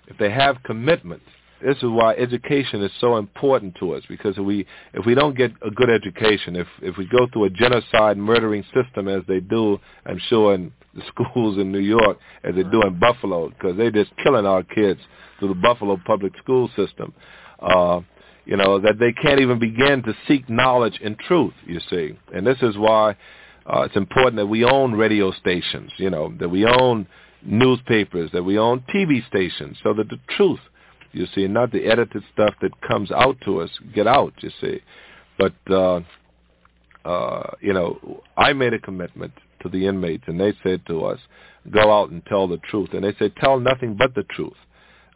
if 0.06 0.16
they 0.18 0.30
have 0.30 0.62
commitment, 0.64 1.22
this 1.64 1.76
is 1.78 1.84
why 1.84 2.14
education 2.14 2.82
is 2.82 2.90
so 3.00 3.16
important 3.16 3.76
to 3.80 3.94
us 3.94 4.02
because 4.08 4.36
if 4.38 4.44
we 4.44 4.66
if 4.94 5.04
we 5.04 5.14
don't 5.14 5.36
get 5.36 5.52
a 5.62 5.70
good 5.70 5.90
education, 5.90 6.56
if 6.56 6.66
if 6.82 6.96
we 6.96 7.06
go 7.06 7.26
through 7.32 7.44
a 7.44 7.50
genocide 7.50 8.16
murdering 8.16 8.64
system 8.74 9.08
as 9.08 9.22
they 9.28 9.40
do, 9.40 9.78
I'm 10.06 10.20
sure 10.28 10.54
in 10.54 10.72
the 10.94 11.02
schools 11.08 11.58
in 11.58 11.70
New 11.70 11.80
York 11.80 12.18
as 12.44 12.54
they 12.54 12.62
do 12.62 12.82
in 12.82 12.98
Buffalo, 12.98 13.50
because 13.50 13.76
they're 13.76 13.90
just 13.90 14.10
killing 14.22 14.46
our 14.46 14.62
kids 14.62 15.00
through 15.38 15.48
the 15.48 15.54
Buffalo 15.54 15.98
public 16.06 16.32
school 16.38 16.70
system. 16.76 17.12
Uh, 17.60 18.00
you 18.46 18.56
know 18.56 18.78
that 18.80 18.98
they 18.98 19.12
can't 19.12 19.40
even 19.40 19.58
begin 19.58 20.02
to 20.02 20.14
seek 20.26 20.48
knowledge 20.48 20.98
and 21.04 21.18
truth. 21.18 21.54
You 21.66 21.80
see, 21.90 22.18
and 22.34 22.46
this 22.46 22.58
is 22.62 22.76
why 22.76 23.16
uh, 23.66 23.82
it's 23.82 23.96
important 23.96 24.36
that 24.36 24.46
we 24.46 24.64
own 24.64 24.92
radio 24.92 25.30
stations. 25.32 25.92
You 25.98 26.10
know 26.10 26.32
that 26.40 26.48
we 26.48 26.64
own 26.64 27.06
newspapers, 27.42 28.30
that 28.32 28.42
we 28.42 28.58
own 28.58 28.82
TV 28.94 29.26
stations, 29.26 29.76
so 29.82 29.92
that 29.94 30.08
the 30.08 30.18
truth 30.36 30.60
you 31.12 31.26
see, 31.34 31.46
not 31.46 31.72
the 31.72 31.86
edited 31.86 32.22
stuff 32.32 32.54
that 32.62 32.72
comes 32.86 33.10
out 33.10 33.36
to 33.44 33.60
us 33.60 33.70
get 33.94 34.06
out, 34.06 34.32
you 34.40 34.50
see. 34.60 34.80
But, 35.38 35.54
uh, 35.70 36.00
uh, 37.04 37.50
you 37.60 37.72
know, 37.72 38.22
I 38.36 38.52
made 38.52 38.74
a 38.74 38.78
commitment 38.78 39.32
to 39.62 39.68
the 39.68 39.86
inmates, 39.86 40.24
and 40.26 40.40
they 40.40 40.52
said 40.62 40.82
to 40.86 41.04
us, 41.04 41.18
go 41.70 41.92
out 41.92 42.10
and 42.10 42.24
tell 42.26 42.48
the 42.48 42.58
truth. 42.58 42.90
And 42.92 43.04
they 43.04 43.14
said, 43.18 43.34
tell 43.36 43.58
nothing 43.58 43.96
but 43.96 44.14
the 44.14 44.24
truth. 44.34 44.56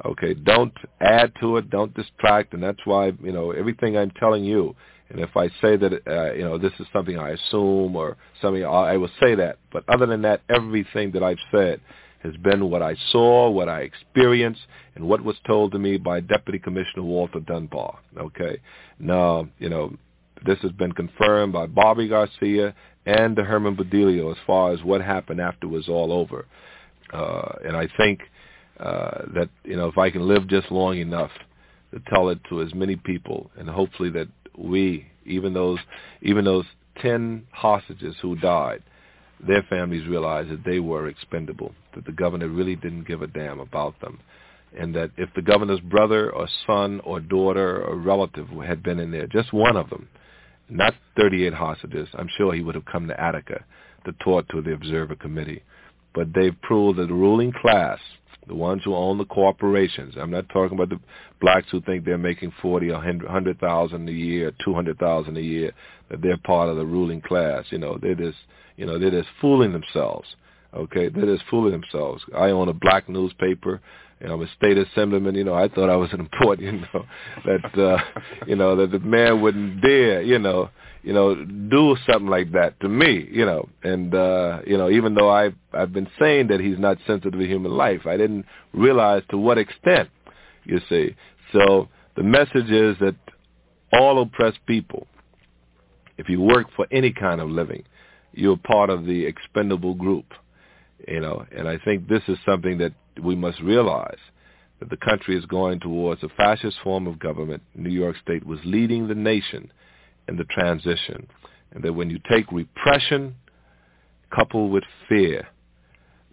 Okay, 0.05 0.35
don't 0.35 0.75
add 1.01 1.33
to 1.41 1.57
it, 1.57 1.71
don't 1.71 1.95
distract, 1.95 2.53
and 2.53 2.63
that's 2.63 2.85
why, 2.85 3.13
you 3.23 3.33
know, 3.33 3.53
everything 3.53 3.97
I'm 3.97 4.11
telling 4.11 4.45
you, 4.45 4.75
and 5.09 5.21
if 5.21 5.37
I 5.37 5.49
say 5.61 5.77
that, 5.77 5.93
uh, 6.07 6.33
you 6.33 6.43
know, 6.43 6.59
this 6.59 6.73
is 6.81 6.87
something 6.93 7.19
I 7.19 7.31
assume 7.31 7.95
or 7.95 8.17
something, 8.41 8.65
I 8.65 8.97
will 8.97 9.11
say 9.21 9.35
that. 9.37 9.59
But 9.73 9.85
other 9.89 10.07
than 10.07 10.23
that, 10.23 10.41
everything 10.49 11.13
that 11.13 11.23
I've 11.23 11.39
said 11.53 11.81
has 12.25 12.37
been 12.39 12.71
what 12.71 12.83
I 12.83 12.97
saw, 13.13 13.51
what 13.51 13.69
I 13.69 13.81
experienced, 13.81 14.63
and 14.95 15.07
what 15.07 15.23
was 15.23 15.37
told 15.47 15.73
to 15.73 15.79
me 15.79 15.99
by 15.99 16.21
Deputy 16.21 16.59
Commissioner 16.59 17.03
Walter 17.03 17.41
Dunbar. 17.41 17.99
Okay. 18.19 18.59
Now, 18.99 19.49
you 19.59 19.69
know, 19.69 19.95
this 20.45 20.59
has 20.63 20.73
been 20.73 20.93
confirmed 20.93 21.53
by 21.53 21.67
Bobby 21.67 22.09
Garcia 22.09 22.75
and 23.07 23.37
Herman 23.37 23.77
Badillo 23.77 24.33
as 24.33 24.39
far 24.47 24.73
as 24.73 24.83
what 24.83 25.03
happened 25.03 25.41
after 25.41 25.67
it 25.67 25.71
was 25.71 25.89
all 25.89 26.13
over. 26.13 26.47
Uh, 27.13 27.57
and 27.67 27.77
I 27.77 27.89
think 27.97 28.21
uh, 28.81 29.27
that, 29.35 29.51
you 29.63 29.77
know, 29.77 29.89
if 29.89 29.99
I 29.99 30.11
can 30.11 30.27
live 30.27 30.49
just 30.49 30.71
long 30.71 30.99
enough 30.99 31.31
to 31.93 32.01
tell 32.09 32.31
it 32.31 32.41
to 32.49 32.63
as 32.63 32.75
many 32.75 32.97
people, 32.97 33.51
and 33.57 33.69
hopefully 33.69 34.11
that 34.11 34.29
we, 34.57 35.07
even 35.27 35.53
those, 35.53 35.79
even 36.23 36.45
those 36.45 36.65
10 37.03 37.47
hostages 37.53 38.17
who 38.23 38.35
died, 38.37 38.83
their 39.47 39.63
families 39.69 40.07
realized 40.07 40.51
that 40.51 40.65
they 40.65 40.81
were 40.81 41.09
expendable, 41.09 41.75
that 41.95 42.05
the 42.05 42.13
governor 42.13 42.49
really 42.49 42.77
didn't 42.77 43.07
give 43.07 43.23
a 43.23 43.27
damn 43.27 43.61
about 43.61 44.01
them, 44.01 44.21
and 44.77 44.95
that 44.95 45.11
if 45.17 45.29
the 45.35 45.43
governor's 45.43 45.81
brother 45.81 46.31
or 46.31 46.49
son 46.67 47.01
or 47.05 47.21
daughter 47.21 47.83
or 47.85 47.97
relative 47.97 48.49
had 48.67 48.83
been 48.83 48.99
in 48.99 49.11
there, 49.11 49.27
just 49.27 49.53
one 49.53 49.77
of 49.77 49.91
them, 49.91 50.09
not 50.69 50.95
38 51.17 51.53
hostages, 51.55 52.09
I'm 52.15 52.29
sure 52.37 52.53
he 52.53 52.63
would 52.63 52.75
have 52.75 52.87
come 52.87 53.07
to 53.09 53.21
Attica 53.21 53.65
to 54.05 54.13
talk 54.25 54.49
to 54.49 54.63
the 54.63 54.73
observer 54.73 55.15
committee. 55.15 55.63
But 56.15 56.33
they've 56.35 56.61
proved 56.63 56.99
that 56.99 57.09
the 57.09 57.15
ruling 57.15 57.53
class, 57.53 57.99
the 58.47 58.55
ones 58.55 58.83
who 58.85 58.95
own 58.95 59.19
the 59.19 59.25
corporations, 59.25 60.15
I'm 60.21 60.31
not 60.31 60.49
talking 60.51 60.77
about 60.77 60.91
the 60.91 61.01
blacks 61.41 61.67
who 61.71 61.81
think 61.81 62.05
they're 62.05 62.19
making 62.19 62.53
40 62.61 62.91
or 62.91 62.95
100,000 62.95 64.09
a 64.09 64.13
year, 64.13 64.53
200,000 64.65 65.37
a 65.37 65.41
year, 65.41 65.73
that 66.11 66.23
they're 66.23 66.37
part 66.39 66.69
of 66.69 66.77
the 66.77 66.87
ruling 66.87 67.21
class. 67.21 67.65
You 67.71 67.79
know, 67.79 67.99
they're 68.01 68.15
just 68.15 68.39
you 68.77 68.87
know, 68.87 68.99
they're 68.99 69.11
just 69.11 69.29
fooling 69.41 69.73
themselves. 69.73 70.29
Okay, 70.75 71.09
they're 71.09 71.27
just 71.27 71.45
fooling 71.49 71.73
themselves. 71.73 72.23
I 72.37 72.51
own 72.51 72.69
a 72.69 72.73
black 72.73 73.09
newspaper. 73.09 73.81
You 74.21 74.29
know, 74.29 74.35
I'm 74.35 74.43
a 74.43 74.49
state 74.57 74.77
assemblyman. 74.77 75.37
You 75.37 75.45
know, 75.45 75.55
I 75.55 75.69
thought 75.69 75.91
I 75.91 75.97
was 75.97 76.13
an 76.13 76.21
important. 76.33 76.73
You 76.73 76.81
know, 76.81 77.07
that 77.45 77.79
uh, 77.79 78.21
you 78.47 78.57
know 78.57 78.77
that 78.77 78.91
the 78.91 78.99
man 78.99 79.41
wouldn't 79.41 79.83
dare. 79.83 80.23
You 80.23 80.39
know, 80.39 80.71
you 81.05 81.13
know, 81.13 81.35
do 81.35 81.97
something 82.11 82.29
like 82.29 82.53
that 82.53 82.81
to 82.81 82.89
me. 82.89 83.29
You 83.31 83.45
know, 83.45 83.69
and 83.83 84.15
uh, 84.15 84.61
you 84.67 84.79
know, 84.79 84.89
even 84.91 85.15
though 85.15 85.31
I've 85.31 85.55
I've 85.73 85.93
been 85.93 86.09
saying 86.19 86.49
that 86.49 86.61
he's 86.61 86.79
not 86.79 86.97
sensitive 87.07 87.39
to 87.39 87.47
human 87.47 87.73
life, 87.73 88.07
I 88.07 88.17
didn't 88.17 88.47
realize 88.73 89.23
to 89.31 89.37
what 89.37 89.59
extent. 89.59 90.09
You 90.65 90.81
see, 90.89 91.15
so 91.53 91.89
the 92.17 92.23
message 92.23 92.71
is 92.71 92.97
that 93.01 93.17
all 93.93 94.23
oppressed 94.23 94.65
people, 94.67 95.07
if 96.17 96.31
you 96.31 96.41
work 96.41 96.69
for 96.75 96.87
any 96.91 97.13
kind 97.13 97.41
of 97.41 97.51
living, 97.51 97.85
you're 98.33 98.57
part 98.57 98.89
of 98.89 99.05
the 99.05 99.27
expendable 99.27 99.95
group, 99.95 100.25
you 101.07 101.21
know. 101.21 101.45
And 101.55 101.69
I 101.69 101.79
think 101.85 102.09
this 102.09 102.23
is 102.29 102.39
something 102.47 102.79
that 102.79 102.93
we 103.23 103.37
must 103.37 103.61
realize 103.61 104.19
that 104.81 104.89
the 104.89 104.97
country 104.97 105.37
is 105.37 105.45
going 105.45 105.81
towards 105.81 106.23
a 106.23 106.31
fascist 106.31 106.79
form 106.83 107.07
of 107.07 107.19
government. 107.19 107.63
New 107.75 107.91
York 107.91 108.17
State 108.23 108.47
was 108.47 108.59
leading 108.65 109.07
the 109.07 109.15
nation 109.15 109.71
in 110.29 110.37
the 110.37 110.45
transition, 110.45 111.27
and 111.73 111.83
that 111.83 111.93
when 111.93 112.11
you 112.11 112.19
take 112.29 112.51
repression 112.53 113.35
coupled 114.35 114.71
with 114.71 114.85
fear, 115.09 115.47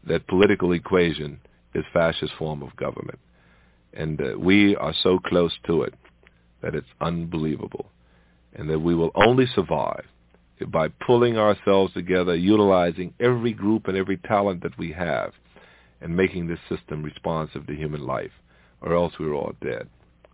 that 0.07 0.27
political 0.27 0.71
equation 0.71 1.39
is 1.75 1.83
fascist 1.93 2.33
form 2.37 2.63
of 2.63 2.75
government. 2.75 3.19
And 3.93 4.19
uh, 4.21 4.37
we 4.37 4.75
are 4.75 4.93
so 5.03 5.19
close 5.19 5.53
to 5.67 5.83
it 5.83 5.93
that 6.61 6.75
it's 6.75 6.87
unbelievable. 6.99 7.87
And 8.53 8.69
that 8.69 8.79
we 8.79 8.95
will 8.95 9.11
only 9.15 9.45
survive 9.55 10.05
by 10.67 10.89
pulling 11.05 11.37
ourselves 11.37 11.93
together, 11.93 12.35
utilizing 12.35 13.13
every 13.19 13.53
group 13.53 13.87
and 13.87 13.97
every 13.97 14.17
talent 14.17 14.61
that 14.63 14.77
we 14.77 14.91
have, 14.91 15.31
and 16.01 16.15
making 16.15 16.47
this 16.47 16.59
system 16.69 17.03
responsive 17.03 17.65
to 17.67 17.75
human 17.75 18.05
life, 18.05 18.31
or 18.81 18.95
else 18.95 19.13
we're 19.19 19.33
all 19.33 19.53
dead. 19.61 19.87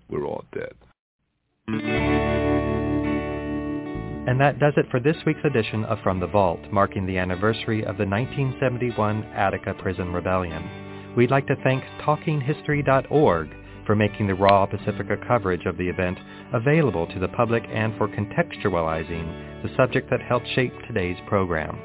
We're 0.09 0.25
all 0.25 0.45
dead. 0.53 2.26
And 4.27 4.41
that 4.41 4.59
does 4.59 4.73
it 4.75 4.91
for 4.91 4.99
this 4.99 5.15
week's 5.25 5.45
edition 5.45 5.85
of 5.85 5.99
From 6.03 6.19
the 6.19 6.27
Vault, 6.27 6.59
marking 6.69 7.05
the 7.05 7.17
anniversary 7.17 7.79
of 7.85 7.95
the 7.95 8.05
1971 8.05 9.23
Attica 9.33 9.73
Prison 9.75 10.11
Rebellion. 10.11 11.15
We'd 11.15 11.31
like 11.31 11.47
to 11.47 11.55
thank 11.63 11.81
TalkingHistory.org 12.01 13.49
for 13.85 13.95
making 13.95 14.27
the 14.27 14.35
raw 14.35 14.65
Pacifica 14.65 15.15
coverage 15.25 15.65
of 15.65 15.77
the 15.77 15.87
event 15.87 16.19
available 16.53 17.07
to 17.07 17.19
the 17.19 17.29
public 17.29 17.63
and 17.69 17.97
for 17.97 18.09
contextualizing 18.09 19.63
the 19.63 19.73
subject 19.77 20.09
that 20.09 20.21
helped 20.21 20.47
shape 20.55 20.73
today's 20.85 21.17
program. 21.25 21.79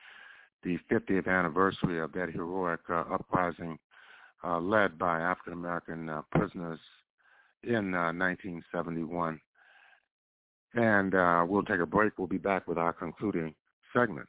the 0.62 0.78
50th 0.90 1.28
anniversary 1.28 2.00
of 2.00 2.12
that 2.12 2.30
heroic 2.32 2.80
uh, 2.88 3.04
uprising 3.12 3.78
uh, 4.42 4.58
led 4.58 4.98
by 4.98 5.20
African 5.20 5.52
American 5.52 6.08
uh, 6.08 6.22
prisoners 6.32 6.80
in 7.62 7.92
1971. 7.92 9.40
And 10.74 11.48
we'll 11.48 11.62
take 11.62 11.80
a 11.80 11.86
break. 11.86 12.18
We'll 12.18 12.26
be 12.26 12.38
back 12.38 12.66
with 12.66 12.78
our 12.78 12.92
concluding 12.92 13.54
segment. 13.92 14.28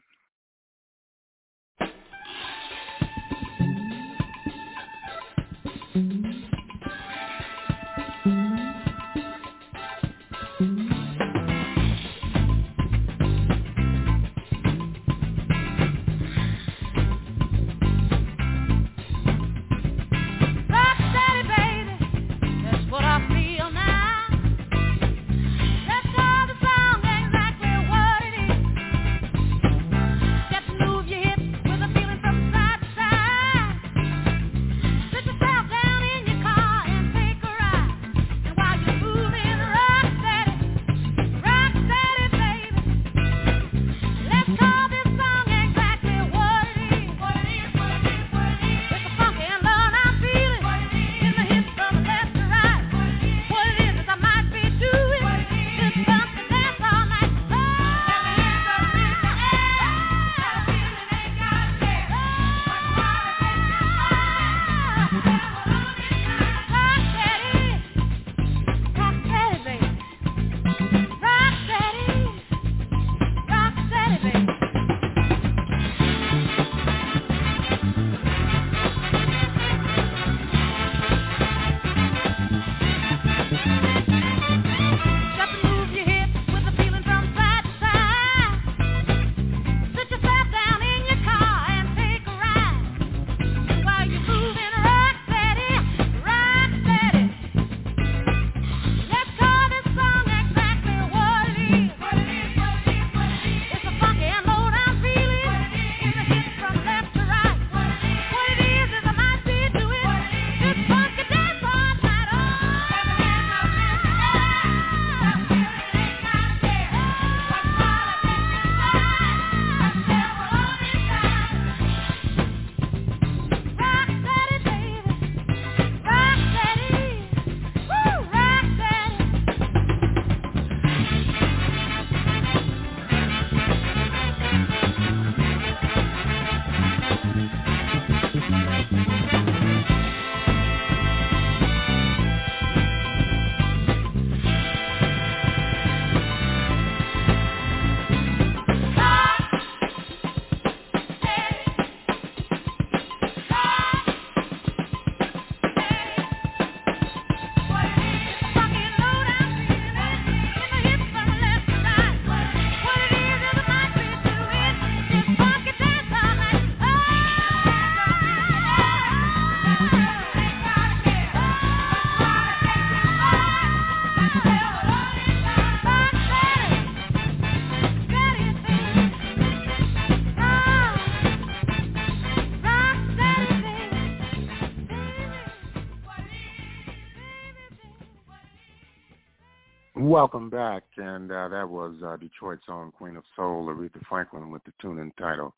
Back. 190.51 190.83
And 190.97 191.31
uh, 191.31 191.47
that 191.47 191.67
was 191.69 191.95
uh, 192.05 192.17
Detroit's 192.17 192.65
own 192.69 192.91
Queen 192.91 193.15
of 193.15 193.23
Soul, 193.35 193.67
Aretha 193.67 194.05
Franklin, 194.07 194.51
with 194.51 194.63
the 194.65 194.73
tune 194.81 194.99
entitled 194.99 195.53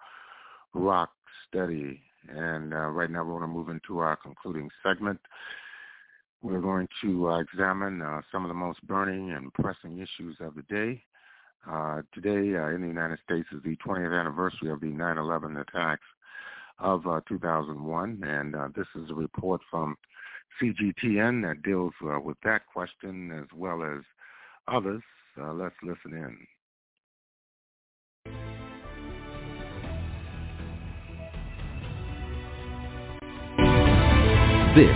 Rock 0.74 1.10
Steady. 1.48 2.02
And 2.30 2.74
uh, 2.74 2.88
right 2.90 3.10
now 3.10 3.24
we're 3.24 3.40
going 3.40 3.42
to 3.42 3.48
move 3.48 3.70
into 3.70 4.00
our 4.00 4.16
concluding 4.16 4.70
segment. 4.84 5.20
We're 6.42 6.62
going 6.62 6.88
to 7.02 7.30
uh, 7.30 7.40
examine 7.40 8.02
uh, 8.02 8.22
some 8.32 8.46
of 8.46 8.50
the 8.50 8.54
most 8.54 8.86
burning 8.86 9.32
and 9.32 9.54
pressing 9.54 9.98
issues 9.98 10.38
of 10.40 10.56
the 10.56 10.62
day. 10.64 11.04
Uh, 11.70 12.02
today 12.14 12.58
in 12.74 12.82
the 12.82 12.88
United 12.88 13.18
States 13.24 13.48
is 13.54 13.64
the 13.64 13.78
20th 13.78 14.20
anniversary 14.20 14.70
of 14.70 14.82
the 14.82 14.88
9-11 14.88 15.62
attacks 15.62 16.04
of 16.80 17.04
2001. 17.28 18.24
And 18.26 18.54
this 18.76 18.88
is 18.96 19.10
a 19.10 19.14
report 19.14 19.62
from 19.72 19.96
CGTN 20.62 21.42
that 21.48 21.64
deals 21.64 21.94
with 22.02 22.38
that 22.44 22.66
question 22.72 23.32
as 23.32 23.48
well 23.56 23.82
as 23.82 24.04
others. 24.68 25.02
Uh, 25.40 25.54
let's 25.54 25.76
listen 25.84 26.14
in. 26.14 26.38
This 34.76 34.90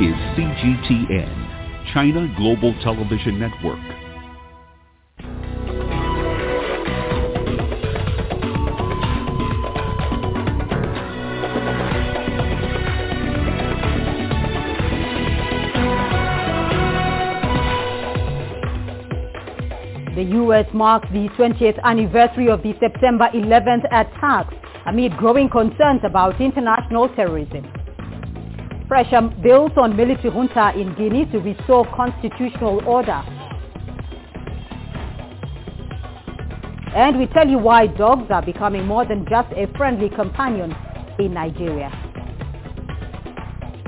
is 0.00 0.14
CGTN, 0.36 1.94
China 1.94 2.32
Global 2.36 2.74
Television 2.82 3.38
Network. 3.38 3.93
U.S. 20.24 20.66
marks 20.72 21.08
the 21.12 21.28
20th 21.38 21.82
anniversary 21.82 22.48
of 22.48 22.62
the 22.62 22.74
September 22.80 23.28
11th 23.34 23.84
attacks 23.86 24.54
amid 24.86 25.16
growing 25.16 25.48
concerns 25.48 26.00
about 26.04 26.40
international 26.40 27.08
terrorism. 27.16 27.64
Pressure 28.88 29.22
builds 29.42 29.74
on 29.76 29.96
military 29.96 30.30
junta 30.30 30.72
in 30.78 30.94
Guinea 30.94 31.26
to 31.32 31.38
restore 31.38 31.86
constitutional 31.94 32.82
order. 32.86 33.22
And 36.94 37.18
we 37.18 37.26
tell 37.26 37.48
you 37.48 37.58
why 37.58 37.86
dogs 37.88 38.30
are 38.30 38.42
becoming 38.42 38.86
more 38.86 39.04
than 39.04 39.26
just 39.28 39.50
a 39.52 39.66
friendly 39.76 40.10
companion 40.10 40.74
in 41.18 41.34
Nigeria. 41.34 41.90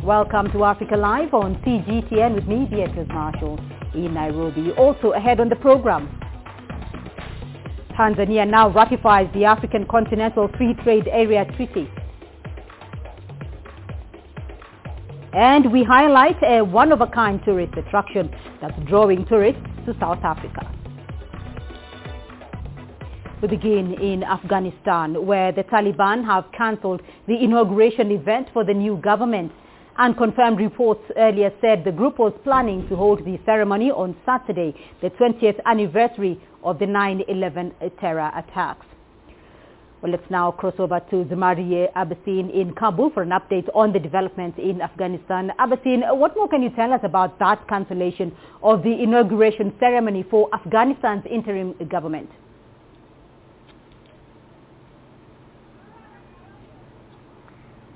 Welcome 0.03 0.51
to 0.53 0.65
Africa 0.65 0.97
Live 0.97 1.35
on 1.35 1.57
CGTN 1.63 2.35
with 2.35 2.47
me, 2.47 2.67
Beatrice 2.71 3.09
Marshall, 3.09 3.59
in 3.95 4.15
Nairobi. 4.15 4.71
Also 4.79 5.13
ahead 5.13 5.41
on 5.41 5.49
the 5.49 5.57
program, 5.57 6.09
Tanzania 7.97 8.49
now 8.49 8.69
ratifies 8.69 9.29
the 9.33 9.45
African 9.45 9.87
Continental 9.87 10.49
Free 10.59 10.75
Trade 10.85 11.09
Area 11.11 11.45
Treaty. 11.57 11.91
And 15.33 15.73
we 15.73 15.83
highlight 15.83 16.43
a 16.43 16.63
one-of-a-kind 16.63 17.43
tourist 17.45 17.75
attraction 17.77 18.31
that's 18.61 18.79
drawing 18.87 19.27
tourists 19.27 19.61
to 19.87 19.95
South 19.99 20.23
Africa. 20.23 20.73
We 23.43 23.49
begin 23.49 23.95
in 24.01 24.25
Afghanistan, 24.25 25.27
where 25.27 25.53
the 25.53 25.63
Taliban 25.65 26.25
have 26.25 26.45
cancelled 26.57 27.03
the 27.29 27.35
inauguration 27.43 28.11
event 28.11 28.49
for 28.53 28.65
the 28.65 28.73
new 28.73 28.97
government. 28.97 29.53
Unconfirmed 29.99 30.59
reports 30.59 31.01
earlier 31.17 31.51
said 31.63 31.83
the 31.83 31.91
group 31.91 32.19
was 32.19 32.35
planning 32.45 32.87
to 32.89 32.97
hold 32.97 33.25
the 33.25 33.41
ceremony 33.47 33.91
on 33.91 34.15
Saturday, 34.27 34.75
the 35.01 35.09
20th 35.09 35.59
anniversary 35.65 36.39
of 36.63 36.79
the 36.79 36.85
9-11 36.85 37.73
terror 37.99 38.31
attacks. 38.37 38.85
Well, 40.03 40.13
let's 40.13 40.31
now 40.31 40.51
cross 40.51 40.75
over 40.79 41.01
to 41.01 41.25
Zamarie 41.25 41.91
Abbasin 41.95 42.53
in 42.55 42.75
Kabul 42.75 43.09
for 43.09 43.23
an 43.23 43.31
update 43.31 43.71
on 43.75 43.95
the 43.95 43.99
developments 43.99 44.59
in 44.63 44.83
Afghanistan. 44.83 45.51
Abbasin, 45.59 46.03
what 46.19 46.37
more 46.37 46.49
can 46.49 46.63
you 46.63 46.69
tell 46.71 46.93
us 46.93 47.01
about 47.03 47.39
that 47.39 47.67
cancellation 47.67 48.37
of 48.63 48.83
the 48.83 49.03
inauguration 49.03 49.73
ceremony 49.81 50.23
for 50.31 50.51
Afghanistan's 50.53 51.25
interim 51.25 51.73
government? 51.89 52.29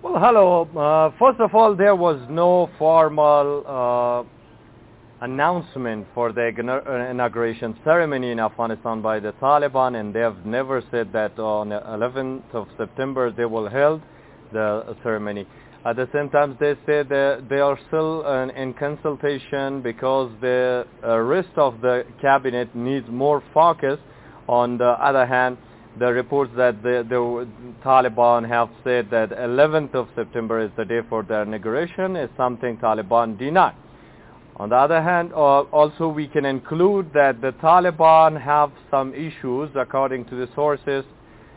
Well, 0.02 0.18
hello. 0.18 0.62
Uh, 0.74 1.14
first 1.18 1.40
of 1.40 1.54
all, 1.54 1.76
there 1.76 1.94
was 1.94 2.18
no 2.30 2.70
formal 2.78 3.64
uh, 3.66 5.22
announcement 5.22 6.06
for 6.14 6.32
the 6.32 6.48
uh, 6.48 7.10
inauguration 7.10 7.76
ceremony 7.84 8.30
in 8.30 8.40
Afghanistan 8.40 9.02
by 9.02 9.20
the 9.20 9.32
Taliban 9.32 10.00
and 10.00 10.14
they 10.14 10.20
have 10.20 10.46
never 10.46 10.82
said 10.90 11.12
that 11.12 11.38
on 11.38 11.68
the 11.68 11.80
11th 11.80 12.54
of 12.54 12.68
September 12.78 13.30
they 13.30 13.44
will 13.44 13.68
hold 13.68 14.00
the 14.54 14.96
ceremony. 15.02 15.46
At 15.84 15.96
the 15.96 16.08
same 16.14 16.30
time 16.30 16.56
they 16.58 16.76
say 16.86 17.02
that 17.02 17.44
they 17.50 17.60
are 17.60 17.78
still 17.88 18.24
in 18.56 18.72
consultation 18.72 19.82
because 19.82 20.32
the 20.40 20.86
uh, 21.04 21.18
rest 21.18 21.52
of 21.56 21.82
the 21.82 22.06
cabinet 22.22 22.74
needs 22.74 23.06
more 23.10 23.42
focus. 23.52 23.98
On 24.48 24.78
the 24.78 24.96
other 24.98 25.26
hand, 25.26 25.58
the 26.00 26.10
reports 26.14 26.50
that 26.56 26.82
the, 26.82 27.04
the 27.06 27.46
Taliban 27.84 28.48
have 28.48 28.70
said 28.82 29.10
that 29.10 29.30
11th 29.32 29.94
of 29.94 30.08
September 30.16 30.58
is 30.58 30.70
the 30.78 30.84
day 30.84 31.00
for 31.10 31.22
their 31.22 31.42
inauguration 31.42 32.16
is 32.16 32.30
something 32.38 32.78
Taliban 32.78 33.38
deny. 33.38 33.74
On 34.56 34.70
the 34.70 34.76
other 34.76 35.02
hand, 35.02 35.34
also 35.34 36.08
we 36.08 36.26
can 36.26 36.46
include 36.46 37.12
that 37.12 37.42
the 37.42 37.52
Taliban 37.62 38.40
have 38.40 38.72
some 38.90 39.12
issues 39.12 39.68
according 39.76 40.24
to 40.26 40.36
the 40.36 40.48
sources, 40.54 41.04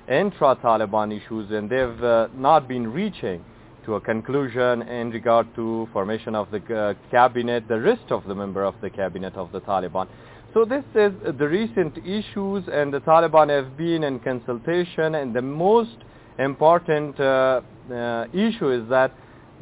intra-Taliban 0.09 1.15
issues, 1.15 1.49
and 1.51 1.69
they've 1.69 2.03
uh, 2.03 2.27
not 2.35 2.67
been 2.67 2.91
reaching 2.91 3.43
to 3.85 3.95
a 3.95 4.01
conclusion 4.01 4.81
in 4.83 5.09
regard 5.11 5.47
to 5.55 5.87
formation 5.93 6.35
of 6.35 6.51
the 6.51 6.75
uh, 6.75 6.93
cabinet, 7.11 7.65
the 7.69 7.79
rest 7.79 8.09
of 8.11 8.25
the 8.25 8.35
member 8.35 8.65
of 8.65 8.75
the 8.81 8.89
cabinet 8.89 9.35
of 9.35 9.53
the 9.53 9.61
Taliban. 9.61 10.07
So 10.53 10.65
this 10.65 10.83
is 10.93 11.11
the 11.39 11.47
recent 11.47 11.97
issues 12.05 12.63
and 12.71 12.93
the 12.93 12.99
Taliban 12.99 13.49
have 13.49 13.75
been 13.75 14.03
in 14.03 14.19
consultation 14.19 15.15
and 15.15 15.33
the 15.33 15.41
most 15.41 15.97
important 16.37 17.19
uh, 17.19 17.61
uh, 17.91 18.25
issue 18.31 18.69
is 18.69 18.87
that 18.87 19.15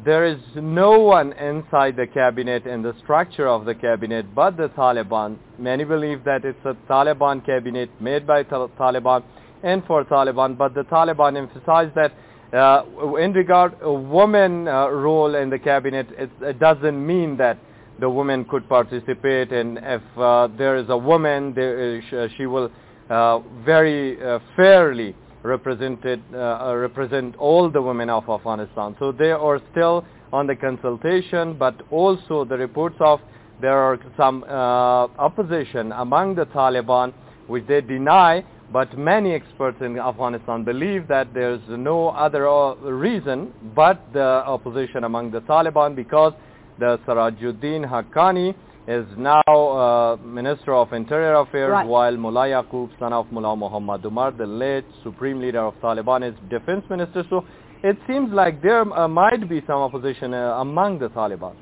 there 0.03 0.25
is 0.25 0.37
no 0.55 0.99
one 0.99 1.31
inside 1.33 1.95
the 1.95 2.07
cabinet 2.07 2.65
and 2.65 2.83
the 2.83 2.93
structure 3.01 3.47
of 3.47 3.63
the 3.63 3.73
cabinet 3.73 4.35
but 4.35 4.57
the 4.57 4.67
Taliban. 4.69 5.37
Many 5.57 5.85
believe 5.85 6.25
that 6.25 6.43
it's 6.43 6.65
a 6.65 6.73
Taliban 6.91 7.45
cabinet 7.45 7.89
made 8.01 8.27
by 8.27 8.43
Taliban 8.43 9.23
and 9.63 9.85
for 9.85 10.03
Taliban, 10.03 10.57
but 10.57 10.73
the 10.73 10.83
Taliban 10.83 11.37
emphasized 11.37 11.95
that 11.95 12.11
uh, 12.53 12.83
in 13.15 13.31
regard 13.31 13.77
a 13.81 13.93
woman 13.93 14.67
uh, 14.67 14.89
role 14.89 15.35
in 15.35 15.49
the 15.49 15.59
cabinet, 15.59 16.07
it, 16.17 16.29
it, 16.41 16.59
doesn't 16.59 17.07
mean 17.07 17.37
that 17.37 17.57
the 18.01 18.09
woman 18.09 18.43
could 18.45 18.67
participate 18.67 19.53
and 19.53 19.79
if 19.81 20.01
uh, 20.17 20.47
there 20.57 20.75
is 20.75 20.87
a 20.89 20.97
woman, 20.97 21.53
there, 21.53 22.01
she 22.35 22.45
will 22.47 22.69
uh, 23.09 23.39
very 23.63 24.21
uh, 24.21 24.39
fairly 24.55 25.15
represented 25.43 26.21
uh, 26.33 26.73
represent 26.75 27.35
all 27.37 27.69
the 27.69 27.81
women 27.81 28.09
of 28.09 28.27
Afghanistan. 28.27 28.95
So 28.99 29.11
they 29.11 29.31
are 29.31 29.61
still 29.71 30.03
on 30.33 30.47
the 30.47 30.55
consultation, 30.55 31.57
but 31.57 31.75
also 31.91 32.43
the 32.43 32.57
reports 32.57 32.95
of 32.99 33.19
there 33.61 33.77
are 33.77 33.99
some 34.17 34.43
uh, 34.43 35.05
opposition 35.19 35.91
among 35.91 36.35
the 36.35 36.45
Taliban, 36.47 37.13
which 37.47 37.67
they 37.67 37.81
deny, 37.81 38.43
but 38.73 38.97
many 38.97 39.33
experts 39.33 39.77
in 39.81 39.99
Afghanistan 39.99 40.63
believe 40.63 41.07
that 41.07 41.33
there's 41.33 41.61
no 41.69 42.09
other 42.09 42.47
uh, 42.49 42.73
reason 42.75 43.53
but 43.75 44.01
the 44.13 44.19
opposition 44.21 45.03
among 45.03 45.29
the 45.29 45.41
Taliban 45.41 45.95
because 45.95 46.33
the 46.81 46.97
Sirajuddin 47.05 47.87
Haqqani 47.87 48.55
is 48.87 49.05
now 49.15 49.43
uh, 49.47 50.15
Minister 50.25 50.73
of 50.73 50.91
Interior 50.91 51.35
Affairs, 51.35 51.69
right. 51.69 51.85
while 51.85 52.17
Mullah 52.17 52.47
Yaqub, 52.47 52.89
son 52.97 53.13
of 53.13 53.31
Mullah 53.31 53.55
Muhammad 53.55 54.03
Umar, 54.03 54.31
the 54.31 54.47
late 54.47 54.85
Supreme 55.03 55.39
Leader 55.39 55.61
of 55.61 55.75
Taliban, 55.75 56.27
is 56.27 56.35
Defense 56.49 56.83
Minister. 56.89 57.23
So 57.29 57.45
it 57.83 57.97
seems 58.07 58.33
like 58.33 58.63
there 58.63 58.81
uh, 58.81 59.07
might 59.07 59.47
be 59.47 59.61
some 59.67 59.77
opposition 59.77 60.33
uh, 60.33 60.57
among 60.57 60.97
the 60.97 61.09
Taliban. 61.09 61.53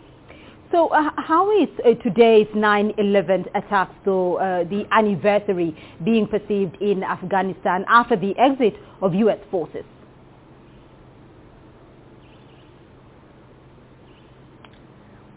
So 0.71 0.87
uh, 0.87 1.09
how 1.17 1.51
is 1.61 1.67
uh, 1.83 1.95
today's 2.01 2.47
9-11 2.55 3.47
attack, 3.55 3.91
so 4.05 4.35
uh, 4.35 4.63
the 4.63 4.85
anniversary, 4.91 5.75
being 6.05 6.27
perceived 6.27 6.77
in 6.81 7.03
Afghanistan 7.03 7.83
after 7.89 8.15
the 8.15 8.37
exit 8.37 8.75
of 9.01 9.13
U.S. 9.15 9.39
forces? 9.51 9.83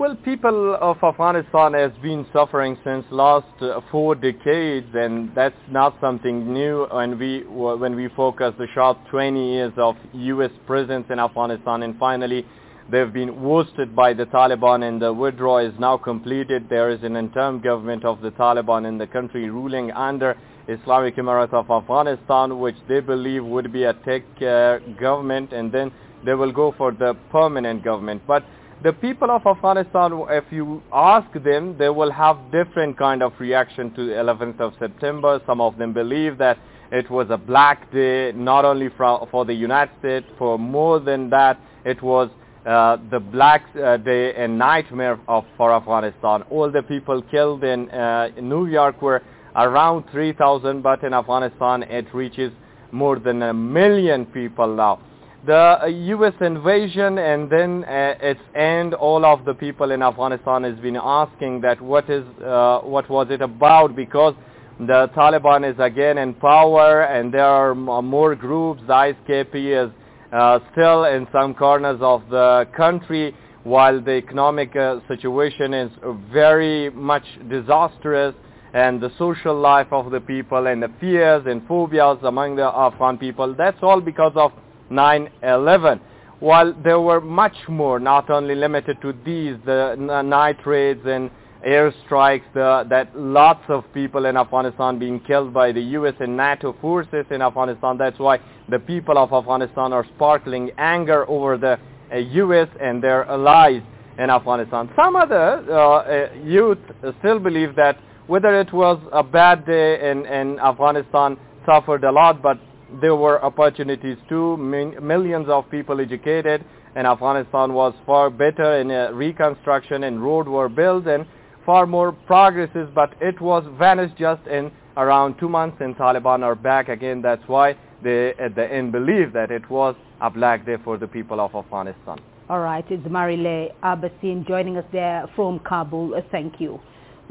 Well, 0.02 0.16
people 0.16 0.76
of 0.80 0.96
Afghanistan 1.00 1.74
has 1.74 1.92
been 2.02 2.26
suffering 2.32 2.76
since 2.82 3.04
last 3.12 3.46
uh, 3.62 3.80
four 3.92 4.16
decades, 4.16 4.88
and 4.94 5.32
that's 5.32 5.54
not 5.70 5.96
something 6.00 6.52
new. 6.52 6.88
When 6.90 7.16
we 7.20 7.44
when 7.46 7.94
we 7.94 8.08
focus 8.08 8.52
the 8.58 8.66
short 8.74 8.96
20 9.12 9.52
years 9.52 9.72
of 9.76 9.94
U.S. 10.12 10.50
presence 10.66 11.06
in 11.08 11.20
Afghanistan, 11.20 11.84
and 11.84 11.96
finally 12.00 12.44
They've 12.90 13.12
been 13.12 13.40
worsted 13.40 13.94
by 13.94 14.12
the 14.12 14.26
Taliban 14.26 14.86
and 14.86 15.00
the 15.00 15.12
withdrawal 15.12 15.58
is 15.58 15.72
now 15.78 15.96
completed. 15.96 16.68
There 16.68 16.90
is 16.90 17.04
an 17.04 17.14
interim 17.14 17.60
government 17.60 18.04
of 18.04 18.20
the 18.22 18.32
Taliban 18.32 18.88
in 18.88 18.98
the 18.98 19.06
country 19.06 19.48
ruling 19.48 19.92
under 19.92 20.36
Islamic 20.66 21.14
Emirate 21.14 21.54
of 21.54 21.70
Afghanistan, 21.70 22.58
which 22.58 22.74
they 22.88 22.98
believe 22.98 23.44
would 23.44 23.72
be 23.72 23.84
a 23.84 23.94
tech 23.94 24.24
uh, 24.42 24.78
government, 25.00 25.52
and 25.52 25.70
then 25.70 25.92
they 26.24 26.34
will 26.34 26.50
go 26.50 26.74
for 26.76 26.90
the 26.90 27.14
permanent 27.30 27.84
government. 27.84 28.22
But 28.26 28.44
the 28.82 28.92
people 28.92 29.30
of 29.30 29.46
Afghanistan, 29.46 30.24
if 30.30 30.44
you 30.50 30.82
ask 30.92 31.30
them, 31.44 31.76
they 31.78 31.88
will 31.88 32.10
have 32.10 32.36
different 32.50 32.98
kind 32.98 33.22
of 33.22 33.32
reaction 33.38 33.94
to 33.94 34.06
the 34.06 34.12
11th 34.14 34.60
of 34.60 34.72
September. 34.78 35.40
Some 35.46 35.60
of 35.60 35.78
them 35.78 35.92
believe 35.92 36.38
that 36.38 36.58
it 36.90 37.08
was 37.08 37.28
a 37.30 37.36
black 37.36 37.92
day, 37.92 38.32
not 38.34 38.64
only 38.64 38.88
for, 38.96 39.28
for 39.30 39.44
the 39.44 39.54
United 39.54 39.94
States, 40.00 40.26
for 40.36 40.58
more 40.58 40.98
than 40.98 41.30
that, 41.30 41.60
it 41.84 42.02
was 42.02 42.28
uh, 42.66 42.96
the 43.10 43.20
black 43.20 43.64
uh, 43.76 43.98
day 43.98 44.34
and 44.34 44.58
nightmare 44.58 45.20
of, 45.28 45.44
for 45.56 45.72
Afghanistan. 45.72 46.42
All 46.50 46.70
the 46.70 46.82
people 46.82 47.22
killed 47.30 47.62
in, 47.62 47.88
uh, 47.90 48.30
in 48.36 48.48
New 48.48 48.66
York 48.66 49.00
were 49.00 49.22
around 49.54 50.04
3,000, 50.10 50.82
but 50.82 51.04
in 51.04 51.14
Afghanistan 51.14 51.84
it 51.84 52.12
reaches 52.12 52.52
more 52.90 53.18
than 53.18 53.42
a 53.42 53.54
million 53.54 54.26
people 54.26 54.74
now 54.74 55.00
the 55.44 55.92
U.S. 56.16 56.34
invasion 56.40 57.18
and 57.18 57.50
then 57.50 57.84
uh, 57.84 58.14
its 58.20 58.40
end, 58.54 58.94
all 58.94 59.24
of 59.24 59.44
the 59.44 59.54
people 59.54 59.90
in 59.90 60.02
Afghanistan 60.02 60.62
has 60.62 60.78
been 60.78 60.96
asking 60.96 61.60
that 61.62 61.80
what 61.80 62.08
is 62.08 62.24
uh, 62.44 62.78
what 62.80 63.10
was 63.10 63.26
it 63.30 63.42
about 63.42 63.96
because 63.96 64.34
the 64.78 65.10
Taliban 65.16 65.68
is 65.68 65.76
again 65.80 66.18
in 66.18 66.34
power 66.34 67.02
and 67.02 67.34
there 67.34 67.44
are 67.44 67.74
more 67.74 68.36
groups. 68.36 68.82
The 68.86 68.92
ISKP 68.92 69.86
is 69.86 69.92
uh, 70.32 70.60
still 70.70 71.04
in 71.04 71.26
some 71.32 71.54
corners 71.54 71.98
of 72.00 72.22
the 72.30 72.68
country 72.76 73.34
while 73.64 74.00
the 74.00 74.12
economic 74.12 74.74
uh, 74.76 75.00
situation 75.08 75.74
is 75.74 75.90
very 76.32 76.90
much 76.90 77.24
disastrous 77.48 78.34
and 78.74 79.00
the 79.00 79.10
social 79.18 79.58
life 79.58 79.88
of 79.92 80.10
the 80.10 80.20
people 80.20 80.66
and 80.66 80.82
the 80.82 80.90
fears 81.00 81.44
and 81.46 81.66
phobias 81.66 82.18
among 82.22 82.56
the 82.56 82.64
Afghan 82.64 83.18
people. 83.18 83.54
That's 83.56 83.78
all 83.82 84.00
because 84.00 84.32
of 84.34 84.52
9-11. 84.92 86.00
While 86.40 86.74
there 86.82 87.00
were 87.00 87.20
much 87.20 87.56
more, 87.68 88.00
not 88.00 88.28
only 88.30 88.54
limited 88.54 89.00
to 89.02 89.12
these, 89.24 89.56
the 89.64 89.94
night 90.24 90.66
raids 90.66 91.02
and 91.06 91.30
airstrikes, 91.66 92.42
the, 92.54 92.84
that 92.90 93.16
lots 93.16 93.62
of 93.68 93.84
people 93.94 94.26
in 94.26 94.36
Afghanistan 94.36 94.98
being 94.98 95.20
killed 95.20 95.54
by 95.54 95.72
the 95.72 95.80
U.S. 95.98 96.14
and 96.20 96.36
NATO 96.36 96.74
forces 96.80 97.24
in 97.30 97.40
Afghanistan. 97.42 97.96
That's 97.96 98.18
why 98.18 98.40
the 98.68 98.78
people 98.80 99.18
of 99.18 99.32
Afghanistan 99.32 99.92
are 99.92 100.04
sparkling 100.16 100.70
anger 100.78 101.28
over 101.28 101.56
the 101.56 101.78
uh, 102.12 102.16
U.S. 102.16 102.68
and 102.80 103.02
their 103.02 103.24
allies 103.26 103.82
in 104.18 104.28
Afghanistan. 104.30 104.90
Some 104.96 105.16
other 105.16 105.64
uh, 105.70 105.74
uh, 105.74 106.28
youth 106.44 106.78
still 107.20 107.38
believe 107.38 107.76
that 107.76 107.98
whether 108.26 108.58
it 108.60 108.72
was 108.72 109.00
a 109.12 109.22
bad 109.22 109.66
day 109.66 110.10
in, 110.10 110.26
in 110.26 110.58
Afghanistan, 110.58 111.36
suffered 111.66 112.04
a 112.04 112.10
lot, 112.10 112.42
but 112.42 112.58
there 113.00 113.16
were 113.16 113.42
opportunities 113.44 114.16
too. 114.28 114.56
millions 114.56 115.48
of 115.48 115.70
people 115.70 116.00
educated 116.00 116.64
and 116.94 117.06
Afghanistan 117.06 117.72
was 117.72 117.94
far 118.04 118.30
better 118.30 118.80
in 118.80 118.90
uh, 118.90 119.10
reconstruction 119.12 120.04
and 120.04 120.22
roads 120.22 120.48
were 120.48 120.68
built 120.68 121.06
and 121.06 121.26
far 121.64 121.86
more 121.86 122.12
progresses, 122.12 122.88
but 122.94 123.14
it 123.20 123.40
was 123.40 123.64
vanished 123.78 124.16
just 124.16 124.46
in 124.46 124.70
around 124.96 125.38
two 125.38 125.48
months 125.48 125.78
and 125.80 125.96
Taliban 125.96 126.42
are 126.42 126.54
back 126.54 126.88
again. 126.88 127.22
That's 127.22 127.42
why 127.46 127.76
they 128.02 128.34
at 128.38 128.54
the 128.54 128.70
end 128.70 128.92
believe 128.92 129.32
that 129.32 129.50
it 129.50 129.68
was 129.70 129.94
a 130.20 130.30
black 130.30 130.66
day 130.66 130.76
for 130.84 130.98
the 130.98 131.06
people 131.06 131.40
of 131.40 131.54
Afghanistan. 131.54 132.18
All 132.48 132.60
right, 132.60 132.84
it's 132.90 133.06
Marile 133.06 133.72
Abbasin 133.82 134.46
joining 134.46 134.76
us 134.76 134.84
there 134.92 135.26
from 135.34 135.60
Kabul. 135.60 136.20
Thank 136.30 136.60
you. 136.60 136.80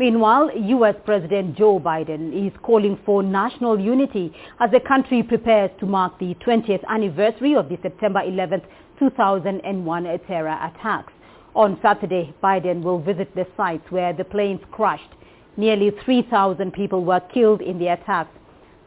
Meanwhile, 0.01 0.49
U.S. 0.57 0.95
President 1.05 1.55
Joe 1.55 1.79
Biden 1.79 2.33
is 2.33 2.51
calling 2.63 2.97
for 3.05 3.21
national 3.21 3.79
unity 3.79 4.33
as 4.59 4.71
the 4.71 4.79
country 4.79 5.21
prepares 5.21 5.69
to 5.79 5.85
mark 5.85 6.17
the 6.17 6.33
20th 6.43 6.83
anniversary 6.89 7.53
of 7.53 7.69
the 7.69 7.77
September 7.83 8.19
11, 8.23 8.63
2001 8.97 10.19
terror 10.27 10.57
attacks. 10.59 11.13
On 11.53 11.77
Saturday, 11.83 12.33
Biden 12.43 12.81
will 12.81 12.99
visit 12.99 13.35
the 13.35 13.45
sites 13.55 13.83
where 13.91 14.11
the 14.11 14.23
planes 14.23 14.61
crashed. 14.71 15.11
Nearly 15.55 15.91
3,000 16.03 16.73
people 16.73 17.05
were 17.05 17.21
killed 17.31 17.61
in 17.61 17.77
the 17.77 17.89
attacks. 17.89 18.35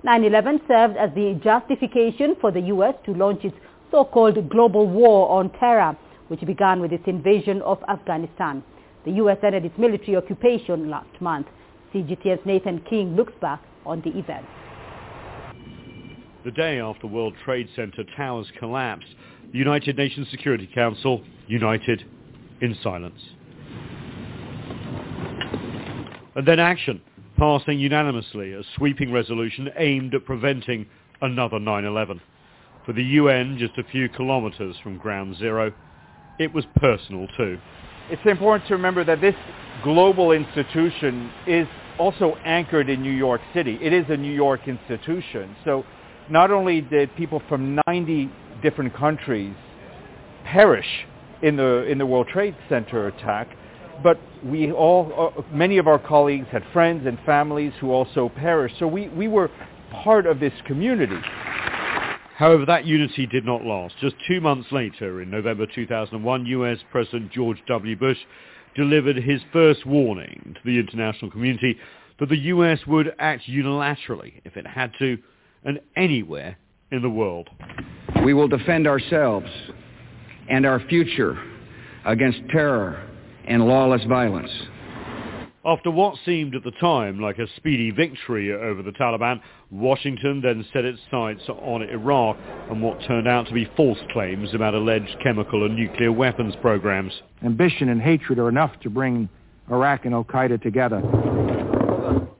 9-11 0.04 0.66
served 0.66 0.96
as 0.96 1.10
the 1.14 1.40
justification 1.44 2.34
for 2.40 2.50
the 2.50 2.62
U.S. 2.74 2.96
to 3.06 3.14
launch 3.14 3.44
its 3.44 3.56
so-called 3.92 4.48
global 4.48 4.88
war 4.88 5.30
on 5.30 5.50
terror, 5.60 5.96
which 6.26 6.40
began 6.40 6.80
with 6.80 6.92
its 6.92 7.06
invasion 7.06 7.62
of 7.62 7.78
Afghanistan. 7.86 8.64
The 9.04 9.12
U.S. 9.12 9.36
ended 9.42 9.66
its 9.66 9.76
military 9.78 10.16
occupation 10.16 10.88
last 10.88 11.20
month. 11.20 11.46
CGTN's 11.92 12.46
Nathan 12.46 12.80
King 12.88 13.14
looks 13.16 13.34
back 13.40 13.62
on 13.84 14.00
the 14.00 14.18
event. 14.18 14.46
The 16.44 16.50
day 16.50 16.80
after 16.80 17.06
World 17.06 17.34
Trade 17.44 17.68
Center 17.76 18.04
towers 18.16 18.46
collapsed, 18.58 19.14
the 19.52 19.58
United 19.58 19.96
Nations 19.96 20.28
Security 20.30 20.68
Council 20.74 21.22
united 21.46 22.04
in 22.60 22.76
silence. 22.82 23.20
And 26.34 26.46
then 26.46 26.58
action, 26.58 27.00
passing 27.38 27.78
unanimously 27.78 28.52
a 28.54 28.62
sweeping 28.76 29.12
resolution 29.12 29.70
aimed 29.76 30.14
at 30.14 30.24
preventing 30.24 30.86
another 31.20 31.58
9-11. 31.58 32.20
For 32.86 32.92
the 32.92 33.04
UN, 33.04 33.58
just 33.58 33.78
a 33.78 33.84
few 33.84 34.08
kilometers 34.08 34.76
from 34.82 34.98
ground 34.98 35.36
zero, 35.36 35.72
it 36.38 36.52
was 36.52 36.64
personal 36.76 37.28
too 37.36 37.58
it's 38.10 38.22
important 38.26 38.66
to 38.68 38.74
remember 38.74 39.04
that 39.04 39.20
this 39.20 39.34
global 39.82 40.32
institution 40.32 41.30
is 41.46 41.66
also 41.98 42.36
anchored 42.44 42.88
in 42.88 43.02
New 43.02 43.12
York 43.12 43.40
City. 43.52 43.78
It 43.80 43.92
is 43.92 44.04
a 44.08 44.16
New 44.16 44.32
York 44.32 44.66
institution. 44.66 45.54
So 45.64 45.84
not 46.28 46.50
only 46.50 46.80
did 46.80 47.14
people 47.16 47.42
from 47.48 47.80
90 47.86 48.30
different 48.62 48.94
countries 48.94 49.54
perish 50.44 51.06
in 51.42 51.56
the, 51.56 51.84
in 51.84 51.98
the 51.98 52.06
World 52.06 52.28
Trade 52.28 52.56
Center 52.68 53.08
attack, 53.08 53.56
but 54.02 54.18
we 54.44 54.72
all, 54.72 55.32
uh, 55.38 55.42
many 55.52 55.78
of 55.78 55.86
our 55.86 55.98
colleagues 55.98 56.46
had 56.50 56.64
friends 56.72 57.06
and 57.06 57.18
families 57.24 57.72
who 57.80 57.92
also 57.92 58.28
perished. 58.28 58.76
So 58.78 58.86
we, 58.86 59.08
we 59.08 59.28
were 59.28 59.50
part 59.92 60.26
of 60.26 60.40
this 60.40 60.52
community. 60.66 61.18
However, 62.36 62.66
that 62.66 62.84
unity 62.84 63.26
did 63.26 63.44
not 63.44 63.64
last. 63.64 63.94
Just 64.00 64.16
two 64.26 64.40
months 64.40 64.72
later, 64.72 65.22
in 65.22 65.30
November 65.30 65.66
2001, 65.72 66.46
US 66.46 66.78
President 66.90 67.30
George 67.30 67.62
W. 67.68 67.96
Bush 67.96 68.18
delivered 68.74 69.16
his 69.16 69.40
first 69.52 69.86
warning 69.86 70.56
to 70.56 70.60
the 70.64 70.80
international 70.80 71.30
community 71.30 71.78
that 72.18 72.28
the 72.28 72.38
US 72.38 72.80
would 72.88 73.14
act 73.20 73.44
unilaterally 73.48 74.40
if 74.44 74.56
it 74.56 74.66
had 74.66 74.90
to, 74.98 75.16
and 75.64 75.80
anywhere 75.96 76.56
in 76.90 77.02
the 77.02 77.10
world. 77.10 77.48
We 78.24 78.34
will 78.34 78.48
defend 78.48 78.88
ourselves 78.88 79.48
and 80.48 80.66
our 80.66 80.80
future 80.88 81.40
against 82.04 82.40
terror 82.50 83.08
and 83.46 83.66
lawless 83.66 84.04
violence. 84.04 84.50
After 85.66 85.90
what 85.90 86.18
seemed 86.26 86.54
at 86.54 86.62
the 86.62 86.72
time 86.72 87.20
like 87.20 87.38
a 87.38 87.46
speedy 87.56 87.90
victory 87.90 88.52
over 88.52 88.82
the 88.82 88.90
Taliban, 88.90 89.40
Washington 89.74 90.40
then 90.40 90.64
set 90.72 90.84
its 90.84 91.00
sights 91.10 91.42
on 91.48 91.82
Iraq 91.82 92.36
and 92.70 92.80
what 92.80 93.00
turned 93.08 93.26
out 93.26 93.48
to 93.48 93.52
be 93.52 93.68
false 93.76 93.98
claims 94.12 94.54
about 94.54 94.72
alleged 94.72 95.16
chemical 95.20 95.66
and 95.66 95.74
nuclear 95.74 96.12
weapons 96.12 96.54
programs. 96.60 97.12
Ambition 97.42 97.88
and 97.88 98.00
hatred 98.00 98.38
are 98.38 98.48
enough 98.48 98.78
to 98.82 98.90
bring 98.90 99.28
Iraq 99.68 100.04
and 100.04 100.14
al-Qaeda 100.14 100.62
together. 100.62 101.02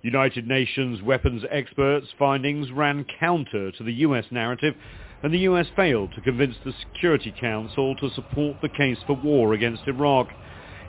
United 0.02 0.46
Nations 0.46 1.02
weapons 1.02 1.42
experts' 1.50 2.06
findings 2.18 2.70
ran 2.70 3.04
counter 3.18 3.72
to 3.72 3.82
the 3.82 3.92
US 3.94 4.26
narrative 4.30 4.74
and 5.24 5.34
the 5.34 5.38
US 5.38 5.66
failed 5.74 6.12
to 6.14 6.20
convince 6.20 6.54
the 6.64 6.72
Security 6.92 7.34
Council 7.40 7.96
to 7.96 8.10
support 8.10 8.58
the 8.62 8.68
case 8.68 8.98
for 9.08 9.16
war 9.16 9.54
against 9.54 9.88
Iraq. 9.88 10.28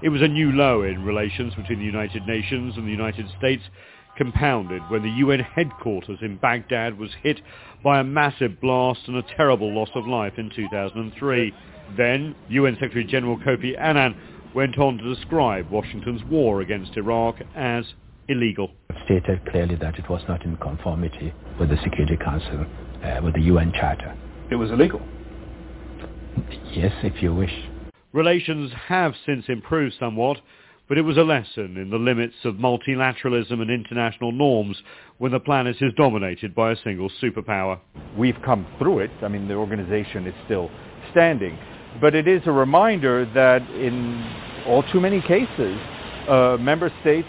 It 0.04 0.10
was 0.10 0.22
a 0.22 0.28
new 0.28 0.52
low 0.52 0.84
in 0.84 1.04
relations 1.04 1.56
between 1.56 1.80
the 1.80 1.86
United 1.86 2.28
Nations 2.28 2.76
and 2.78 2.86
the 2.86 2.92
United 2.92 3.26
States, 3.40 3.64
compounded 4.18 4.82
when 4.90 5.04
the 5.04 5.10
UN 5.10 5.40
headquarters 5.40 6.20
in 6.22 6.38
Baghdad 6.38 6.98
was 6.98 7.12
hit 7.22 7.42
by 7.84 8.00
a 8.00 8.04
massive 8.04 8.60
blast 8.62 9.02
and 9.08 9.18
a 9.18 9.24
terrible 9.36 9.74
loss 9.74 9.90
of 9.96 10.08
life 10.08 10.34
in 10.38 10.50
2003. 10.56 11.54
Then, 11.98 12.36
UN 12.50 12.74
Secretary 12.76 13.06
General 13.06 13.38
Kofi 13.38 13.80
Annan 13.80 14.16
went 14.56 14.78
on 14.78 14.98
to 14.98 15.16
describe 15.16 15.70
Washington's 15.70 16.24
war 16.24 16.62
against 16.62 16.96
Iraq 16.98 17.36
as 17.56 17.86
illegal. 18.28 18.72
Stated 19.06 19.46
clearly 19.52 19.76
that 19.76 20.00
it 20.00 20.10
was 20.10 20.22
not 20.28 20.44
in 20.46 20.58
conformity 20.58 21.34
with 21.60 21.70
the 21.70 21.78
Security 21.84 22.18
Council, 22.18 22.66
uh, 23.04 23.20
with 23.24 23.36
the 23.36 23.42
UN 23.42 23.72
Charter. 23.74 24.18
It 24.50 24.56
was 24.56 24.72
illegal? 24.72 25.02
Yes, 26.72 26.94
if 27.04 27.22
you 27.22 27.34
wish. 27.34 27.54
Relations 28.14 28.72
have 28.88 29.14
since 29.26 29.46
improved 29.48 29.96
somewhat, 30.00 30.38
but 30.88 30.98
it 30.98 31.02
was 31.02 31.18
a 31.18 31.24
lesson 31.24 31.78
in 31.78 31.90
the 31.90 31.98
limits 31.98 32.36
of 32.44 32.56
multilateralism 32.56 33.62
and 33.62 33.72
international 33.72 34.32
norms 34.32 34.78
when 35.18 35.32
the 35.32 35.40
planet 35.40 35.76
is 35.82 35.94
dominated 35.98 36.54
by 36.54 36.72
a 36.72 36.76
single 36.84 37.10
superpower. 37.22 37.80
We've 38.18 38.38
come 38.44 38.66
through 38.78 39.00
it. 39.00 39.12
I 39.22 39.28
mean, 39.28 39.48
the 39.48 39.56
organization 39.56 40.28
is 40.28 40.34
still 40.46 40.70
standing. 41.12 41.58
but 42.02 42.14
it 42.14 42.28
is 42.28 42.42
a 42.46 42.52
reminder 42.52 43.26
that 43.34 43.62
in 43.72 44.22
all 44.68 44.84
too 44.92 45.00
many 45.00 45.22
cases, 45.22 45.80
uh, 46.28 46.58
member 46.60 46.92
states 47.02 47.28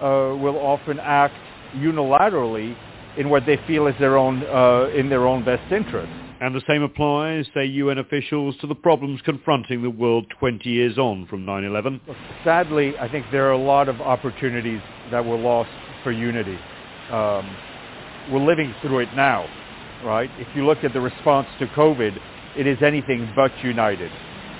uh, 0.00 0.34
will 0.40 0.58
often 0.58 0.98
act 1.00 1.34
unilaterally 1.76 2.76
in 3.16 3.28
what 3.28 3.44
they 3.46 3.58
feel 3.66 3.86
is 3.86 3.94
their 3.98 4.16
own 4.16 4.42
uh, 4.44 4.90
in 4.94 5.08
their 5.08 5.26
own 5.26 5.44
best 5.44 5.72
interest. 5.72 6.12
And 6.40 6.54
the 6.54 6.62
same 6.68 6.82
applies, 6.82 7.46
say 7.52 7.64
UN 7.64 7.98
officials, 7.98 8.56
to 8.60 8.68
the 8.68 8.74
problems 8.74 9.20
confronting 9.22 9.82
the 9.82 9.90
world 9.90 10.26
20 10.38 10.68
years 10.68 10.96
on 10.96 11.26
from 11.26 11.44
9/11. 11.44 12.00
Sadly, 12.44 12.96
I 12.98 13.08
think 13.08 13.26
there 13.32 13.48
are 13.48 13.52
a 13.52 13.58
lot 13.58 13.88
of 13.88 14.00
opportunities 14.00 14.80
that 15.10 15.24
were 15.24 15.36
lost 15.36 15.70
for 16.04 16.12
unity. 16.12 16.58
Um, 17.10 17.44
we're 18.30 18.44
living 18.44 18.72
through 18.82 19.00
it 19.00 19.08
now, 19.16 19.46
right? 20.04 20.30
If 20.38 20.46
you 20.54 20.64
look 20.64 20.84
at 20.84 20.92
the 20.92 21.00
response 21.00 21.48
to 21.58 21.66
COVID, 21.68 22.16
it 22.56 22.66
is 22.66 22.82
anything 22.82 23.28
but 23.34 23.52
united. 23.64 24.12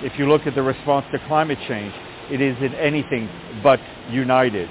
If 0.02 0.18
you 0.18 0.28
look 0.28 0.46
at 0.46 0.54
the 0.56 0.62
response 0.62 1.06
to 1.12 1.18
climate 1.28 1.58
change, 1.68 1.94
it 2.30 2.40
is 2.40 2.56
in 2.60 2.74
anything 2.74 3.28
but 3.62 3.80
united. 4.10 4.68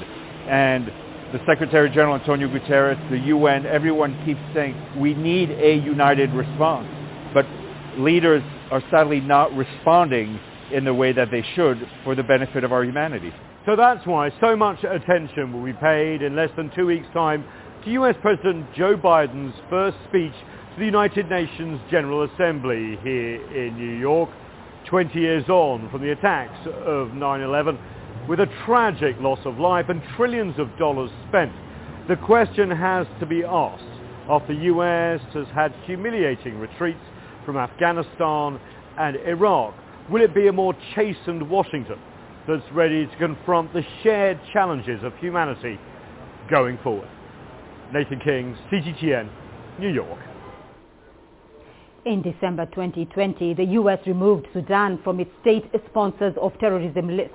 And 0.48 0.92
the 1.32 1.40
Secretary 1.46 1.90
General 1.90 2.16
Antonio 2.16 2.48
Guterres, 2.48 2.98
the 3.10 3.20
UN, 3.20 3.66
everyone 3.66 4.18
keeps 4.26 4.40
saying 4.54 4.76
we 4.98 5.14
need 5.14 5.52
a 5.52 5.76
united 5.76 6.32
response. 6.32 6.88
But 7.34 7.46
leaders 7.98 8.44
are 8.72 8.84
sadly 8.92 9.20
not 9.20 9.54
responding 9.56 10.40
in 10.72 10.84
the 10.84 10.94
way 10.94 11.14
that 11.14 11.32
they 11.32 11.44
should 11.56 11.88
for 12.04 12.16
the 12.16 12.24
benefit 12.24 12.64
of 12.64 12.72
our 12.72 12.84
humanity. 12.84 13.34
So 13.66 13.76
that's 13.76 14.06
why 14.06 14.32
so 14.40 14.56
much 14.56 14.84
attention 14.84 15.54
will 15.54 15.64
be 15.64 15.74
paid 15.74 16.22
in 16.22 16.36
less 16.36 16.50
than 16.56 16.72
two 16.76 16.86
weeks' 16.86 17.08
time 17.14 17.46
to 17.84 17.92
US 17.92 18.16
President 18.22 18.66
Joe 18.76 18.96
Biden's 18.96 19.56
first 19.70 19.98
speech 20.08 20.34
to 20.74 20.80
the 20.80 20.86
United 20.86 21.30
Nations 21.30 21.80
General 21.90 22.24
Assembly 22.24 22.98
here 23.04 23.36
in 23.52 23.78
New 23.78 23.98
York, 23.98 24.30
20 24.86 25.20
years 25.20 25.48
on 25.50 25.90
from 25.90 26.02
the 26.02 26.12
attacks 26.12 26.60
of 26.86 27.10
9-11 27.10 27.78
with 28.28 28.40
a 28.40 28.48
tragic 28.66 29.16
loss 29.20 29.40
of 29.46 29.58
life 29.58 29.88
and 29.90 30.02
trillions 30.16 30.58
of 30.60 30.70
dollars 30.78 31.12
spent. 31.28 31.52
The 32.08 32.16
question 32.16 32.72
has 32.72 33.08
to 33.20 33.26
be 33.26 33.44
asked 33.44 33.84
after 34.30 34.54
the 34.54 34.64
US 34.64 35.22
has 35.34 35.48
had 35.54 35.74
humiliating 35.86 36.60
retreats 36.60 37.00
from 37.48 37.56
Afghanistan 37.56 38.60
and 39.00 39.16
Iraq. 39.26 39.74
Will 40.12 40.22
it 40.22 40.36
be 40.36 40.50
a 40.50 40.52
more 40.52 40.76
chastened 40.94 41.50
Washington 41.50 41.98
that's 42.46 42.62
ready 42.74 43.08
to 43.08 43.16
confront 43.18 43.72
the 43.72 43.84
shared 44.04 44.38
challenges 44.52 45.02
of 45.02 45.14
humanity 45.16 45.80
going 46.52 46.78
forward? 46.84 47.08
Nathan 47.94 48.20
King, 48.20 48.58
CGTN, 48.70 49.30
New 49.80 49.88
York. 49.88 50.20
In 52.06 52.22
December 52.22 52.66
2020, 52.66 53.54
the 53.54 53.64
U.S. 53.64 54.00
removed 54.06 54.48
Sudan 54.54 55.00
from 55.02 55.22
its 55.22 55.32
state 55.40 55.72
sponsors 55.90 56.34
of 56.42 56.52
terrorism 56.60 57.16
list. 57.16 57.32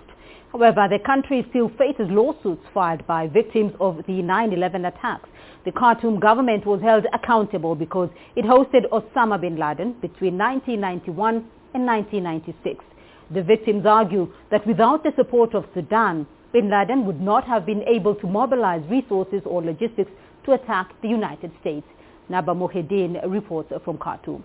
However, 0.52 0.89
the 0.91 0.99
country 0.99 1.47
still 1.49 1.70
faces 1.70 2.10
lawsuits 2.10 2.65
filed 2.74 3.07
by 3.07 3.28
victims 3.28 3.73
of 3.81 3.97
the 4.07 4.20
9-11 4.20 4.89
attacks. 4.89 5.28
The 5.65 5.70
Khartoum 5.73 6.18
government 6.18 6.66
was 6.66 6.81
held 6.82 7.07
accountable 7.12 7.76
because 7.76 8.08
it 8.34 8.44
hosted 8.44 8.89
Osama 8.91 9.41
bin 9.41 9.57
Laden 9.57 9.92
between 10.00 10.36
1991 10.36 11.44
and 11.74 11.86
1996. 11.86 12.84
The 13.31 13.42
victims 13.42 13.86
argue 13.86 14.32
that 14.50 14.66
without 14.66 15.05
the 15.05 15.12
support 15.16 15.55
of 15.55 15.65
Sudan, 15.73 16.26
bin 16.52 16.68
Laden 16.68 17.07
would 17.07 17.20
not 17.20 17.44
have 17.44 17.65
been 17.65 17.82
able 17.84 18.15
to 18.16 18.26
mobilize 18.26 18.82
resources 18.91 19.41
or 19.47 19.62
logistics 19.62 20.10
to 20.47 20.52
attack 20.52 20.91
the 21.00 21.08
United 21.08 21.52
States. 21.60 21.86
Naba 22.28 22.55
Mohedin 22.55 23.23
reports 23.31 23.73
from 23.84 23.99
Khartoum. 23.99 24.42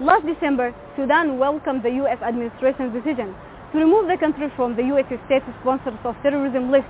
Last 0.00 0.26
December, 0.26 0.74
Sudan 0.96 1.38
welcomed 1.38 1.84
the 1.84 1.90
U.S. 2.02 2.18
administration's 2.22 2.92
decision 2.92 3.34
to 3.70 3.78
remove 3.78 4.08
the 4.08 4.16
country 4.18 4.50
from 4.56 4.74
the 4.74 4.82
U.S. 4.84 5.06
state 5.26 5.42
sponsors 5.60 5.94
of 6.04 6.16
terrorism 6.22 6.72
list. 6.72 6.86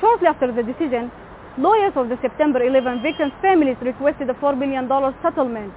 Shortly 0.00 0.26
after 0.26 0.50
the 0.50 0.62
decision, 0.62 1.10
lawyers 1.58 1.92
of 1.94 2.08
the 2.08 2.18
September 2.20 2.62
11 2.62 3.02
victims' 3.02 3.32
families 3.40 3.76
requested 3.80 4.28
a 4.28 4.34
$4 4.34 4.58
billion 4.58 4.88
settlement. 5.22 5.72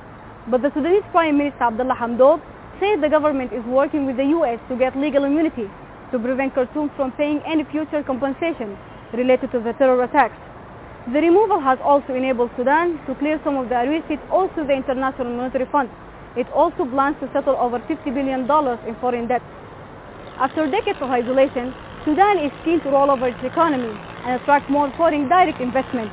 But 0.48 0.62
the 0.62 0.72
Sudanese 0.74 1.04
Prime 1.12 1.38
Minister 1.38 1.64
Abdullah 1.64 1.96
Hamdok 1.96 2.42
said 2.80 3.02
the 3.02 3.10
government 3.10 3.54
is 3.54 3.64
working 3.66 4.06
with 4.06 4.18
the 4.18 4.26
U.S. 4.42 4.60
to 4.70 4.76
get 4.76 4.98
legal 4.98 5.24
immunity 5.26 5.70
to 6.12 6.20
prevent 6.20 6.56
Khartoum 6.56 6.90
from 6.96 7.12
paying 7.14 7.42
any 7.46 7.64
future 7.66 8.02
compensation 8.02 8.78
related 9.14 9.52
to 9.52 9.60
the 9.60 9.74
terror 9.74 10.04
attacks. 10.04 10.38
The 11.14 11.22
removal 11.22 11.60
has 11.60 11.80
also 11.84 12.14
enabled 12.14 12.52
Sudan 12.58 13.00
to 13.06 13.16
clear 13.16 13.40
some 13.44 13.58
of 13.58 13.70
the 13.70 13.76
arrears 13.76 14.04
it 14.10 14.20
owes 14.32 14.50
to 14.56 14.64
the 14.64 14.74
International 14.74 15.28
Monetary 15.30 15.66
Fund. 15.72 15.90
It 16.36 16.48
also 16.52 16.86
plans 16.86 17.18
to 17.22 17.30
settle 17.34 17.56
over 17.56 17.80
$50 17.80 18.14
billion 18.14 18.42
in 18.88 18.96
foreign 19.00 19.28
debt. 19.28 19.42
After 20.38 20.70
decades 20.70 21.00
of 21.02 21.10
isolation, 21.10 21.74
Sudan 22.08 22.40
is 22.40 22.54
keen 22.64 22.80
to 22.84 22.90
roll 22.90 23.12
over 23.12 23.28
its 23.28 23.44
economy 23.44 23.92
and 24.24 24.40
attract 24.40 24.70
more 24.70 24.90
foreign 24.96 25.28
direct 25.28 25.60
investment. 25.60 26.10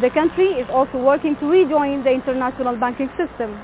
The 0.00 0.10
country 0.10 0.46
is 0.46 0.66
also 0.68 0.98
working 0.98 1.36
to 1.36 1.46
rejoin 1.46 2.02
the 2.02 2.10
international 2.10 2.74
banking 2.74 3.08
system. 3.10 3.54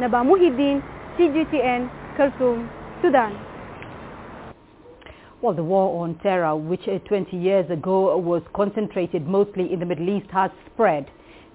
Naba 0.00 0.26
Muhyiddin, 0.26 0.82
CGTN, 1.16 1.88
Khartoum, 2.16 2.68
Sudan. 3.00 3.38
Well, 5.40 5.54
the 5.54 5.62
war 5.62 6.02
on 6.02 6.18
terror, 6.18 6.56
which 6.56 6.88
uh, 6.88 6.98
20 7.06 7.36
years 7.36 7.70
ago 7.70 8.18
was 8.18 8.42
concentrated 8.52 9.24
mostly 9.24 9.72
in 9.72 9.78
the 9.78 9.86
Middle 9.86 10.08
East, 10.18 10.26
has 10.32 10.50
spread. 10.74 11.06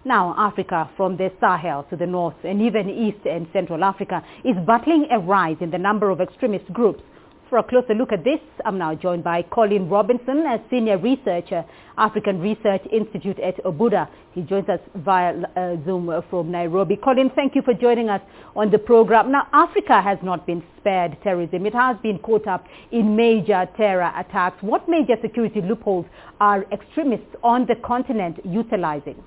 Now, 0.06 0.34
Africa, 0.38 0.90
from 0.96 1.18
the 1.18 1.34
Sahel 1.42 1.86
to 1.90 1.98
the 1.98 2.08
north 2.08 2.46
and 2.46 2.62
even 2.62 2.90
East 2.90 3.26
and 3.26 3.46
Central 3.52 3.84
Africa, 3.84 4.24
is 4.46 4.56
battling 4.66 5.08
a 5.12 5.20
rise 5.20 5.58
in 5.60 5.70
the 5.70 5.78
number 5.78 6.12
of 6.12 6.22
extremist 6.22 6.72
groups 6.72 7.04
for 7.52 7.58
a 7.60 7.64
closer 7.64 7.94
look 7.94 8.14
at 8.14 8.24
this, 8.24 8.40
I'm 8.64 8.78
now 8.78 8.96
joined 8.96 9.26
by 9.26 9.44
Colin 9.44 9.90
Robinson, 9.90 10.38
a 10.48 10.64
senior 10.70 10.98
researcher, 10.98 11.66
African 11.98 12.40
Research 12.40 12.82
Institute 12.90 13.38
at 13.42 13.62
Obuda. 13.66 14.08
He 14.32 14.42
joins 14.42 14.70
us 14.70 14.80
via 14.96 15.36
uh, 15.58 15.76
Zoom 15.84 16.10
from 16.30 16.50
Nairobi. 16.50 16.96
Colin, 16.96 17.30
thank 17.36 17.54
you 17.54 17.62
for 17.62 17.74
joining 17.74 18.08
us 18.08 18.22
on 18.56 18.72
the 18.72 18.80
program. 18.80 19.34
Now, 19.34 19.50
Africa 19.52 20.02
has 20.02 20.18
not 20.24 20.48
been 20.48 20.64
spared 20.80 21.18
terrorism. 21.24 21.66
It 21.66 21.74
has 21.74 21.98
been 22.02 22.20
caught 22.20 22.48
up 22.48 22.66
in 22.94 23.18
major 23.18 23.68
terror 23.76 24.14
attacks. 24.16 24.64
What 24.64 24.88
major 24.88 25.16
security 25.22 25.62
loopholes 25.62 26.06
are 26.40 26.66
extremists 26.72 27.36
on 27.44 27.66
the 27.68 27.76
continent 27.86 28.40
utilizing? 28.46 29.22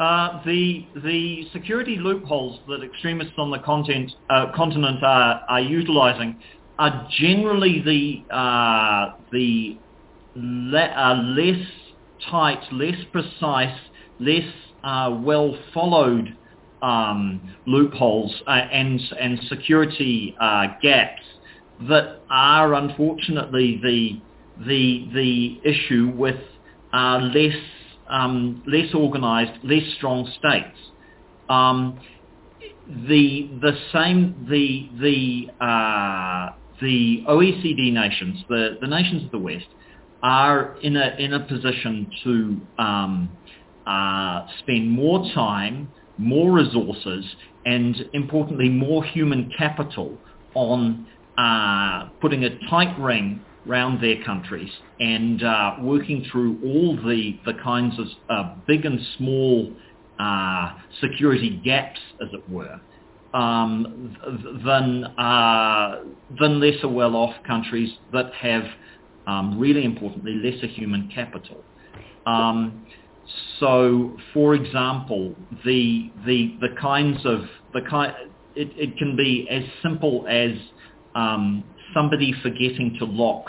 Uh, 0.00 0.42
the 0.46 0.86
the 1.04 1.46
security 1.52 1.98
loopholes 1.98 2.58
that 2.66 2.82
extremists 2.82 3.34
on 3.36 3.50
the 3.50 3.58
content, 3.58 4.10
uh, 4.30 4.46
continent 4.56 5.04
are, 5.04 5.42
are 5.46 5.60
utilizing 5.60 6.40
are 6.78 7.06
generally 7.18 7.82
the 7.84 8.34
uh, 8.34 9.12
the 9.30 9.76
le- 10.34 11.34
less 11.36 11.66
tight, 12.30 12.62
less 12.72 12.96
precise, 13.12 13.76
less 14.18 14.48
uh, 14.84 15.14
well 15.22 15.54
followed 15.74 16.34
um, 16.80 17.54
loopholes 17.66 18.34
uh, 18.46 18.52
and 18.52 18.98
and 19.20 19.38
security 19.50 20.34
gaps 20.82 21.20
that 21.90 22.22
are 22.30 22.72
unfortunately 22.72 23.78
the 23.82 24.22
the 24.66 25.10
the 25.12 25.60
issue 25.62 26.10
with 26.16 26.40
less 26.94 27.54
um, 28.10 28.62
less 28.66 28.92
organized, 28.94 29.64
less 29.64 29.82
strong 29.96 30.30
states. 30.38 30.76
Um, 31.48 32.00
the 32.86 33.48
the 33.60 33.72
same 33.92 34.46
the 34.48 34.88
the 35.00 35.64
uh, 35.64 36.54
the 36.80 37.24
OECD 37.28 37.92
nations, 37.92 38.42
the, 38.48 38.78
the 38.80 38.86
nations 38.86 39.24
of 39.24 39.30
the 39.30 39.38
West, 39.38 39.66
are 40.22 40.76
in 40.82 40.96
a 40.96 41.16
in 41.18 41.32
a 41.32 41.40
position 41.40 42.10
to 42.24 42.82
um, 42.82 43.30
uh, 43.86 44.46
spend 44.58 44.90
more 44.90 45.24
time, 45.34 45.88
more 46.18 46.52
resources, 46.52 47.24
and 47.64 47.96
importantly, 48.12 48.68
more 48.68 49.04
human 49.04 49.52
capital 49.56 50.18
on 50.54 51.06
uh, 51.38 52.08
putting 52.20 52.44
a 52.44 52.58
tight 52.68 52.98
ring 52.98 53.40
around 53.68 54.02
their 54.02 54.22
countries 54.24 54.70
and 54.98 55.42
uh, 55.42 55.76
working 55.80 56.26
through 56.30 56.58
all 56.64 56.96
the, 56.96 57.38
the 57.44 57.54
kinds 57.62 57.98
of 57.98 58.06
uh, 58.28 58.54
big 58.66 58.84
and 58.84 59.00
small 59.18 59.72
uh, 60.18 60.72
security 61.00 61.60
gaps, 61.64 62.00
as 62.22 62.28
it 62.32 62.48
were, 62.48 62.80
um, 63.34 64.16
than, 64.64 65.04
uh, 65.18 66.02
than 66.40 66.60
lesser 66.60 66.88
well-off 66.88 67.34
countries 67.46 67.90
that 68.12 68.32
have, 68.34 68.64
um, 69.26 69.58
really 69.58 69.84
importantly, 69.84 70.34
lesser 70.34 70.66
human 70.66 71.10
capital. 71.14 71.62
Um, 72.26 72.86
so, 73.60 74.16
for 74.34 74.54
example, 74.54 75.34
the, 75.64 76.10
the, 76.26 76.56
the 76.60 76.68
kinds 76.80 77.24
of, 77.24 77.42
the 77.72 77.82
kind, 77.88 78.14
it, 78.56 78.68
it 78.76 78.96
can 78.98 79.16
be 79.16 79.46
as 79.48 79.62
simple 79.82 80.26
as 80.28 80.50
um, 81.14 81.64
somebody 81.94 82.32
forgetting 82.42 82.96
to 82.98 83.04
lock 83.04 83.46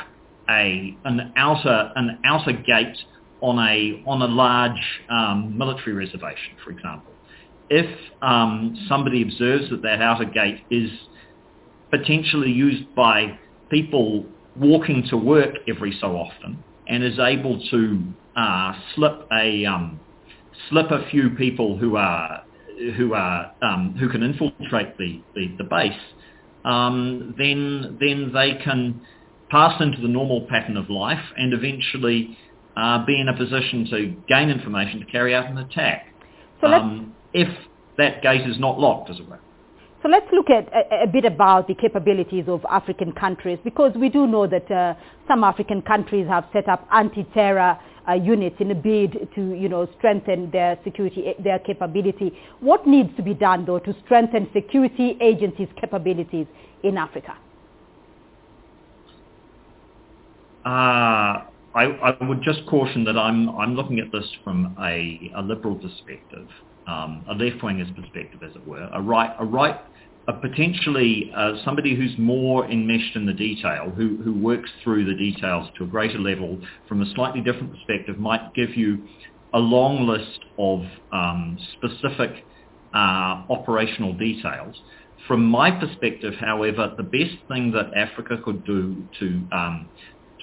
a 0.50 0.98
an 1.06 1.32
outer 1.36 1.92
an 1.96 2.20
outer 2.26 2.52
gate 2.54 2.98
on 3.42 3.58
a 3.60 4.04
on 4.08 4.22
a 4.22 4.28
large 4.28 5.02
um, 5.10 5.58
military 5.58 5.94
reservation, 5.94 6.56
for 6.64 6.72
example. 6.72 7.14
if 7.72 7.88
um, 8.22 8.76
somebody 8.90 9.22
observes 9.22 9.70
that 9.70 9.82
that 9.82 10.02
outer 10.02 10.26
gate 10.26 10.60
is 10.70 10.90
potentially 11.90 12.52
used 12.52 12.94
by 12.96 13.40
people 13.70 14.26
walking 14.58 15.04
to 15.10 15.16
work 15.16 15.56
every 15.70 15.98
so 16.02 16.18
often 16.18 16.62
and 16.88 17.02
is 17.02 17.18
able 17.18 17.62
to 17.72 18.04
uh, 18.36 18.74
slip 18.94 19.26
a 19.32 19.66
um, 19.66 20.00
slip 20.70 20.92
a 20.92 21.10
few 21.10 21.30
people 21.32 21.78
who 21.78 21.96
are 21.96 22.44
who 22.98 23.14
are 23.14 23.54
um, 23.62 23.96
who 23.98 24.10
can 24.10 24.22
infiltrate 24.22 24.98
the 24.98 25.22
the, 25.34 25.56
the 25.58 25.64
base, 25.64 25.94
um, 26.66 27.36
then 27.38 27.98
then 28.00 28.32
they 28.34 28.60
can 28.64 29.02
pass 29.50 29.82
into 29.82 30.02
the 30.02 30.08
normal 30.08 30.48
pattern 30.50 30.78
of 30.78 30.90
life 30.90 31.24
and 31.38 31.54
eventually 31.54 32.38
uh, 32.78 33.06
be 33.06 33.20
in 33.20 33.28
a 33.28 33.36
position 33.36 33.86
to 33.90 34.16
gain 34.28 34.50
information 34.50 35.00
to 35.00 35.06
carry 35.06 35.36
out 35.36 35.46
an 35.50 35.58
attack. 35.58 36.06
So 36.62 36.68
um, 36.68 37.14
if 37.34 37.50
that 37.98 38.22
gate 38.22 38.48
is 38.48 38.60
not 38.60 38.80
locked, 38.80 39.10
as 39.10 39.20
it 39.20 39.28
were. 39.28 39.40
So 40.02 40.10
let's 40.10 40.26
look 40.32 40.50
at 40.50 40.68
a, 40.74 41.04
a, 41.04 41.08
bit 41.08 41.26
about 41.26 41.68
the 41.68 41.76
capabilities 41.76 42.46
of 42.48 42.66
African 42.70 43.12
countries 43.12 43.60
because 43.64 43.94
we 43.96 44.10
do 44.10 44.26
know 44.26 44.48
that 44.48 44.72
uh, 44.72 44.96
some 45.28 45.44
African 45.44 45.84
countries 45.84 46.28
have 46.28 46.46
set 46.52 46.68
up 46.68 46.88
anti-terror 46.92 47.78
uh, 48.08 48.14
units 48.14 48.56
in 48.60 48.72
a 48.72 48.76
bid 48.76 49.30
to, 49.36 49.54
you 49.54 49.70
know, 49.70 49.88
strengthen 49.98 50.52
their 50.52 50.78
security, 50.84 51.34
their 51.44 51.60
capability. 51.60 52.38
What 52.60 52.88
needs 52.88 53.16
to 53.18 53.24
be 53.24 53.34
done, 53.34 53.66
though, 53.66 53.80
to 53.80 53.96
strengthen 54.06 54.50
security 54.54 55.18
agencies' 55.22 55.70
capabilities 55.80 56.48
in 56.84 56.98
Africa? 56.98 57.38
Uh, 60.66 61.46
I, 61.74 61.86
I, 61.86 62.24
would 62.24 62.44
just 62.44 62.66
caution 62.68 63.04
that 63.06 63.18
I'm, 63.18 63.50
I'm 63.50 63.76
looking 63.76 64.00
at 64.00 64.12
this 64.12 64.26
from 64.44 64.76
a, 64.80 65.32
a 65.36 65.42
liberal 65.42 65.76
perspective, 65.76 66.48
um, 66.86 67.26
a 67.30 67.34
left-winger's 67.34 67.90
perspective, 67.96 68.44
as 68.44 68.56
it 68.56 68.68
were. 68.68 68.88
A 68.94 69.02
right, 69.02 69.32
a 69.40 69.46
right 69.46 69.80
potentially 70.34 71.32
uh, 71.36 71.54
somebody 71.66 71.96
who's 71.96 72.14
more 72.18 72.70
enmeshed 72.70 73.16
in 73.16 73.26
the 73.26 73.34
detail, 73.34 73.92
who, 73.96 74.18
who 74.24 74.34
works 74.34 74.70
through 74.84 75.06
the 75.06 75.16
details 75.16 75.70
to 75.78 75.84
a 75.84 75.88
greater 75.88 76.20
level 76.20 76.60
from 76.88 77.02
a 77.02 77.14
slightly 77.14 77.42
different 77.42 77.72
perspective, 77.74 78.18
might 78.18 78.54
give 78.54 78.76
you 78.76 79.04
a 79.54 79.60
long 79.60 80.08
list 80.08 80.40
of 80.58 80.82
um, 81.12 81.58
specific 81.78 82.46
uh, 82.94 83.44
operational 83.50 84.14
details. 84.14 84.76
From 85.28 85.46
my 85.46 85.72
perspective, 85.72 86.34
however, 86.40 86.94
the 86.98 87.04
best 87.04 87.36
thing 87.48 87.72
that 87.72 87.92
Africa 87.96 88.38
could 88.44 88.66
do 88.66 89.08
to 89.20 89.26
um, 89.52 89.90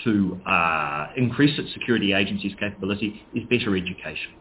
to 0.05 0.41
uh, 0.47 1.09
increase 1.17 1.59
its 1.59 1.73
security 1.73 2.13
agency's 2.13 2.55
capability 2.61 3.21
is 3.35 3.43
better 3.51 3.77
education. 3.77 4.33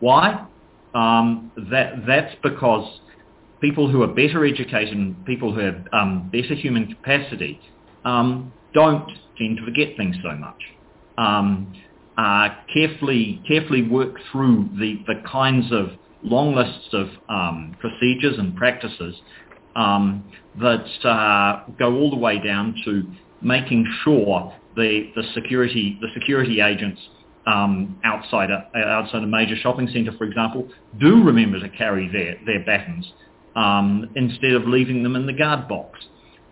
Why? 0.00 0.46
Um, 0.94 1.50
that 1.70 2.06
that's 2.06 2.34
because 2.42 3.00
people 3.64 3.90
who 3.90 4.02
are 4.02 4.08
better 4.08 4.44
educated, 4.44 5.16
people 5.24 5.54
who 5.54 5.60
have 5.60 5.76
um, 5.94 6.28
better 6.30 6.54
human 6.54 6.86
capacity, 6.86 7.58
um, 8.04 8.52
don't 8.74 9.10
tend 9.38 9.56
to 9.56 9.64
forget 9.64 9.96
things 9.96 10.14
so 10.22 10.36
much. 10.36 10.60
Um, 11.16 11.74
uh, 12.18 12.48
carefully, 12.72 13.42
carefully 13.48 13.82
work 13.82 14.16
through 14.30 14.68
the, 14.78 15.02
the 15.06 15.22
kinds 15.26 15.72
of 15.72 15.92
long 16.22 16.54
lists 16.54 16.88
of 16.92 17.08
um, 17.30 17.74
procedures 17.80 18.38
and 18.38 18.54
practices 18.54 19.14
um, 19.76 20.30
that 20.60 21.08
uh, 21.08 21.64
go 21.78 21.94
all 21.94 22.10
the 22.10 22.16
way 22.16 22.38
down 22.38 22.74
to 22.84 23.02
making 23.40 23.90
sure 24.04 24.54
the, 24.76 25.10
the 25.16 25.22
security 25.34 25.98
the 26.02 26.08
security 26.12 26.60
agents 26.60 27.00
um, 27.46 27.98
outside 28.04 28.50
a 28.50 28.68
outside 28.76 29.22
a 29.22 29.26
major 29.26 29.54
shopping 29.56 29.88
centre, 29.92 30.12
for 30.16 30.24
example, 30.24 30.68
do 31.00 31.22
remember 31.22 31.60
to 31.60 31.68
carry 31.70 32.10
their 32.10 32.36
their 32.46 32.64
batons 32.64 33.12
um, 33.56 34.10
instead 34.14 34.52
of 34.52 34.66
leaving 34.66 35.02
them 35.02 35.16
in 35.16 35.26
the 35.26 35.32
guard 35.32 35.68
box 35.68 36.00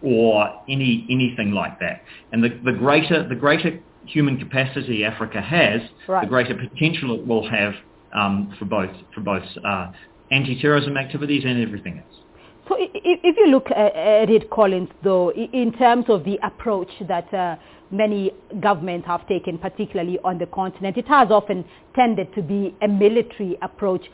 or 0.02 0.48
any 0.68 1.06
anything 1.10 1.52
like 1.52 1.78
that. 1.81 2.02
And 2.32 2.42
the, 2.42 2.50
the 2.64 2.72
greater 2.72 3.28
the 3.28 3.34
greater 3.34 3.81
human 4.06 4.39
capacity 4.39 5.05
Africa 5.05 5.40
has, 5.40 5.81
right. 6.08 6.22
the 6.22 6.28
greater 6.28 6.55
potential 6.55 7.14
it 7.14 7.26
will 7.26 7.48
have 7.48 7.74
um, 8.12 8.55
for 8.58 8.64
both 8.64 8.90
for 9.14 9.20
both 9.20 9.44
uh, 9.64 9.92
anti-terrorism 10.31 10.97
activities 10.97 11.44
and 11.47 11.62
everything 11.62 11.98
else. 11.98 12.22
So 12.68 12.76
if 12.78 13.36
you 13.36 13.48
look 13.48 13.66
at 13.70 14.31
it, 14.31 14.48
Collins, 14.50 14.89
though, 15.02 15.32
in 15.32 15.72
terms 15.72 16.06
of 16.08 16.24
the 16.24 16.39
approach 16.44 16.90
that 17.08 17.32
uh, 17.34 17.56
many 17.90 18.32
governments 18.60 19.06
have 19.08 19.26
taken, 19.26 19.58
particularly 19.58 20.18
on 20.24 20.39
the 20.39 20.47
continent, 20.47 20.97
it 20.97 21.08
has 21.08 21.28
often 21.31 21.64
tended 21.94 22.32
to 22.34 22.42
be 22.42 22.74
a 22.81 22.89
military 22.89 23.58
approach. 23.62 24.05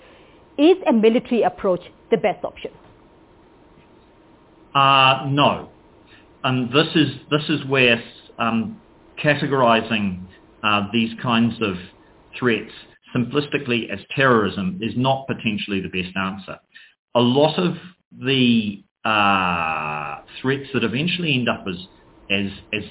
Is 0.59 0.77
a 0.89 0.93
military 0.93 1.43
approach 1.43 1.83
the 2.11 2.17
best 2.17 2.45
option? 2.45 2.73
Uh, 4.75 5.27
no. 5.29 5.71
And 6.45 6.71
this 6.73 6.89
is, 6.95 7.09
this 7.31 7.49
is 7.49 7.65
where 7.67 8.03
um, 8.39 8.81
categorizing 9.23 10.23
uh, 10.63 10.89
these 10.93 11.11
kinds 11.23 11.55
of 11.63 11.77
threats 12.39 12.73
simplistically 13.15 13.91
as 13.91 14.01
terrorism 14.15 14.79
is 14.83 14.93
not 14.97 15.27
potentially 15.27 15.81
the 15.81 15.89
best 15.89 16.17
answer. 16.17 16.59
A 17.15 17.21
lot 17.21 17.59
of 17.59 17.75
the 18.13 18.83
uh, 19.05 20.23
threats 20.41 20.69
that 20.75 20.85
eventually 20.85 21.35
end 21.35 21.49
up 21.49 21.65
as, 21.69 21.77
as, 22.31 22.51
as 22.73 22.83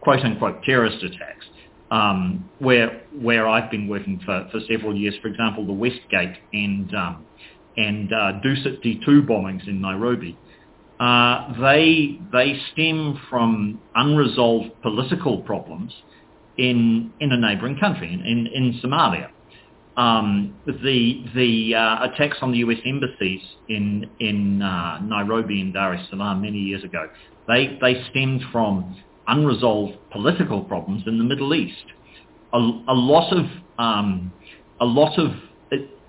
quote 0.00 0.20
unquote 0.20 0.62
terrorist 0.64 1.02
attacks, 1.02 1.46
um, 1.90 2.50
where, 2.58 3.02
where 3.12 3.48
I've 3.48 3.70
been 3.70 3.88
working 3.88 4.20
for, 4.24 4.48
for 4.50 4.60
several 4.68 4.96
years, 4.96 5.14
for 5.22 5.28
example, 5.28 5.66
the 5.66 5.72
Westgate 5.72 6.36
and 6.52 6.94
um, 6.94 7.26
and 7.76 8.12
uh, 8.12 8.32
Dusit 8.42 8.82
D2 8.82 9.26
bombings 9.26 9.68
in 9.68 9.80
Nairobi, 9.80 10.38
uh, 10.98 11.52
they 11.60 12.18
they 12.32 12.58
stem 12.72 13.20
from 13.28 13.80
unresolved 13.94 14.80
political 14.82 15.42
problems 15.42 15.92
in 16.56 17.12
in 17.20 17.32
a 17.32 17.36
neighbouring 17.36 17.78
country 17.78 18.12
in 18.12 18.20
in, 18.20 18.46
in 18.46 18.80
Somalia. 18.82 19.28
Um, 19.96 20.56
the 20.66 21.24
the 21.34 21.74
uh, 21.74 22.10
attacks 22.10 22.38
on 22.42 22.52
the 22.52 22.58
U.S. 22.58 22.78
embassies 22.84 23.42
in 23.68 24.10
in 24.20 24.62
uh, 24.62 25.00
Nairobi 25.00 25.60
and 25.60 25.72
Dar 25.72 25.94
es 25.94 26.08
Salaam 26.10 26.42
many 26.42 26.58
years 26.58 26.82
ago, 26.84 27.08
they 27.46 27.78
they 27.80 28.02
stemmed 28.10 28.42
from 28.50 28.96
unresolved 29.28 29.94
political 30.10 30.62
problems 30.62 31.02
in 31.06 31.18
the 31.18 31.24
Middle 31.24 31.54
East. 31.54 31.84
A, 32.52 32.58
a 32.58 32.94
lot 32.94 33.32
of 33.32 33.46
um, 33.78 34.32
a 34.80 34.84
lot 34.84 35.18
of 35.18 35.32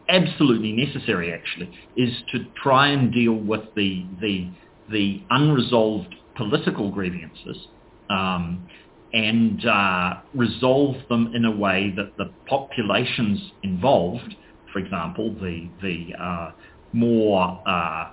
absolutely 0.09 0.71
necessary 0.71 1.33
actually 1.33 1.69
is 1.95 2.13
to 2.31 2.45
try 2.61 2.87
and 2.89 3.13
deal 3.13 3.33
with 3.33 3.61
the 3.75 4.05
the 4.21 4.49
the 4.91 5.21
unresolved 5.29 6.15
political 6.35 6.91
grievances 6.91 7.67
um, 8.09 8.67
and 9.13 9.65
uh, 9.65 10.15
resolve 10.33 10.95
them 11.09 11.31
in 11.33 11.45
a 11.45 11.51
way 11.51 11.93
that 11.95 12.15
the 12.17 12.31
populations 12.47 13.51
involved, 13.63 14.35
for 14.71 14.79
example, 14.79 15.33
the 15.41 15.69
the 15.81 16.13
uh, 16.21 16.51
more 16.93 17.61
uh, 17.67 18.11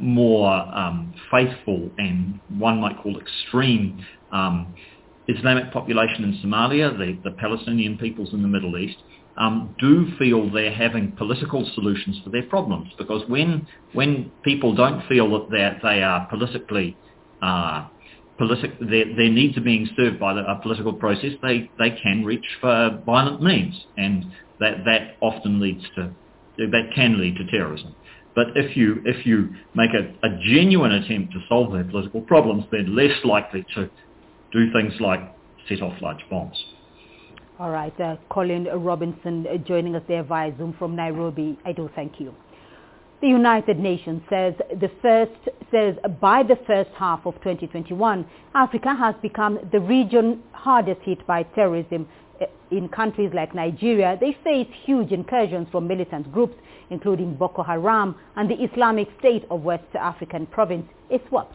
more 0.00 0.52
um, 0.52 1.12
faithful 1.30 1.90
and 1.98 2.38
one 2.58 2.80
might 2.80 2.96
call 3.02 3.18
extreme 3.18 4.04
um, 4.34 4.74
Islamic 5.28 5.72
population 5.72 6.24
in 6.24 6.32
Somalia, 6.44 6.86
the, 6.98 7.18
the 7.28 7.34
Palestinian 7.36 7.96
peoples 7.96 8.30
in 8.34 8.42
the 8.42 8.48
Middle 8.48 8.76
East, 8.76 8.98
um, 9.36 9.74
do 9.78 10.06
feel 10.18 10.50
they're 10.50 10.74
having 10.74 11.12
political 11.12 11.68
solutions 11.74 12.20
for 12.22 12.30
their 12.30 12.44
problems. 12.44 12.88
Because 12.98 13.22
when 13.28 13.66
when 13.92 14.30
people 14.42 14.74
don't 14.74 15.00
feel 15.08 15.26
that 15.48 15.78
they 15.82 16.02
are 16.02 16.26
politically 16.28 16.96
uh, 17.42 17.88
politic, 18.38 18.78
their, 18.80 19.06
their 19.16 19.30
needs 19.30 19.56
are 19.56 19.62
being 19.62 19.88
served 19.96 20.20
by 20.20 20.34
the, 20.34 20.40
a 20.40 20.60
political 20.62 20.92
process, 20.92 21.32
they, 21.42 21.70
they 21.78 21.90
can 22.02 22.24
reach 22.24 22.46
for 22.60 23.02
violent 23.06 23.42
means, 23.42 23.74
and 23.96 24.26
that 24.60 24.84
that 24.84 25.16
often 25.20 25.60
leads 25.60 25.84
to 25.96 26.12
that 26.56 26.90
can 26.94 27.20
lead 27.20 27.36
to 27.36 27.46
terrorism. 27.46 27.94
But 28.34 28.48
if 28.56 28.76
you 28.76 29.00
if 29.04 29.26
you 29.26 29.50
make 29.74 29.90
a, 29.94 30.26
a 30.26 30.38
genuine 30.44 30.92
attempt 30.92 31.32
to 31.32 31.40
solve 31.48 31.72
their 31.72 31.84
political 31.84 32.20
problems, 32.20 32.64
they're 32.70 32.82
less 32.82 33.16
likely 33.24 33.64
to 33.74 33.90
do 34.54 34.72
things 34.72 34.94
like 35.00 35.20
set 35.68 35.82
off 35.82 36.00
large 36.00 36.24
bombs. 36.30 36.56
All 37.58 37.70
right, 37.70 37.98
uh, 38.00 38.16
Colin 38.30 38.64
Robinson 38.64 39.46
uh, 39.46 39.58
joining 39.58 39.94
us 39.94 40.02
there 40.08 40.22
via 40.22 40.56
Zoom 40.56 40.74
from 40.78 40.96
Nairobi. 40.96 41.58
I 41.64 41.72
do 41.72 41.90
thank 41.94 42.18
you. 42.20 42.34
The 43.20 43.28
United 43.28 43.78
Nations 43.78 44.22
says 44.28 44.54
the 44.80 44.90
first 45.02 45.32
says 45.70 45.94
by 46.20 46.42
the 46.42 46.58
first 46.66 46.90
half 46.96 47.26
of 47.26 47.34
2021, 47.36 48.26
Africa 48.54 48.94
has 48.94 49.14
become 49.22 49.58
the 49.72 49.80
region 49.80 50.42
hardest 50.52 51.00
hit 51.02 51.26
by 51.26 51.42
terrorism. 51.42 52.08
Uh, 52.40 52.46
in 52.70 52.88
countries 52.88 53.30
like 53.32 53.54
Nigeria, 53.54 54.18
they 54.20 54.36
face 54.42 54.66
huge 54.84 55.12
incursions 55.12 55.68
from 55.70 55.86
militant 55.86 56.30
groups, 56.32 56.56
including 56.90 57.34
Boko 57.34 57.62
Haram 57.62 58.16
and 58.36 58.50
the 58.50 58.56
Islamic 58.56 59.08
State 59.20 59.44
of 59.50 59.62
West 59.62 59.84
African 59.94 60.46
province, 60.46 60.86
ISWAP. 61.12 61.46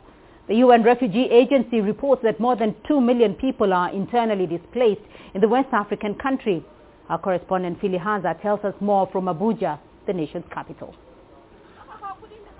The 0.49 0.55
UN 0.55 0.81
Refugee 0.81 1.29
Agency 1.29 1.79
reports 1.79 2.23
that 2.23 2.39
more 2.39 2.55
than 2.55 2.75
2 2.87 2.99
million 2.99 3.35
people 3.35 3.71
are 3.71 3.91
internally 3.93 4.47
displaced 4.47 5.01
in 5.35 5.41
the 5.41 5.47
West 5.47 5.69
African 5.71 6.15
country. 6.15 6.65
Our 7.07 7.19
correspondent 7.19 7.79
Phil 7.79 7.91
Ihaza 7.91 8.41
tells 8.41 8.59
us 8.65 8.73
more 8.81 9.07
from 9.11 9.25
Abuja, 9.25 9.77
the 10.07 10.13
nation's 10.13 10.45
capital. 10.51 10.95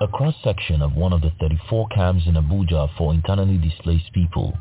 a 0.01 0.07
cross-section 0.07 0.81
of 0.81 0.95
one 0.95 1.11
of 1.11 1.21
the 1.21 1.31
34 1.41 1.87
camps 1.89 2.25
in 2.25 2.35
Abuja 2.35 2.87
for 2.95 3.11
internally 3.13 3.57
displaced 3.57 4.13
people. 4.13 4.57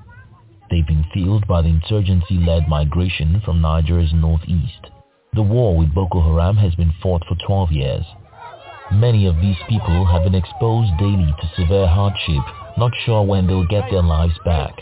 They've 0.70 0.86
been 0.86 1.04
filled 1.14 1.46
by 1.46 1.62
the 1.62 1.68
insurgency-led 1.68 2.66
migration 2.68 3.40
from 3.44 3.60
Nigeria's 3.60 4.12
northeast. 4.14 4.88
The 5.34 5.42
war 5.42 5.76
with 5.76 5.94
Boko 5.94 6.20
Haram 6.22 6.56
has 6.56 6.74
been 6.74 6.92
fought 7.02 7.22
for 7.28 7.36
12 7.46 7.72
years. 7.72 8.04
Many 8.90 9.26
of 9.26 9.36
these 9.36 9.56
people 9.68 10.06
have 10.06 10.24
been 10.24 10.34
exposed 10.34 10.90
daily 10.98 11.32
to 11.40 11.50
severe 11.56 11.86
hardship, 11.86 12.42
not 12.78 12.92
sure 13.04 13.22
when 13.22 13.46
they'll 13.46 13.66
get 13.66 13.90
their 13.90 14.02
lives 14.02 14.34
back. 14.44 14.72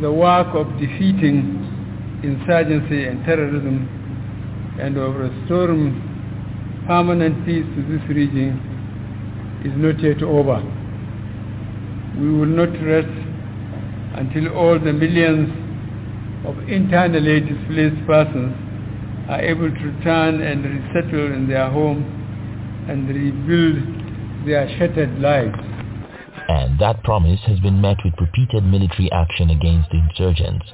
The 0.00 0.12
work 0.12 0.54
of 0.54 0.66
defeating 0.78 2.20
insurgency 2.22 3.06
and 3.06 3.24
terrorism 3.24 3.88
and 4.80 4.96
of 4.96 5.14
restoring 5.16 6.10
permanent 6.86 7.44
peace 7.46 7.64
to 7.76 7.82
this 7.82 8.08
region 8.08 8.58
is 9.64 9.72
not 9.76 10.00
yet 10.02 10.22
over. 10.22 10.62
We 12.18 12.30
will 12.30 12.46
not 12.46 12.72
rest 12.84 13.08
until 14.16 14.54
all 14.54 14.78
the 14.78 14.92
millions 14.92 15.48
of 16.46 16.58
internally 16.68 17.40
displaced 17.40 18.06
persons 18.06 18.54
are 19.28 19.40
able 19.40 19.70
to 19.70 19.80
return 19.80 20.42
and 20.42 20.64
resettle 20.64 21.32
in 21.32 21.48
their 21.48 21.70
home 21.70 22.02
and 22.88 23.08
rebuild 23.08 24.46
their 24.46 24.68
shattered 24.78 25.20
lives. 25.20 25.69
And 26.50 26.80
that 26.80 27.04
promise 27.04 27.38
has 27.46 27.60
been 27.60 27.80
met 27.80 27.98
with 28.04 28.18
repeated 28.20 28.64
military 28.64 29.08
action 29.12 29.50
against 29.50 29.88
the 29.90 29.98
insurgents. 29.98 30.66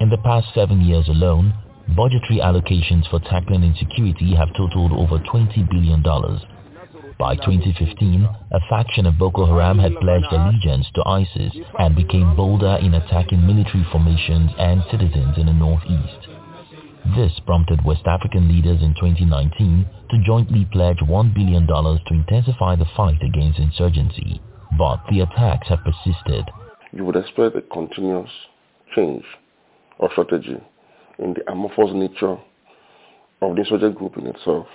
In 0.00 0.08
the 0.08 0.16
past 0.16 0.46
seven 0.54 0.80
years 0.80 1.08
alone, 1.08 1.52
budgetary 1.94 2.40
allocations 2.40 3.06
for 3.10 3.20
tackling 3.20 3.62
insecurity 3.62 4.34
have 4.34 4.56
totaled 4.56 4.92
over 4.92 5.18
$20 5.18 5.68
billion. 5.68 6.00
By 7.18 7.36
2015, 7.36 8.24
a 8.24 8.60
faction 8.70 9.04
of 9.04 9.18
Boko 9.18 9.44
Haram 9.44 9.78
had 9.78 10.00
pledged 10.00 10.32
allegiance 10.32 10.86
to 10.94 11.06
ISIS 11.06 11.52
and 11.78 11.94
became 11.94 12.34
bolder 12.34 12.78
in 12.80 12.94
attacking 12.94 13.46
military 13.46 13.84
formations 13.92 14.52
and 14.58 14.82
citizens 14.90 15.36
in 15.36 15.44
the 15.44 15.52
northeast. 15.52 16.28
This 17.14 17.32
prompted 17.44 17.84
West 17.84 18.06
African 18.06 18.48
leaders 18.48 18.80
in 18.80 18.94
2019 18.94 19.84
to 20.12 20.24
jointly 20.24 20.66
pledge 20.72 21.00
$1 21.04 21.34
billion 21.34 21.66
to 21.66 22.00
intensify 22.08 22.74
the 22.74 22.88
fight 22.96 23.22
against 23.22 23.58
insurgency. 23.58 24.40
But 24.78 25.00
the 25.10 25.20
attacks 25.20 25.68
have 25.68 25.80
persisted. 25.84 26.50
You 26.92 27.04
would 27.04 27.16
expect 27.16 27.56
a 27.56 27.62
continuous 27.62 28.30
change 28.94 29.24
of 29.98 30.10
strategy 30.12 30.56
in 31.18 31.34
the 31.34 31.50
amorphous 31.50 31.90
nature 31.92 32.38
of 33.42 33.54
the 33.54 33.62
insurgent 33.62 33.94
group 33.94 34.16
in 34.16 34.26
itself. 34.26 34.66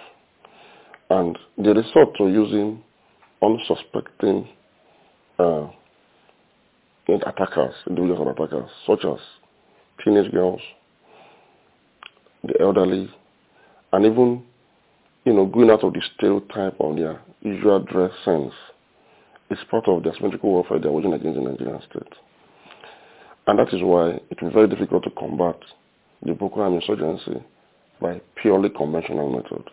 And 1.09 1.37
they 1.57 1.69
resort 1.69 2.15
to 2.17 2.27
using 2.27 2.83
unsuspecting 3.41 4.47
uh, 5.39 5.67
attackers, 7.07 7.75
individuals 7.87 8.27
and 8.27 8.29
attackers, 8.29 8.69
such 8.87 9.05
as 9.05 9.19
teenage 10.03 10.31
girls, 10.31 10.61
the 12.43 12.59
elderly, 12.59 13.09
and 13.93 14.05
even, 14.05 14.43
you 15.25 15.33
know, 15.33 15.45
going 15.45 15.69
out 15.69 15.83
of 15.83 15.93
the 15.93 16.01
stereotype 16.15 16.75
of 16.79 16.95
their 16.95 17.21
usual 17.41 17.79
dress 17.79 18.11
sense 18.23 18.53
is 19.59 19.65
part 19.69 19.87
of 19.87 20.03
the 20.03 20.11
asymmetrical 20.11 20.49
warfare 20.51 20.79
they're 20.79 20.91
waging 20.91 21.13
against 21.13 21.37
the 21.39 21.49
Nigerian 21.49 21.81
state. 21.89 22.13
And 23.47 23.59
that 23.59 23.73
is 23.73 23.81
why 23.81 24.19
it 24.29 24.41
will 24.41 24.49
be 24.49 24.53
very 24.53 24.67
difficult 24.67 25.03
to 25.03 25.09
combat 25.11 25.57
the 26.23 26.33
Boko 26.33 26.57
Haram 26.57 26.75
insurgency 26.75 27.43
by 28.01 28.21
purely 28.41 28.69
conventional 28.69 29.29
method. 29.29 29.63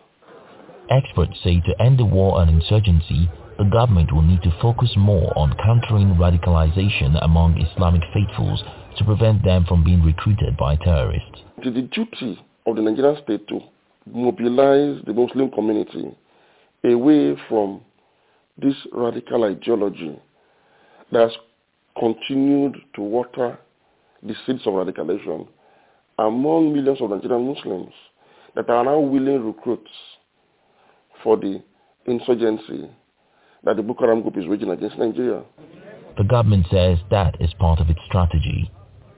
Experts 0.89 1.39
say 1.43 1.59
to 1.61 1.81
end 1.81 1.97
the 1.97 2.05
war 2.05 2.39
on 2.39 2.49
insurgency, 2.49 3.29
the 3.57 3.63
government 3.65 4.11
will 4.13 4.21
need 4.21 4.41
to 4.43 4.55
focus 4.61 4.91
more 4.97 5.31
on 5.37 5.55
countering 5.63 6.15
radicalization 6.15 7.17
among 7.23 7.59
Islamic 7.61 8.01
faithfuls 8.13 8.63
to 8.97 9.05
prevent 9.05 9.43
them 9.43 9.65
from 9.65 9.83
being 9.83 10.03
recruited 10.03 10.57
by 10.57 10.75
terrorists. 10.75 11.41
It 11.57 11.67
is 11.67 11.73
the 11.73 11.81
duty 11.83 12.39
of 12.65 12.75
the 12.75 12.81
Nigerian 12.81 13.21
state 13.23 13.47
to 13.47 13.59
mobilize 14.05 15.01
the 15.05 15.13
Muslim 15.13 15.49
community 15.51 16.15
away 16.83 17.35
from 17.47 17.81
this 18.57 18.75
radical 18.91 19.43
ideology 19.43 20.19
that 21.11 21.21
has 21.29 21.31
continued 21.97 22.77
to 22.95 23.01
water 23.01 23.57
the 24.21 24.33
seeds 24.45 24.61
of 24.65 24.73
radicalization 24.73 25.47
among 26.19 26.73
millions 26.73 27.01
of 27.01 27.09
Nigerian 27.09 27.47
Muslims 27.53 27.93
that 28.55 28.69
are 28.69 28.83
now 28.85 28.99
willing 28.99 29.43
recruits 29.45 29.89
for 31.23 31.37
the 31.37 31.61
insurgency 32.05 32.89
that 33.63 33.75
the 33.77 33.81
Boko 33.81 34.05
Haram 34.05 34.21
group 34.21 34.37
is 34.37 34.47
waging 34.47 34.69
against 34.69 34.97
Nigeria. 34.97 35.43
The 36.17 36.23
government 36.23 36.67
says 36.69 36.99
that 37.09 37.35
is 37.39 37.53
part 37.59 37.79
of 37.79 37.89
its 37.89 37.99
strategy. 38.05 38.71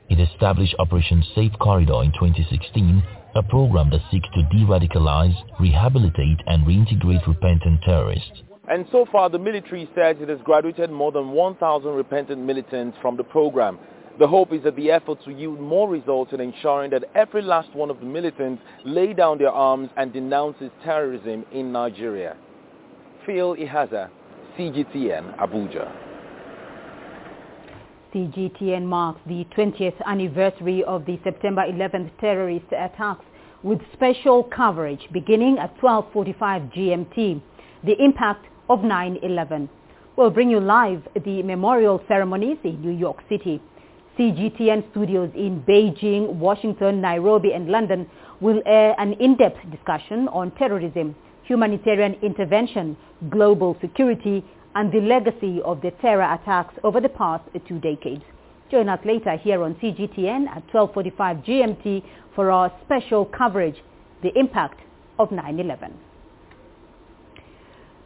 It 0.09 0.19
established 0.19 0.75
Operation 0.79 1.23
Safe 1.33 1.51
Corridor 1.59 2.03
in 2.03 2.11
2016, 2.13 3.03
a 3.35 3.43
program 3.43 3.89
that 3.89 4.01
seeks 4.11 4.27
to 4.35 4.43
de-radicalize, 4.43 5.35
rehabilitate 5.59 6.37
and 6.47 6.65
reintegrate 6.65 7.27
repentant 7.27 7.81
terrorists. 7.83 8.43
And 8.69 8.85
so 8.91 9.05
far, 9.11 9.29
the 9.29 9.37
military 9.37 9.87
says 9.95 10.17
it 10.19 10.29
has 10.29 10.39
graduated 10.43 10.89
more 10.89 11.11
than 11.11 11.31
1,000 11.31 11.91
repentant 11.91 12.41
militants 12.41 12.97
from 13.01 13.15
the 13.15 13.23
program. 13.23 13.77
The 14.17 14.27
hope 14.27 14.53
is 14.53 14.63
that 14.63 14.75
the 14.75 14.91
efforts 14.91 15.25
will 15.25 15.35
yield 15.35 15.59
more 15.59 15.89
results 15.89 16.33
in 16.33 16.39
ensuring 16.39 16.89
that 16.91 17.03
every 17.15 17.41
last 17.41 17.73
one 17.75 17.91
of 17.91 17.99
the 17.99 18.05
militants 18.05 18.63
lay 18.85 19.13
down 19.13 19.37
their 19.37 19.51
arms 19.51 19.89
and 19.97 20.11
denounces 20.13 20.71
terrorism 20.83 21.45
in 21.51 21.71
Nigeria. 21.71 22.37
Phil 23.25 23.55
Ihaza, 23.55 24.09
CGTN, 24.57 25.37
Abuja. 25.37 25.91
CGTN 28.13 28.83
marks 28.83 29.19
the 29.27 29.45
20th 29.55 30.01
anniversary 30.05 30.83
of 30.85 31.05
the 31.05 31.19
September 31.23 31.63
11th 31.63 32.09
terrorist 32.21 32.67
attacks 32.71 33.25
with 33.61 33.79
special 33.91 34.43
coverage 34.43 35.01
beginning 35.11 35.57
at 35.59 35.77
12.45 35.79 36.73
GMT. 36.73 37.41
The 37.83 38.01
impact 38.01 38.45
of 38.69 38.79
9-11. 38.79 39.69
We'll 40.15 40.29
bring 40.29 40.49
you 40.49 40.59
live 40.59 41.01
the 41.25 41.43
memorial 41.43 42.01
ceremonies 42.07 42.57
in 42.63 42.81
New 42.81 42.91
York 42.91 43.17
City. 43.29 43.61
CGTN 44.17 44.89
studios 44.91 45.29
in 45.35 45.61
Beijing, 45.67 46.35
Washington, 46.35 47.01
Nairobi 47.01 47.51
and 47.51 47.67
London 47.67 48.09
will 48.39 48.61
air 48.65 48.95
an 48.97 49.13
in-depth 49.13 49.69
discussion 49.71 50.29
on 50.29 50.51
terrorism, 50.51 51.15
humanitarian 51.43 52.13
intervention, 52.21 52.95
global 53.29 53.77
security 53.81 54.43
and 54.75 54.91
the 54.91 55.01
legacy 55.01 55.61
of 55.63 55.81
the 55.81 55.91
terror 56.01 56.33
attacks 56.33 56.75
over 56.83 57.01
the 57.01 57.09
past 57.09 57.43
two 57.67 57.79
decades. 57.79 58.23
Join 58.71 58.89
us 58.89 58.99
later 59.05 59.37
here 59.37 59.63
on 59.63 59.75
CGTN 59.75 60.47
at 60.47 60.67
12.45 60.69 61.45
GMT 61.45 62.03
for 62.35 62.51
our 62.51 62.71
special 62.83 63.25
coverage, 63.25 63.75
The 64.23 64.37
Impact 64.37 64.79
of 65.19 65.29
9-11. 65.29 65.91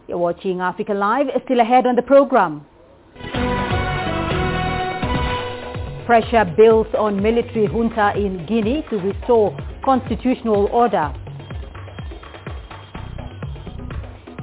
You're 0.10 0.18
watching 0.18 0.60
Africa 0.60 0.96
Live, 0.96 1.28
still 1.46 1.60
ahead 1.60 1.86
on 1.86 1.96
the 1.96 2.02
program. 2.02 2.66
Pressure 6.08 6.52
builds 6.58 6.90
on 6.98 7.22
military 7.22 7.68
junta 7.68 8.14
in 8.16 8.44
Guinea 8.48 8.84
to 8.90 8.98
restore 8.98 9.56
constitutional 9.86 10.66
order. 10.72 11.14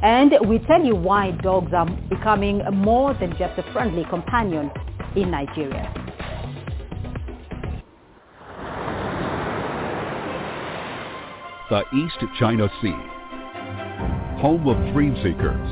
And 0.05 0.35
we 0.49 0.61
tell 0.61 0.85
you 0.85 0.95
why 0.95 1.33
dogs 1.33 1.73
are 1.75 1.91
becoming 2.09 2.63
more 2.73 3.15
than 3.15 3.31
just 3.37 3.59
a 3.59 3.65
friendly 3.73 4.05
companion 4.09 4.71
in 5.17 5.33
Nigeria. 5.33 5.93
The 11.71 11.83
East 11.93 12.25
China 12.39 12.71
Sea, 12.81 12.95
home 14.47 14.69
of 14.69 14.79
dream 14.95 15.13
seekers, 15.27 15.67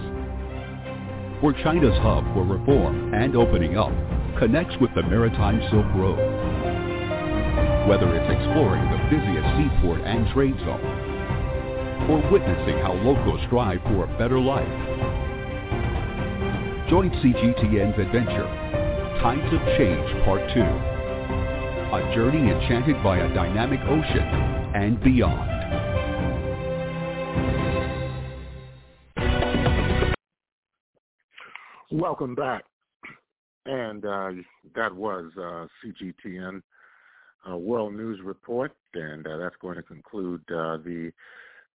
where 1.41 1.55
China's 1.63 1.97
hub 2.03 2.25
for 2.35 2.43
reform 2.43 3.15
and 3.15 3.37
opening 3.37 3.79
up 3.79 3.93
connects 4.37 4.75
with 4.81 4.91
the 4.97 5.03
Maritime 5.05 5.63
Silk 5.71 5.87
Road. 5.95 6.19
Whether 7.87 8.11
it's 8.19 8.27
exploring 8.35 8.83
the 8.91 8.99
busiest 9.15 9.47
seaport 9.55 10.03
and 10.03 10.27
trade 10.35 10.59
zone, 10.67 10.83
or 12.11 12.19
witnessing 12.33 12.83
how 12.83 12.95
locals 12.95 13.39
strive 13.47 13.81
for 13.83 14.11
a 14.11 14.19
better 14.19 14.41
life. 14.41 14.67
Join 16.91 17.15
CGTN's 17.23 17.95
adventure, 17.95 18.51
Tides 19.23 19.55
of 19.55 19.63
Change 19.79 20.25
Part 20.27 20.43
2. 20.51 20.59
A 20.59 22.11
journey 22.13 22.51
enchanted 22.51 23.01
by 23.05 23.19
a 23.19 23.33
dynamic 23.35 23.79
ocean 23.87 24.27
and 24.75 25.01
beyond. 25.01 25.54
Welcome 31.95 32.35
back. 32.35 32.65
And 33.67 34.05
uh, 34.05 34.31
that 34.75 34.93
was 34.93 35.31
uh, 35.39 35.69
CGTN 35.81 36.61
uh, 37.49 37.57
World 37.57 37.95
News 37.95 38.19
Report, 38.25 38.73
and 38.95 39.25
uh, 39.25 39.37
that's 39.39 39.55
going 39.63 39.77
to 39.77 39.83
conclude 39.85 40.41
uh, 40.51 40.79
the 40.79 41.13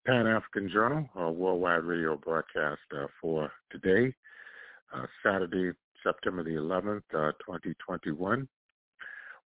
Pan 0.06 0.26
African 0.26 0.68
Journal, 0.70 1.08
a 1.16 1.32
worldwide 1.32 1.84
radio 1.84 2.18
broadcast 2.18 2.82
uh, 2.94 3.06
for 3.18 3.50
today. 3.70 4.14
uh, 4.94 5.06
Saturday, 5.24 5.72
September 6.04 6.44
the 6.44 6.50
11th, 6.50 7.02
uh, 7.14 7.32
2021. 7.44 8.46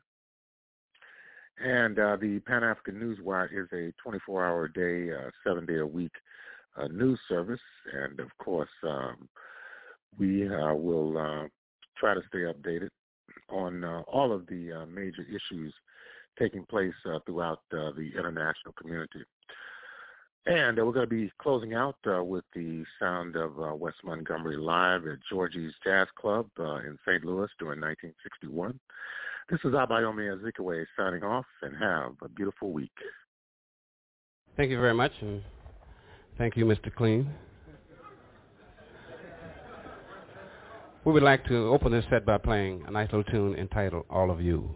And 1.58 1.98
uh, 1.98 2.16
the 2.16 2.40
Pan 2.40 2.64
African 2.64 2.96
Newswire 2.96 3.46
is 3.52 3.68
a 3.72 3.92
24-hour 4.06 4.68
day, 4.68 5.12
uh, 5.12 5.30
seven-day-a-week 5.46 6.12
uh, 6.76 6.88
news 6.88 7.18
service. 7.28 7.60
And 7.92 8.18
of 8.20 8.36
course, 8.38 8.68
um, 8.82 9.28
we 10.18 10.48
uh, 10.48 10.74
will 10.74 11.16
uh, 11.16 11.48
try 11.96 12.14
to 12.14 12.22
stay 12.28 12.40
updated 12.40 12.88
on 13.48 13.84
uh, 13.84 14.02
all 14.02 14.32
of 14.32 14.46
the 14.46 14.72
uh, 14.72 14.86
major 14.86 15.22
issues 15.22 15.72
taking 16.38 16.64
place 16.64 16.94
uh, 17.06 17.18
throughout 17.24 17.60
uh, 17.72 17.90
the 17.96 18.10
international 18.18 18.74
community. 18.76 19.20
And 20.46 20.78
uh, 20.78 20.84
we're 20.84 20.92
going 20.92 21.08
to 21.08 21.14
be 21.14 21.32
closing 21.38 21.74
out 21.74 21.96
uh, 22.06 22.22
with 22.22 22.44
the 22.54 22.84
sound 23.00 23.36
of 23.36 23.58
uh, 23.58 23.74
Wes 23.74 23.94
Montgomery 24.04 24.56
live 24.56 25.06
at 25.06 25.18
Jorgie's 25.30 25.72
Jazz 25.82 26.08
Club 26.16 26.48
uh, 26.58 26.76
in 26.76 26.98
St. 27.06 27.24
Louis 27.24 27.48
during 27.58 27.80
1961. 27.80 28.78
This 29.50 29.60
is 29.62 29.72
Abayomi 29.72 30.34
Azikiwe 30.34 30.86
signing 30.96 31.22
off, 31.22 31.44
and 31.60 31.76
have 31.76 32.12
a 32.22 32.28
beautiful 32.30 32.72
week. 32.72 32.96
Thank 34.56 34.70
you 34.70 34.80
very 34.80 34.94
much, 34.94 35.12
and 35.20 35.42
thank 36.38 36.56
you, 36.56 36.64
Mr. 36.64 36.94
Clean. 36.94 37.28
We 41.04 41.12
would 41.12 41.22
like 41.22 41.44
to 41.48 41.68
open 41.68 41.92
this 41.92 42.06
set 42.08 42.24
by 42.24 42.38
playing 42.38 42.84
a 42.86 42.90
nice 42.90 43.12
little 43.12 43.30
tune 43.30 43.54
entitled 43.56 44.06
All 44.08 44.30
of 44.30 44.40
You. 44.40 44.74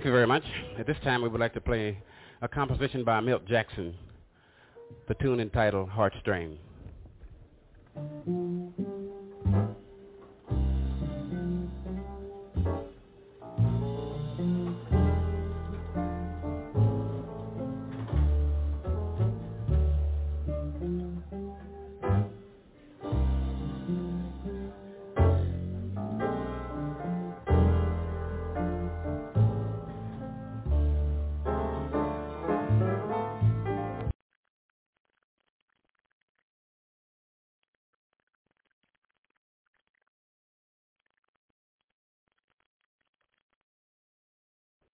Thank 0.00 0.06
you 0.06 0.12
very 0.12 0.26
much. 0.26 0.44
At 0.78 0.86
this 0.86 0.96
time, 1.04 1.20
we 1.20 1.28
would 1.28 1.42
like 1.42 1.52
to 1.52 1.60
play 1.60 2.02
a 2.40 2.48
composition 2.48 3.04
by 3.04 3.20
Milt 3.20 3.44
Jackson, 3.44 3.94
the 5.08 5.14
tune 5.16 5.40
entitled 5.40 5.90
Heartstring. 5.90 6.56